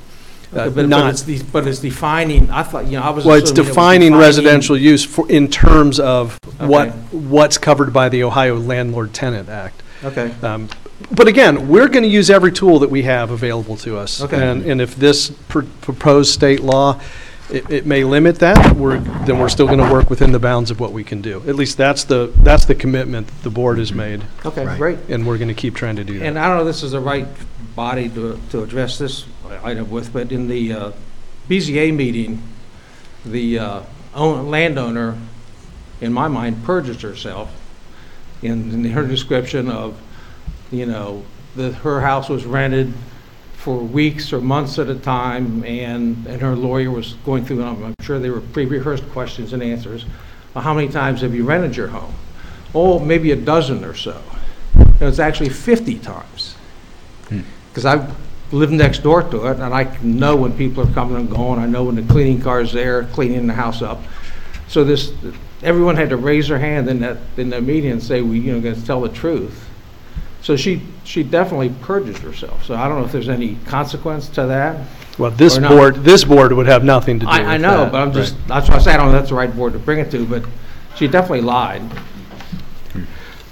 Uh, 0.52 0.64
But, 0.64 0.74
but 0.74 0.88
not- 0.88 1.10
it's, 1.28 1.42
but 1.42 1.66
it's 1.66 1.78
defining, 1.80 2.50
I 2.50 2.62
thought, 2.62 2.86
you 2.86 2.92
know, 2.98 3.02
I 3.02 3.10
was 3.10 3.24
Well, 3.24 3.36
it's 3.36 3.50
it 3.50 3.58
was 3.58 3.66
defining 3.68 4.14
residential 4.14 4.76
use 4.78 5.04
for, 5.04 5.28
in 5.30 5.48
terms 5.48 6.00
of 6.00 6.38
what, 6.58 6.88
Okay. 6.88 6.98
what's 7.12 7.58
covered 7.58 7.92
by 7.92 8.08
the 8.08 8.24
Ohio 8.24 8.56
Landlord-Tenant 8.56 9.48
Act. 9.48 9.82
Okay. 10.04 10.32
Um, 10.42 10.68
But 11.12 11.28
again, 11.28 11.68
we're 11.68 11.88
going 11.88 12.02
to 12.02 12.08
use 12.08 12.28
every 12.30 12.50
tool 12.52 12.78
that 12.80 12.90
we 12.90 13.02
have 13.02 13.30
available 13.30 13.76
to 13.78 13.98
us. 13.98 14.20
Okay. 14.22 14.36
And, 14.42 14.64
and 14.64 14.80
if 14.80 14.96
this 14.96 15.30
pr- 15.48 15.62
proposed 15.80 16.32
state 16.32 16.60
law, 16.60 16.98
it, 17.50 17.70
it 17.70 17.86
may 17.86 18.02
limit 18.04 18.40
that, 18.40 18.74
we're, 18.76 18.98
then 19.26 19.38
we're 19.38 19.48
still 19.48 19.66
going 19.66 19.78
to 19.78 19.90
work 19.92 20.10
within 20.10 20.32
the 20.32 20.38
bounds 20.38 20.70
of 20.70 20.80
what 20.80 20.92
we 20.92 21.04
can 21.04 21.20
do. 21.22 21.42
At 21.46 21.54
least 21.56 21.76
that's 21.76 22.04
the, 22.04 22.32
that's 22.42 22.64
the 22.64 22.74
commitment 22.74 23.28
the 23.42 23.50
board 23.50 23.78
has 23.78 23.92
made. 23.92 24.22
Okay, 24.44 24.66
Right. 24.66 24.78
great. 24.78 24.98
And 25.08 25.26
we're 25.26 25.38
going 25.38 25.48
to 25.48 25.54
keep 25.54 25.74
trying 25.76 25.96
to 25.96 26.04
do 26.04 26.18
that. 26.18 26.26
And 26.26 26.38
I 26.38 26.46
don't 26.48 26.56
know 26.56 26.62
if 26.62 26.68
this 26.74 26.82
is 26.82 26.92
the 26.92 27.00
right 27.00 27.26
body 27.76 28.08
to, 28.10 28.38
to 28.50 28.62
address 28.64 28.98
this 28.98 29.24
item 29.62 29.90
with, 29.90 30.12
but 30.12 30.32
in 30.32 30.48
the 30.48 30.72
uh, 30.72 30.92
BZA 31.48 31.94
meeting, 31.94 32.42
the 33.24 33.58
uh, 33.58 33.82
own- 34.14 34.50
landowner, 34.50 35.16
in 36.00 36.12
my 36.12 36.28
mind, 36.28 36.62
perjures 36.64 37.02
herself 37.02 37.52
in, 38.42 38.72
in 38.72 38.84
her 38.90 39.06
description 39.06 39.68
of, 39.70 40.00
you 40.70 40.86
know, 40.86 41.24
that 41.56 41.74
her 41.76 42.00
house 42.00 42.28
was 42.28 42.44
rented 42.44 42.92
for 43.54 43.78
weeks 43.78 44.32
or 44.32 44.40
months 44.40 44.78
at 44.78 44.88
a 44.88 44.94
time, 44.94 45.64
and, 45.64 46.26
and 46.26 46.40
her 46.40 46.54
lawyer 46.54 46.90
was 46.90 47.14
going 47.24 47.44
through, 47.44 47.60
and 47.60 47.68
I'm 47.68 47.84
I'm 47.84 47.94
sure 48.00 48.18
they 48.18 48.30
were 48.30 48.40
pre-rehearsed 48.40 49.08
questions 49.10 49.52
and 49.52 49.62
answers. 49.62 50.04
Well, 50.54 50.62
How 50.62 50.72
many 50.72 50.88
times 50.88 51.22
have 51.22 51.34
you 51.34 51.44
rented 51.44 51.76
your 51.76 51.88
home? 51.88 52.14
Oh, 52.74 52.98
maybe 52.98 53.32
a 53.32 53.36
dozen 53.36 53.84
or 53.84 53.94
so. 53.94 54.20
And 54.74 55.02
it's 55.02 55.18
actually 55.18 55.48
50 55.48 55.98
times. 55.98 56.54
Because 57.70 57.84
I've 57.84 58.14
lived 58.50 58.72
next 58.72 59.00
door 59.00 59.22
to 59.22 59.46
it, 59.46 59.60
and 59.60 59.74
I 59.74 59.96
know 60.02 60.36
when 60.36 60.56
people 60.56 60.88
are 60.88 60.92
coming 60.92 61.16
and 61.16 61.30
going. 61.30 61.58
I 61.58 61.66
know 61.66 61.84
when 61.84 61.96
the 61.96 62.02
cleaning 62.02 62.40
car's 62.40 62.72
there, 62.72 63.04
cleaning 63.04 63.46
the 63.46 63.54
house 63.54 63.82
up. 63.82 64.00
So 64.68 64.84
this, 64.84 65.12
everyone 65.62 65.96
had 65.96 66.10
to 66.10 66.16
raise 66.16 66.48
their 66.48 66.58
hand 66.58 66.88
in 66.88 67.00
that, 67.00 67.18
in 67.36 67.50
that 67.50 67.62
meeting 67.62 67.90
and 67.90 68.02
say, 68.02 68.22
we, 68.22 68.38
you 68.38 68.52
know, 68.52 68.60
going 68.60 68.74
to 68.74 68.86
tell 68.86 69.00
the 69.00 69.08
truth. 69.08 69.66
So 70.42 70.56
she, 70.56 70.82
she 71.04 71.22
definitely 71.22 71.70
perjured 71.80 72.18
herself. 72.18 72.64
So 72.64 72.74
I 72.74 72.88
don't 72.88 73.00
know 73.00 73.04
if 73.04 73.12
there's 73.12 73.28
any 73.28 73.56
consequence 73.66 74.28
to 74.30 74.46
that. 74.46 74.86
Well, 75.18 75.30
this 75.32 75.58
or 75.58 75.62
not. 75.62 75.70
board, 75.70 75.94
this 75.96 76.24
board 76.24 76.52
would 76.52 76.66
have 76.66 76.84
nothing 76.84 77.18
to 77.20 77.26
do 77.26 77.30
with 77.30 77.40
I, 77.40 77.54
I 77.54 77.56
know, 77.56 77.88
but 77.90 78.00
I'm 78.00 78.12
just, 78.12 78.36
that's 78.46 78.68
why 78.68 78.76
I 78.76 78.78
say 78.78 78.92
I 78.92 78.96
don't 78.96 79.06
know 79.06 79.16
if 79.16 79.22
that's 79.22 79.30
the 79.30 79.36
right 79.36 79.54
board 79.54 79.72
to 79.72 79.78
bring 79.78 79.98
it 79.98 80.10
to, 80.12 80.24
but 80.24 80.44
she 80.96 81.08
definitely 81.08 81.40
lied. 81.40 81.82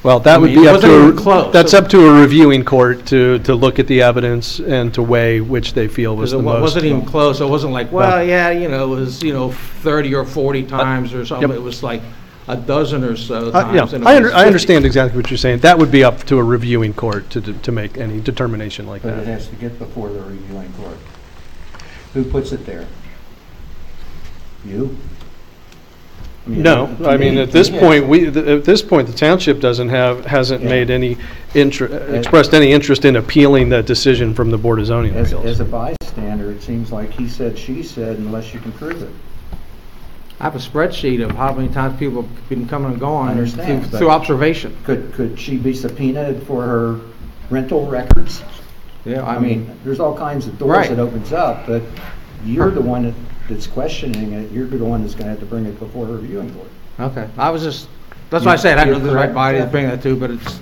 Well, 0.06 0.20
that 0.20 0.36
I 0.36 0.38
would 0.38 0.50
mean, 0.52 0.60
be 0.60 0.64
it 0.66 0.68
up 0.68 0.74
wasn't 0.76 0.92
to, 0.92 1.02
even 1.08 1.16
close. 1.16 1.48
a- 1.48 1.50
that's 1.50 1.74
up 1.74 1.88
to 1.88 2.06
a 2.08 2.20
reviewing 2.20 2.64
court 2.64 3.06
to, 3.06 3.40
to 3.40 3.56
look 3.56 3.80
at 3.80 3.88
the 3.88 4.02
evidence 4.02 4.60
and 4.60 4.94
to 4.94 5.02
weigh 5.02 5.40
which 5.40 5.72
they 5.74 5.88
feel 5.88 6.14
was 6.14 6.30
Because 6.30 6.42
the 6.44 6.48
it 6.48 6.52
wa- 6.52 6.52
most. 6.54 6.62
wasn't 6.62 6.84
even 6.84 7.04
close. 7.04 7.40
It 7.40 7.48
wasn't 7.48 7.72
like, 7.72 7.90
Well- 7.90 8.08
well, 8.18 8.24
yeah, 8.24 8.50
you 8.50 8.68
know, 8.68 8.84
it 8.92 8.96
was, 9.00 9.20
you 9.20 9.32
know, 9.32 9.50
30 9.50 10.14
or 10.14 10.24
40 10.24 10.62
times 10.62 11.12
or 11.12 11.26
something. 11.26 11.48
yep. 11.48 11.58
It 11.58 11.60
was 11.62 11.82
like 11.82 12.02
a 12.46 12.56
dozen 12.56 13.02
or 13.02 13.16
so 13.16 13.50
Uh, 13.50 13.72
Yeah, 13.74 13.80
times. 13.80 13.94
and 13.94 14.04
it 14.04 14.06
I, 14.06 14.10
was 14.12 14.16
under- 14.18 14.28
I 14.28 14.32
50. 14.34 14.46
understand 14.46 14.84
exactly 14.86 15.20
what 15.20 15.28
you're 15.28 15.38
saying. 15.38 15.58
That 15.58 15.76
would 15.76 15.90
be 15.90 16.04
up 16.04 16.22
to 16.26 16.38
a 16.38 16.42
reviewing 16.44 16.94
court 16.94 17.28
to, 17.30 17.40
to 17.40 17.72
make 17.72 17.98
any 17.98 18.20
determination 18.20 18.86
like 18.86 19.02
that. 19.02 19.08
But 19.16 19.22
it 19.22 19.26
that. 19.26 19.32
has 19.32 19.48
to 19.48 19.56
get 19.56 19.76
before 19.76 20.10
the 20.10 20.20
reviewing 20.20 20.72
court. 20.80 20.98
Who 22.14 22.22
puts 22.22 22.52
it 22.52 22.64
there? 22.64 22.84
You? 24.64 24.96
Mean, 26.46 26.62
No, 26.62 26.96
I 27.04 27.16
mean, 27.16 27.38
at 27.38 27.50
this 27.50 27.68
point, 27.70 28.06
we, 28.06 28.30
th- 28.30 28.36
at 28.36 28.64
this 28.64 28.82
point, 28.82 29.06
the 29.08 29.12
township 29.12 29.60
doesn't 29.60 29.88
have, 29.88 30.24
hasn't 30.24 30.62
Yeah. 30.62 30.68
made 30.68 30.90
any 30.90 31.16
inter, 31.54 31.86
expressed 32.14 32.54
any 32.54 32.72
interest 32.72 33.04
in 33.04 33.16
appealing 33.16 33.68
that 33.70 33.86
decision 33.86 34.34
from 34.34 34.50
the 34.50 34.58
Board 34.58 34.78
of 34.78 34.86
Zoning 34.86 35.14
As, 35.14 35.32
Appeals. 35.32 35.46
as 35.46 35.60
a 35.60 35.64
bystander, 35.64 36.50
it 36.50 36.62
seems 36.62 36.92
like 36.92 37.10
he 37.12 37.28
said, 37.28 37.58
she 37.58 37.82
said, 37.82 38.18
unless 38.18 38.54
you 38.54 38.60
can 38.60 38.72
prove 38.72 39.02
it. 39.02 39.10
I 40.38 40.44
have 40.44 40.54
a 40.54 40.58
spreadsheet 40.58 41.24
of 41.24 41.30
how 41.34 41.52
many 41.54 41.68
times 41.68 41.98
people 41.98 42.22
have 42.22 42.48
been 42.48 42.68
coming 42.68 42.88
and 42.92 42.96
I 42.96 43.00
going 43.00 43.28
understand, 43.30 43.82
through- 43.82 43.90
but- 43.90 43.98
through 43.98 44.10
observation. 44.10 44.76
Could, 44.84 45.12
could 45.14 45.38
she 45.40 45.56
be 45.56 45.72
subpoenaed 45.74 46.42
for 46.42 46.62
her 46.62 46.96
rental 47.50 47.86
records? 47.86 48.42
Yeah, 49.04 49.24
I 49.24 49.38
mean, 49.38 49.70
there's 49.84 50.00
all 50.00 50.16
kinds 50.16 50.46
of 50.46 50.58
doors 50.58 50.70
Right. 50.76 50.90
it 50.90 50.98
opens 50.98 51.32
up, 51.32 51.66
but 51.66 51.80
you're 52.44 52.70
the 52.72 52.80
one 52.80 53.04
that- 53.04 53.14
that's 53.48 53.66
questioning 53.66 54.32
it, 54.32 54.50
you're 54.50 54.66
the 54.66 54.84
one 54.84 55.02
that's 55.02 55.14
gonna 55.14 55.30
have 55.30 55.40
to 55.40 55.46
bring 55.46 55.66
it 55.66 55.78
before 55.78 56.06
a 56.06 56.12
reviewing 56.12 56.52
court. 56.54 56.68
Okay, 56.98 57.28
I 57.36 57.50
was 57.50 57.62
just, 57.62 57.88
that's 58.30 58.44
why 58.44 58.52
I 58.52 58.56
said 58.56 58.78
I 58.78 58.84
don't 58.84 59.02
know 59.02 59.08
the 59.10 59.14
right 59.14 59.32
body 59.32 59.58
to 59.58 59.66
bring 59.66 59.86
that 59.86 60.02
to, 60.02 60.16
but 60.16 60.30
it's, 60.30 60.60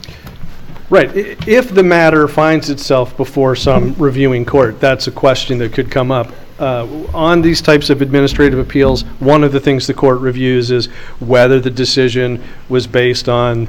Right, 0.90 1.08
I- 1.10 1.36
if 1.46 1.74
the 1.74 1.82
matter 1.82 2.28
finds 2.28 2.68
itself 2.68 3.16
before 3.16 3.56
some 3.56 3.94
reviewing 3.94 4.44
court, 4.44 4.80
that's 4.80 5.06
a 5.06 5.10
question 5.10 5.58
that 5.58 5.72
could 5.72 5.90
come 5.90 6.12
up. 6.12 6.30
Uh, 6.58 6.86
On 7.14 7.40
these 7.42 7.60
types 7.62 7.90
of 7.90 8.00
administrative 8.02 8.58
appeals, 8.58 9.02
one 9.18 9.42
of 9.42 9.50
the 9.50 9.58
things 9.58 9.86
the 9.86 9.94
court 9.94 10.20
reviews 10.20 10.70
is 10.70 10.86
whether 11.18 11.58
the 11.58 11.70
decision 11.70 12.40
was 12.68 12.86
based 12.86 13.28
on 13.28 13.66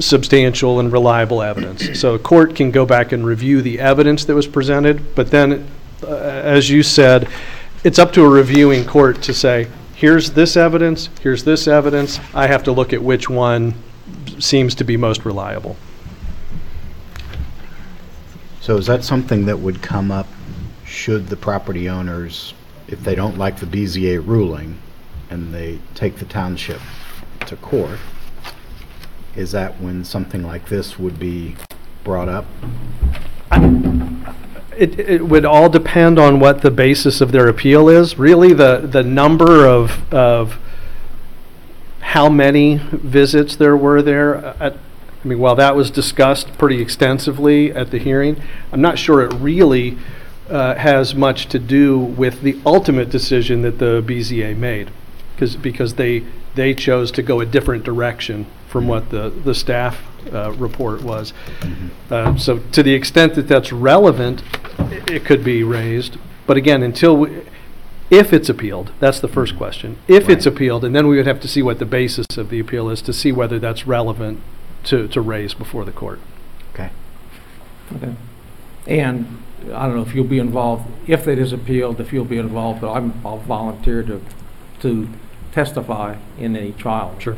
substantial 0.00 0.80
and 0.80 0.92
reliable 0.92 1.40
evidence. 1.42 1.98
So 1.98 2.14
a 2.14 2.18
court 2.18 2.54
can 2.54 2.70
go 2.70 2.84
back 2.84 3.12
and 3.12 3.24
review 3.24 3.62
the 3.62 3.80
evidence 3.80 4.24
that 4.26 4.34
was 4.34 4.46
presented, 4.46 5.14
but 5.14 5.30
then, 5.30 5.66
uh, 6.06 6.16
as 6.16 6.68
you 6.68 6.82
said, 6.82 7.28
it's 7.84 7.98
up 7.98 8.12
to 8.12 8.24
a 8.24 8.28
reviewing 8.28 8.84
court 8.84 9.22
to 9.22 9.32
say, 9.32 9.68
here's 9.94 10.32
this 10.32 10.56
evidence, 10.56 11.10
here's 11.20 11.44
this 11.44 11.68
evidence, 11.68 12.18
I 12.34 12.46
have 12.46 12.64
to 12.64 12.72
look 12.72 12.92
at 12.92 13.02
which 13.02 13.30
one 13.30 13.74
seems 14.38 14.74
to 14.76 14.84
be 14.84 14.96
most 14.96 15.24
reliable. 15.24 15.76
So 18.60 18.76
is 18.76 18.86
that 18.86 19.04
something 19.04 19.46
that 19.46 19.58
would 19.58 19.80
come 19.80 20.10
up 20.10 20.26
should 20.84 21.28
the 21.28 21.36
property 21.36 21.88
owners, 21.88 22.54
if 22.88 23.00
they 23.02 23.14
don't 23.14 23.38
like 23.38 23.58
the 23.58 23.66
BZA 23.66 24.26
ruling 24.26 24.78
and 25.30 25.54
they 25.54 25.78
take 25.94 26.16
the 26.16 26.24
township 26.24 26.80
to 27.46 27.56
court, 27.56 27.98
is 29.36 29.52
that 29.52 29.80
when 29.80 30.04
something 30.04 30.42
like 30.42 30.68
this 30.68 30.98
would 30.98 31.18
be 31.18 31.56
brought 32.02 32.28
up? 32.28 32.46
It, 34.78 34.98
it 34.98 35.26
would 35.26 35.44
all 35.44 35.68
depend 35.68 36.18
on 36.18 36.38
what 36.38 36.62
the 36.62 36.70
basis 36.70 37.20
of 37.20 37.32
their 37.32 37.48
appeal 37.48 37.88
is. 37.88 38.16
Really, 38.16 38.52
the, 38.52 38.78
the 38.78 39.02
number 39.02 39.66
of, 39.66 40.12
of 40.14 40.58
how 42.00 42.28
many 42.28 42.76
visits 42.76 43.56
there 43.56 43.76
were 43.76 44.02
there, 44.02 44.36
uh, 44.36 44.56
at, 44.60 44.74
I 45.24 45.28
mean, 45.28 45.40
while 45.40 45.56
that 45.56 45.74
was 45.74 45.90
discussed 45.90 46.56
pretty 46.58 46.80
extensively 46.80 47.72
at 47.72 47.90
the 47.90 47.98
hearing, 47.98 48.40
I'm 48.72 48.80
not 48.80 48.98
sure 48.98 49.20
it 49.20 49.34
really 49.34 49.98
uh, 50.48 50.76
has 50.76 51.14
much 51.14 51.46
to 51.48 51.58
do 51.58 51.98
with 51.98 52.42
the 52.42 52.58
ultimate 52.64 53.10
decision 53.10 53.62
that 53.62 53.78
the 53.78 54.02
BZA 54.06 54.56
made. 54.56 54.90
Because, 55.34 55.56
because 55.56 55.94
they, 55.94 56.24
they 56.54 56.72
chose 56.72 57.10
to 57.12 57.22
go 57.22 57.40
a 57.40 57.46
different 57.46 57.84
direction 57.84 58.46
from 58.68 58.86
what 58.86 59.10
the, 59.10 59.30
the 59.30 59.54
staff 59.54 60.00
uh, 60.32 60.52
report 60.52 61.02
was. 61.02 61.32
Uh, 62.10 62.36
So 62.36 62.58
to 62.72 62.82
the 62.82 62.94
extent 62.94 63.34
that 63.34 63.48
that's 63.48 63.72
relevant, 63.72 64.42
it 64.92 65.24
could 65.24 65.44
be 65.44 65.62
raised. 65.62 66.18
But 66.46 66.56
again, 66.56 66.82
until, 66.82 67.16
we- 67.16 67.42
if 68.10 68.32
it's 68.32 68.48
appealed, 68.48 68.92
that's 69.00 69.20
the 69.20 69.28
first 69.28 69.56
question. 69.56 69.98
If 70.08 70.28
it's 70.28 70.46
appealed, 70.46 70.84
and 70.84 70.94
then 70.94 71.08
we 71.08 71.16
would 71.16 71.26
have 71.26 71.40
to 71.40 71.48
see 71.48 71.62
what 71.62 71.78
the 71.78 71.84
basis 71.84 72.26
of 72.36 72.48
the 72.48 72.58
appeal 72.58 72.88
is 72.88 73.02
to 73.02 73.12
see 73.12 73.32
whether 73.32 73.58
that's 73.58 73.86
relevant 73.86 74.40
to, 74.84 75.08
to 75.08 75.20
raise 75.20 75.52
before 75.52 75.84
the 75.84 75.92
court. 75.92 76.20
Okay. 76.72 76.90
okay. 77.94 78.14
And 78.86 79.42
I 79.74 79.86
don't 79.86 79.96
know 79.96 80.02
if 80.02 80.14
you'll 80.14 80.24
be 80.24 80.38
involved, 80.38 80.88
if 81.06 81.28
it 81.28 81.38
is 81.38 81.52
appealed, 81.52 82.00
if 82.00 82.12
you'll 82.12 82.24
be 82.24 82.38
involved, 82.38 82.80
but 82.80 82.92
I'm, 82.92 83.20
I'll 83.24 83.38
volunteer 83.38 84.02
to, 84.04 84.22
to 84.80 85.08
testify 85.52 86.16
in 86.38 86.56
any 86.56 86.72
trial. 86.72 87.14
Sure. 87.18 87.36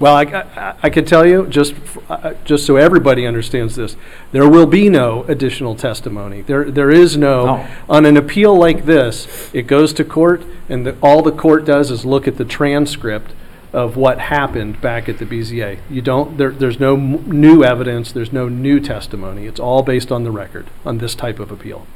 Well, 0.00 0.16
I, 0.16 0.22
I, 0.22 0.74
I 0.84 0.90
can 0.90 1.04
tell 1.04 1.24
you, 1.24 1.46
just, 1.46 1.72
f- 1.72 2.10
uh, 2.10 2.34
just 2.44 2.66
so 2.66 2.76
everybody 2.76 3.26
understands 3.26 3.76
this, 3.76 3.96
there 4.32 4.48
will 4.48 4.66
be 4.66 4.88
no 4.88 5.22
additional 5.24 5.74
testimony. 5.76 6.42
There, 6.42 6.70
there 6.70 6.90
is 6.90 7.16
no, 7.16 7.44
No. 7.46 7.68
on 7.88 8.04
an 8.04 8.16
appeal 8.16 8.56
like 8.56 8.84
this, 8.86 9.50
it 9.54 9.66
goes 9.66 9.92
to 9.94 10.04
court, 10.04 10.44
and 10.68 10.84
the, 10.86 10.96
all 11.02 11.22
the 11.22 11.32
court 11.32 11.64
does 11.64 11.90
is 11.90 12.04
look 12.04 12.26
at 12.26 12.36
the 12.38 12.44
transcript 12.44 13.32
of 13.72 13.96
what 13.96 14.18
happened 14.18 14.80
back 14.80 15.08
at 15.08 15.18
the 15.18 15.26
BZA. 15.26 15.78
You 15.90 16.02
don't, 16.02 16.36
there, 16.38 16.50
there's 16.50 16.78
no 16.78 16.94
m- 16.94 17.28
new 17.30 17.64
evidence, 17.64 18.12
there's 18.12 18.32
no 18.32 18.48
new 18.48 18.80
testimony. 18.80 19.46
It's 19.46 19.58
all 19.60 19.82
based 19.82 20.10
on 20.12 20.24
the 20.24 20.30
record, 20.30 20.66
on 20.84 20.98
this 20.98 21.14
type 21.14 21.38
of 21.38 21.50
appeal. 21.50 21.86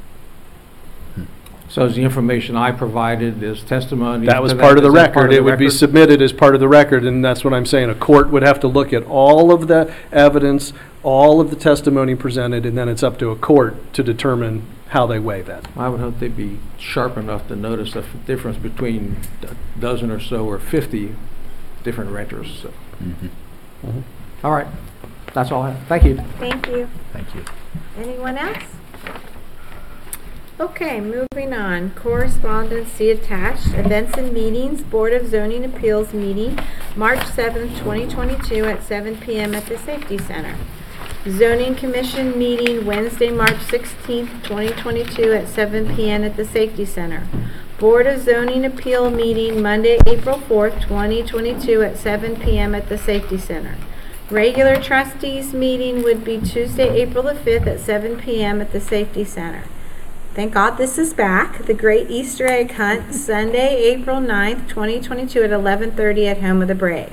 So 1.69 1.85
is 1.85 1.95
the 1.95 2.01
information 2.03 2.55
I 2.55 2.71
provided 2.71 3.43
is 3.43 3.61
testimony? 3.61 4.25
That 4.25 4.41
was 4.41 4.53
to 4.53 4.57
part 4.57 4.77
of 4.77 4.83
the 4.83 4.89
Is 4.89 4.95
that 4.95 5.15
record. 5.15 5.31
It 5.31 5.43
would 5.43 5.59
be 5.59 5.65
record? 5.65 5.77
submitted 5.77 6.21
as 6.21 6.33
part 6.33 6.55
of 6.55 6.59
the 6.59 6.67
record, 6.67 7.05
and 7.05 7.23
that's 7.23 7.43
what 7.43 7.53
I'm 7.53 7.65
saying. 7.67 7.89
A 7.91 7.95
court 7.95 8.31
would 8.31 8.41
have 8.41 8.59
to 8.61 8.67
look 8.67 8.91
at 8.91 9.03
all 9.03 9.51
of 9.51 9.67
the 9.67 9.93
evidence, 10.11 10.73
all 11.03 11.39
of 11.39 11.51
the 11.51 11.55
testimony 11.55 12.15
presented, 12.15 12.65
and 12.65 12.75
then 12.75 12.89
it's 12.89 13.03
up 13.03 13.19
to 13.19 13.29
a 13.29 13.35
court 13.35 13.93
to 13.93 14.01
determine 14.01 14.63
how 14.89 15.05
they 15.05 15.19
weigh 15.19 15.43
that. 15.43 15.67
I 15.77 15.89
would 15.89 15.99
hope 15.99 16.19
they'd 16.19 16.35
be 16.35 16.57
sharp 16.79 17.15
enough 17.17 17.47
to 17.49 17.55
notice 17.55 17.93
the 17.93 17.99
f- 17.99 18.07
difference 18.25 18.57
between 18.57 19.17
a 19.43 19.79
dozen 19.79 20.09
or 20.09 20.19
so 20.19 20.45
or 20.47 20.57
50 20.57 21.13
different 21.83 22.09
renters, 22.09 22.59
so. 22.63 22.71
Mhm. 23.03 24.01
All 24.43 24.51
right, 24.51 24.65
that's 25.35 25.51
all 25.51 25.61
I 25.61 25.69
have. 25.71 25.83
Thank 25.87 26.03
you. 26.05 26.15
Thank 26.39 26.67
you. 26.67 26.87
Thank 27.13 27.27
you. 27.35 27.41
Anyone 27.99 28.39
else? 28.39 28.57
Okay, 30.59 30.99
moving 30.99 31.53
on. 31.53 31.91
Correspondence, 31.91 32.91
see 32.91 33.09
attached. 33.11 33.67
Events 33.75 34.17
and 34.17 34.33
meetings, 34.33 34.81
Board 34.81 35.13
of 35.13 35.29
Zoning 35.29 35.63
Appeals 35.63 36.11
meeting, 36.11 36.59
March 36.97 37.19
7th, 37.19 37.77
2022 37.77 38.65
at 38.65 38.83
7 38.83 39.15
PM 39.21 39.55
at 39.55 39.67
the 39.67 39.77
Safety 39.77 40.17
Center. 40.17 40.57
Zoning 41.25 41.75
Commission 41.75 42.37
meeting 42.37 42.85
Wednesday, 42.85 43.31
March 43.31 43.55
16th, 43.55 44.43
2022 44.43 45.31
at 45.31 45.47
7 45.47 45.95
PM 45.95 46.25
at 46.25 46.35
the 46.35 46.43
Safety 46.43 46.83
Center. 46.83 47.25
Board 47.77 48.05
of 48.05 48.21
Zoning 48.21 48.65
Appeal 48.65 49.09
meeting 49.09 49.61
Monday, 49.61 49.97
April 50.07 50.39
4th, 50.39 50.81
2022 50.81 51.83
at 51.83 51.97
7 51.97 52.35
PM 52.35 52.75
at 52.75 52.89
the 52.89 52.97
Safety 52.97 53.37
Center. 53.37 53.77
Regular 54.29 54.75
trustees 54.83 55.53
meeting 55.53 56.03
would 56.03 56.25
be 56.25 56.37
Tuesday, 56.37 57.01
April 57.01 57.23
the 57.23 57.33
5th 57.33 57.65
at 57.65 57.79
7 57.79 58.17
PM 58.17 58.59
at 58.59 58.73
the 58.73 58.81
Safety 58.81 59.23
Center. 59.23 59.63
Thank 60.35 60.53
God 60.53 60.71
this 60.77 60.97
is 60.97 61.13
back. 61.13 61.65
The 61.65 61.73
Great 61.73 62.09
Easter 62.09 62.45
Egg 62.45 62.71
Hunt, 62.73 63.13
Sunday, 63.13 63.77
April 63.83 64.21
9th, 64.21 64.67
2022 64.69 65.43
at 65.43 65.51
11:30 65.51 66.27
at 66.27 66.41
Home 66.41 66.61
of 66.61 66.67
the 66.67 66.75
Brave. 66.75 67.11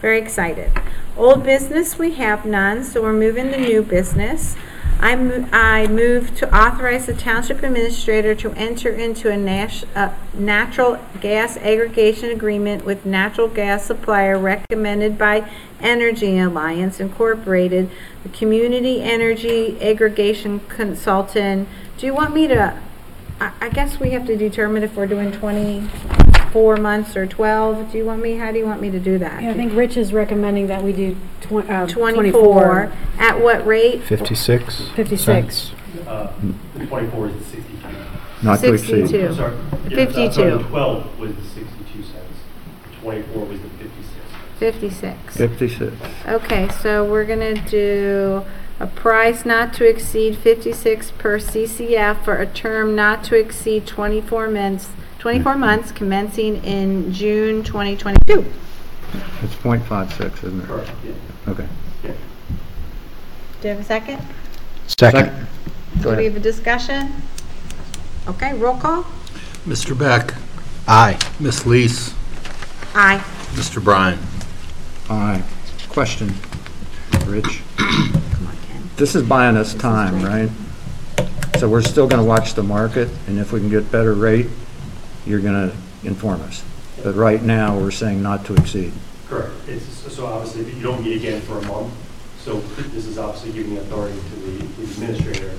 Very 0.00 0.18
excited. 0.18 0.70
Old 1.16 1.42
business, 1.42 1.98
we 1.98 2.12
have 2.12 2.44
none, 2.44 2.84
so 2.84 3.02
we're 3.02 3.12
moving 3.12 3.50
to 3.50 3.58
new 3.58 3.82
business. 3.82 4.56
I 5.00 5.16
mo- 5.16 5.46
I 5.52 5.86
move 5.88 6.36
to 6.36 6.56
authorize 6.56 7.06
the 7.06 7.14
Township 7.14 7.62
Administrator 7.62 8.34
to 8.36 8.52
enter 8.52 8.90
into 8.90 9.30
a 9.30 9.36
nas- 9.36 9.84
uh, 9.96 10.10
natural 10.38 10.98
gas 11.20 11.56
aggregation 11.56 12.30
agreement 12.30 12.84
with 12.84 13.04
natural 13.04 13.48
gas 13.48 13.84
supplier 13.86 14.38
recommended 14.38 15.18
by 15.18 15.44
Energy 15.80 16.38
Alliance 16.38 17.00
Incorporated, 17.00 17.90
the 18.22 18.28
Community 18.28 19.02
Energy 19.02 19.76
Aggregation 19.82 20.60
Consultant. 20.68 21.68
Do 21.98 22.06
you 22.06 22.14
want 22.14 22.34
me 22.34 22.46
to, 22.48 22.76
I 23.40 23.52
I 23.60 23.68
guess 23.68 24.00
we 24.00 24.10
have 24.10 24.26
to 24.26 24.36
determine 24.36 24.82
if 24.82 24.96
we're 24.96 25.06
doing 25.06 25.30
24 25.32 26.76
months 26.76 27.16
or 27.16 27.26
12. 27.26 27.92
Do 27.92 27.98
you 27.98 28.04
want 28.04 28.22
me, 28.22 28.36
how 28.36 28.50
do 28.52 28.58
you 28.58 28.66
want 28.66 28.80
me 28.80 28.90
to 28.90 28.98
do 29.00 29.18
that? 29.18 29.42
Yeah, 29.42 29.50
I 29.50 29.54
think 29.54 29.72
Rich 29.74 29.96
is 29.96 30.12
recommending 30.12 30.66
that 30.68 30.82
we 30.82 30.92
do 30.92 31.16
twen- 31.40 31.70
uh, 31.70 31.86
24. 31.86 32.92
At 33.18 33.40
what 33.40 33.64
rate? 33.66 34.02
56? 34.02 34.88
56. 34.90 35.22
cents. 35.22 35.72
Uh, 36.06 36.32
The 36.76 36.86
24 36.86 37.28
is 37.28 37.34
the 37.36 37.44
62. 37.44 37.88
Not 38.42 38.58
to 38.60 38.72
exceed. 38.74 39.08
62. 39.08 39.26
I'm 39.28 39.34
sorry. 39.34 39.56
Yeah, 39.88 39.96
52. 39.96 40.20
uh, 40.20 40.30
sorry, 40.32 40.50
The 40.50 40.58
12 40.68 41.18
was 41.20 41.34
the 41.36 41.42
62 41.42 42.02
cents. 42.02 42.14
24 43.02 43.44
was 43.46 43.60
the 43.60 43.68
56. 43.68 44.10
56. 44.58 45.36
56. 45.36 45.92
Okay, 46.26 46.68
so 46.82 47.04
we're 47.10 47.24
gonna 47.24 47.54
do 47.68 48.42
a 48.80 48.86
price 48.86 49.44
not 49.44 49.72
to 49.74 49.84
exceed 49.88 50.36
56 50.36 51.12
per 51.12 51.38
CCF 51.38 52.24
for 52.24 52.36
a 52.36 52.46
term 52.46 52.94
not 52.96 53.22
to 53.24 53.36
exceed 53.36 53.86
24 53.86 54.48
months, 54.50 54.88
24 55.20 55.56
months 55.56 55.92
commencing 55.92 56.62
in 56.64 57.12
June 57.12 57.62
2022. 57.62 58.44
It's 59.42 59.54
.56, 59.56 60.36
isn't 60.44 60.60
it? 60.60 60.66
Correct, 60.66 60.90
yeah. 61.04 61.12
Okay. 61.52 61.66
Do 62.02 63.68
you 63.68 63.68
have 63.70 63.80
a 63.80 63.84
second? 63.84 64.20
Second. 64.88 65.30
Go 66.02 66.10
Do 66.10 66.16
we 66.16 66.26
ahead. 66.26 66.32
have 66.32 66.36
a 66.36 66.40
discussion? 66.40 67.12
Okay, 68.28 68.54
roll 68.54 68.76
call? 68.76 69.04
Mr. 69.66 69.96
Beck, 69.98 70.34
Aye. 70.86 71.18
Miss 71.40 71.64
Leis, 71.64 72.12
Aye. 72.94 73.18
Mr. 73.54 73.82
Bryan. 73.82 74.18
Aye. 75.08 75.42
Question, 75.88 76.34
Rich? 77.26 77.62
This 78.96 79.16
is 79.16 79.24
buying 79.24 79.56
us 79.56 79.74
time, 79.74 80.22
right? 80.22 80.48
So 81.58 81.68
we're 81.68 81.82
still 81.82 82.06
going 82.06 82.22
to 82.22 82.28
watch 82.28 82.54
the 82.54 82.62
market, 82.62 83.08
and 83.26 83.40
if 83.40 83.50
we 83.50 83.58
can 83.58 83.68
get 83.68 83.90
better 83.90 84.14
rate, 84.14 84.46
you're 85.26 85.40
going 85.40 85.68
to 85.68 85.76
inform 86.06 86.42
us. 86.42 86.62
But 87.02 87.16
right 87.16 87.42
now, 87.42 87.76
we're 87.76 87.90
saying 87.90 88.22
not 88.22 88.46
to 88.46 88.54
exceed. 88.54 88.92
Correct. 89.26 89.52
It's, 89.66 89.84
so 90.14 90.26
obviously, 90.26 90.72
you 90.72 90.80
don't 90.80 91.02
meet 91.02 91.16
again 91.16 91.40
for 91.40 91.58
a 91.58 91.62
month, 91.62 91.92
so 92.38 92.60
this 92.60 93.06
is 93.06 93.18
obviously 93.18 93.52
giving 93.52 93.78
authority 93.78 94.16
to 94.16 94.36
the 94.36 94.64
the 94.64 94.82
administrator, 94.84 95.50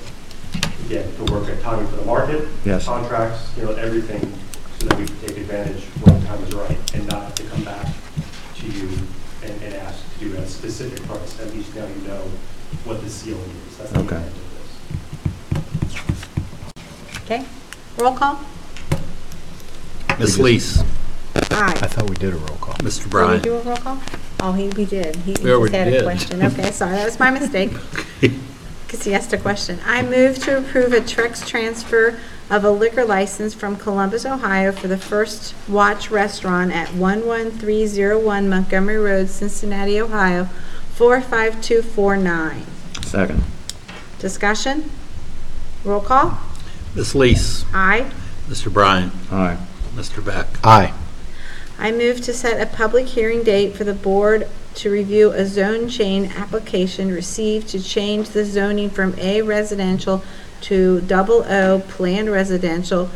again, 0.86 1.14
to 1.18 1.34
work 1.34 1.50
at 1.50 1.62
timing 1.62 1.88
for 1.88 1.98
the 1.98 2.06
market. 2.06 2.48
Yes. 2.64 2.86
Contracts, 2.86 3.52
you 3.58 3.66
know, 3.66 3.74
everything, 3.74 4.22
so 4.80 4.88
that 4.88 4.98
we 4.98 5.06
can 5.08 5.20
take 5.20 5.38
advantage 5.38 5.84
when 6.04 6.22
the 6.22 6.26
time 6.26 6.42
is 6.44 6.54
right, 6.54 6.96
and 6.96 7.06
not 7.10 7.24
have 7.24 7.36
to 7.36 7.44
come 7.44 7.64
back 7.66 7.88
to 8.56 8.68
you 8.68 8.88
and, 9.44 9.62
and 9.62 9.74
ask 9.76 10.02
to 10.14 10.20
do 10.20 10.38
a 10.38 10.48
specific 10.48 11.06
price. 11.06 11.38
At 11.42 11.54
least 11.54 11.76
now 11.76 11.86
you 11.86 12.08
know 12.08 12.24
what 12.84 13.02
the 13.04 13.10
ceiling 13.10 13.42
is. 13.70 13.78
That's 13.78 13.92
the 13.92 14.00
Okay. 14.00 14.16
intent 14.18 14.34
of 15.52 15.92
this. 17.14 17.22
Okay, 17.24 17.46
roll 17.98 18.14
call? 18.16 18.40
Miss 20.20 20.38
Leis, 20.38 20.80
Aye. 21.52 21.74
I 21.82 21.88
thought 21.88 22.10
we 22.10 22.16
did 22.16 22.34
a 22.34 22.38
roll 22.38 22.58
call. 22.58 22.76
Mr. 22.76 22.98
Did 23.00 23.06
we 23.06 23.10
Bryan. 23.12 23.42
do 23.42 23.56
a 23.56 23.62
roll 23.62 23.78
call? 23.78 23.98
Oh, 24.40 24.52
he, 24.54 24.68
we 24.70 24.86
did. 24.86 25.16
He 25.18 25.34
he 25.34 25.48
Yeah, 25.50 25.58
we 25.58 25.70
just 25.70 25.76
had 25.76 25.88
a 25.88 25.92
did. 25.92 26.04
question. 26.04 26.44
Okay, 26.44 26.72
sorry, 26.72 26.92
that 26.94 27.06
was 27.06 27.20
my 27.20 27.32
mistake. 27.32 27.72
Because 28.86 29.04
he 29.04 29.16
asked 29.16 29.34
a 29.34 29.38
question. 29.40 29.80
I 29.84 30.04
move 30.04 30.38
to 30.44 30.60
approve 30.60 30.94
a 30.94 31.02
Trex 31.02 31.46
transfer 31.46 32.20
of 32.52 32.64
a 32.64 32.70
liquor 32.70 33.04
license 33.04 33.56
from 33.56 33.78
Columbus, 33.78 34.28
Ohio 34.28 34.72
for 34.72 34.88
the 34.88 34.98
First 34.98 35.56
Watch 35.68 36.12
Restaurant 36.12 36.72
at 36.72 36.90
11301 36.94 38.48
Montgomery 38.48 38.98
Road, 38.98 39.28
Cincinnati, 39.30 40.00
Ohio, 40.00 40.48
45249. 40.96 42.66
Second. 43.04 43.44
Discussion? 44.20 44.90
Roll 45.84 46.00
call? 46.00 46.38
Miss 46.96 47.14
Leis, 47.14 47.66
Aye. 47.74 48.10
Mr. 48.48 48.72
Bryan, 48.72 49.12
Aye. 49.30 49.58
Mr. 49.94 50.24
Beck. 50.26 50.48
Aye. 50.64 50.94
I 51.78 51.92
move 51.92 52.22
to 52.22 52.34
set 52.34 52.62
a 52.62 52.66
public 52.74 53.08
hearing 53.08 53.44
date 53.44 53.76
for 53.76 53.84
the 53.84 53.94
board 53.94 54.48
to 54.76 54.90
review 54.90 55.32
a 55.32 55.46
zone 55.46 55.90
chain 55.90 56.32
application 56.38 57.12
received 57.12 57.68
to 57.70 57.84
change 57.84 58.30
the 58.30 58.46
zoning 58.46 58.90
from 58.90 59.14
A 59.20 59.42
residential 59.42 60.24
to 60.62 61.02
double 61.02 61.44
O 61.50 61.80
planned 61.90 62.32
residential. 62.32 63.10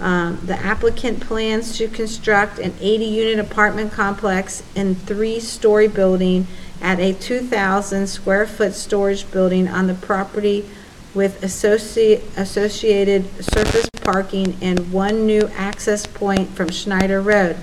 Um, 0.00 0.40
The 0.44 0.56
applicant 0.58 1.20
plans 1.20 1.78
to 1.78 1.86
construct 1.86 2.58
an 2.58 2.72
80-unit 2.72 3.38
apartment 3.38 3.92
complex 3.92 4.64
and 4.74 5.00
three-story 5.02 5.86
building 5.86 6.48
at 6.82 6.98
a 6.98 7.14
2,000 7.14 8.08
square 8.08 8.46
foot 8.46 8.74
storage 8.74 9.30
building 9.30 9.68
on 9.68 9.86
the 9.86 9.94
property 9.94 10.68
with 11.14 11.40
associ- 11.40 12.20
associated 12.36 13.24
surface 13.42 13.88
parking 14.02 14.56
and 14.60 14.92
one 14.92 15.24
new 15.26 15.48
access 15.54 16.06
point 16.06 16.50
from 16.50 16.70
Snyder 16.70 17.20
Road. 17.20 17.56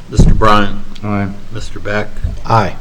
Mr. 0.10 0.38
Bryan? 0.38 0.84
Aye. 1.04 1.34
Mr. 1.52 1.84
Beck? 1.84 2.10
Aye. 2.45 2.76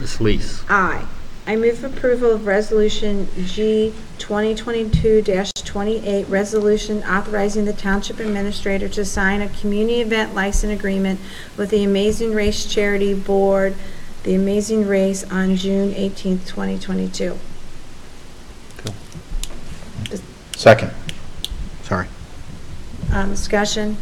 Ms. 0.00 0.20
Leis? 0.20 0.64
Aye. 0.68 1.04
I 1.48 1.56
move 1.56 1.82
approval 1.82 2.30
of 2.32 2.46
Resolution 2.46 3.26
G 3.46 3.94
2022-28, 4.18 6.28
resolution 6.28 7.02
authorizing 7.04 7.64
the 7.64 7.72
Township 7.72 8.20
Administrator 8.20 8.86
to 8.90 9.02
sign 9.02 9.40
a 9.40 9.48
community 9.48 10.02
event 10.02 10.34
license 10.34 10.78
agreement 10.78 11.18
with 11.56 11.70
the 11.70 11.84
Amazing 11.84 12.34
Race 12.34 12.66
Charity 12.66 13.14
Board, 13.14 13.74
the 14.24 14.34
Amazing 14.34 14.86
Race 14.86 15.24
on 15.30 15.56
June 15.56 15.94
18th, 15.94 16.46
2022. 16.46 17.38
Second. 20.54 20.92
Sorry. 21.82 22.08
Um, 23.10 23.30
Discussion? 23.30 23.96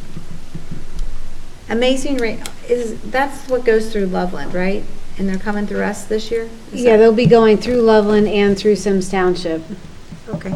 Amazing 1.69 2.17
Race, 2.17 2.43
is, 2.69 3.01
that's 3.03 3.49
what 3.49 3.65
goes 3.65 3.93
through 3.93 4.07
Loveland, 4.07 4.53
right? 4.53 4.83
And 5.19 5.29
they're 5.29 5.39
coming 5.39 5.67
through 5.67 5.83
us 5.83 6.05
this 6.05 6.31
year? 6.31 6.49
Is 6.73 6.83
Yeah, 6.83 6.93
that- 6.93 6.99
they'll 6.99 7.13
be 7.13 7.27
going 7.27 7.57
through 7.59 7.81
Loveland 7.83 8.29
and 8.29 8.57
through 8.57 8.77
Symmes 8.77 9.11
Township. 9.11 9.63
Okay. 10.29 10.55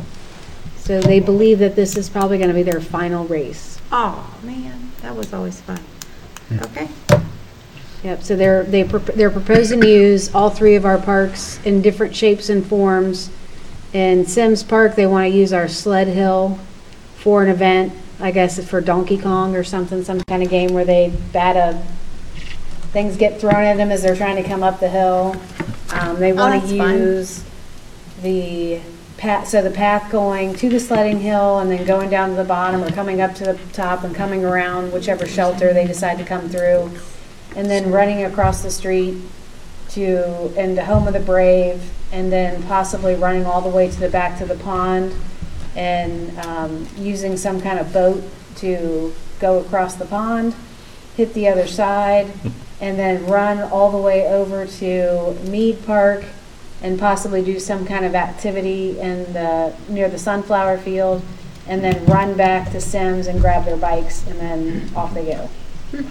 So 0.77 1.01
they 1.01 1.21
believe 1.21 1.59
that 1.61 1.77
this 1.77 1.97
is 1.97 2.09
probably 2.09 2.37
going 2.39 2.49
to 2.49 2.55
be 2.55 2.63
their 2.63 2.81
final 2.81 3.25
race. 3.27 3.79
Oh, 3.93 4.35
man, 4.43 4.91
that 5.03 5.17
was 5.17 5.33
always 5.33 5.61
fun. 5.61 5.79
Hmm. 6.49 6.59
Okay. 6.65 6.89
Yep, 8.03 8.23
so 8.23 8.35
they're, 8.37 8.65
they 8.65 8.83
prop- 8.85 9.05
they're 9.15 9.31
proposing 9.31 9.81
to 9.83 9.87
use 9.89 10.35
all 10.35 10.49
three 10.51 10.75
of 10.75 10.85
our 10.87 10.99
parks 10.99 11.61
in 11.65 11.83
different 11.83 12.15
shapes 12.17 12.49
and 12.49 12.65
forms. 12.67 13.31
In 13.93 14.27
Symmes 14.27 14.63
Park, 14.63 14.97
they 14.97 15.07
want 15.07 15.31
to 15.31 15.37
use 15.37 15.53
our 15.53 15.69
sled 15.69 16.09
hill 16.09 16.59
for 17.17 17.43
an 17.43 17.51
event, 17.51 17.93
I 18.19 18.31
guess 18.31 18.59
it's 18.59 18.69
for 18.69 18.81
Donkey 18.81 19.19
Kong 19.19 19.55
or 19.55 19.63
something, 19.65 20.03
some 20.03 20.23
kind 20.23 20.43
of 20.43 20.49
game 20.49 20.73
where 20.73 20.85
they 20.85 21.13
bat 21.33 21.57
a, 21.57 21.83
things 22.93 23.17
get 23.17 23.41
thrown 23.41 23.63
at 23.65 23.77
them 23.77 23.91
as 23.91 24.03
they're 24.03 24.17
trying 24.17 24.37
to 24.43 24.49
come 24.49 24.63
up 24.63 24.81
the 24.81 24.89
hill. 24.89 25.37
Um, 25.93 26.19
they 26.19 26.33
want 26.33 26.55
Oh, 26.55 26.59
that's 26.59 26.73
to 26.73 26.79
fun. 26.79 26.99
use 26.99 27.45
the 28.23 28.81
path, 29.17 29.49
so 29.49 29.63
the 29.63 29.71
path 29.71 30.11
going 30.11 30.55
to 30.55 30.69
the 30.69 30.81
sledding 30.81 31.21
hill 31.21 31.59
and 31.59 31.71
then 31.71 31.85
going 31.87 32.11
down 32.11 32.31
to 32.31 32.35
the 32.37 32.45
bottom 32.45 32.83
or 32.83 32.91
coming 32.91 33.21
up 33.21 33.35
to 33.37 33.45
the 33.45 33.59
top 33.73 34.03
and 34.05 34.15
coming 34.15 34.45
around 34.45 34.93
whichever 34.93 35.27
shelter 35.27 35.73
they 35.73 35.87
decide 35.87 36.19
to 36.19 36.25
come 36.25 36.49
through. 36.49 36.91
And 37.57 37.69
then 37.71 37.91
running 37.91 38.25
across 38.25 38.63
the 38.63 38.71
street 38.71 39.17
to, 39.91 40.53
and 40.57 40.77
the 40.79 40.85
Home 40.85 41.07
of 41.09 41.13
the 41.15 41.21
Brave, 41.21 41.83
and 42.13 42.31
then 42.33 42.63
possibly 42.65 43.15
running 43.15 43.45
all 43.45 43.61
the 43.61 43.69
way 43.69 43.91
to 43.91 44.01
the 44.01 44.09
back 44.09 44.39
to 44.39 44.47
the 44.47 44.55
pond 44.57 45.15
and 45.77 46.37
um, 46.41 46.87
using 46.97 47.37
some 47.37 47.61
kind 47.61 47.79
of 47.79 47.93
boat 47.93 48.23
to 48.57 49.13
go 49.41 49.59
across 49.61 49.95
the 49.97 50.05
pond, 50.05 50.55
hit 51.17 51.35
the 51.35 51.49
other 51.49 51.67
side, 51.67 52.31
and 52.81 52.99
then 52.99 53.27
run 53.27 53.61
all 53.61 53.91
the 53.91 53.99
way 53.99 54.27
over 54.27 54.67
to 54.67 55.35
Mead 55.49 55.85
Park 55.85 56.25
and 56.83 56.99
possibly 56.99 57.45
do 57.45 57.61
some 57.61 57.85
kind 57.87 58.05
of 58.05 58.15
activity 58.15 58.99
in 58.99 59.33
the, 59.35 59.75
near 59.89 60.09
the 60.09 60.19
sunflower 60.19 60.79
field, 60.79 61.23
and 61.67 61.85
then 61.85 62.05
run 62.07 62.35
back 62.37 62.71
to 62.73 62.81
Symmes 62.81 63.27
and 63.27 63.41
grab 63.41 63.65
their 63.67 63.77
bikes, 63.77 64.27
and 64.27 64.41
then 64.41 64.91
off 64.97 65.13
they 65.13 65.27
go. 65.27 65.51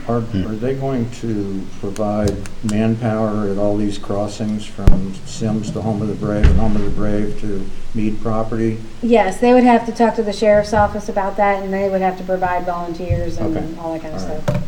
Are, 0.07 0.17
are 0.17 0.21
they 0.21 0.75
going 0.75 1.09
to 1.11 1.65
provide 1.79 2.35
manpower 2.69 3.49
at 3.49 3.57
all 3.57 3.77
these 3.77 3.97
crossings 3.97 4.65
from 4.65 5.13
Symmes 5.25 5.71
to 5.71 5.81
Home 5.81 6.01
of 6.01 6.09
the 6.09 6.15
Brave 6.15 6.45
and 6.45 6.59
Home 6.59 6.75
of 6.75 6.83
the 6.83 6.89
Brave 6.89 7.39
to 7.41 7.67
Mead 7.95 8.21
property? 8.21 8.77
Yes, 9.01 9.39
they 9.39 9.53
would 9.53 9.63
have 9.63 9.85
to 9.85 9.91
talk 9.91 10.15
to 10.15 10.23
the 10.23 10.33
sheriff's 10.33 10.73
office 10.73 11.09
about 11.09 11.37
that, 11.37 11.63
and 11.63 11.73
they 11.73 11.89
would 11.89 12.01
have 12.01 12.17
to 12.17 12.23
provide 12.23 12.65
volunteers 12.65 13.39
Okay. 13.39 13.57
and 13.57 13.79
all 13.79 13.93
that 13.93 14.01
kind 14.01 14.13
of 14.15 14.21
All 14.21 14.27
right. 14.29 14.43
stuff. 14.43 14.63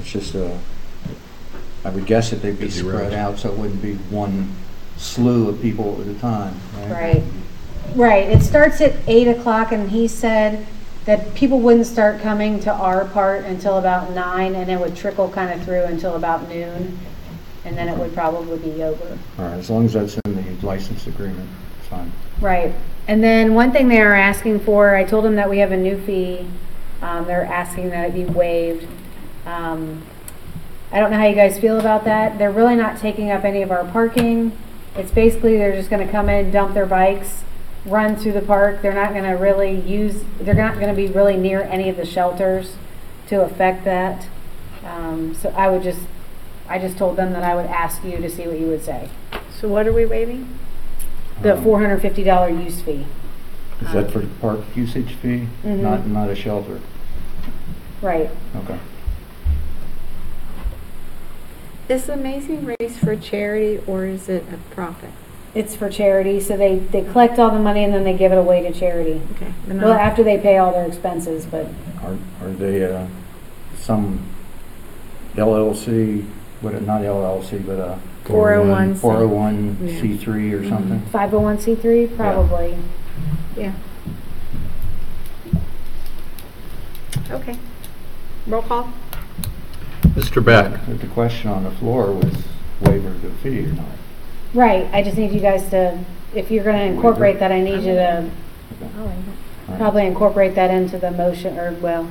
It's 0.00 0.10
just, 0.10 0.34
uh, 0.34 0.50
I 1.86 1.90
would 1.90 2.04
guess 2.04 2.30
that 2.30 2.42
they'd 2.42 2.58
be 2.58 2.66
Busy 2.66 2.80
spread 2.80 2.94
roads. 2.94 3.14
out, 3.14 3.38
so 3.38 3.52
it 3.52 3.56
wouldn't 3.56 3.80
be 3.80 3.94
one 4.10 4.52
slew 4.96 5.48
of 5.48 5.62
people 5.62 6.00
at 6.00 6.08
a 6.08 6.14
time, 6.14 6.54
right? 6.78 6.90
Right. 6.90 7.22
Right, 7.94 8.28
it 8.28 8.42
starts 8.42 8.80
at 8.80 8.94
eight 9.06 9.28
o'clock, 9.28 9.70
and 9.70 9.88
he 9.88 10.08
said 10.08 10.66
that 11.04 11.32
people 11.36 11.60
wouldn't 11.60 11.86
start 11.86 12.20
coming 12.20 12.58
to 12.60 12.72
our 12.72 13.04
part 13.04 13.44
until 13.44 13.78
about 13.78 14.10
nine, 14.10 14.56
and 14.56 14.68
it 14.68 14.80
would 14.80 14.96
trickle 14.96 15.28
kind 15.28 15.52
of 15.52 15.64
through 15.64 15.84
until 15.84 16.16
about 16.16 16.48
noon, 16.48 16.98
and 17.64 17.78
then 17.78 17.88
it 17.88 17.96
would 17.96 18.12
probably 18.12 18.58
be 18.58 18.82
over. 18.82 19.16
All 19.38 19.44
right, 19.44 19.54
as 19.56 19.70
long 19.70 19.84
as 19.84 19.92
that's 19.92 20.18
in 20.24 20.34
the 20.34 20.66
license 20.66 21.06
agreement, 21.06 21.48
it's 21.78 21.88
fine. 21.88 22.10
Right. 22.40 22.74
And 23.06 23.22
then 23.22 23.54
one 23.54 23.70
thing 23.70 23.86
they 23.86 24.00
are 24.00 24.14
asking 24.14 24.58
for, 24.60 24.96
I 24.96 25.04
told 25.04 25.24
them 25.24 25.36
that 25.36 25.48
we 25.48 25.58
have 25.58 25.70
a 25.70 25.76
new 25.76 25.96
fee. 26.02 26.48
Um, 27.00 27.26
they're 27.26 27.44
asking 27.44 27.90
that 27.90 28.08
it 28.08 28.14
be 28.14 28.24
waived. 28.24 28.88
Um, 29.46 30.02
I 30.92 31.00
don't 31.00 31.10
know 31.10 31.18
how 31.18 31.26
you 31.26 31.34
guys 31.34 31.58
feel 31.58 31.78
about 31.78 32.04
that. 32.04 32.38
They're 32.38 32.50
really 32.52 32.76
not 32.76 32.98
taking 32.98 33.30
up 33.30 33.44
any 33.44 33.62
of 33.62 33.70
our 33.70 33.84
parking. 33.84 34.52
It's 34.94 35.10
basically, 35.10 35.56
they're 35.58 35.74
just 35.76 35.90
gonna 35.90 36.08
come 36.10 36.28
in, 36.28 36.50
dump 36.50 36.74
their 36.74 36.86
bikes, 36.86 37.42
run 37.84 38.16
through 38.16 38.32
the 38.32 38.40
park. 38.40 38.82
They're 38.82 38.94
not 38.94 39.12
gonna 39.12 39.36
really 39.36 39.78
use, 39.80 40.22
they're 40.40 40.54
not 40.54 40.78
gonna 40.78 40.94
be 40.94 41.08
really 41.08 41.36
near 41.36 41.62
any 41.62 41.88
of 41.88 41.96
the 41.96 42.06
shelters 42.06 42.76
to 43.28 43.42
affect 43.42 43.84
that. 43.84 44.26
Um, 44.84 45.34
so 45.34 45.50
I 45.50 45.68
would 45.68 45.82
just, 45.82 46.00
I 46.68 46.78
just 46.78 46.96
told 46.96 47.16
them 47.16 47.32
that 47.32 47.42
I 47.42 47.54
would 47.54 47.66
ask 47.66 48.02
you 48.04 48.16
to 48.18 48.30
see 48.30 48.46
what 48.46 48.58
you 48.58 48.66
would 48.68 48.84
say. 48.84 49.08
So 49.50 49.68
what 49.68 49.86
are 49.86 49.92
we 49.92 50.06
waiving? 50.06 50.48
The 51.42 51.56
Um, 51.56 51.62
four 51.64 51.80
hundred 51.80 52.00
fifty 52.00 52.22
dollar 52.24 52.48
use 52.48 52.80
fee. 52.80 53.04
Is 53.82 53.92
that 53.92 54.10
for 54.10 54.22
park 54.40 54.60
usage 54.74 55.14
fee? 55.20 55.48
Mhm. 55.64 55.80
Not, 55.80 56.06
not 56.06 56.30
a 56.30 56.34
shelter? 56.34 56.80
Right. 58.00 58.30
Okay. 58.56 58.78
Is 61.88 62.08
Amazing 62.08 62.64
Race 62.80 62.98
for 62.98 63.14
charity 63.14 63.80
or 63.86 64.06
is 64.06 64.28
it 64.28 64.44
a 64.52 64.56
profit? 64.74 65.10
It's 65.54 65.74
for 65.74 65.88
charity, 65.88 66.40
so 66.40 66.56
they, 66.56 66.78
they 66.78 67.02
collect 67.02 67.38
all 67.38 67.50
the 67.50 67.60
money 67.60 67.84
and 67.84 67.94
then 67.94 68.04
they 68.04 68.16
give 68.16 68.32
it 68.32 68.38
away 68.38 68.60
to 68.62 68.72
charity. 68.78 69.22
Okay. 69.36 69.52
Well, 69.68 69.92
after 69.92 70.22
they 70.22 70.36
pay 70.38 70.58
all 70.58 70.72
their 70.72 70.84
expenses, 70.84 71.46
but 71.46 71.66
Are, 72.02 72.18
are 72.42 72.50
they, 72.50 72.84
uh, 72.84 73.06
some 73.78 74.28
LLC, 75.34 76.24
what, 76.60 76.82
not 76.82 77.02
LLC, 77.02 77.64
but 77.64 77.78
a 77.78 77.98
401. 78.24 78.94
four 78.96 79.16
oh 79.18 79.28
one 79.28 79.88
C 80.00 80.16
three 80.16 80.52
or 80.52 80.68
something? 80.68 81.00
five 81.12 81.32
oh 81.32 81.38
one 81.40 81.60
C 81.60 81.76
three, 81.76 82.08
probably. 82.08 82.76
Yeah. 83.56 83.72
Okay. 87.30 87.56
Roll 88.48 88.62
call? 88.62 88.92
Mr. 90.16 90.42
Beck? 90.42 90.80
But 90.86 91.00
the 91.00 91.06
question 91.08 91.50
on 91.50 91.64
the 91.64 91.70
floor 91.70 92.10
was 92.10 92.34
waiver 92.80 93.08
of 93.08 93.22
the 93.22 93.30
fee 93.30 93.66
or 93.66 93.72
not. 93.72 93.86
Right, 94.54 94.88
I 94.92 95.02
just 95.02 95.18
need 95.18 95.32
you 95.32 95.40
guys 95.40 95.68
to, 95.70 96.02
if 96.34 96.50
you're 96.50 96.64
gonna 96.64 96.84
incorporate 96.84 97.38
that, 97.40 97.52
I 97.52 97.60
need 97.60 97.82
you 97.84 97.94
to 97.94 98.30
probably 99.76 100.06
incorporate 100.06 100.54
that 100.54 100.70
into 100.70 100.98
the 100.98 101.10
motion, 101.10 101.58
or 101.58 101.72
well. 101.72 102.10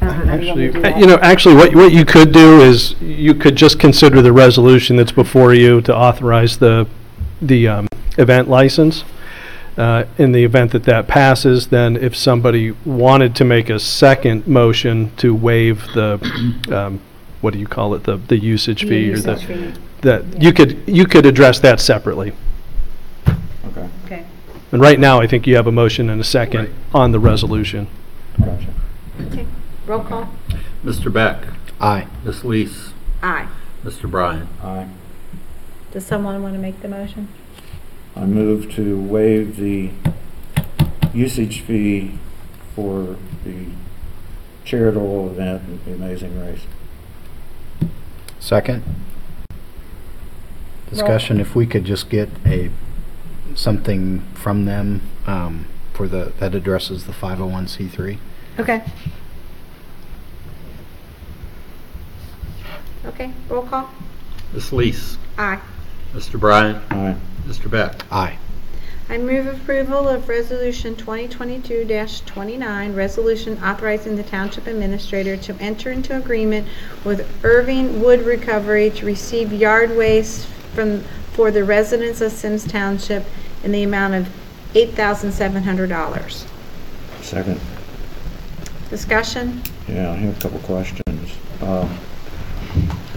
I 0.00 0.06
don't 0.06 0.18
know 0.18 0.24
how 0.26 0.34
you 0.36 0.46
want 0.46 0.58
me 0.58 0.66
Actually, 0.66 0.66
to 0.66 0.72
do 0.72 0.80
that. 0.82 0.98
you 0.98 1.06
know, 1.06 1.18
actually, 1.20 1.54
what, 1.56 1.74
what 1.74 1.92
you 1.92 2.04
could 2.04 2.30
do 2.32 2.60
is, 2.60 2.94
you 3.00 3.34
could 3.34 3.56
just 3.56 3.80
consider 3.80 4.22
the 4.22 4.32
resolution 4.32 4.96
that's 4.96 5.12
before 5.12 5.52
you 5.52 5.80
to 5.82 5.94
authorize 5.96 6.58
the, 6.58 6.86
the 7.42 7.66
um, 7.66 7.88
event 8.16 8.48
license. 8.48 9.02
Uh, 9.78 10.04
In 10.18 10.32
the 10.32 10.42
event 10.42 10.72
that 10.72 10.82
that 10.84 11.06
passes, 11.06 11.68
then 11.68 11.96
if 11.96 12.16
somebody 12.16 12.72
wanted 12.84 13.36
to 13.36 13.44
make 13.44 13.70
a 13.70 13.78
second 13.78 14.44
motion 14.48 15.12
to 15.18 15.32
waive 15.32 15.86
the, 15.94 16.18
um, 16.72 17.00
what 17.40 17.52
do 17.52 17.60
you 17.60 17.66
call 17.68 17.94
it, 17.94 18.02
the, 18.02 18.16
the 18.16 18.36
usage 18.36 18.82
fee? 18.82 19.10
or 19.12 19.18
the 19.20 19.30
Usage 19.32 19.44
fee. 19.46 19.72
That, 20.00 20.42
you 20.42 20.52
could, 20.52 20.82
you 20.88 21.06
could 21.06 21.26
address 21.26 21.60
that 21.60 21.78
separately. 21.80 22.32
Okay, 23.28 23.88
Okay. 24.06 24.24
And 24.72 24.80
right 24.82 24.98
now, 24.98 25.20
I 25.20 25.28
think 25.28 25.46
you 25.46 25.54
have 25.54 25.68
a 25.68 25.72
motion 25.72 26.10
and 26.10 26.20
a 26.20 26.24
second 26.24 26.74
on 26.92 27.12
the 27.12 27.20
resolution. 27.20 27.86
gotcha. 28.36 28.66
Okay, 29.28 29.46
roll 29.86 30.02
call. 30.02 30.28
Mr. 30.84 31.12
Beck? 31.12 31.44
Aye. 31.80 32.06
Ms. 32.24 32.44
Leis? 32.44 32.90
Aye. 33.22 33.46
Mr. 33.84 34.10
Bryan? 34.10 34.48
Aye. 34.60 34.88
Does 35.92 36.04
someone 36.04 36.42
want 36.42 36.54
to 36.56 36.60
make 36.60 36.80
the 36.82 36.88
motion? 36.88 37.28
I 38.18 38.26
move 38.26 38.74
to 38.74 39.00
waive 39.00 39.56
the 39.56 39.90
usage 41.14 41.60
fee 41.60 42.18
for 42.74 43.16
the 43.44 43.66
charitable 44.64 45.30
event, 45.30 45.84
The 45.84 45.94
Amazing 45.94 46.38
Race. 46.40 46.62
Second? 48.40 48.82
Discussion, 50.90 51.38
if 51.38 51.54
we 51.54 51.64
could 51.64 51.84
just 51.84 52.10
get 52.10 52.28
a, 52.44 52.70
something 53.54 54.22
from 54.34 54.64
them 54.64 55.02
um, 55.26 55.66
for 55.92 56.08
the, 56.08 56.32
that 56.40 56.56
addresses 56.56 57.04
the 57.04 57.12
501c3. 57.12 58.18
Okay. 58.58 58.82
Okay, 63.06 63.32
roll 63.48 63.62
call. 63.62 63.88
Ms. 64.52 64.72
Leis? 64.72 65.18
Aye. 65.36 65.60
Mr. 66.12 66.40
Bryan, 66.40 66.82
Aye. 66.90 67.16
Mr. 67.48 67.70
Beck? 67.70 68.04
Aye. 68.12 68.36
I 69.08 69.16
move 69.16 69.46
approval 69.46 70.06
of 70.06 70.28
Resolution 70.28 70.94
2022-29, 70.94 72.94
resolution 72.94 73.56
authorizing 73.64 74.16
the 74.16 74.22
Township 74.22 74.66
Administrator 74.66 75.38
to 75.38 75.56
enter 75.58 75.90
into 75.90 76.14
agreement 76.14 76.68
with 77.04 77.26
Irving 77.42 78.02
Wood 78.02 78.20
Recovery 78.20 78.90
to 78.90 79.06
receive 79.06 79.50
yard 79.50 79.96
waste 79.96 80.46
from, 80.74 81.00
for 81.32 81.50
the 81.50 81.64
residents 81.64 82.20
of 82.20 82.32
Symmes 82.32 82.66
Township 82.66 83.24
in 83.64 83.72
the 83.72 83.82
amount 83.82 84.12
of 84.12 84.28
$8,700. 84.74 86.46
Second. 87.22 87.58
Discussion? 88.90 89.62
Yeah, 89.88 90.10
I 90.10 90.16
have 90.16 90.36
a 90.36 90.40
couple 90.40 90.58
questions. 90.60 91.32
Um, 91.62 91.98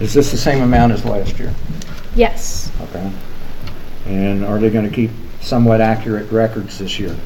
Is 0.00 0.14
this 0.14 0.30
the 0.30 0.38
same 0.38 0.62
amount 0.62 0.92
as 0.92 1.04
last 1.04 1.38
year? 1.38 1.54
Yes. 2.14 2.72
Okay. 2.80 3.12
And 4.06 4.44
are 4.44 4.58
they 4.58 4.70
going 4.70 4.88
to 4.88 4.94
keep 4.94 5.10
somewhat 5.40 5.80
accurate 5.80 6.30
records 6.30 6.78
this 6.78 6.98
year? 6.98 7.16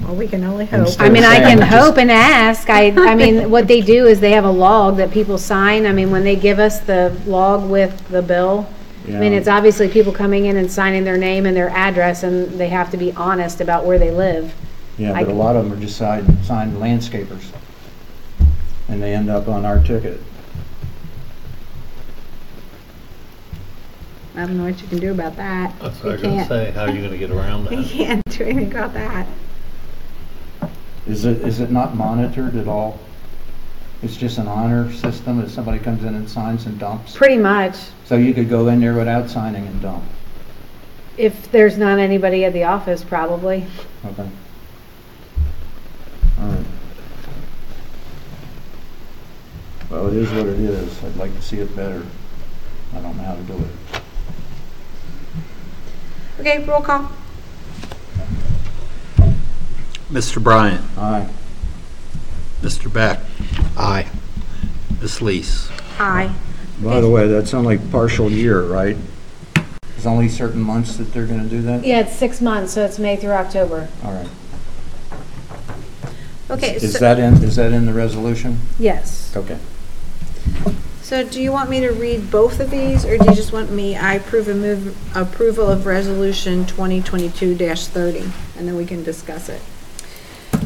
Well, 0.00 0.14
we 0.14 0.28
can 0.28 0.44
only 0.44 0.66
hope. 0.66 0.80
Instead 0.86 1.06
I 1.06 1.08
mean, 1.10 1.24
I 1.24 1.36
saying 1.38 1.58
can 1.58 1.68
just- 1.70 1.72
hope 1.84 1.96
and 1.98 2.10
ask. 2.10 2.68
I, 2.68 2.90
I 3.10 3.14
mean, 3.14 3.50
what 3.50 3.66
they 3.66 3.80
do 3.80 4.06
is 4.06 4.20
they 4.20 4.32
have 4.32 4.44
a 4.44 4.50
log 4.50 4.96
that 4.98 5.10
people 5.10 5.38
sign. 5.38 5.86
I 5.86 5.92
mean, 5.92 6.10
when 6.10 6.22
they 6.24 6.36
give 6.36 6.58
us 6.58 6.80
the 6.80 7.18
log 7.26 7.68
with 7.68 8.06
the 8.08 8.22
bill, 8.22 8.68
I 9.06 9.10
mean, 9.12 9.32
Yeah. 9.32 9.38
it's 9.38 9.48
obviously 9.48 9.88
people 9.88 10.12
coming 10.12 10.46
in 10.46 10.56
and 10.56 10.70
signing 10.70 11.04
their 11.04 11.16
name 11.16 11.46
and 11.46 11.56
their 11.56 11.70
address, 11.70 12.22
and 12.24 12.48
they 12.58 12.68
have 12.68 12.90
to 12.90 12.96
be 12.96 13.12
honest 13.12 13.60
about 13.60 13.86
where 13.86 13.98
they 13.98 14.10
live. 14.10 14.54
Yeah, 14.98 15.12
I 15.12 15.20
but 15.20 15.22
a 15.22 15.26
can- 15.26 15.38
lot 15.38 15.56
of 15.56 15.64
them 15.64 15.72
are 15.72 15.80
just 15.80 15.96
signed, 15.96 16.44
signed 16.44 16.76
landscapers. 16.76 17.44
And 18.88 19.02
they 19.02 19.14
end 19.14 19.30
up 19.30 19.48
on 19.48 19.64
our 19.64 19.82
ticket. 19.82 20.20
I 24.36 24.40
don't 24.40 24.58
know 24.58 24.64
what 24.64 24.80
you 24.82 24.88
can 24.88 24.98
do 24.98 25.12
about 25.12 25.36
that. 25.36 25.74
That's 25.80 25.98
You 26.02 26.10
what 26.10 26.10
I 26.10 26.12
was 26.12 26.22
going 26.22 26.34
to 26.34 26.36
can't- 26.44 26.48
say. 26.48 26.70
How 26.72 26.82
are 26.82 26.90
you 26.90 26.98
going 26.98 27.10
to 27.12 27.18
get 27.18 27.30
around 27.30 27.64
that? 27.64 27.72
You 27.72 27.82
that? 27.82 27.90
can't 27.90 28.30
do 28.30 28.44
anything 28.44 28.70
about 28.72 28.92
that. 28.94 29.26
Is 31.06 31.24
it, 31.24 31.38
is 31.42 31.60
it 31.60 31.70
not 31.70 31.94
monitored 31.96 32.56
at 32.56 32.68
all? 32.68 32.98
It's 34.02 34.16
just 34.16 34.36
an 34.38 34.46
honor 34.46 34.92
system, 34.92 35.40
if 35.40 35.50
somebody 35.50 35.78
comes 35.78 36.02
in 36.04 36.14
and 36.14 36.28
signs 36.28 36.66
and 36.66 36.78
dumps? 36.78 37.16
Pretty 37.16 37.38
much. 37.38 37.76
So 38.04 38.16
you 38.16 38.34
could 38.34 38.50
go 38.50 38.68
in 38.68 38.80
there 38.80 38.92
without 38.94 39.30
signing 39.30 39.66
and 39.66 39.80
dump? 39.80 40.04
If 41.16 41.50
there's 41.50 41.78
not 41.78 41.98
anybody 41.98 42.44
at 42.44 42.52
the 42.52 42.64
office, 42.64 43.02
probably. 43.02 43.64
Okay. 44.04 44.28
All 46.40 46.46
right. 46.48 46.66
Well, 49.88 50.08
it 50.08 50.14
is 50.14 50.28
what 50.30 50.46
it 50.46 50.58
is. 50.60 51.02
I'd 51.04 51.16
like 51.16 51.34
to 51.34 51.40
see 51.42 51.60
it 51.60 51.74
better. 51.74 52.04
I 52.94 53.00
don't 53.00 53.16
know 53.16 53.22
how 53.22 53.34
to 53.36 53.42
do 53.42 53.54
it. 53.54 54.00
Okay, 56.40 56.64
roll 56.64 56.82
call. 56.82 57.10
Mr. 60.10 60.42
Bryan? 60.42 60.84
Aye. 60.96 61.28
Mr. 62.62 62.92
Beck? 62.92 63.20
Aye. 63.76 64.08
Ms. 65.00 65.20
Leis? 65.22 65.68
Aye. 65.98 66.32
By 66.80 67.00
the 67.00 67.08
way, 67.08 67.26
that's 67.26 67.54
only 67.54 67.78
partial 67.78 68.30
year, 68.30 68.62
right? 68.62 68.96
There's 69.54 70.06
only 70.06 70.28
certain 70.28 70.60
months 70.60 70.96
that 70.96 71.12
they're 71.12 71.26
gonna 71.26 71.48
do 71.48 71.62
that? 71.62 71.84
Yeah, 71.84 72.00
it's 72.00 72.14
six 72.14 72.40
months, 72.40 72.74
so 72.74 72.84
it's 72.84 72.98
May 72.98 73.16
through 73.16 73.30
October. 73.30 73.88
All 74.04 74.12
right. 74.12 74.28
Okay, 76.50 76.76
Is 76.76 76.92
so- 76.92 76.98
that 76.98 77.18
in, 77.18 77.34
is 77.42 77.56
that 77.56 77.72
in 77.72 77.86
the 77.86 77.92
resolution? 77.92 78.60
Yes. 78.78 79.32
Okay. 79.34 79.58
So 81.06 81.22
do 81.22 81.40
you 81.40 81.52
want 81.52 81.70
me 81.70 81.78
to 81.82 81.90
read 81.90 82.32
both 82.32 82.58
of 82.58 82.68
these, 82.68 83.04
or 83.04 83.16
do 83.16 83.26
you 83.26 83.34
just 83.36 83.52
want 83.52 83.70
me, 83.70 83.94
I 83.94 84.14
approve 84.14 84.48
a 84.48 84.54
move, 84.54 85.16
approval 85.16 85.68
of 85.68 85.86
resolution 85.86 86.64
2022-30, 86.64 88.28
and 88.58 88.66
then 88.66 88.74
we 88.74 88.84
can 88.84 89.04
discuss 89.04 89.48
it? 89.48 89.62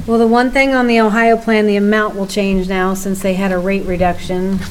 Well, 0.07 0.17
the 0.19 0.27
one 0.27 0.51
thing 0.51 0.73
on 0.73 0.87
the 0.87 0.99
Ohio 0.99 1.37
plan, 1.37 1.67
the 1.67 1.77
amount 1.77 2.17
will 2.17 2.27
change 2.27 2.71
now 2.71 2.95
since 2.95 3.21
they 3.21 3.35
had 3.35 3.53
a 3.53 3.59
rate 3.59 3.85
reduction. 3.85 4.57
Do 4.57 4.65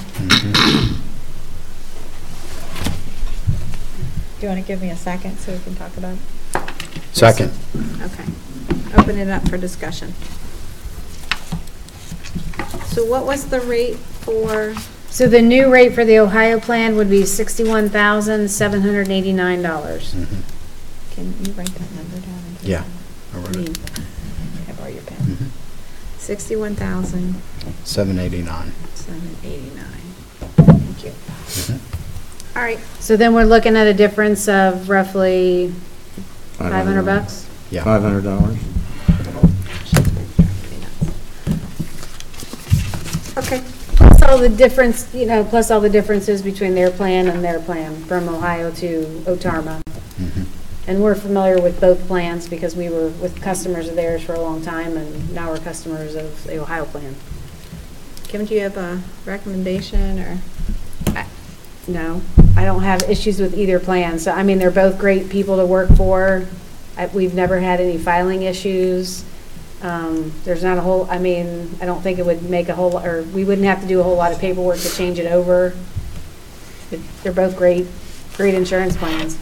you 4.42 4.48
want 4.48 4.60
to 4.60 4.68
give 4.68 4.82
me 4.82 4.90
a 4.90 4.98
second 4.98 5.38
so 5.38 5.52
we 5.52 5.60
can 5.60 5.76
talk 5.76 5.96
about 5.98 6.16
it? 6.16 6.20
Second. 7.12 7.52
Okay. 8.02 8.26
Open 8.98 9.20
it 9.20 9.30
up 9.30 9.48
for 9.48 9.58
discussion. 9.60 10.16
So 12.88 13.06
what 13.06 13.28
was 13.28 13.50
the 13.50 13.62
rate 13.62 13.98
for, 13.98 14.74
So 15.12 15.28
the 15.28 15.42
new 15.42 15.70
rate 15.72 15.94
for 15.94 16.06
the 16.06 16.20
Ohio 16.20 16.60
plan 16.60 16.96
would 16.96 17.10
be 17.10 17.26
sixty-one 17.26 17.90
thousand, 17.90 18.50
seven 18.50 18.82
hundred 18.82 19.02
and 19.08 19.12
eighty-nine 19.12 19.62
dollars. 19.62 20.12
can 21.12 21.34
you 21.44 21.52
write 21.54 21.74
that 21.74 21.92
number 21.96 22.20
down? 22.26 22.40
and 22.48 22.58
put 22.60 22.68
Yeah, 22.68 22.84
it 22.84 22.88
I 23.32 23.34
down? 23.36 23.44
wrote 23.44 23.56
it. 23.56 23.60
Need- 23.60 23.80
Can 23.94 24.04
I 24.70 24.72
borrow 24.74 24.90
your 24.90 25.02
pen? 25.04 25.18
Mhm. 25.18 25.50
61,789. 26.20 28.72
789. 28.94 29.86
Thank 30.56 31.04
you. 31.04 31.12
Mhm. 31.48 31.80
All 32.56 32.62
right, 32.64 32.80
So 33.00 33.16
then 33.18 33.34
we're 33.34 33.44
looking 33.46 33.76
at 33.76 33.88
a 33.88 33.94
difference 33.94 34.48
of 34.48 34.90
roughly 34.90 35.74
five 36.58 36.86
hundred 36.86 37.06
bucks? 37.06 37.46
Yeah. 37.72 37.84
Five 37.84 38.02
hundred 38.04 38.24
dollars? 38.24 38.58
okay. 43.38 43.62
Plus 44.30 44.42
all 44.44 44.48
the 44.48 44.56
difference, 44.56 45.12
you 45.12 45.26
know, 45.26 45.44
plus 45.44 45.72
all 45.72 45.82
the 45.82 45.90
differences 45.90 46.44
between 46.44 46.76
their 46.76 46.92
plan 46.92 47.28
and 47.28 47.44
their 47.44 47.60
plan 47.60 47.96
from 48.04 48.30
Ohio 48.30 48.70
to 48.70 49.24
Otarma. 49.26 49.82
Mhm. 50.22 50.46
And 50.86 51.02
we're 51.02 51.16
familiar 51.16 51.60
with 51.60 51.82
both 51.82 52.08
plans 52.08 52.48
because 52.48 52.76
we 52.76 52.90
were 52.90 53.08
with 53.08 53.42
customers 53.42 53.88
of 53.90 53.96
theirs 53.96 54.22
for 54.22 54.36
a 54.36 54.40
long 54.40 54.62
time 54.62 54.96
and 54.98 55.34
now 55.34 55.50
we're 55.50 55.58
customers 55.58 56.14
of 56.14 56.44
the 56.44 56.60
Ohio 56.60 56.86
plan. 56.86 57.16
Kim, 58.28 58.46
do 58.46 58.54
you 58.54 58.62
have 58.62 58.78
a 58.78 59.00
recommendation, 59.26 60.20
or? 60.20 60.38
No, 61.88 62.22
I 62.56 62.66
don't 62.66 62.84
have 62.84 63.02
issues 63.10 63.40
with 63.40 63.58
either 63.58 63.80
plan. 63.80 64.20
So, 64.20 64.32
I 64.32 64.44
mean, 64.44 64.60
they're 64.60 64.70
both 64.70 65.00
great 65.00 65.30
people 65.30 65.58
to 65.58 65.66
work 65.66 65.90
for. 65.96 66.44
I- 66.96 67.10
We've 67.12 67.34
never 67.34 67.62
had 67.62 67.82
any 67.82 67.98
filing 67.98 68.44
issues. 68.44 69.24
Um, 69.82 70.34
There's 70.44 70.64
not 70.64 70.78
a 70.78 70.82
whole, 70.82 71.08
I 71.10 71.20
mean, 71.20 71.76
I 71.82 71.86
don't 71.86 72.02
think 72.02 72.20
it 72.20 72.26
would 72.26 72.44
make 72.50 72.68
a 72.70 72.76
whole, 72.76 72.98
or 72.98 73.24
we 73.24 73.44
wouldn't 73.46 73.66
have 73.66 73.82
to 73.82 73.88
do 73.88 74.00
a 74.00 74.04
whole 74.04 74.16
lot 74.18 74.32
of 74.32 74.40
paperwork 74.40 74.80
to 74.80 74.90
change 74.90 75.20
it 75.20 75.32
over. 75.32 75.74
It- 76.92 77.00
They're 77.24 77.32
both 77.32 77.56
great, 77.56 77.88
great 78.36 78.54
insurance 78.56 78.98
plans. 78.98 79.38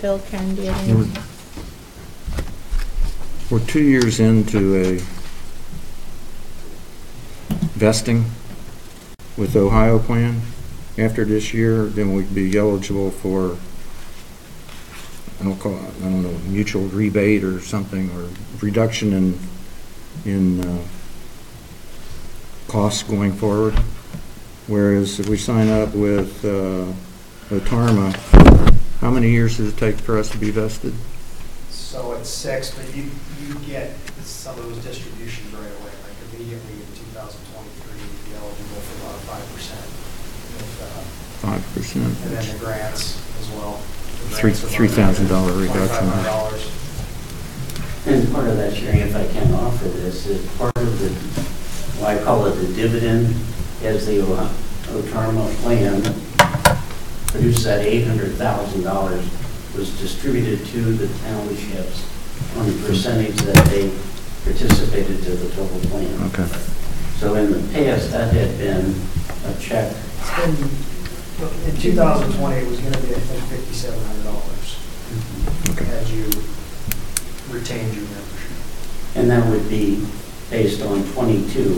Bill, 0.00 0.18
Karen, 0.30 0.54
do 0.54 0.62
you 0.62 0.70
have 0.70 0.88
any? 0.88 1.10
We're 3.50 3.66
two 3.66 3.82
years 3.82 4.18
into 4.20 4.76
a 4.76 4.98
vesting 7.78 8.24
with 9.36 9.54
Ohio 9.56 9.98
plan. 9.98 10.40
After 10.98 11.24
this 11.24 11.52
year, 11.54 11.84
then 11.86 12.14
we'd 12.14 12.34
be 12.34 12.56
eligible 12.58 13.10
for, 13.10 13.56
I 15.40 15.44
don't 15.44 15.58
call 15.58 15.74
I 15.74 16.02
don't 16.02 16.22
know, 16.22 16.38
mutual 16.50 16.82
rebate 16.88 17.44
or 17.44 17.60
something, 17.60 18.10
or 18.10 18.28
reduction 18.60 19.12
in, 19.12 19.38
in 20.26 20.64
uh, 20.64 20.82
costs 22.68 23.02
going 23.02 23.32
forward. 23.32 23.74
Whereas 24.66 25.18
if 25.18 25.28
we 25.28 25.36
sign 25.38 25.68
up 25.68 25.94
with 25.94 26.44
uh, 26.44 26.92
Otarma, 27.48 28.14
How 29.00 29.10
many 29.10 29.30
years 29.30 29.56
does 29.56 29.72
it 29.72 29.78
take 29.78 29.96
for 29.96 30.18
us 30.18 30.28
to 30.28 30.36
be 30.36 30.50
vested? 30.50 30.92
So 31.70 32.12
it's 32.12 32.28
six, 32.28 32.76
but 32.76 32.94
you, 32.94 33.10
you 33.40 33.54
get 33.66 33.96
some 34.20 34.58
of 34.58 34.64
those 34.64 34.84
distributions 34.84 35.50
right 35.54 35.72
away, 35.80 35.92
like 36.04 36.16
immediately 36.36 36.74
in 36.74 36.86
2023, 37.16 37.96
you'd 37.96 38.24
be 38.28 38.36
eligible 38.36 38.80
for 38.84 39.08
about 39.08 39.18
five 39.24 39.46
percent. 39.56 39.80
Five 41.40 41.64
percent. 41.72 42.04
And 42.04 42.36
then 42.36 42.52
the 42.52 42.58
grants 42.62 43.16
as 43.40 43.48
well. 43.56 43.80
The 44.30 44.36
Three, 44.36 44.50
grants 44.52 44.62
are 44.62 44.66
about 44.66 44.76
three 44.76 44.88
thousand 44.88 45.28
dollar 45.28 45.52
reduction. 45.52 46.06
$2,500. 46.06 48.06
And 48.06 48.32
part 48.32 48.48
of 48.48 48.56
that 48.56 48.74
sharing, 48.74 49.00
if 49.00 49.14
I 49.14 49.26
can 49.26 49.52
offer 49.54 49.88
this, 49.88 50.26
is 50.26 50.40
part 50.56 50.74
of 50.76 50.98
the, 51.00 51.10
why 52.00 52.18
I 52.18 52.22
call 52.22 52.46
it 52.46 52.52
the 52.54 52.72
dividend, 52.74 53.34
as 53.82 54.06
the 54.06 54.22
uh, 54.22 54.24
O- 54.24 55.02
Otarma 55.02 55.52
plan 55.62 56.00
produced 57.28 57.64
that 57.64 57.84
eight 57.84 58.06
hundred 58.06 58.32
thousand 58.36 58.82
dollars 58.84 59.24
was 59.76 59.90
distributed 60.00 60.64
to 60.66 60.80
the 60.94 61.08
townships 61.24 62.04
on 62.56 62.66
the 62.66 62.72
percentage 62.86 63.36
that 63.42 63.66
they 63.66 63.90
participated 64.44 65.22
to 65.24 65.30
the 65.36 65.50
total 65.54 65.78
plan. 65.90 66.22
Okay. 66.32 66.46
So 67.18 67.34
in 67.34 67.50
the 67.52 67.60
past, 67.72 68.10
that 68.12 68.32
had 68.32 68.56
been 68.58 68.94
a 69.44 69.54
check. 69.60 69.94
It's 70.20 70.30
been, 70.36 70.56
in 71.40 71.76
2020, 71.76 72.56
it 72.56 72.68
was 72.68 72.80
going 72.80 72.92
to 72.92 73.00
be, 73.00 73.14
I 73.14 73.18
think, 73.18 73.62
$5,700 73.62 74.50
had 75.84 76.06
you 76.08 76.24
retained 77.48 77.94
your 77.94 78.04
membership. 78.04 78.56
And 79.16 79.30
that 79.30 79.48
would 79.48 79.68
be 79.68 80.04
based 80.50 80.82
on 80.82 81.04
22, 81.12 81.74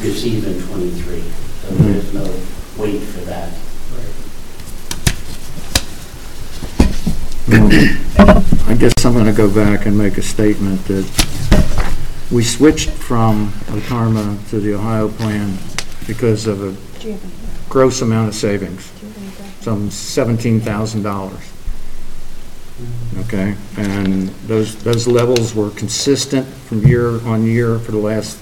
received 0.00 0.46
in 0.46 0.60
23. 0.68 1.20
So 1.20 1.28
mm-hmm. 1.68 1.82
there 1.84 1.96
is 1.96 2.12
no 2.14 2.24
wait 2.82 3.00
for 3.00 3.20
that. 3.20 3.52
Right. 3.92 4.14
I 8.68 8.74
guess 8.74 9.04
I'm 9.04 9.14
going 9.14 9.26
to 9.26 9.32
go 9.32 9.52
back 9.52 9.86
and 9.86 9.96
make 9.96 10.18
a 10.18 10.22
statement 10.22 10.84
that 10.86 11.04
we 12.30 12.44
switched 12.44 12.90
from 12.90 13.50
Otarma 13.66 14.48
to 14.50 14.60
the 14.60 14.74
Ohio 14.74 15.08
plan 15.08 15.58
because 16.06 16.46
of 16.46 16.62
a 16.62 16.76
gross 17.70 18.02
amount 18.02 18.28
of 18.28 18.34
savings, 18.34 18.92
some 19.60 19.88
$17,000. 19.88 20.60
Mm-hmm. 22.80 23.20
Okay, 23.20 23.56
and 23.76 24.28
those, 24.46 24.82
those 24.82 25.06
levels 25.06 25.54
were 25.54 25.70
consistent 25.70 26.46
from 26.46 26.86
year 26.86 27.20
on 27.26 27.46
year 27.46 27.78
for 27.78 27.92
the 27.92 27.98
last, 27.98 28.38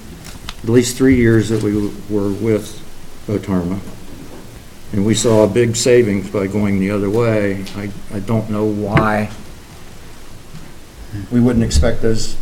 at 0.63 0.69
least 0.69 0.97
three 0.97 1.15
years 1.15 1.49
that 1.49 1.61
we 1.61 1.73
were 2.09 2.31
with 2.31 2.81
Otarma. 3.27 3.79
And 4.91 5.05
we 5.05 5.13
saw 5.13 5.43
a 5.43 5.47
big 5.47 5.75
savings 5.75 6.29
by 6.31 6.47
going 6.47 6.79
the 6.79 6.89
other 6.89 7.09
way. 7.09 7.63
I, 7.75 7.91
I 8.11 8.19
don't 8.19 8.49
know 8.49 8.65
why 8.65 9.29
we 11.31 11.39
wouldn't 11.39 11.63
expect 11.63 12.01
those 12.01 12.35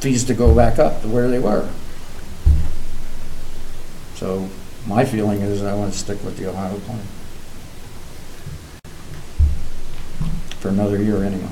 fees 0.00 0.24
to 0.24 0.34
go 0.34 0.54
back 0.54 0.78
up 0.78 1.02
to 1.02 1.08
where 1.08 1.28
they 1.28 1.38
were. 1.38 1.68
So 4.14 4.48
my 4.86 5.04
feeling 5.04 5.40
is 5.42 5.62
I 5.62 5.74
want 5.74 5.92
to 5.92 5.98
stick 5.98 6.22
with 6.24 6.36
the 6.36 6.48
Ohio 6.48 6.78
plan. 6.80 7.00
For 10.60 10.68
another 10.68 11.02
year 11.02 11.22
anyway. 11.24 11.48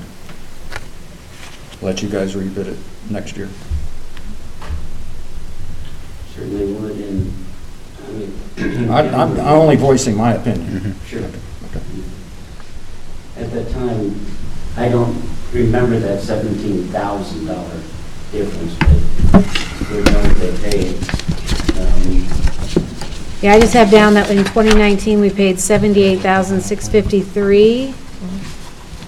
Let 1.81 2.01
you 2.03 2.09
guys 2.09 2.35
rebid 2.35 2.67
it 2.67 2.77
next 3.09 3.37
year. 3.37 3.49
Certainly 6.35 6.73
would, 6.73 6.91
and, 6.97 7.33
I 8.05 8.11
mean... 8.11 8.33
I- 8.91 9.07
I'm 9.07 9.31
I'm 9.33 9.39
only 9.39 9.75
voicing 9.77 10.15
my 10.17 10.33
opinion. 10.33 10.67
Mm-hmm. 10.79 11.05
Sure. 11.05 11.23
At 13.37 13.51
that 13.53 13.69
time, 13.71 14.19
I 14.75 14.89
don't 14.89 15.15
remember 15.53 15.97
that 15.99 16.21
seventeen 16.21 16.83
thousand 16.89 17.45
dollar 17.45 17.81
difference, 18.33 18.75
but 19.31 19.89
we 19.89 20.01
know 20.01 20.21
they 20.33 20.69
paid. 20.69 20.97
Yeah, 23.41 23.53
I 23.53 23.59
just 23.59 23.73
have 23.73 23.89
down 23.89 24.13
that 24.15 24.29
in 24.29 24.37
2019, 24.37 25.21
we 25.21 25.29
paid 25.29 25.57
78,653. 25.59 27.93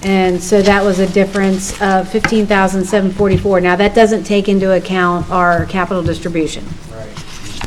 And 0.04 0.42
so 0.42 0.62
that 0.62 0.84
was 0.84 1.00
a 1.00 1.08
difference 1.08 1.80
of 1.82 2.08
15,744. 2.10 3.62
Now, 3.62 3.76
that 3.76 3.94
doesn't 3.94 4.24
take 4.24 4.48
into 4.48 4.72
account 4.74 5.30
our 5.30 5.66
capital 5.66 6.02
distribution. 6.02 6.66
Right. 6.92 7.10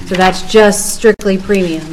So 0.08 0.14
that's 0.16 0.42
just 0.50 0.96
strictly 0.96 1.36
premium. 1.38 1.84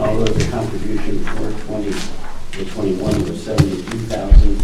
Although 0.00 0.32
the 0.32 0.48
contribution 0.50 1.24
for 1.24 1.52
twenty, 1.66 1.90
the 1.90 2.64
twenty-one 2.70 3.24
was 3.28 3.42
seventy-two 3.42 3.98
thousand 4.06 4.56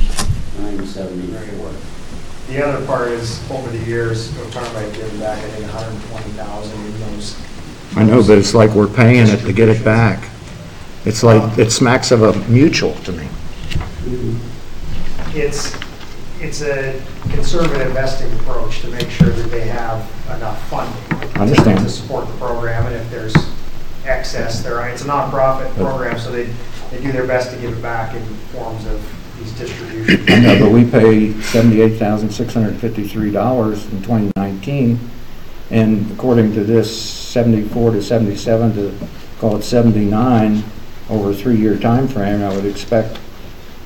nine 0.58 0.86
seventy-four. 0.86 1.72
The 2.48 2.64
other 2.64 2.86
part 2.86 3.08
is, 3.08 3.40
over 3.50 3.68
the 3.70 3.84
years, 3.84 4.30
had 4.36 4.94
given 4.94 5.18
back, 5.18 5.38
I 5.38 5.48
think, 5.48 5.66
120,000 5.66 6.84
in 6.84 7.00
those. 7.00 7.36
I 7.96 8.04
know, 8.04 8.22
but 8.24 8.38
it's 8.38 8.54
like 8.54 8.70
we're 8.70 8.86
paying 8.86 9.26
it 9.26 9.38
to 9.44 9.52
get 9.52 9.68
it 9.68 9.84
back. 9.84 10.30
It's 11.04 11.22
like, 11.22 11.58
it 11.58 11.70
smacks 11.72 12.12
of 12.12 12.22
a 12.22 12.34
mutual 12.48 12.94
to 12.94 13.12
me. 13.12 13.24
Mm-hmm. 14.04 15.36
It's, 15.36 15.74
it's 16.40 16.62
a 16.62 17.02
conservative 17.30 17.92
vesting 17.92 18.32
approach 18.40 18.80
to 18.82 18.88
make 18.90 19.10
sure 19.10 19.28
that 19.30 19.50
they 19.50 19.66
have 19.66 20.00
enough 20.36 20.68
funding. 20.68 21.20
to- 21.20 21.40
Understand. 21.40 21.80
To 21.80 21.88
support 21.90 22.28
the 22.28 22.34
program, 22.34 22.86
and 22.86 22.94
if 22.94 23.10
there's 23.10 23.34
excess, 24.04 24.62
there, 24.62 24.86
it's 24.88 25.02
a 25.02 25.06
nonprofit 25.06 25.74
program, 25.74 26.18
so 26.18 26.30
they, 26.30 26.44
they 26.90 27.00
do 27.02 27.10
their 27.10 27.26
best 27.26 27.50
to 27.50 27.56
give 27.60 27.76
it 27.76 27.82
back 27.82 28.14
in 28.14 28.22
forms 28.52 28.86
of 28.86 29.00
these 29.46 29.58
distributions. 29.58 30.30
I 30.30 30.40
know, 30.40 30.58
but 30.60 30.72
we 30.72 30.84
paid 30.84 31.42
seventy-eight 31.42 31.98
thousand, 31.98 32.30
six 32.30 32.54
hundred 32.54 32.70
and 32.70 32.80
fifty-three 32.80 33.30
dollars 33.30 33.86
in 33.92 34.02
twenty 34.02 34.32
nineteen, 34.36 34.98
and 35.70 36.10
according 36.12 36.52
to 36.54 36.64
this, 36.64 36.90
seventy-four 37.00 37.92
to 37.92 38.02
seventy-seven 38.02 38.74
to, 38.74 39.08
call 39.38 39.56
it 39.56 39.62
seventy-nine, 39.62 40.64
over 41.08 41.30
a 41.30 41.34
three-year 41.34 41.78
time 41.78 42.08
frame. 42.08 42.42
I 42.42 42.54
would 42.54 42.66
expect 42.66 43.18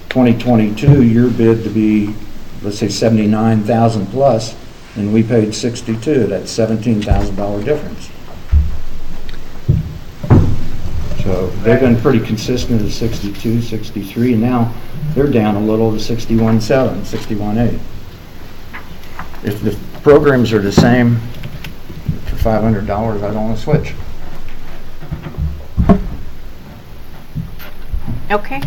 twenty 0.09 0.37
twenty-two, 0.39 1.03
your 1.03 1.31
bid 1.31 1.65
to 1.65 1.70
be, 1.70 2.15
let's 2.62 2.78
say, 2.78 2.89
seventy-nine 2.89 3.65
thousand 3.65 4.07
plus, 4.07 4.57
and 4.97 5.12
we 5.12 5.23
paid 5.23 5.55
sixty-two, 5.55 6.27
that's 6.27 6.51
seventeen 6.51 7.03
thousand 7.03 7.37
dollar 7.37 7.62
difference. 7.62 8.11
So 11.31 11.47
they've 11.62 11.78
been 11.78 11.94
pretty 12.01 12.19
consistent 12.19 12.82
at 12.82 12.90
62, 12.90 13.62
63, 13.62 14.32
and 14.32 14.43
now 14.43 14.74
they're 15.15 15.28
down 15.31 15.55
a 15.55 15.61
little 15.61 15.93
to 15.93 15.97
61.7, 15.97 17.02
61.8. 17.02 17.78
If 19.44 19.62
the 19.62 19.78
programs 20.01 20.52
are 20.52 20.59
the 20.59 20.73
same 20.73 21.20
for 22.27 22.35
$500, 22.35 22.82
I 23.23 23.32
don't 23.32 23.44
want 23.44 23.57
to 23.57 23.62
switch. 23.62 23.94
Okay. 28.32 28.61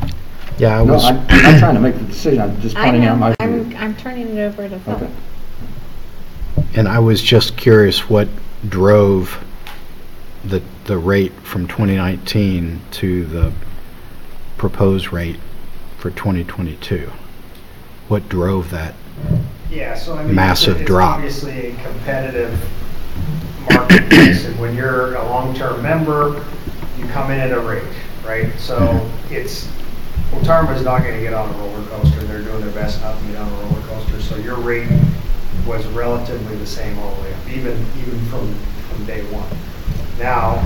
Yeah, 0.57 0.79
I 0.79 0.83
No, 0.85 0.93
was, 0.93 1.03
I'm 1.03 1.17
I'm 1.27 1.41
not 1.43 1.59
trying 1.59 1.75
to 1.75 1.81
make 1.81 1.95
the 1.95 2.03
decision, 2.05 2.39
I'm 2.39 2.61
just 2.61 2.77
I 2.77 2.85
pointing 2.85 3.03
out 3.03 3.15
know, 3.15 3.19
my 3.19 3.35
I'm. 3.41 3.75
I'm 3.75 3.95
turning 3.97 4.37
it 4.37 4.39
over 4.39 4.69
to 4.69 4.79
Phil. 4.79 4.93
Okay. 4.95 5.09
and 6.75 6.87
I 6.87 6.99
was 6.99 7.21
just 7.21 7.57
curious 7.57 8.09
what 8.09 8.29
drove 8.69 9.43
the, 10.45 10.61
the 10.85 10.97
rate 10.97 11.31
from 11.43 11.67
2019 11.67 12.81
to 12.91 13.25
the 13.25 13.53
proposed 14.57 15.11
rate 15.13 15.39
for 15.97 16.09
2022? 16.11 17.11
What 18.07 18.27
drove 18.29 18.69
that? 18.71 18.93
Yeah, 19.71 19.95
so 19.95 20.13
I 20.13 20.19
mean. 20.19 20.27
it's 20.27 20.35
Massive 20.35 20.81
it's 20.81 20.87
drop. 20.87 21.15
obviously 21.17 21.67
a 21.71 21.75
competitive 21.83 22.59
marketplace, 23.71 24.45
and 24.45 24.59
when 24.59 24.75
you're 24.75 25.15
a 25.15 25.23
long-term 25.25 25.81
member, 25.81 26.45
you 26.97 27.05
come 27.07 27.31
in 27.31 27.39
at 27.39 27.51
a 27.51 27.59
rate, 27.59 27.83
right? 28.25 28.51
So 28.59 28.77
Mm-hmm. 28.77 29.33
it's, 29.33 29.67
Otarma's 30.31 30.83
not 30.83 30.99
gonna 31.03 31.19
get 31.21 31.33
on 31.33 31.49
a 31.53 31.57
roller 31.59 31.85
coaster, 31.87 32.21
they're 32.23 32.41
doing 32.41 32.61
their 32.61 32.71
best 32.73 33.01
not 33.01 33.17
to 33.19 33.25
get 33.27 33.37
on 33.37 33.47
a 33.47 33.55
roller 33.65 33.81
coaster, 33.87 34.19
so 34.21 34.35
your 34.37 34.55
rate 34.57 34.89
was 35.65 35.85
relatively 35.87 36.55
the 36.57 36.67
same 36.67 36.97
all 36.99 37.15
the 37.15 37.21
way 37.21 37.33
up, 37.33 37.47
even, 37.49 37.85
even 38.01 38.19
from, 38.25 38.53
from 38.89 39.05
day 39.05 39.21
one. 39.31 39.47
Now, 40.19 40.61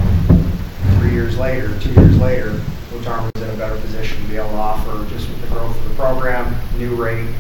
three 1.00 1.12
years 1.12 1.38
later, 1.38 1.78
two 1.80 1.92
years 1.92 2.18
later, 2.18 2.52
Otarma's 2.92 3.42
in 3.42 3.50
a 3.50 3.58
better 3.58 3.80
position 3.80 4.22
to 4.22 4.28
be 4.28 4.36
able 4.36 4.50
to 4.50 4.56
offer, 4.56 5.10
just 5.10 5.30
with 5.30 5.42
the 5.42 5.48
growth 5.48 5.78
of 5.78 5.90
the 5.90 5.96
program, 5.96 6.56
new 6.78 6.96
rate, 6.96 7.34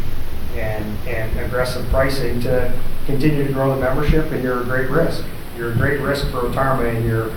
and, 0.55 0.85
and 1.07 1.39
aggressive 1.39 1.85
pricing 1.89 2.41
to 2.41 2.73
continue 3.05 3.45
to 3.45 3.53
grow 3.53 3.73
the 3.75 3.81
membership, 3.81 4.31
and 4.31 4.43
you're 4.43 4.61
a 4.61 4.65
great 4.65 4.89
risk. 4.89 5.23
You're 5.57 5.71
a 5.71 5.75
great 5.75 5.99
risk 5.99 6.25
for 6.29 6.41
Otarma 6.41 6.95
in 6.95 7.05
your, 7.05 7.31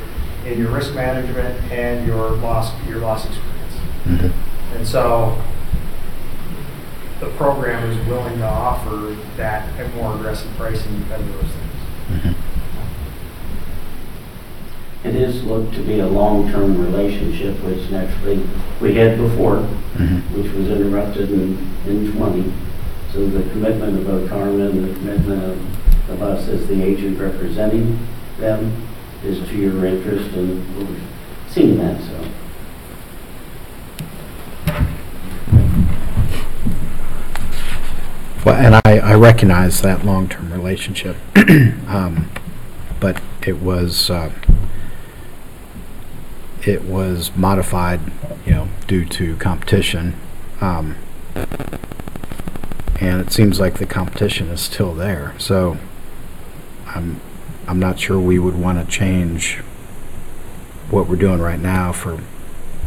in 0.46 0.58
your 0.58 0.70
risk 0.70 0.94
management 0.94 1.70
and 1.72 2.06
your 2.06 2.30
loss, 2.32 2.72
your 2.86 2.98
loss 2.98 3.26
experience. 3.26 3.74
Mm-hmm. 4.04 4.76
And 4.76 4.86
so, 4.86 5.42
the 7.20 7.28
program 7.30 7.90
is 7.90 8.06
willing 8.06 8.38
to 8.38 8.46
offer 8.46 9.16
that 9.36 9.68
at 9.78 9.94
more 9.94 10.14
aggressive 10.14 10.50
pricing 10.56 11.02
because 11.02 11.20
of 11.20 11.32
those 11.32 11.42
things. 11.42 12.24
Mm-hmm. 12.24 12.49
It 15.02 15.14
is 15.14 15.42
looked 15.44 15.74
to 15.74 15.82
be 15.82 15.98
a 16.00 16.06
long-term 16.06 16.78
relationship, 16.78 17.56
which 17.64 17.90
naturally 17.90 18.42
we 18.80 18.94
had 18.94 19.16
before, 19.16 19.66
Mhm. 19.96 20.20
which 20.34 20.52
was 20.52 20.68
interrupted 20.68 21.30
in, 21.32 21.56
in 21.86 22.12
20. 22.12 22.52
So 23.12 23.26
the 23.26 23.42
commitment 23.50 23.98
of 23.98 24.04
Otarma 24.06 24.70
and 24.70 24.84
the 24.90 24.94
commitment 24.98 25.42
of, 25.42 26.10
of 26.10 26.22
us 26.22 26.48
as 26.48 26.66
the 26.66 26.82
agent 26.82 27.18
representing 27.18 27.98
them 28.38 28.72
is 29.24 29.38
to 29.48 29.56
your 29.56 29.84
interest, 29.86 30.34
and 30.36 30.64
we've 30.76 31.00
seen 31.48 31.78
that, 31.78 31.98
so. 32.00 32.26
Well, 38.44 38.54
and 38.56 38.74
I, 38.86 38.98
I 38.98 39.14
recognize 39.16 39.82
that 39.82 40.04
long-term 40.04 40.50
relationship, 40.52 41.16
um, 41.36 42.30
but 42.98 43.20
it 43.46 43.60
was, 43.60 44.08
uh, 44.08 44.30
it 46.66 46.84
was 46.84 47.34
modified, 47.36 48.00
you 48.44 48.52
know, 48.52 48.68
due 48.86 49.04
to 49.06 49.36
competition. 49.36 50.14
Um, 50.60 50.96
and 53.00 53.20
it 53.20 53.32
seems 53.32 53.58
like 53.58 53.78
the 53.78 53.86
competition 53.86 54.48
is 54.48 54.60
still 54.60 54.94
there, 54.94 55.34
so 55.38 55.78
I'm, 56.86 57.20
I'm 57.66 57.78
not 57.78 57.98
sure 57.98 58.20
we 58.20 58.38
would 58.38 58.56
want 58.56 58.78
to 58.78 58.90
change 58.90 59.56
what 60.90 61.08
we're 61.08 61.16
doing 61.16 61.40
right 61.40 61.60
now 61.60 61.92
for 61.92 62.20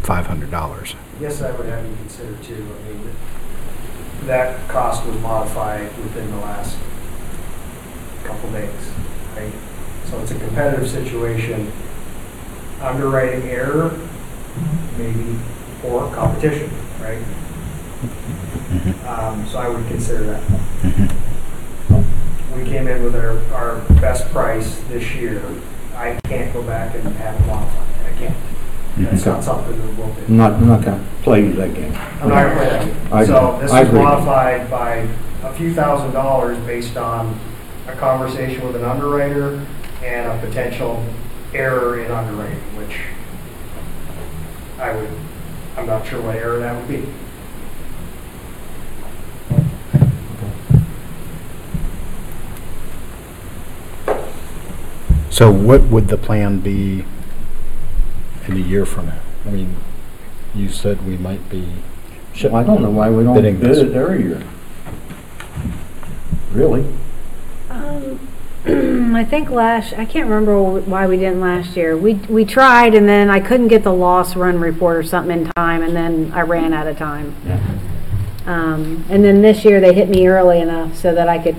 five 0.03 0.27
hundred 0.27 0.51
dollars. 0.51 0.95
Yes, 1.19 1.41
I 1.41 1.51
would 1.51 1.65
have 1.67 1.85
you 1.85 1.95
consider 1.95 2.35
too, 2.43 2.55
I 2.55 2.89
mean, 2.89 3.09
that 4.25 4.67
cost 4.69 5.05
was 5.05 5.17
modified 5.19 5.97
within 5.97 6.29
the 6.29 6.37
last 6.37 6.77
couple 8.23 8.51
days, 8.51 8.91
right? 9.35 9.53
So 10.05 10.19
it's 10.19 10.31
a 10.31 10.39
competitive 10.39 10.89
situation, 10.89 11.71
underwriting 12.83 13.43
error, 13.49 13.97
maybe, 14.97 15.37
or 15.83 16.13
competition, 16.13 16.69
right? 16.99 17.23
Mm-hmm. 18.03 19.07
Um, 19.07 19.47
so 19.47 19.57
I 19.59 19.69
would 19.69 19.87
consider 19.87 20.23
that. 20.25 20.43
Mm-hmm. 20.43 22.59
We 22.59 22.65
came 22.69 22.87
in 22.87 23.03
with 23.03 23.15
our, 23.15 23.37
our 23.53 23.79
best 24.01 24.29
price 24.31 24.79
this 24.89 25.13
year. 25.15 25.41
I 25.95 26.19
can't 26.25 26.51
go 26.53 26.61
back 26.63 26.93
and 26.95 27.03
have 27.15 27.39
it 27.39 27.47
modified. 27.47 27.87
I 28.05 28.17
can't. 28.17 28.35
Mm-hmm. 28.35 29.03
That's 29.05 29.25
not 29.25 29.43
something 29.43 29.77
that 29.79 29.97
we'll 29.97 30.13
do. 30.13 30.21
I'm 30.27 30.37
not, 30.37 30.53
I'm 30.53 30.67
not 30.67 30.83
gonna 30.83 31.05
play 31.23 31.47
that 31.47 31.73
game. 31.73 31.93
I'm 32.21 32.29
not 32.29 32.43
gonna 32.43 32.55
play 32.55 32.69
that 32.69 32.85
game. 32.85 33.13
I 33.13 33.25
So 33.25 33.47
agree. 33.55 33.61
this 33.61 33.71
I 33.71 33.79
was 33.79 33.89
agree. 33.89 34.03
modified 34.03 34.69
by 34.69 35.07
a 35.43 35.53
few 35.53 35.73
thousand 35.73 36.11
dollars 36.11 36.57
based 36.65 36.97
on 36.97 37.39
a 37.87 37.95
conversation 37.95 38.65
with 38.65 38.75
an 38.75 38.83
underwriter 38.83 39.65
and 40.03 40.31
a 40.31 40.45
potential 40.45 41.03
error 41.55 41.99
in 42.03 42.11
underwriting, 42.11 42.59
which 42.77 42.97
I 44.79 44.95
would, 44.95 45.09
I'm 45.77 45.87
not 45.87 46.05
sure 46.07 46.21
what 46.21 46.35
error 46.35 46.59
that 46.59 46.75
would 46.75 46.87
be. 46.87 47.07
So 55.29 55.51
what 55.51 55.81
would 55.85 56.09
the 56.09 56.17
plan 56.17 56.59
be 56.59 57.05
in 58.47 58.53
a 58.53 58.59
year 58.59 58.85
from 58.85 59.07
now? 59.07 59.19
I 59.45 59.49
mean, 59.49 59.75
you 60.53 60.69
said 60.69 61.05
we 61.07 61.17
might 61.17 61.49
be. 61.49 61.67
Well, 62.43 62.55
I 62.55 62.63
don't 62.63 62.81
know 62.81 62.91
why 62.91 63.09
we 63.09 63.23
don't 63.23 63.35
Bidding 63.35 63.59
bid 63.59 63.69
this. 63.69 63.77
it 63.79 63.93
every 63.93 64.23
year. 64.23 64.43
Really? 66.51 66.85
I 69.15 69.25
think 69.25 69.49
last, 69.49 69.93
I 69.93 70.05
can't 70.05 70.29
remember 70.29 70.61
why 70.61 71.07
we 71.07 71.17
didn't 71.17 71.41
last 71.41 71.75
year. 71.75 71.97
We, 71.97 72.13
we 72.13 72.45
tried 72.45 72.95
and 72.95 73.07
then 73.07 73.29
I 73.29 73.39
couldn't 73.39 73.67
get 73.67 73.83
the 73.83 73.93
loss 73.93 74.35
run 74.35 74.59
report 74.59 74.97
or 74.97 75.03
something 75.03 75.39
in 75.39 75.51
time 75.51 75.81
and 75.81 75.95
then 75.95 76.31
I 76.33 76.41
ran 76.41 76.73
out 76.73 76.87
of 76.87 76.97
time. 76.97 77.35
Yeah. 77.45 77.61
Um, 78.45 79.05
and 79.09 79.23
then 79.23 79.41
this 79.41 79.65
year 79.65 79.79
they 79.79 79.93
hit 79.93 80.09
me 80.09 80.27
early 80.27 80.59
enough 80.59 80.95
so 80.95 81.13
that 81.13 81.27
I 81.27 81.39
could 81.39 81.55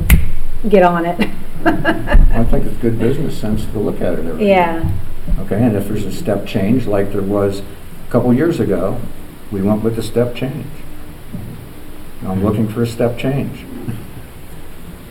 get 0.69 0.83
on 0.83 1.05
it. 1.05 1.29
I 1.65 2.45
think 2.45 2.67
it's 2.67 2.77
good 2.79 2.99
business 3.01 3.39
sense 3.39 3.65
to 3.67 3.79
look 3.79 4.01
at 4.01 4.15
it 4.15 4.27
every 4.27 4.47
year. 4.47 4.57
Yeah, 4.57 4.91
Okay, 5.39 5.63
and 5.63 5.77
if 5.77 5.89
there's 5.89 6.05
a 6.05 6.13
step 6.13 6.47
change 6.47 6.87
like 6.87 7.13
there 7.13 7.23
was 7.23 7.61
a 7.61 8.11
couple 8.11 8.33
years 8.33 8.61
ago, 8.61 9.01
we 9.51 9.63
went 9.63 9.83
with 9.83 9.97
the 9.97 10.03
step 10.03 10.35
change. 10.35 10.67
I'm 12.23 12.43
looking 12.45 12.69
for 12.69 12.83
a 12.83 12.87
step 12.87 13.19
change. 13.19 13.65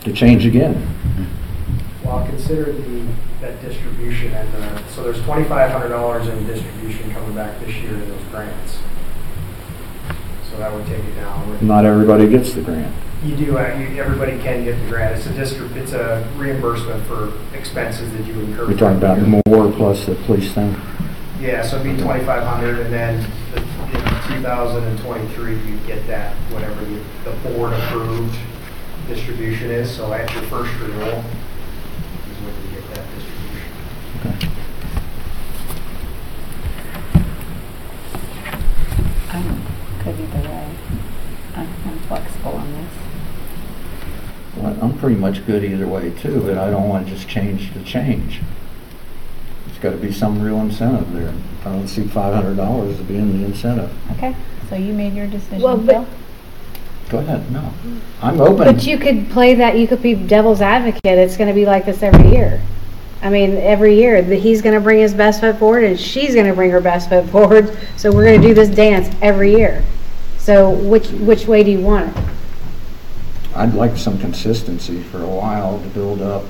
To 0.05 0.13
change 0.13 0.45
again. 0.45 0.87
Well, 2.03 2.17
I'll 2.17 2.25
consider 2.27 2.71
the, 2.71 3.07
that 3.41 3.61
distribution 3.61 4.33
and 4.33 4.51
the, 4.53 4.87
so 4.89 5.03
there's 5.03 5.21
twenty-five 5.23 5.71
hundred 5.71 5.89
dollars 5.89 6.27
in 6.27 6.45
distribution 6.45 7.11
coming 7.13 7.33
back 7.33 7.59
this 7.61 7.73
year 7.75 7.93
in 7.93 8.09
those 8.09 8.23
grants. 8.29 8.77
So 10.49 10.57
that 10.57 10.73
would 10.73 10.85
take 10.85 11.03
it 11.03 11.15
down. 11.15 11.49
with- 11.49 11.61
Not 11.61 11.85
everybody 11.85 12.27
gets 12.27 12.53
the 12.53 12.61
grant. 12.61 12.93
You 13.23 13.37
do, 13.37 13.57
uh, 13.57 13.73
you, 13.77 14.01
everybody 14.01 14.33
can 14.39 14.65
get 14.65 14.77
the 14.83 14.89
grant. 14.89 15.15
It's 15.15 15.25
a 15.27 15.33
district, 15.33 15.77
it's 15.77 15.93
a 15.93 16.29
reimbursement 16.35 17.05
for 17.07 17.31
expenses 17.55 18.11
that 18.11 18.25
you 18.25 18.33
incur. 18.41 18.67
We're 18.67 18.77
talking 18.77 18.97
about 18.97 19.19
more 19.47 19.71
plus 19.71 20.05
the 20.05 20.15
police 20.15 20.51
thing. 20.51 20.75
Yeah, 21.39 21.61
so 21.61 21.79
it'd 21.79 21.95
be 21.95 22.01
twenty-five 22.03 22.43
hundred, 22.43 22.79
and 22.79 22.91
then 22.93 23.25
the- 23.53 23.61
in 23.61 24.01
two 24.35 24.41
thousand 24.41 24.83
and 24.83 24.99
twenty-three, 24.99 25.55
you 25.55 25.77
get 25.87 26.05
that, 26.07 26.35
whatever 26.51 26.83
the, 26.83 26.99
the 27.23 27.49
board 27.49 27.71
approved 27.73 28.35
distribution 29.07 29.69
is, 29.71 29.89
so 29.95 30.11
at 30.13 30.31
your 30.33 30.43
first 30.43 30.71
renewal 30.81 31.19
is 31.19 32.37
when 32.39 32.55
you 32.63 32.79
get 32.79 32.95
that 32.95 33.05
distribution. 34.23 34.49
I'm 39.29 39.61
good 40.03 40.19
either 40.19 40.49
way. 40.49 40.69
I'm 41.55 41.67
I'm 41.85 41.99
flexible 42.07 42.51
on 42.53 42.71
this. 42.73 42.91
Well, 44.57 44.77
I'm 44.81 44.97
pretty 44.99 45.15
much 45.15 45.45
good 45.45 45.63
either 45.63 45.87
way 45.87 46.11
too, 46.11 46.41
but 46.41 46.57
I 46.57 46.69
don't 46.69 46.87
want 46.87 47.07
to 47.07 47.13
just 47.13 47.27
change 47.27 47.73
to 47.73 47.83
change. 47.83 48.41
There's 49.65 49.79
got 49.79 49.91
to 49.91 49.97
be 49.97 50.11
some 50.11 50.41
real 50.41 50.59
incentive 50.59 51.11
there. 51.13 51.33
I 51.61 51.75
don't 51.75 51.87
see 51.87 52.03
five 52.05 52.33
hundred 52.33 52.57
dollars 52.57 52.99
as 52.99 53.05
being 53.05 53.39
the 53.39 53.45
incentive. 53.45 53.91
Okay, 54.17 54.35
so 54.69 54.75
you 54.75 54.93
made 54.93 55.13
your 55.13 55.25
Well, 55.27 55.31
decision, 55.39 55.61
but- 55.61 55.85
Bill? 55.85 56.07
Go 57.09 57.19
ahead, 57.19 57.51
no. 57.51 57.71
I'm 58.23 58.39
open. 58.41 58.57
but 58.73 58.87
you 58.87 58.97
could 58.97 59.29
play 59.29 59.53
that, 59.55 59.77
you 59.77 59.87
could 59.87 60.01
be 60.01 60.15
devil's 60.15 60.61
advocate. 60.61 61.01
It's 61.19 61.37
gonna 61.37 61.53
be 61.53 61.65
like 61.65 61.85
this 61.85 62.01
every 62.01 62.31
year. 62.31 62.59
I 63.23 63.29
mean, 63.29 63.55
every 63.55 63.95
year, 63.95 64.21
that 64.21 64.35
he's 64.35 64.61
gonna 64.61 64.81
bring 64.81 64.99
his 64.99 65.13
best 65.13 65.39
foot 65.39 65.57
forward 65.57 65.85
and 65.85 65.97
she's 65.97 66.35
gonna 66.35 66.53
bring 66.53 66.69
her 66.71 66.81
best 66.81 67.07
foot 67.07 67.25
forward. 67.29 67.75
So 67.95 68.11
we're 68.11 68.25
gonna 68.25 68.45
do 68.45 68.53
this 68.53 68.69
dance 68.69 69.09
every 69.21 69.55
year. 69.55 69.81
So 70.37 70.71
which, 70.71 71.07
which 71.09 71.47
way 71.47 71.63
do 71.63 71.71
you 71.71 71.79
want 71.79 72.15
it? 72.15 72.23
I'd 73.55 73.73
like 73.75 73.95
some 73.95 74.19
consistency 74.19 75.01
for 75.03 75.23
a 75.23 75.27
while 75.27 75.79
to 75.79 75.87
build 75.89 76.21
up. 76.21 76.43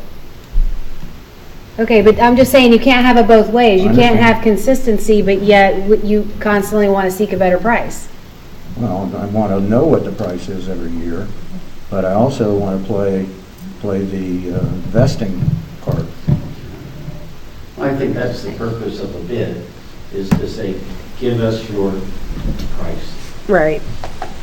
Okay, 1.78 2.02
but 2.02 2.20
I'm 2.20 2.36
just 2.36 2.52
saying, 2.52 2.72
you 2.72 2.80
can't 2.80 3.06
have 3.06 3.18
it 3.18 3.28
both 3.28 3.50
ways. 3.50 3.84
You 3.84 3.90
I 3.90 3.96
can't 3.96 4.18
understand. 4.18 4.36
have 4.36 4.44
consistency, 4.44 5.22
but 5.22 5.42
yet 5.42 5.90
w- 5.90 6.02
you 6.06 6.28
constantly 6.40 6.88
want 6.88 7.06
to 7.06 7.12
seek 7.12 7.34
a 7.34 7.38
better 7.38 7.58
price. 7.58 8.10
Well, 8.78 9.12
I 9.16 9.26
want 9.28 9.52
to 9.52 9.60
know 9.60 9.86
what 9.86 10.06
the 10.06 10.12
price 10.12 10.50
is 10.50 10.70
every 10.70 10.92
year, 10.92 11.28
but 11.90 12.06
I 12.06 12.14
also 12.14 12.56
want 12.56 12.82
to 12.82 12.88
play, 12.88 13.28
play 13.80 14.04
the 14.04 14.56
uh, 14.56 14.64
vesting 14.90 15.40
part. 15.82 16.06
I 17.84 17.96
think 17.96 18.14
that's 18.14 18.44
the 18.44 18.52
purpose 18.54 19.00
of 19.02 19.14
a 19.16 19.20
bid, 19.28 19.66
is 20.14 20.30
to 20.30 20.48
say, 20.48 20.80
give 21.20 21.40
us 21.42 21.70
your 21.70 21.92
price. 22.78 23.48
Right. 23.50 23.82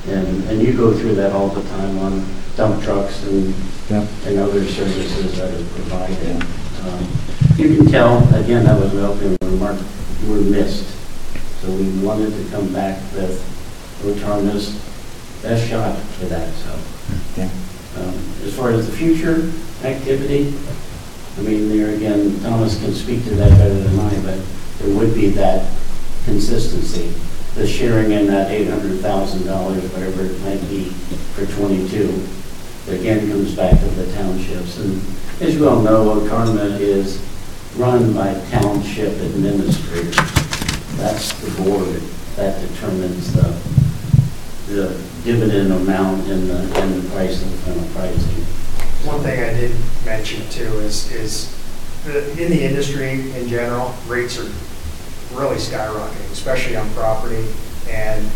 And, 0.09 0.45
and 0.45 0.63
you 0.63 0.73
go 0.75 0.93
through 0.93 1.15
that 1.17 1.33
all 1.33 1.49
the 1.49 1.63
time 1.71 1.99
on 1.99 2.27
dump 2.57 2.83
trucks 2.83 3.23
and, 3.27 3.55
Yeah. 3.89 4.07
and 4.27 4.39
other 4.39 4.65
services 4.65 5.37
that 5.39 5.51
are 5.51 5.65
provided. 5.75 6.43
Um, 6.85 7.09
You 7.57 7.77
can 7.77 7.87
tell, 7.87 8.19
again, 8.35 8.65
that 8.65 8.81
was 8.81 8.93
an 8.95 9.05
opening 9.05 9.37
remark, 9.43 9.79
you 10.23 10.33
were 10.33 10.41
missed. 10.41 10.87
So 11.61 11.71
we 11.71 11.89
wanted 12.05 12.33
to 12.33 12.51
come 12.51 12.73
back 12.73 13.01
with 13.15 13.37
Otarma's 14.03 14.73
best 15.43 15.69
shot 15.69 15.97
for 15.99 16.27
that, 16.27 16.53
so. 16.55 16.79
Yeah. 17.37 17.51
Um, 17.99 18.15
As 18.45 18.55
far 18.55 18.71
as 18.71 18.87
the 18.87 18.93
future 18.97 19.51
activity, 19.85 20.55
I 21.39 21.43
mean, 21.43 21.69
there 21.69 21.95
again, 21.95 22.41
Thomas 22.41 22.79
can 22.81 22.93
speak 22.93 23.25
to 23.25 23.35
that 23.37 23.51
better 23.59 23.75
than 23.75 23.99
I, 23.99 24.15
but 24.23 24.39
there 24.79 24.97
would 24.97 25.15
be 25.15 25.29
that 25.31 25.71
consistency. 26.25 27.13
The 27.55 27.67
sharing 27.67 28.13
in 28.13 28.27
that 28.27 28.51
eight 28.51 28.69
hundred 28.69 29.01
thousand 29.01 29.47
dollars, 29.47 29.83
whatever 29.93 30.25
it 30.25 30.41
might 30.41 30.61
be 30.69 30.91
for 31.35 31.47
twenty-two, 31.47 32.27
again 32.93 33.29
comes 33.31 33.55
back 33.55 33.79
to 33.79 33.87
the 33.87 34.13
townships. 34.15 34.79
And 34.79 35.03
as 35.41 35.57
you 35.57 35.69
all 35.69 35.81
know, 35.83 36.21
Otarma 36.21 36.79
is 36.79 37.21
run 37.77 38.13
by 38.13 38.35
township 38.51 39.19
administrators. 39.21 40.17
That's 40.97 41.33
the 41.41 41.63
board 41.63 42.03
that 42.37 42.61
determines 42.69 43.33
the, 43.33 43.49
the 44.69 45.03
dividend 45.25 45.73
amount 45.73 46.29
and 46.29 46.49
the, 46.51 46.81
and 46.81 47.03
the 47.03 47.11
price 47.11 47.43
of 47.43 47.51
the 47.51 47.57
final 47.59 47.89
pricing. 47.95 48.45
One 49.05 49.21
thing 49.21 49.43
I 49.43 49.53
did 49.55 49.75
mention 50.05 50.47
too 50.51 50.79
is, 50.81 51.11
is 51.11 51.57
in 52.39 52.51
the 52.51 52.63
industry 52.63 53.33
in 53.35 53.49
general, 53.49 53.95
rates 54.07 54.39
are 54.39 54.51
really 55.33 55.57
skyrocketing, 55.57 56.31
especially 56.33 56.77
on 56.77 56.89
property 56.91 57.47
and, 57.89 58.29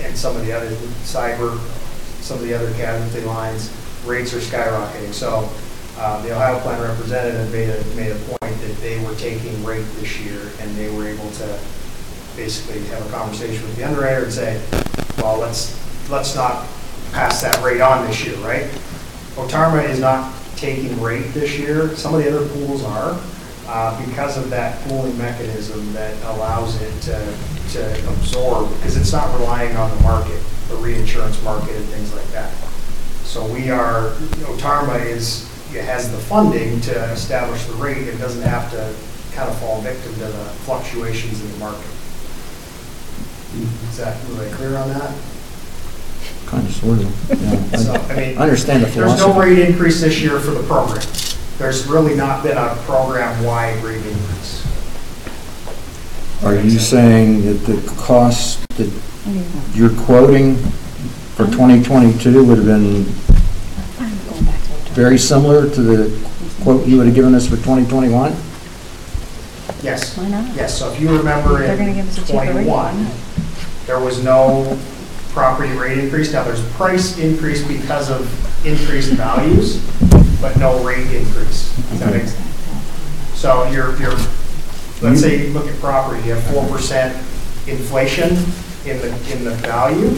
and 0.00 0.16
some 0.16 0.36
of 0.36 0.46
the 0.46 0.52
other 0.52 0.70
cyber, 1.04 1.58
some 2.22 2.38
of 2.38 2.44
the 2.44 2.54
other 2.54 2.72
casualty 2.74 3.26
lines, 3.26 3.70
rates 4.06 4.32
are 4.32 4.38
skyrocketing. 4.38 5.12
So 5.12 5.50
uh, 5.98 6.22
the 6.22 6.34
Ohio 6.34 6.58
Plan 6.60 6.80
representative 6.80 7.52
made 7.52 7.68
a, 7.68 7.84
made 7.94 8.10
a 8.10 8.38
point 8.38 8.58
that 8.60 8.76
they 8.80 9.04
were 9.04 9.14
taking 9.16 9.62
rate 9.64 9.86
this 9.96 10.18
year 10.20 10.40
and 10.60 10.74
they 10.76 10.88
were 10.90 11.06
able 11.06 11.30
to 11.32 11.60
basically 12.36 12.80
have 12.86 13.06
a 13.06 13.10
conversation 13.10 13.62
with 13.66 13.76
the 13.76 13.84
underwriter 13.84 14.24
and 14.24 14.32
say, 14.32 14.62
well, 15.18 15.38
let's, 15.38 15.76
let's 16.08 16.34
not 16.34 16.66
pass 17.12 17.42
that 17.42 17.62
rate 17.62 17.82
on 17.82 18.06
this 18.06 18.24
year, 18.24 18.36
right? 18.36 18.70
Otarma 19.40 19.88
is 19.88 19.98
not 19.98 20.34
taking 20.56 21.00
rate 21.00 21.32
this 21.32 21.58
year. 21.58 21.96
Some 21.96 22.14
of 22.14 22.22
the 22.22 22.28
other 22.28 22.46
pools 22.48 22.84
are, 22.84 23.18
uh, 23.66 24.06
because 24.06 24.36
of 24.36 24.50
that 24.50 24.80
pooling 24.86 25.16
mechanism 25.16 25.92
that 25.94 26.14
allows 26.24 26.80
it 26.82 27.00
to, 27.02 27.36
to 27.72 28.10
absorb, 28.10 28.68
because 28.76 28.96
it's 28.96 29.12
not 29.12 29.32
relying 29.38 29.74
on 29.76 29.90
the 29.96 30.02
market, 30.02 30.40
the 30.68 30.76
reinsurance 30.76 31.42
market 31.42 31.74
and 31.74 31.84
things 31.86 32.12
like 32.14 32.26
that. 32.28 32.52
So 33.24 33.46
we 33.46 33.70
are, 33.70 34.10
Otarma 34.50 35.04
is, 35.06 35.48
has 35.72 36.10
the 36.10 36.18
funding 36.18 36.80
to 36.82 37.04
establish 37.12 37.64
the 37.66 37.74
rate. 37.74 38.08
It 38.08 38.18
doesn't 38.18 38.42
have 38.42 38.70
to 38.72 38.94
kind 39.34 39.48
of 39.48 39.58
fall 39.60 39.80
victim 39.80 40.12
to 40.14 40.20
the 40.20 40.44
fluctuations 40.66 41.40
in 41.40 41.50
the 41.52 41.58
market. 41.58 41.86
Is 43.88 43.96
that, 43.96 44.22
was 44.28 44.40
I 44.40 44.50
clear 44.56 44.76
on 44.76 44.88
that? 44.90 45.14
Kind 46.50 46.66
of, 46.66 46.74
sort 46.74 46.98
of. 46.98 47.78
So. 47.80 47.94
I 47.94 48.16
mean. 48.16 48.38
I 48.38 48.42
understand 48.42 48.82
the 48.82 48.88
floor. 48.88 49.06
There's 49.06 49.20
no 49.20 49.32
philosophy. 49.32 49.54
rate 49.54 49.68
increase 49.68 50.00
this 50.00 50.20
year 50.20 50.40
for 50.40 50.50
the 50.50 50.62
program. 50.64 51.00
There's 51.58 51.86
really 51.86 52.16
not 52.16 52.42
been 52.42 52.56
a 52.56 52.74
program-wide 52.86 53.84
rate 53.84 54.04
increase. 54.04 54.66
Are 56.42 56.56
you 56.56 56.78
saying 56.78 57.44
that 57.44 57.70
the 57.70 57.94
cost 57.98 58.66
that 58.70 58.90
you're 59.74 59.94
quoting 60.04 60.56
for 61.36 61.44
2022 61.46 62.44
would 62.44 62.58
have 62.58 62.66
been 62.66 63.04
very 64.94 65.18
similar 65.18 65.70
to 65.70 65.82
the 65.82 66.28
quote 66.62 66.86
you 66.86 66.96
would 66.96 67.06
have 67.06 67.14
given 67.14 67.34
us 67.34 67.44
for 67.46 67.56
2021? 67.56 68.32
Yes. 69.82 70.16
Why 70.16 70.28
not? 70.28 70.56
Yes, 70.56 70.78
so 70.78 70.90
if 70.92 71.00
you 71.00 71.16
remember 71.16 71.58
They're 71.58 71.76
gonna 71.76 71.90
in 71.90 71.96
give 71.96 72.08
us 72.08 72.18
a 72.18 72.20
cheaper 72.26 72.52
rate. 72.54 72.66
'21, 72.66 73.06
there 73.86 74.00
was 74.00 74.24
no 74.24 74.78
property 75.32 75.72
rate 75.72 75.98
increase. 75.98 76.32
Now, 76.32 76.44
there's 76.44 76.64
price 76.72 77.18
increase 77.18 77.66
because 77.66 78.10
of 78.10 78.26
increased 78.66 79.12
values, 79.12 79.78
but 80.40 80.56
no 80.58 80.82
rate 80.84 81.10
increase. 81.12 81.74
Does 81.90 82.00
that 82.00 82.12
make 82.12 82.26
sense? 82.26 83.38
So 83.38 83.68
you're, 83.70 83.96
you're, 84.00 84.16
let's 85.00 85.20
say 85.20 85.46
you 85.46 85.52
look 85.52 85.66
at 85.66 85.78
property, 85.80 86.22
you 86.26 86.34
have 86.34 86.42
4% 86.54 87.68
inflation 87.68 88.28
in 88.84 88.98
the, 89.00 89.08
in 89.32 89.44
the 89.44 89.52
value 89.62 90.08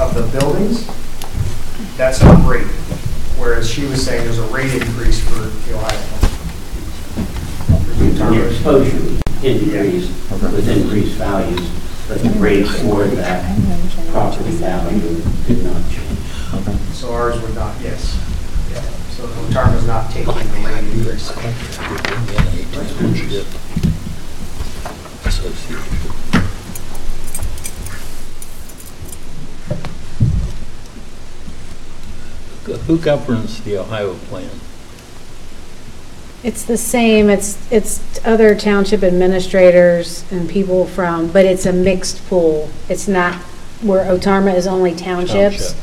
of 0.00 0.14
the 0.14 0.26
buildings. 0.38 0.86
That's 1.96 2.22
not 2.22 2.48
rate. 2.48 2.66
Whereas 3.36 3.68
she 3.70 3.84
was 3.86 4.04
saying 4.04 4.24
there's 4.24 4.38
a 4.38 4.46
rate 4.46 4.72
increase 4.72 5.22
for 5.22 5.40
the 5.40 5.74
Ohio. 5.74 6.16
Your 8.32 8.48
exposure 8.48 9.20
increased 9.42 10.12
with 10.30 10.68
increased 10.68 11.16
values, 11.16 11.70
but 12.08 12.22
the 12.22 12.30
rate 12.38 12.66
for 12.66 13.04
that 13.04 13.89
property 14.10 14.50
value 14.50 15.22
did 15.46 15.64
not 15.64 15.82
change. 15.90 16.18
So 16.92 17.12
ours 17.12 17.40
would 17.40 17.54
not, 17.54 17.74
yes. 17.80 18.18
Yeah. 18.72 18.80
So 19.10 19.26
Otarma's 19.26 19.86
not 19.86 20.10
taking 20.10 20.32
the 20.34 20.68
rate 20.68 20.84
increase. 20.92 21.30
Who 32.86 32.98
governs 32.98 33.62
the 33.62 33.78
Ohio 33.78 34.14
plan? 34.14 34.50
It's 36.42 36.64
the 36.64 36.76
same, 36.76 37.28
it's, 37.28 37.70
it's 37.70 38.00
other 38.24 38.54
township 38.56 39.02
administrators 39.02 40.24
and 40.32 40.48
people 40.48 40.86
from, 40.86 41.30
but 41.30 41.44
it's 41.44 41.66
a 41.66 41.72
mixed 41.72 42.26
pool. 42.28 42.70
It's 42.88 43.06
not 43.06 43.40
where 43.82 44.04
Otarma 44.04 44.54
is 44.54 44.66
only 44.66 44.94
townships. 44.94 45.74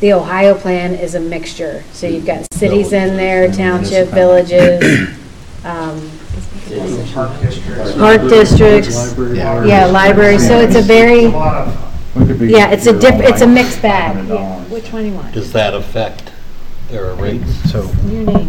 The 0.00 0.12
Ohio 0.14 0.54
plan 0.54 0.94
is 0.94 1.14
a 1.14 1.20
mixture. 1.20 1.84
So 1.92 2.06
you've 2.06 2.26
got 2.26 2.52
cities 2.52 2.92
in 2.92 3.16
there, 3.16 3.50
township, 3.52 4.08
villages, 4.08 5.08
um, 5.64 6.10
Park 7.12 7.40
districts. 7.40 7.92
park 7.96 8.20
districts. 8.22 9.14
Yeah, 9.18 9.86
library, 9.86 10.38
so 10.38 10.60
it's 10.60 10.76
a 10.76 10.82
very, 10.82 11.24
A 11.24 11.28
lot 11.30 11.68
of, 12.14 12.42
yeah, 12.42 12.70
it's 12.70 12.86
a 12.86 12.96
diff, 12.98 13.16
it's 13.16 13.40
a 13.40 13.46
mixed 13.46 13.82
bag. 13.82 14.16
Which 14.70 14.92
one 14.92 15.02
do 15.02 15.08
you 15.08 15.14
want? 15.14 15.34
Does 15.34 15.52
that 15.52 15.74
affect 15.74 16.29
their 16.90 17.14
rates? 17.14 17.70
So 17.70 17.82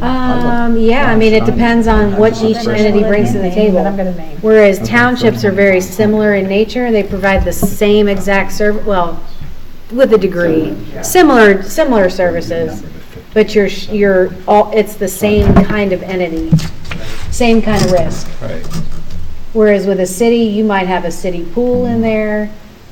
Um, 0.02 0.78
yeah, 0.78 1.12
I 1.12 1.16
mean, 1.16 1.34
it 1.34 1.46
depends 1.46 1.88
on 1.88 2.18
what 2.18 2.42
each 2.42 2.58
entity 2.68 3.02
brings 3.04 3.32
to 3.34 3.40
the 3.40 3.50
table. 3.52 3.84
Whereas 4.42 4.80
townships 4.88 5.44
are 5.46 5.52
very 5.52 5.82
similar 5.82 6.36
in 6.36 6.48
nature, 6.48 6.92
they 6.92 7.04
provide 7.04 7.46
the 7.46 7.54
same 7.54 8.08
exact 8.08 8.52
serv, 8.52 8.86
well, 8.86 9.22
with 9.92 10.14
a 10.14 10.18
degree, 10.18 10.76
similar, 11.04 11.62
similar 11.64 12.10
services, 12.10 12.84
but 13.34 13.54
you're, 13.54 13.70
sh- 13.70 13.90
you're, 13.90 14.34
all, 14.48 14.72
it's 14.74 14.96
the 14.96 15.08
same 15.08 15.54
kind 15.66 15.92
of 15.94 16.02
entity, 16.04 16.50
same 17.32 17.62
kind 17.62 17.84
of 17.84 17.92
risk. 17.92 18.28
Right. 18.42 18.66
Whereas 19.54 19.86
with 19.86 20.00
a 20.00 20.06
city, 20.06 20.38
you 20.44 20.64
might 20.64 20.88
have 20.88 21.04
a 21.04 21.12
city 21.12 21.46
pool 21.54 21.86
in 21.86 22.02
there, 22.02 22.50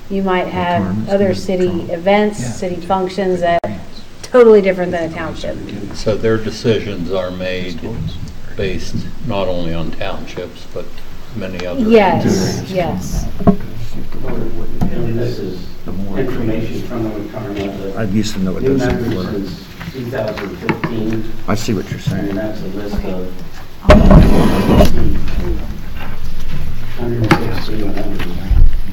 you 0.09 0.23
might 0.23 0.47
have 0.47 1.07
other 1.07 1.33
city 1.33 1.83
events, 1.91 2.37
city 2.39 2.75
functions 2.77 3.39
that 3.41 3.59
totally 4.31 4.61
different 4.61 4.91
than 4.91 5.11
a 5.11 5.13
township. 5.13 5.57
So 5.95 6.15
their 6.15 6.37
decisions 6.37 7.11
are 7.11 7.31
made 7.31 7.79
based 8.55 8.95
not 9.27 9.47
only 9.47 9.73
on 9.73 9.91
townships, 9.91 10.65
but 10.73 10.85
many 11.35 11.65
other. 11.65 11.81
Yes, 11.89 12.69
yes. 12.69 13.25
And 13.45 15.17
this 15.17 15.39
is 15.39 15.65
information 15.87 16.81
from 16.83 17.03
the 17.03 17.09
retirement 17.19 17.97
I 17.97 18.03
of 18.03 18.15
used 18.15 18.33
to 18.35 18.39
know 18.41 18.53
what 18.53 18.61
new 18.63 18.77
those 18.77 18.87
members 18.87 19.15
were. 19.15 19.23
since 19.31 19.65
2015. 19.93 21.31
I 21.47 21.55
see 21.55 21.73
what 21.73 21.85
you're 21.85 21.93
And 21.95 22.03
saying. 22.03 22.35
that's 22.35 22.61
a 22.61 22.65
list 22.67 22.95
of 23.05 23.33
116 26.99 27.95
members. 27.95 28.37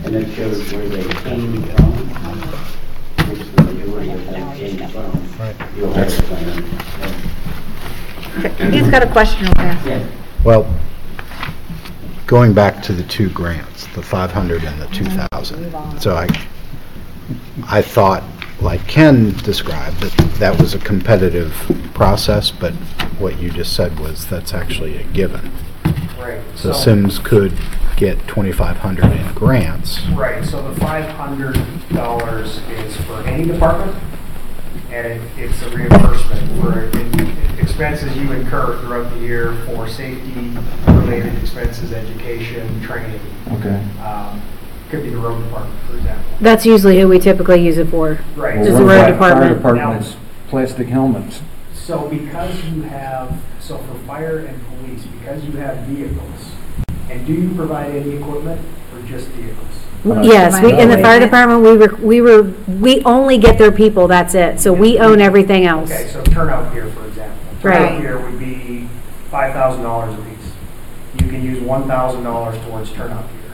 And 0.04 0.14
it 0.14 0.34
shows 0.34 0.72
where 0.72 0.88
they 0.88 1.02
came 1.22 1.62
from, 1.64 1.92
which 1.92 2.14
the 2.50 2.85
majority 4.44 4.82
of 4.82 4.92
them 4.92 5.12
came 5.12 5.28
from. 5.34 5.56
The 5.74 5.84
Ohio 5.86 6.10
plan. 8.50 8.72
He's 8.72 8.88
got 8.90 9.02
a 9.02 9.06
question 9.10 9.46
over 9.46 9.54
there. 9.56 9.80
Yeah. 9.86 10.06
Well, 10.44 10.66
going 12.26 12.52
back 12.52 12.82
to 12.84 12.92
the 12.92 13.02
two 13.04 13.30
grants, 13.30 13.86
the 13.94 14.02
500 14.02 14.64
and 14.64 14.80
the 14.80 14.86
2,000. 14.88 16.00
So 16.00 16.14
I, 16.16 16.26
I 17.66 17.80
thought, 17.82 18.22
like 18.60 18.86
Ken 18.86 19.32
described, 19.38 20.00
that 20.00 20.12
that 20.38 20.60
was 20.60 20.74
a 20.74 20.78
competitive 20.78 21.52
process, 21.94 22.50
but 22.50 22.72
what 23.18 23.38
you 23.40 23.50
just 23.50 23.74
said 23.74 23.98
was 23.98 24.26
that's 24.28 24.52
actually 24.54 24.96
a 24.98 25.04
given. 25.04 25.50
right. 26.18 26.40
So 26.54 26.72
Symmes 26.72 27.18
could 27.18 27.52
get 27.96 28.18
2,500 28.28 29.04
in 29.12 29.32
grants. 29.34 30.04
Right, 30.08 30.44
so 30.44 30.60
the 30.70 30.78
five 30.80 31.06
hundred 31.10 31.56
dollars 31.90 32.58
is 32.68 32.96
for 33.02 33.22
any 33.22 33.44
department, 33.50 33.96
and 34.92 35.06
it- 35.06 35.20
it's 35.36 35.62
a 35.62 35.68
reimbursement 35.70 36.60
for 36.60 36.82
in- 36.98 37.36
expenses 37.58 38.16
you 38.16 38.30
incur 38.32 38.76
throughout 38.80 39.10
the 39.14 39.20
year 39.20 39.52
for 39.66 39.88
safety-related 39.88 41.34
expenses, 41.42 41.92
education, 41.92 42.80
training. 42.82 43.20
Okay. 43.52 43.80
Um, 44.04 44.40
Could 44.90 45.02
be 45.02 45.10
the 45.10 45.16
road 45.16 45.42
department, 45.42 45.74
for 45.90 45.96
example. 45.96 46.24
That's 46.40 46.64
usually 46.64 47.00
who 47.00 47.08
we 47.08 47.18
typically 47.18 47.60
use 47.60 47.76
it 47.76 47.88
for. 47.88 48.18
Right. 48.36 48.58
Is 48.58 48.78
the 48.78 48.84
road 48.84 49.06
department. 49.10 49.56
department's 49.56 50.14
plastic 50.48 50.86
helmets. 50.86 51.40
So 51.74 52.06
because 52.08 52.64
you 52.66 52.82
have, 52.82 53.32
so 53.58 53.78
for 53.78 53.94
fire 54.06 54.38
and 54.48 54.60
police, 54.68 55.02
because 55.06 55.44
you 55.44 55.52
have 55.58 55.78
vehicles, 55.88 56.52
and 57.10 57.26
do 57.26 57.32
you 57.32 57.48
provide 57.56 57.96
any 57.96 58.14
equipment 58.16 58.60
or 58.94 59.02
just 59.08 59.26
vehicles? 59.30 59.85
Yes, 60.04 60.62
we, 60.62 60.78
in 60.78 60.88
the 60.88 60.98
fire 60.98 61.18
department, 61.18 61.62
we 61.62 61.76
were, 61.76 61.96
we 61.96 62.20
were, 62.20 62.42
we 62.68 63.02
only 63.04 63.38
get 63.38 63.58
their 63.58 63.72
people, 63.72 64.06
that's 64.06 64.34
it. 64.34 64.60
So 64.60 64.72
we 64.72 64.98
own 64.98 65.20
everything 65.20 65.64
else. 65.66 65.90
Okay, 65.90 66.06
so 66.08 66.22
turnout 66.24 66.72
gear, 66.72 66.86
for 66.90 67.06
example. 67.06 67.38
Right. 67.62 67.88
Turnout 67.88 68.02
gear 68.02 68.18
would 68.30 68.38
be 68.38 68.88
five 69.30 69.52
thousand 69.52 69.82
dollars 69.82 70.14
a 70.18 70.22
piece. 70.22 70.52
You 71.24 71.28
can 71.28 71.42
use 71.42 71.60
one 71.60 71.88
thousand 71.88 72.22
dollars 72.22 72.56
towards 72.64 72.92
turnout 72.92 73.24
gear. 73.30 73.52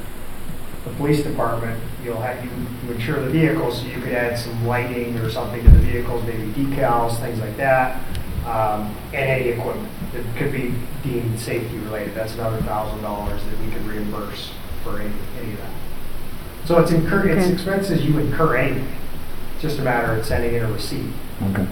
The 0.84 0.90
police 0.96 1.22
department, 1.22 1.80
you'll 2.04 2.20
have, 2.20 2.44
you 2.44 2.50
you 2.86 2.94
insure 2.94 3.22
the 3.24 3.30
vehicles, 3.30 3.80
so 3.80 3.86
you 3.86 4.00
could 4.00 4.12
add 4.12 4.36
some 4.38 4.66
lighting 4.66 5.16
or 5.18 5.30
something 5.30 5.62
to 5.64 5.70
the 5.70 5.78
vehicles, 5.78 6.22
maybe 6.26 6.48
decals, 6.52 7.18
things 7.20 7.38
like 7.38 7.56
that. 7.56 8.00
um, 8.46 8.94
and 9.14 9.30
any 9.30 9.50
equipment 9.50 9.88
that 10.12 10.24
could 10.36 10.52
be 10.52 10.74
deemed 11.02 11.38
safety 11.38 11.78
related. 11.78 12.14
That's 12.14 12.34
another 12.34 12.60
thousand 12.62 13.02
dollars 13.02 13.40
that 13.44 13.58
we 13.60 13.70
could 13.70 13.82
reimburse 13.86 14.50
for 14.82 14.98
any, 15.00 15.12
any 15.40 15.52
of 15.52 15.58
that. 15.58 15.70
So 16.72 16.78
it's 16.78 16.90
incur, 16.90 17.28
it's 17.28 17.44
Okay. 17.44 17.52
expenses 17.52 18.02
you 18.02 18.18
incur 18.18 18.56
anyway, 18.56 18.82
It's 19.52 19.60
just 19.62 19.78
a 19.78 19.82
matter 19.82 20.10
of 20.18 20.24
sending 20.24 20.54
in 20.54 20.62
a 20.64 20.72
receipt. 20.72 21.04
Okay. 21.50 21.66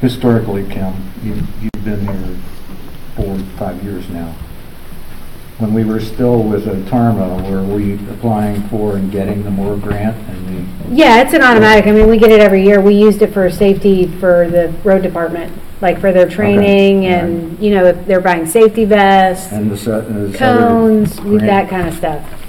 Historically, 0.00 0.64
Kim, 0.64 0.92
you've, 1.22 1.46
you've 1.62 1.84
been 1.84 2.00
here 2.00 2.36
four, 3.14 3.38
five 3.56 3.80
years 3.84 4.08
now. 4.08 4.34
When 5.58 5.72
we 5.72 5.84
were 5.84 6.00
still 6.00 6.42
with 6.42 6.64
Tarma, 6.88 7.48
were 7.48 7.62
we 7.62 7.94
applying 8.10 8.62
for 8.62 8.96
and 8.96 9.12
getting 9.12 9.44
the 9.44 9.52
Moore 9.52 9.76
grant 9.76 10.16
and 10.28 10.48
the? 10.48 10.96
Yeah, 10.96 11.20
it's 11.22 11.32
an 11.32 11.42
automatic. 11.42 11.86
I 11.86 11.92
mean, 11.92 12.08
we 12.08 12.18
get 12.18 12.32
it 12.32 12.40
every 12.40 12.64
year. 12.64 12.80
We 12.80 12.96
used 12.96 13.22
it 13.22 13.32
for 13.32 13.48
safety 13.50 14.08
for 14.18 14.48
the 14.48 14.74
road 14.82 15.02
department, 15.02 15.52
like 15.80 16.00
for 16.00 16.10
their 16.12 16.28
training 16.28 17.06
and, 17.06 17.56
you 17.60 17.70
know, 17.72 17.84
if 17.84 18.04
they're 18.04 18.20
buying 18.20 18.46
safety 18.46 18.84
vests, 18.84 19.52
And 19.52 19.70
the, 19.70 19.76
se- 19.76 20.06
the. 20.08 20.36
cones, 20.36 21.20
we- 21.20 21.38
that 21.38 21.68
grant? 21.68 21.70
kind 21.70 21.86
of 21.88 21.94
stuff. 21.94 22.39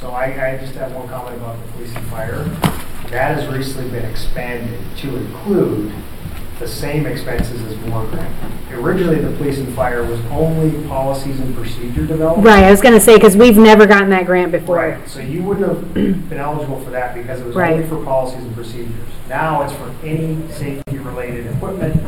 So 0.00 0.10
I, 0.12 0.54
I 0.54 0.56
just 0.56 0.74
have 0.76 0.92
one 0.94 1.06
comment 1.08 1.36
about 1.36 1.58
the 1.64 1.72
police 1.72 1.94
and 1.94 2.06
fire. 2.06 2.42
That 3.10 3.36
has 3.36 3.46
recently 3.48 3.90
been 3.90 4.10
expanded 4.10 4.80
to 4.98 5.16
include 5.16 5.92
the 6.58 6.66
same 6.66 7.04
expenses 7.04 7.60
as 7.62 7.76
Moore 7.86 8.06
Grant. 8.06 8.34
Originally, 8.72 9.18
the 9.18 9.36
police 9.36 9.58
and 9.58 9.74
fire 9.74 10.02
was 10.04 10.18
only 10.26 10.86
policies 10.88 11.38
and 11.40 11.54
procedure 11.54 12.06
development. 12.06 12.46
Right, 12.46 12.64
I 12.64 12.70
was 12.70 12.80
gonna 12.80 13.00
say, 13.00 13.16
because 13.16 13.36
we've 13.36 13.58
never 13.58 13.86
gotten 13.86 14.08
that 14.10 14.24
grant 14.24 14.52
before. 14.52 14.76
Right, 14.76 15.08
so 15.08 15.20
you 15.20 15.42
wouldn't 15.42 15.68
have 15.68 15.92
been 15.94 16.32
eligible 16.34 16.80
for 16.80 16.90
that 16.90 17.14
because 17.14 17.40
it 17.40 17.46
was 17.46 17.56
Right. 17.56 17.74
only 17.74 17.86
for 17.86 18.02
policies 18.04 18.42
and 18.42 18.54
procedures. 18.54 18.94
Now 19.28 19.62
it's 19.62 19.72
for 19.74 19.90
any 20.04 20.38
safety-related 20.50 21.46
equipment, 21.46 22.00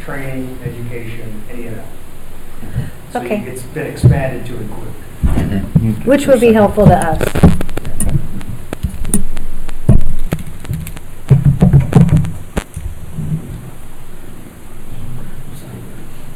training, 0.00 0.58
education, 0.64 1.42
any 1.50 1.68
of 1.68 1.76
that. 1.76 1.86
So 3.12 3.20
Okay. 3.20 3.40
it's 3.46 3.62
been 3.62 3.86
expanded 3.86 4.44
to 4.46 4.56
include. 4.60 4.88
Which 6.04 6.26
would 6.26 6.40
be 6.40 6.52
helpful 6.52 6.86
to 6.86 6.94
us. 6.94 7.20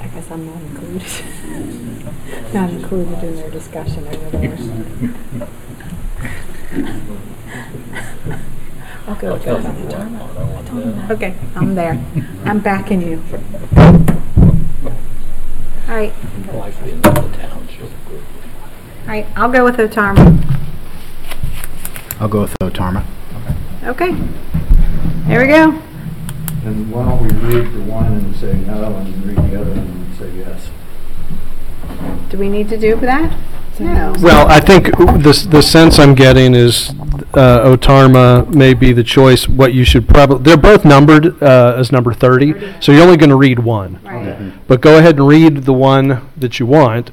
I 0.01 0.07
guess 0.09 0.31
I'm 0.31 0.47
not 0.47 0.63
included. 0.63 1.03
Not 2.55 2.71
included 2.71 3.23
in 3.25 3.37
their 3.37 3.51
discussion 3.51 4.07
over 4.09 4.31
there. 4.31 4.59
I'll 9.07 9.15
go 9.17 9.33
with 9.35 9.45
that. 9.45 11.11
Okay, 11.11 11.35
I'm 11.57 11.75
there. 11.75 12.03
I'm 12.45 12.61
backing 12.61 13.03
you. 13.03 13.23
All 15.89 15.95
right, 15.97 16.13
all 19.03 19.09
right, 19.09 19.27
I'll 19.37 19.51
go 19.51 19.65
with 19.65 19.77
Otarma. 19.77 20.39
I'll 22.21 22.29
go 22.29 22.43
with 22.43 22.57
Otarma. 22.61 23.05
Okay. 23.85 24.13
There 25.27 25.41
we 25.41 25.49
go. 25.49 25.71
And 26.65 26.91
why 26.93 27.05
don't 27.05 27.23
we 27.23 27.55
read 27.55 27.73
the 27.73 27.83
one 27.83 28.13
and 28.13 28.37
say 28.37 28.55
no, 28.55 28.95
and 28.95 29.27
read 29.27 29.37
the 29.51 29.61
other 29.61 29.71
one 29.71 29.79
and 29.79 30.17
say 30.17 30.31
yes? 30.37 30.71
Do 32.31 32.39
we 32.39 32.49
need 32.49 32.69
to 32.69 32.79
do 32.79 32.95
that? 32.97 33.37
No. 33.81 34.15
Well, 34.21 34.47
I 34.49 34.61
think 34.61 34.87
the, 34.97 35.49
the 35.51 35.63
sense 35.63 35.99
I'm 35.99 36.15
getting 36.15 36.55
is 36.55 36.91
uh, 37.35 37.65
Otarma 37.65 38.55
may 38.55 38.75
be 38.75 38.93
the 38.93 39.03
choice. 39.03 39.49
What 39.49 39.75
you 39.75 39.83
should 39.85 40.07
probably, 40.07 40.45
they're 40.45 40.57
both 40.57 40.85
numbered 40.85 41.43
uh, 41.43 41.75
as 41.77 41.91
number 41.91 42.13
30, 42.13 42.81
so 42.81 42.93
you're 42.93 43.03
only 43.03 43.17
going 43.17 43.31
to 43.31 43.37
read 43.37 43.59
one. 43.59 43.99
Right. 44.05 44.53
But 44.69 44.83
go 44.83 44.99
ahead 44.99 45.17
and 45.17 45.27
read 45.27 45.65
the 45.65 45.73
one 45.73 46.31
that 46.37 46.61
you 46.61 46.67
want, 46.67 47.11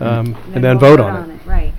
um, 0.00 0.34
and 0.54 0.62
then 0.64 0.78
vote 0.78 1.00
on 1.00 1.30
it. 1.30 1.40
Right. 1.46 1.72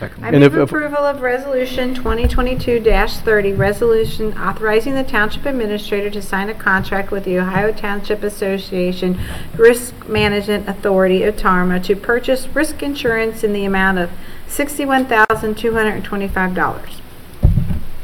I 0.00 0.04
And 0.28 0.38
move 0.38 0.42
if- 0.44 0.54
if- 0.54 0.58
approval 0.70 0.98
of 0.98 1.22
Resolution 1.22 1.92
2022-30, 1.92 3.52
resolution 3.58 4.32
authorizing 4.38 4.94
the 4.94 5.02
Township 5.02 5.44
Administrator 5.44 6.08
to 6.10 6.22
sign 6.22 6.48
a 6.48 6.54
contract 6.54 7.10
with 7.10 7.24
the 7.24 7.36
Ohio 7.40 7.72
Township 7.72 8.22
Association 8.22 9.18
Risk 9.56 10.08
Management 10.08 10.68
Authority, 10.68 11.22
OTARMA, 11.22 11.82
to 11.82 11.96
purchase 11.96 12.46
risk 12.54 12.80
insurance 12.80 13.42
in 13.42 13.52
the 13.52 13.64
amount 13.64 13.98
of 13.98 14.10
$61,225. 14.48 17.00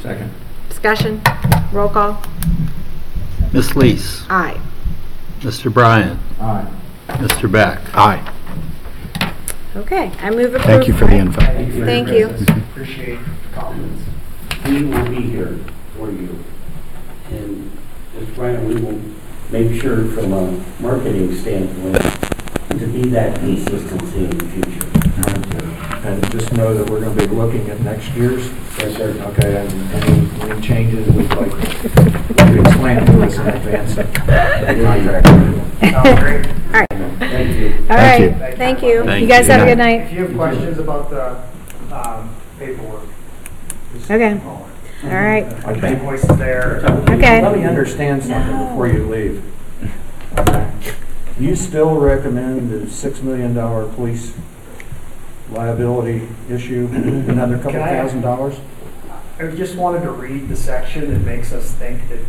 Second. 0.03 0.31
Discussion, 0.69 1.21
roll 1.73 1.89
call, 1.89 2.21
Ms. 3.53 3.77
Leis, 3.77 4.25
aye. 4.29 4.59
Mr. 5.41 5.73
Bryant, 5.73 6.19
Aye. 6.41 6.67
Mr. 7.09 7.51
Beck. 7.51 7.79
Aye. 7.95 8.21
Okay, 9.77 10.13
I 10.21 10.31
move 10.31 10.55
approval. 10.55 10.61
Thank 10.61 10.87
you 10.87 10.95
for 10.95 11.07
the 11.07 11.17
info. 11.17 11.41
Thank 11.41 12.09
you. 12.11 12.29
Appreciate 12.29 13.19
the 13.19 13.53
confidence. 13.53 14.03
We 14.67 14.85
will 14.85 15.09
be 15.09 15.23
here 15.23 15.59
for 15.97 16.13
you. 16.13 16.45
And 17.31 17.73
Mr. 18.17 18.35
Bryant, 18.37 18.69
we 18.69 18.81
will 18.81 19.01
make 19.51 19.83
sure 19.83 20.07
from 20.13 20.33
a 20.33 20.65
marketing 20.81 21.35
standpoint 21.35 22.01
to 22.79 22.87
be 22.87 23.09
that 23.11 23.41
consistency 23.41 24.27
in 24.27 24.39
the 24.39 24.47
future. 24.47 25.04
And 26.05 26.31
just 26.31 26.53
know 26.53 26.75
that 26.75 26.91
we're 26.91 27.01
going 27.01 27.17
to 27.17 27.27
be 27.29 27.35
looking 27.35 27.69
at 27.71 27.81
next 27.81 28.11
year's. 28.13 28.47
Yes, 28.79 28.97
sir. 28.97 29.11
Okay, 29.29 29.57
and 29.57 29.73
any, 29.95 30.51
any 30.53 30.61
changes, 30.61 31.09
we'd 31.09 31.31
like 31.31 31.51
to 31.51 32.61
explain 32.61 33.07
to 33.07 33.23
us 33.23 33.39
in 33.39 33.47
advance 33.49 33.97
of 33.97 34.13
the 34.13 34.83
contract. 34.85 35.27
Sounds 35.81 36.21
great. 36.21 36.47
All 36.47 36.73
right, 36.73 36.89
Thank 37.19 37.57
you. 37.59 37.77
all 37.81 37.87
Thank 37.97 38.21
you. 38.21 38.29
right, 38.39 38.57
thank 38.59 38.83
you. 38.83 39.05
Thank 39.05 39.23
You 39.23 39.29
guys 39.29 39.47
you. 39.47 39.53
have 39.53 39.63
a 39.63 39.67
good 39.67 39.79
night. 39.79 40.01
If 40.03 40.13
you 40.13 40.27
have 40.27 40.37
questions 40.37 40.79
about 40.79 41.09
the 41.11 41.41
um, 41.97 42.35
paperwork. 42.59 43.05
just 43.95 44.11
Okay. 44.11 44.39
call 44.43 44.69
All 45.05 45.09
right, 45.11 45.45
it. 45.47 45.83
My 45.83 45.89
invoice 45.89 46.23
is 46.29 46.37
there. 46.37 46.85
okay. 47.11 47.41
Let 47.43 47.57
me 47.57 47.65
understand 47.65 48.23
something 48.23 48.59
before 48.69 48.89
you 48.89 49.09
leave. 49.09 49.43
Okay. 50.39 50.71
You 51.41 51.57
still 51.57 51.99
recommend 51.99 52.71
the 52.71 52.87
$6 52.87 53.23
million 53.23 53.55
police 53.95 54.35
liability 55.55 56.29
issue, 56.51 56.89
another 56.93 57.57
couple 57.57 57.73
Can 57.73 57.83
I- 57.83 57.89
thousand 58.03 58.21
dollars? 58.21 58.57
I 59.39 59.47
just 59.49 59.77
wanted 59.77 60.03
to 60.03 60.11
read 60.13 60.49
the 60.49 60.55
section 60.57 61.13
that 61.13 61.21
makes 61.21 61.53
us 61.53 61.73
think 61.73 62.09
that 62.09 62.21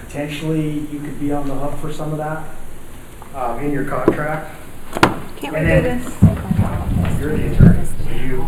potentially 0.00 0.70
you 0.90 1.00
could 1.00 1.20
be 1.20 1.30
on 1.32 1.46
the 1.46 1.54
hook 1.54 1.78
for 1.80 1.92
some 1.92 2.12
of 2.12 2.18
that 2.18 2.44
um, 3.34 3.60
in 3.60 3.72
your 3.72 3.84
contract. 3.84 4.54
Can't 5.36 5.52
we 5.52 5.58
And 5.60 5.66
do 5.66 5.82
then- 5.82 6.02
this? 6.02 7.20
You're 7.20 7.36
the 7.36 7.52
attorney, 7.52 7.84
so 8.04 8.10
you, 8.14 8.46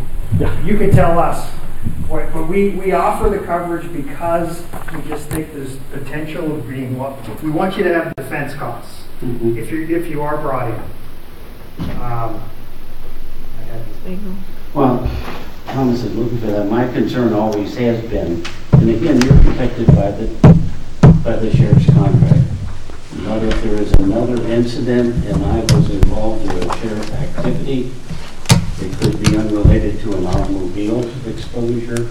you 0.64 0.78
can 0.78 0.90
tell 0.90 1.18
us. 1.18 1.50
What- 2.08 2.32
But 2.32 2.48
we, 2.48 2.70
we 2.70 2.92
offer 2.92 3.28
the 3.28 3.38
coverage 3.40 3.92
because 3.92 4.62
we 4.94 5.02
just 5.02 5.28
think 5.28 5.52
there's 5.52 5.76
potential 5.92 6.56
of 6.56 6.66
being, 6.68 6.98
what 6.98 7.42
we 7.42 7.50
want 7.50 7.76
you 7.76 7.84
to 7.84 7.92
have 7.94 8.16
defense 8.16 8.54
costs 8.54 9.04
if 9.22 9.70
you, 9.70 9.86
if 9.94 10.06
you 10.06 10.22
are 10.22 10.38
brought 10.38 10.68
in. 10.68 10.80
Um, 11.90 11.90
I 12.00 12.00
had 12.00 12.34
this 12.34 12.57
Well, 14.74 15.10
Thomas 15.66 16.02
is 16.02 16.14
looking 16.14 16.38
for 16.38 16.46
that. 16.46 16.64
My 16.70 16.86
concern 16.92 17.32
always 17.32 17.76
has 17.76 18.02
been, 18.08 18.44
and 18.72 18.90
again, 18.90 19.20
you're 19.20 19.42
protected 19.42 19.86
by 19.88 20.10
the, 20.12 20.26
by 21.24 21.36
the 21.36 21.54
sheriff's 21.54 21.86
contract. 21.86 22.44
But 23.24 23.42
if 23.42 23.62
there 23.62 23.74
is 23.74 23.92
another 23.94 24.42
incident 24.46 25.24
and 25.26 25.44
I 25.44 25.60
was 25.74 25.90
involved 25.90 26.44
in 26.44 26.70
a 26.70 26.76
sheriff 26.78 27.12
activity, 27.12 27.92
it 28.80 28.96
could 28.98 29.22
be 29.22 29.36
unrelated 29.36 30.00
to 30.00 30.16
an 30.16 30.26
automobile 30.26 31.04
exposure. 31.28 32.10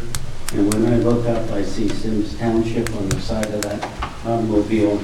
And 0.53 0.73
when 0.73 0.85
I 0.93 0.97
look 0.97 1.25
up, 1.27 1.49
I 1.51 1.63
see 1.63 1.89
Symmes 1.89 2.37
Township 2.37 2.89
on 2.95 3.09
the 3.09 3.19
side 3.21 3.47
of 3.53 3.61
that 3.63 3.83
automobile. 4.25 5.01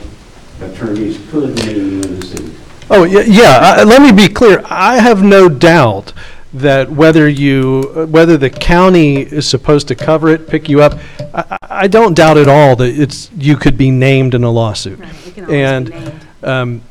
Attorneys 0.62 1.20
could 1.32 1.56
name 1.66 1.76
you 1.76 2.02
in 2.02 2.20
the 2.20 2.26
suit. 2.26 2.54
Oh, 2.90 3.04
yeah, 3.06 3.22
yeah, 3.22 3.76
I- 3.80 3.84
let 3.84 4.02
me 4.02 4.12
be 4.12 4.32
clear, 4.32 4.62
I 4.66 5.00
have 5.00 5.24
no 5.24 5.50
doubt 5.50 6.14
that 6.54 6.92
whether 6.92 7.28
you, 7.28 8.08
whether 8.12 8.38
the 8.38 8.50
county 8.50 9.18
is 9.22 9.48
supposed 9.48 9.88
to 9.88 9.96
cover 9.96 10.30
it, 10.30 10.48
pick 10.48 10.70
you 10.70 10.82
up, 10.82 10.98
I- 11.34 11.44
I 11.52 11.58
I 11.84 11.88
don't 11.88 12.14
doubt 12.14 12.38
at 12.38 12.48
all 12.48 12.76
that 12.78 12.98
it's, 12.98 13.30
you 13.38 13.58
could 13.58 13.78
be 13.78 13.90
named 13.90 14.36
in 14.36 14.44
a 14.44 14.52
lawsuit. 14.52 15.00
Right, 15.00 15.10
can 15.34 15.46
always 15.46 15.48
be 15.48 15.62
And, 15.64 15.90
named. 15.90 16.28
um, 16.44 16.82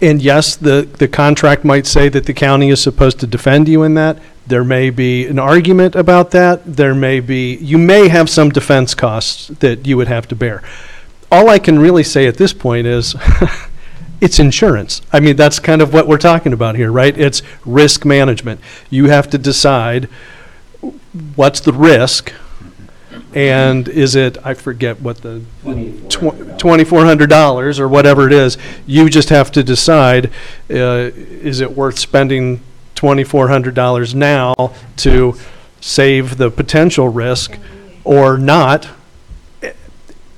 and 0.00 0.22
yes, 0.22 0.56
the, 0.56 0.88
the 0.98 1.06
contract 1.08 1.64
might 1.64 1.86
say 1.86 2.08
that 2.08 2.24
the 2.24 2.32
county 2.32 2.70
is 2.70 2.80
supposed 2.80 3.20
to 3.20 3.26
defend 3.26 3.68
you 3.68 3.82
in 3.82 3.94
that. 3.94 4.18
There 4.46 4.64
may 4.64 4.88
be 4.90 5.26
an 5.26 5.38
argument 5.38 5.94
about 5.94 6.30
that. 6.30 6.62
There 6.64 6.94
may 6.94 7.20
be, 7.20 7.56
you 7.56 7.76
may 7.76 8.08
have 8.08 8.30
some 8.30 8.48
defense 8.48 8.94
costs 8.94 9.48
that 9.48 9.86
you 9.86 9.96
would 9.98 10.08
have 10.08 10.26
to 10.28 10.34
bear. 10.36 10.62
All 11.30 11.50
I 11.50 11.58
can 11.58 11.78
really 11.78 12.02
say 12.04 12.26
at 12.26 12.38
this 12.38 12.54
point 12.54 12.86
is, 12.86 13.14
it's 14.20 14.38
insurance. 14.38 15.02
I 15.12 15.20
mean, 15.20 15.36
that's 15.36 15.58
kind 15.58 15.80
of 15.80 15.92
what 15.92 16.08
we're 16.08 16.18
talking 16.18 16.52
about 16.52 16.76
here, 16.76 16.90
right? 16.90 17.16
It's 17.16 17.42
risk 17.64 18.04
management. 18.04 18.60
You 18.90 19.08
have 19.08 19.30
to 19.30 19.38
decide 19.38 20.08
what's 21.36 21.60
the 21.60 21.72
risk 21.72 22.32
and 23.34 23.88
is 23.88 24.14
it, 24.16 24.38
I 24.44 24.54
forget 24.54 25.00
what 25.00 25.18
the, 25.18 25.42
twenty-four 26.58 27.04
hundred 27.04 27.28
dollars 27.28 27.78
or 27.78 27.86
whatever 27.86 28.26
it 28.26 28.32
is, 28.32 28.56
you 28.86 29.08
just 29.08 29.28
have 29.28 29.52
to 29.52 29.62
decide, 29.62 30.30
uh, 30.70 31.10
is 31.12 31.60
it 31.60 31.72
worth 31.72 31.98
spending 31.98 32.60
twenty-four 32.94 33.48
hundred 33.48 33.74
dollars 33.74 34.14
now 34.14 34.54
to 34.98 35.34
save 35.80 36.38
the 36.38 36.50
potential 36.50 37.08
risk 37.08 37.58
or 38.04 38.38
not? 38.38 38.88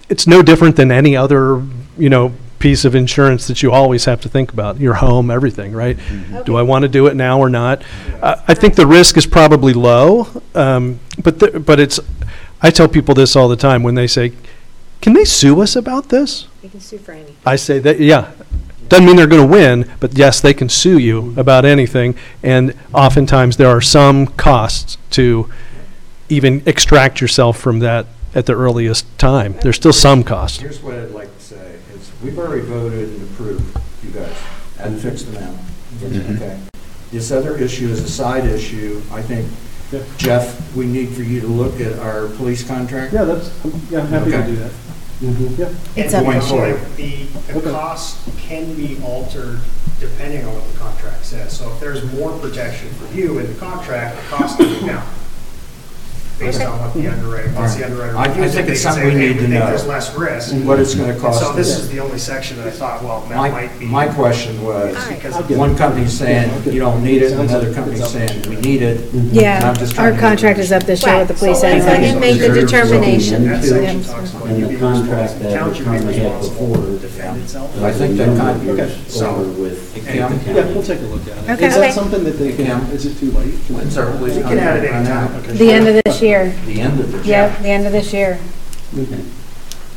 It's 0.09 0.27
no 0.27 0.43
different 0.43 0.75
than 0.77 0.91
any 0.91 1.17
other, 1.17 1.63
you 1.97 2.11
know, 2.11 2.33
piece 2.61 2.85
of 2.85 2.95
insurance 2.95 3.49
that 3.49 3.63
you 3.63 3.73
always 3.73 4.05
have 4.05 4.21
to 4.21 4.29
think 4.29 4.53
about, 4.53 4.79
your 4.79 4.95
home, 4.95 5.31
everything, 5.31 5.73
right? 5.73 5.99
Do 6.45 6.57
I 6.57 6.63
want 6.63 6.83
to 6.83 6.89
do 6.89 7.07
it 7.09 7.17
now 7.17 7.41
or 7.41 7.51
not? 7.51 7.83
Uh, 8.23 8.37
I 8.47 8.55
think 8.55 8.77
the 8.77 8.87
risk 8.87 9.17
is 9.17 9.27
probably 9.27 9.73
low, 9.73 10.29
um, 10.55 11.01
but, 11.23 11.41
the- 11.41 11.59
but 11.59 11.81
it's, 11.81 11.99
I 12.63 12.71
tell 12.71 12.87
people 12.87 13.15
this 13.15 13.35
all 13.35 13.49
the 13.49 13.57
time 13.57 13.83
when 13.83 13.97
they 13.97 14.07
say, 14.07 14.33
can 15.01 15.15
they 15.15 15.25
sue 15.25 15.61
us 15.63 15.75
about 15.75 16.11
this? 16.11 16.47
You 16.63 16.69
can 16.69 16.81
sue 16.81 16.99
for 16.99 17.13
anything. 17.13 17.37
I 17.45 17.57
say 17.57 17.79
that, 17.81 17.99
yeah. 17.99 18.31
Doesn't 18.89 19.07
mean 19.07 19.17
they're 19.17 19.27
going 19.27 19.43
to 19.43 19.53
win, 19.53 19.91
but 20.01 20.19
yes, 20.19 20.41
they 20.41 20.53
can 20.53 20.69
sue 20.69 20.99
you 20.99 21.33
about 21.39 21.65
anything. 21.65 22.15
And 22.43 22.75
oftentimes, 22.93 23.57
there 23.57 23.69
are 23.69 23.81
some 23.81 24.27
costs 24.27 24.99
to 25.13 25.49
even 26.29 26.63
extract 26.67 27.21
yourself 27.21 27.59
from 27.59 27.79
that 27.79 28.07
at 28.35 28.47
the 28.47 28.55
earliest 28.55 29.07
time. 29.19 29.55
There's 29.63 29.77
still 29.77 29.93
some 29.93 30.23
cost. 30.25 30.61
Here's 30.61 30.83
what 30.83 30.95
I'd 30.95 31.11
like 31.13 31.29
to 31.29 31.31
say, 31.31 31.37
is 31.37 31.40
we've 32.23 32.39
already 32.39 32.63
voted 32.63 33.09
and 33.09 33.23
approved, 33.31 33.79
you 34.05 34.11
guys, 34.11 34.35
and 34.79 35.01
fixed 35.01 35.33
them 35.33 35.43
out. 35.43 35.55
Mhm. 36.01 36.37
Okay. 36.37 36.57
This 37.13 37.31
other 37.33 37.57
issue 37.57 37.89
is 37.89 38.01
a 38.01 38.09
side 38.09 38.47
issue. 38.47 39.03
I 39.13 39.23
think, 39.23 39.49
Jeff, 40.17 40.75
we 40.77 40.87
need 40.87 41.11
for 41.11 41.23
you 41.23 41.41
to 41.41 41.47
look 41.49 41.81
at 41.81 41.99
our 41.99 42.27
police 42.29 42.63
contract. 42.63 43.13
Yeah, 43.13 43.25
that's, 43.25 43.51
yeah, 43.91 44.01
I'm 44.01 44.07
happy 44.09 44.31
to 44.31 44.37
Okay. 44.39 44.47
do 44.51 44.57
that. 44.57 44.71
Yeah. 45.59 45.69
It's 45.97 46.13
Going 46.15 46.39
up 46.39 46.45
forward. 46.45 46.81
The, 46.97 47.27
the 47.53 47.71
cost 47.71 48.19
can 48.39 48.75
be 48.75 48.99
altered 49.05 49.61
depending 49.99 50.47
on 50.47 50.55
what 50.55 50.73
the 50.73 50.79
contract 50.79 51.27
says. 51.27 51.53
So 51.53 51.71
if 51.73 51.81
there's 51.81 52.03
more 52.15 52.31
protection 52.39 52.89
for 52.95 53.13
you 53.15 53.39
in 53.39 53.47
the 53.53 53.59
contract, 53.61 54.17
the 54.17 54.37
cost 54.37 54.57
can 54.57 54.81
be 54.81 54.87
down. 54.87 55.07
Based 56.41 56.63
on 56.63 56.81
what 56.81 56.95
the 56.95 57.07
underwriter, 57.07 57.53
once 57.55 57.75
the 57.75 57.85
underwriter. 57.85 58.17
I- 58.17 58.23
I 58.25 58.49
think 58.49 58.69
it's 58.71 58.81
something 58.81 59.05
we 59.05 59.15
need 59.15 59.35
to 59.35 59.41
think 59.41 59.51
know. 59.51 59.67
There's 59.67 59.87
less 59.87 60.15
risk. 60.17 60.55
What 60.65 60.81
it's 60.81 60.95
gonna 60.95 61.13
And 61.13 61.21
cost 61.21 61.41
So 61.41 61.53
this 61.53 61.69
is 61.79 61.89
the 61.91 62.01
only 62.01 62.19
section 62.19 62.57
that 62.57 62.67
I 62.67 62.71
thought, 62.71 63.05
well, 63.05 63.25
that 63.29 63.37
My, 63.37 63.51
might 63.51 63.79
be. 63.79 63.85
my 63.85 64.07
question 64.07 64.63
was, 64.65 64.97
Because 65.09 65.35
one 65.51 65.77
company's 65.77 66.15
saying 66.15 66.51
you 66.65 66.81
don't 66.81 67.05
need 67.05 67.21
it, 67.23 67.33
another 67.33 67.73
company's 67.75 68.09
saying 68.09 68.31
we 68.49 68.57
need 68.57 68.81
it. 68.81 69.13
And 69.13 69.29
I'm 69.31 69.35
Yeah, 69.37 69.75
just 69.75 69.99
our 69.99 70.07
trying 70.09 70.15
to- 70.15 70.21
contract 70.21 70.59
is 70.61 70.73
up 70.73 70.85
this 70.85 71.05
year 71.05 71.19
with 71.19 71.29
the 71.29 71.35
Right, 71.35 71.39
police 71.41 71.61
so 71.61 71.67
let's 71.69 71.85
let 71.85 71.95
anyway. 71.99 72.09
him 72.13 72.21
make 72.21 72.41
the 72.41 72.49
determination. 72.61 73.47
That 73.47 73.63
section 73.63 74.03
talks 74.05 74.31
about 74.31 74.47
And 74.49 74.57
you 74.59 74.63
the 74.65 74.69
being 74.71 74.81
contract 74.81 75.11
responsible, 75.11 75.51
that 75.51 75.59
township 75.59 75.85
the 75.85 75.91
being 75.91 76.01
department 76.01 76.17
had 76.17 76.39
responsible 76.41 76.67
before, 76.67 76.87
to 76.87 76.99
defend 76.99 77.43
itself. 77.43 77.71
I 77.85 77.93
think 77.93 78.17
that 78.17 78.37
con- 78.39 78.61
Years 78.67 78.93
so- 79.09 79.27
over 79.27 79.43
with 79.61 79.95
the 79.95 80.01
Hey, 80.11 80.19
county. 80.19 80.37
Yeah, 80.47 80.65
we'll 80.73 80.83
take 80.83 80.99
a 81.01 81.07
look 81.13 81.21
at 81.29 81.37
it. 81.37 81.53
Okay. 81.53 81.67
Is 81.67 81.75
Okay. 81.77 81.87
that 81.87 81.95
something 81.95 82.25
that 82.25 82.39
they 82.39 82.53
can, 82.53 82.81
is 82.95 83.05
it 83.07 83.21
too 83.21 83.31
late? 83.37 83.55
When's 83.69 83.97
our 83.99 84.07
police 84.07 84.37
You 84.37 84.43
can 84.43 84.59
add 84.59 84.83
it 84.83 84.91
contract 84.91 85.09
run 85.09 85.17
out? 85.17 85.31
anytime. 85.45 85.57
The 85.59 85.73
end 85.73 85.89
of 85.89 86.01
this 86.05 86.23
year. 86.31 86.55
The 86.67 86.81
end 86.81 87.01
of 87.01 87.13
this 87.13 87.27
year. 87.27 87.37
Yep, 87.37 87.59
the 87.63 87.69
end 87.69 87.87
of 87.87 87.93
this 87.93 88.13
year. 88.13 88.39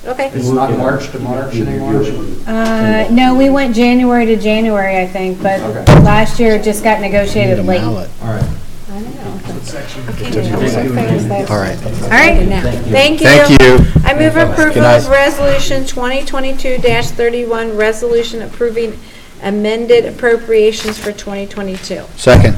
Okay. 0.05 0.29
It's 0.33 0.49
not 0.49 0.69
March 0.77 1.09
to 1.11 1.19
March 1.19 1.55
anymore? 1.55 2.03
Uh, 2.45 3.07
no, 3.09 3.35
we 3.35 3.49
went 3.49 3.73
January 3.73 4.25
to 4.25 4.35
January, 4.35 4.97
I 4.99 5.07
think, 5.07 5.41
but 5.41 5.61
Okay. 5.61 5.85
last 6.01 6.39
year 6.41 6.55
it 6.55 6.63
just 6.63 6.83
got 6.83 6.99
negotiated 6.99 7.65
late. 7.65 7.81
All 7.81 7.95
All 7.97 8.03
right. 8.23 8.43
I 8.91 8.99
know. 8.99 9.39
Section. 9.63 10.03
Okay, 10.09 10.25
I'm 10.27 10.67
so 10.67 10.93
fast, 10.93 11.29
that's- 11.29 11.49
All 11.49 11.57
right. 11.57 11.77
All 12.03 12.09
right, 12.09 12.45
now, 12.47 12.61
thank 12.91 13.21
you. 13.21 13.27
Thank 13.27 13.61
you. 13.61 13.79
I 14.03 14.13
move 14.13 14.35
approval 14.35 14.81
night. 14.81 14.97
of 14.97 15.07
Resolution 15.07 15.85
2022-31, 15.85 17.77
resolution 17.77 18.41
approving 18.41 18.99
amended 19.41 20.05
appropriations 20.05 20.97
for 20.97 21.13
2022. 21.13 22.03
Second. 22.17 22.55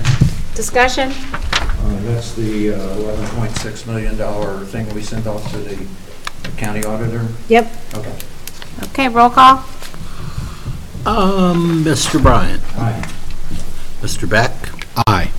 Discussion? 0.56 1.12
Uh, 1.86 1.99
That's 2.02 2.34
the 2.34 2.74
uh, 2.74 2.78
$11.6 2.98 3.88
million 3.88 4.66
thing 4.66 4.91
we 4.95 5.03
sent 5.03 5.28
off 5.28 5.49
to 5.52 5.57
the 5.57 5.88
county 6.57 6.84
auditor? 6.84 7.28
Yep. 7.48 7.72
Okay. 7.94 8.16
Okay, 8.84 9.07
roll 9.10 9.30
call? 9.30 9.57
Um, 11.06 11.84
Mr. 11.84 12.20
Bryant, 12.22 12.64
Aye. 12.78 13.03
Mr. 14.02 14.28
Beck, 14.28 14.52
Aye. 15.07 15.30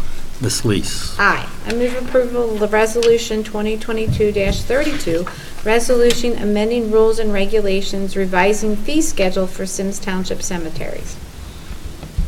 Ms. 0.41 0.65
Lees. 0.65 1.17
Aye. 1.19 1.49
I 1.67 1.75
move 1.75 1.97
approval 1.97 2.55
of 2.55 2.61
the 2.61 2.69
Resolution 2.69 3.43
2022-32, 3.43 5.65
resolution 5.65 6.39
amending 6.41 6.93
rules 6.93 7.19
and 7.19 7.33
regulations 7.33 8.17
revising 8.17 8.77
fee 8.77 9.03
schedule 9.03 9.49
for 9.49 9.67
Sims 9.67 9.99
Township 9.99 10.43
cemeteries. 10.43 11.17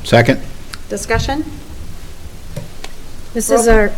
Second. 0.02 0.40
Discussion? 0.88 1.44
This 3.34 3.50
is 3.50 3.68
our, 3.68 3.92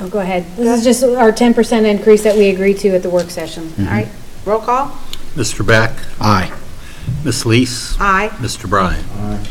oh, 0.00 0.08
go 0.08 0.18
ahead. 0.20 0.44
This 0.56 0.78
is 0.78 0.84
just 0.84 1.02
our 1.04 1.32
ten 1.32 1.54
percent 1.54 1.86
increase 1.86 2.22
that 2.24 2.36
we 2.36 2.48
agreed 2.48 2.78
to 2.78 2.88
at 2.90 3.02
the 3.02 3.10
work 3.10 3.30
session. 3.30 3.64
Mm-hmm. 3.64 3.82
All 3.86 3.90
right, 3.90 4.08
roll 4.44 4.60
call? 4.60 4.88
Mr. 5.34 5.64
Beck, 5.66 5.92
Aye. 6.20 6.52
Ms. 7.24 7.46
Leis, 7.46 7.96
Aye. 8.00 8.28
Mr. 8.34 8.68
Bryan. 8.68 9.04
Aye. 9.12 9.46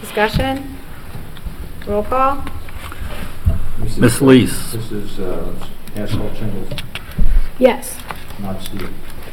Discussion? 0.00 0.76
Roll 1.86 2.02
call? 2.02 2.42
This 3.78 3.92
is- 3.92 3.98
Ms. 3.98 4.20
Leis. 4.22 4.72
This 4.72 4.90
is 4.90 5.20
uh, 5.20 5.54
asphalt 5.94 6.36
shingles, 6.36 6.68
Yes. 7.60 7.96
not 8.40 8.60
steel. 8.60 8.88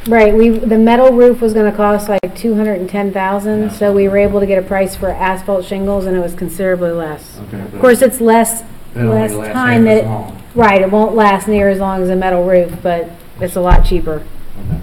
Right, 0.07 0.33
we, 0.33 0.49
the 0.49 0.77
metal 0.77 1.11
roof 1.11 1.41
was 1.41 1.53
gonna 1.53 1.71
cost 1.75 2.07
like 2.07 2.33
two 2.35 2.55
hundred 2.55 2.79
and 2.79 2.89
ten 2.89 3.11
thousand, 3.11 3.71
so 3.71 3.91
we 3.91 4.07
were 4.07 4.17
able 4.17 4.39
to 4.39 4.45
get 4.45 4.57
a 4.57 4.65
price 4.65 4.95
for 4.95 5.09
asphalt 5.09 5.65
shingles, 5.65 6.05
and 6.05 6.15
it 6.15 6.21
was 6.21 6.33
considerably 6.33 6.91
less. 6.91 7.37
Okay. 7.47 7.59
Of 7.59 7.79
course, 7.79 8.01
it's 8.01 8.21
less, 8.21 8.61
It 8.61 8.99
only 8.99 9.09
less 9.09 9.33
lasts 9.33 9.53
time 9.53 9.85
half 9.85 9.97
as 9.97 10.01
that, 10.03 10.05
it- 10.05 10.09
long. 10.09 10.43
right, 10.55 10.81
it 10.81 10.91
won't 10.91 11.13
last 11.15 11.47
near 11.49 11.67
as 11.69 11.79
long 11.79 12.01
as 12.03 12.09
a 12.09 12.15
metal 12.15 12.45
roof, 12.45 12.73
but 12.81 13.09
it's 13.41 13.57
a 13.57 13.61
lot 13.61 13.83
cheaper. 13.83 14.23
Okay. 14.69 14.81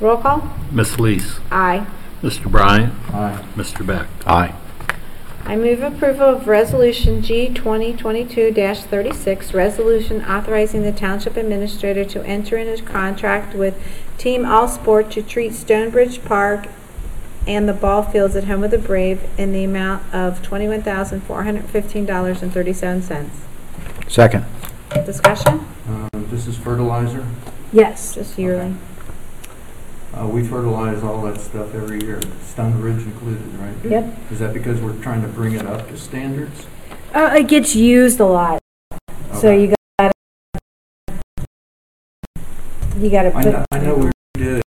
Roll 0.00 0.16
call? 0.16 0.50
Ms. 0.72 0.98
Leis, 0.98 1.38
Aye. 1.50 1.86
Mr. 2.22 2.50
Bryant, 2.50 2.94
Aye. 3.12 3.44
Mr. 3.54 3.86
Beck. 3.86 4.06
Aye. 4.26 4.54
I 5.48 5.54
move 5.54 5.80
approval 5.80 6.26
of 6.26 6.48
Resolution 6.48 7.22
G 7.22 7.48
2022-36, 7.48 9.54
resolution 9.54 10.24
authorizing 10.24 10.82
the 10.82 10.90
Township 10.90 11.36
Administrator 11.36 12.04
to 12.04 12.20
enter 12.26 12.56
into 12.56 12.82
contract 12.82 13.54
with 13.54 13.80
Team 14.18 14.44
All 14.44 14.66
Sport 14.66 15.12
to 15.12 15.22
treat 15.22 15.54
Stonebridge 15.54 16.24
Park 16.24 16.66
and 17.46 17.68
the 17.68 17.72
ball 17.72 18.02
fields 18.02 18.34
at 18.34 18.42
Home 18.44 18.64
of 18.64 18.72
the 18.72 18.78
Brave 18.78 19.22
in 19.38 19.52
the 19.52 19.62
amount 19.62 20.02
of 20.12 20.42
$21,415.37. 20.42 23.28
Second. 24.08 24.44
Discussion? 25.04 25.64
Um, 25.88 26.08
This 26.28 26.48
is 26.48 26.56
fertilizer. 26.56 27.24
Yes. 27.72 28.16
Just 28.16 28.36
yearly. 28.36 28.74
Uh, 30.18 30.26
We 30.26 30.42
fertilize 30.42 31.02
all 31.02 31.20
that 31.22 31.40
stuff 31.40 31.74
every 31.74 32.00
year, 32.02 32.20
Stone 32.42 32.80
Ridge 32.80 33.02
included, 33.02 33.46
right? 33.58 33.74
Yep. 33.84 34.32
Is 34.32 34.38
that 34.38 34.54
because 34.54 34.80
we're 34.80 34.96
trying 35.02 35.22
to 35.22 35.28
bring 35.28 35.52
it 35.54 35.66
up 35.66 35.88
to 35.88 35.98
standards? 35.98 36.66
Uh, 37.14 37.34
it 37.36 37.48
gets 37.48 37.74
used 37.76 38.20
a 38.20 38.24
lot, 38.24 38.60
so 39.32 39.48
Okay. 39.48 39.62
you 39.62 39.74
gotta, 39.98 40.12
you 42.98 43.10
gotta 43.10 43.28
I 43.36 43.42
put. 43.42 43.52
know, 43.52 43.64
I 43.72 43.78
know 43.78 43.94
we 43.96 44.10
did 44.34 44.58
it 44.58 44.62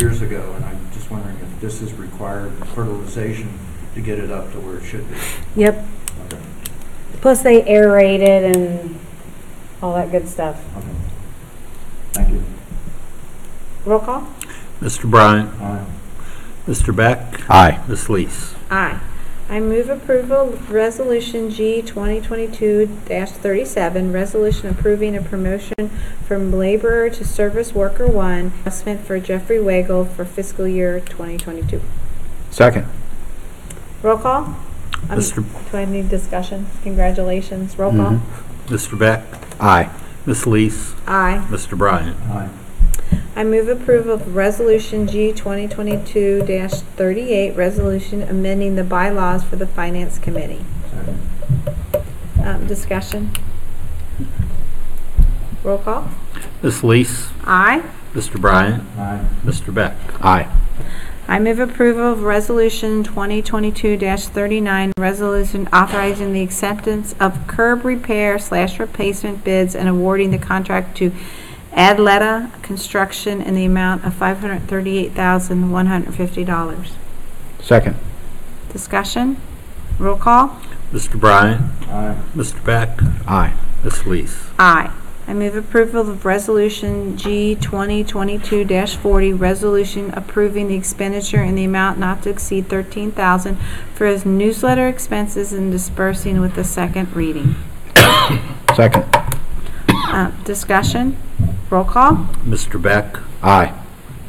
years 0.00 0.22
ago, 0.22 0.52
and 0.56 0.64
I'm 0.64 0.78
just 0.92 1.10
wondering 1.10 1.36
if 1.42 1.60
this 1.60 1.82
is 1.82 1.92
required 1.94 2.52
fertilization 2.74 3.50
to 3.94 4.00
get 4.00 4.18
it 4.18 4.30
up 4.30 4.52
to 4.52 4.60
where 4.60 4.78
it 4.78 4.84
should 4.84 5.06
be. 5.08 5.16
Yep. 5.56 5.84
Okay. 6.26 6.42
Plus 7.20 7.42
they 7.42 7.62
aerate 7.62 8.20
it 8.20 8.56
and 8.56 8.98
all 9.82 9.94
that 9.94 10.10
good 10.10 10.28
stuff. 10.28 10.62
Okay. 10.78 10.86
Thank 12.12 12.30
you. 12.30 12.42
Roll 13.84 14.00
call? 14.00 14.26
Mr. 14.84 15.10
Bryant? 15.10 15.48
Aye. 15.62 15.82
Mr. 16.66 16.94
Beck? 16.94 17.40
Aye. 17.48 17.82
Ms. 17.88 18.10
Leis? 18.10 18.54
Aye. 18.70 19.00
I 19.48 19.58
move 19.58 19.88
approval 19.88 20.52
of 20.52 20.70
Resolution 20.70 21.48
G 21.48 21.80
2022-37, 21.80 24.12
resolution 24.12 24.68
approving 24.68 25.16
a 25.16 25.22
promotion 25.22 25.88
from 26.28 26.52
laborer 26.52 27.08
to 27.08 27.24
service 27.24 27.74
worker 27.74 28.06
one, 28.06 28.52
adjustment 28.60 29.06
for 29.06 29.18
Jeffrey 29.18 29.58
Wagle 29.58 30.04
for 30.04 30.26
fiscal 30.26 30.68
year 30.68 31.00
2022. 31.00 31.80
Second. 32.50 32.86
Roll 34.02 34.18
call? 34.18 34.44
Um, 34.44 34.54
Mr. 35.08 35.42
Do 35.70 35.78
I 35.78 35.86
need 35.86 36.10
discussion? 36.10 36.66
Congratulations. 36.82 37.78
Roll 37.78 37.92
call? 37.92 38.20
Mr. 38.66 38.98
Beck? 38.98 39.24
Aye. 39.58 39.88
Ms. 40.26 40.46
Leis? 40.46 40.92
Aye. 41.06 41.42
Mr. 41.48 41.78
Bryant? 41.78 42.18
Aye. 42.28 42.50
I 43.36 43.42
move 43.42 43.68
approval 43.68 44.12
of 44.12 44.36
Resolution 44.36 45.08
G 45.08 45.32
2022-38, 45.32 47.56
resolution 47.56 48.22
amending 48.22 48.76
the 48.76 48.84
bylaws 48.84 49.42
for 49.42 49.56
the 49.56 49.66
Finance 49.66 50.20
Committee. 50.20 50.64
Second. 50.90 51.20
Um, 52.44 52.64
Discussion? 52.68 53.32
Roll 55.64 55.78
call? 55.78 56.08
Ms. 56.62 56.84
Leis? 56.84 57.30
Aye. 57.44 57.82
Mr. 58.12 58.40
Bryant? 58.40 58.84
Aye. 58.96 59.24
Mr. 59.44 59.74
Beck? 59.74 59.96
Aye. 60.22 60.48
I 61.26 61.40
move 61.40 61.58
approval 61.58 62.12
of 62.12 62.22
Resolution 62.22 63.02
2022-39, 63.02 64.92
resolution 64.98 65.66
authorizing 65.72 66.34
the 66.34 66.42
acceptance 66.42 67.14
of 67.18 67.48
curb 67.48 67.84
repair 67.84 68.38
slash 68.38 68.78
replacement 68.78 69.42
bids 69.42 69.74
and 69.74 69.88
awarding 69.88 70.30
the 70.30 70.38
contract 70.38 70.96
to 70.98 71.10
Adleta 71.74 72.50
Construction 72.62 73.42
in 73.42 73.54
the 73.54 73.64
amount 73.64 74.04
of 74.04 74.12
$538,150. 74.14 76.90
Second. 77.60 77.96
Discussion? 78.72 79.36
Roll 79.98 80.16
call? 80.16 80.60
Mr. 80.92 81.18
Bryant? 81.18 81.62
Aye. 81.88 82.16
Mr. 82.34 82.62
Beck? 82.64 83.00
Aye. 83.26 83.54
Ms. 83.82 84.06
Leis? 84.06 84.50
Aye. 84.58 84.92
I 85.26 85.32
move 85.32 85.56
approval 85.56 86.10
of 86.10 86.26
Resolution 86.26 87.16
G 87.16 87.56
2022-40, 87.58 89.40
resolution 89.40 90.10
approving 90.12 90.68
the 90.68 90.74
expenditure 90.74 91.42
in 91.42 91.54
the 91.54 91.64
amount 91.64 91.98
not 91.98 92.22
to 92.24 92.30
exceed 92.30 92.68
13000 92.68 93.56
for 93.94 94.06
his 94.06 94.26
newsletter 94.26 94.86
expenses 94.86 95.54
and 95.54 95.72
dispersing 95.72 96.42
with 96.42 96.54
the 96.54 96.64
second 96.64 97.16
reading. 97.16 97.54
Second. 98.76 99.06
Uh, 99.88 100.30
Discussion? 100.44 101.16
Roll 101.70 101.84
call? 101.84 102.12
Mr. 102.44 102.80
Beck? 102.80 103.18
Aye. 103.42 103.72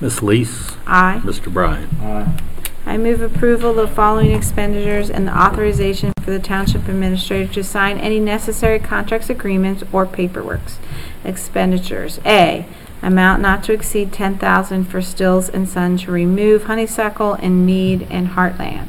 Ms. 0.01 0.21
Leis? 0.21 0.75
Aye. 0.87 1.21
Mr. 1.23 1.51
Bryant? 1.53 1.91
Aye. 2.01 2.39
I 2.85 2.97
move 2.97 3.21
approval 3.21 3.71
of 3.71 3.75
the 3.89 3.95
following 3.95 4.31
expenditures 4.31 5.09
and 5.09 5.27
the 5.27 5.35
authorization 5.37 6.13
for 6.21 6.31
the 6.31 6.39
township 6.39 6.87
administrator 6.87 7.51
to 7.53 7.63
sign 7.63 7.97
any 7.97 8.19
necessary 8.19 8.77
contracts, 8.79 9.29
agreements, 9.29 9.83
or 9.91 10.05
paperworks. 10.05 10.75
Expenditures. 11.23 12.19
A, 12.25 12.65
amount 13.01 13.41
not 13.41 13.63
to 13.63 13.73
exceed 13.73 14.13
10000 14.13 14.85
for 14.85 15.01
Stills 15.01 15.49
and 15.49 15.67
Son 15.67 15.97
to 15.97 16.11
remove 16.11 16.65
honeysuckle 16.65 17.35
in 17.35 17.65
Mead 17.65 18.07
and 18.11 18.29
Heartland. 18.29 18.87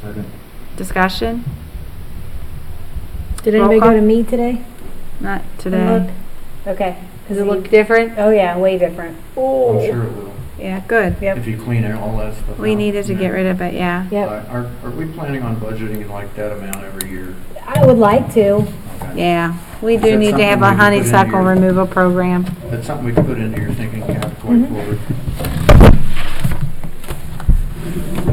Second. 0.00 0.26
Discussion? 0.76 1.44
Did 3.42 3.54
Roll 3.54 3.70
anybody 3.70 3.80
go 3.80 3.94
to 3.94 4.00
me 4.04 4.22
today? 4.22 4.64
Not 5.20 5.40
And 5.42 5.58
today. 5.58 5.98
look? 5.98 6.10
Okay. 6.66 6.98
Does 7.28 7.38
it 7.38 7.44
look 7.46 7.68
different? 7.68 8.18
Oh, 8.18 8.30
yeah, 8.30 8.56
way 8.56 8.78
different. 8.78 9.16
Oh. 9.36 9.78
I'm 9.78 9.86
sure 9.86 10.04
it 10.04 10.12
will. 10.12 10.34
Yeah, 10.58 10.80
good. 10.88 11.16
Yep. 11.20 11.36
If 11.38 11.46
you 11.46 11.56
clean 11.56 11.84
it, 11.84 11.94
all 11.94 12.16
that 12.18 12.34
stuff 12.34 12.58
We 12.58 12.72
out. 12.72 12.78
needed 12.78 13.06
to 13.06 13.14
get 13.14 13.28
rid 13.28 13.46
of 13.46 13.60
it, 13.60 13.74
yeah. 13.74 14.08
Yep. 14.10 14.28
Are, 14.48 14.70
are 14.82 14.90
we 14.90 15.06
planning 15.12 15.42
on 15.42 15.56
budgeting 15.56 16.08
like 16.10 16.34
that 16.34 16.52
amount 16.52 16.82
every 16.82 17.10
year? 17.10 17.36
I 17.64 17.86
would 17.86 17.98
like 17.98 18.32
to. 18.34 18.54
Okay. 18.54 19.18
Yeah, 19.20 19.56
we 19.80 19.94
Is 19.94 20.02
do 20.02 20.10
that 20.10 20.16
need 20.16 20.36
to 20.36 20.42
have 20.42 20.58
something 20.58 20.64
a 20.64 20.90
we 20.90 21.00
can 21.00 21.04
put 21.04 21.06
into 21.06 21.10
honeysuckle 21.16 21.42
your- 21.42 21.50
removal 21.54 21.86
program. 21.86 22.44
That's 22.64 22.86
something 22.88 23.06
we 23.06 23.12
could 23.12 23.26
put 23.26 23.38
into 23.38 23.60
your 23.60 23.72
thinking 23.72 24.00
cap 24.00 24.42
going 24.42 24.66
mm-hmm. 24.66 24.74
forward. 24.74 24.98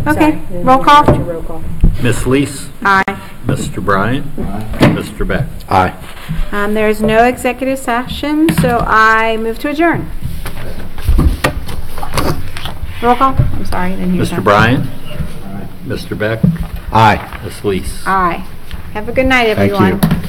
Okay, 0.07 0.31
Sorry. 0.31 0.63
roll 0.63 0.83
call? 0.83 1.03
Roll 1.19 1.43
call. 1.43 1.63
Ms. 2.01 2.25
Leis? 2.25 2.69
Aye. 2.81 3.03
Mr. 3.45 3.83
Bryant? 3.83 4.25
Aye. 4.39 4.63
Mr. 4.95 5.27
Beck? 5.27 5.45
Aye. 5.69 5.93
Um, 6.51 6.73
there 6.73 6.89
is 6.89 7.01
no 7.01 7.25
executive 7.25 7.77
session, 7.77 8.49
so 8.55 8.79
I 8.87 9.37
move 9.37 9.59
to 9.59 9.69
adjourn. 9.69 10.09
Roll 13.03 13.15
call? 13.15 13.35
I'm 13.37 13.65
sorry, 13.65 13.93
I 13.93 13.95
didn't 13.95 14.13
hear 14.13 14.25
that. 14.25 14.39
Mr. 14.39 14.43
Bryant? 14.43 14.85
Aye. 14.87 15.67
Mr. 15.85 16.17
Beck? 16.17 16.39
Aye. 16.91 17.39
Ms. 17.43 17.63
Leis? 17.63 18.03
Aye. 18.07 18.37
Have 18.93 19.09
a 19.09 19.11
good 19.11 19.27
night, 19.27 19.55
Thank 19.55 19.73
everyone. 19.73 20.01
you. 20.01 20.27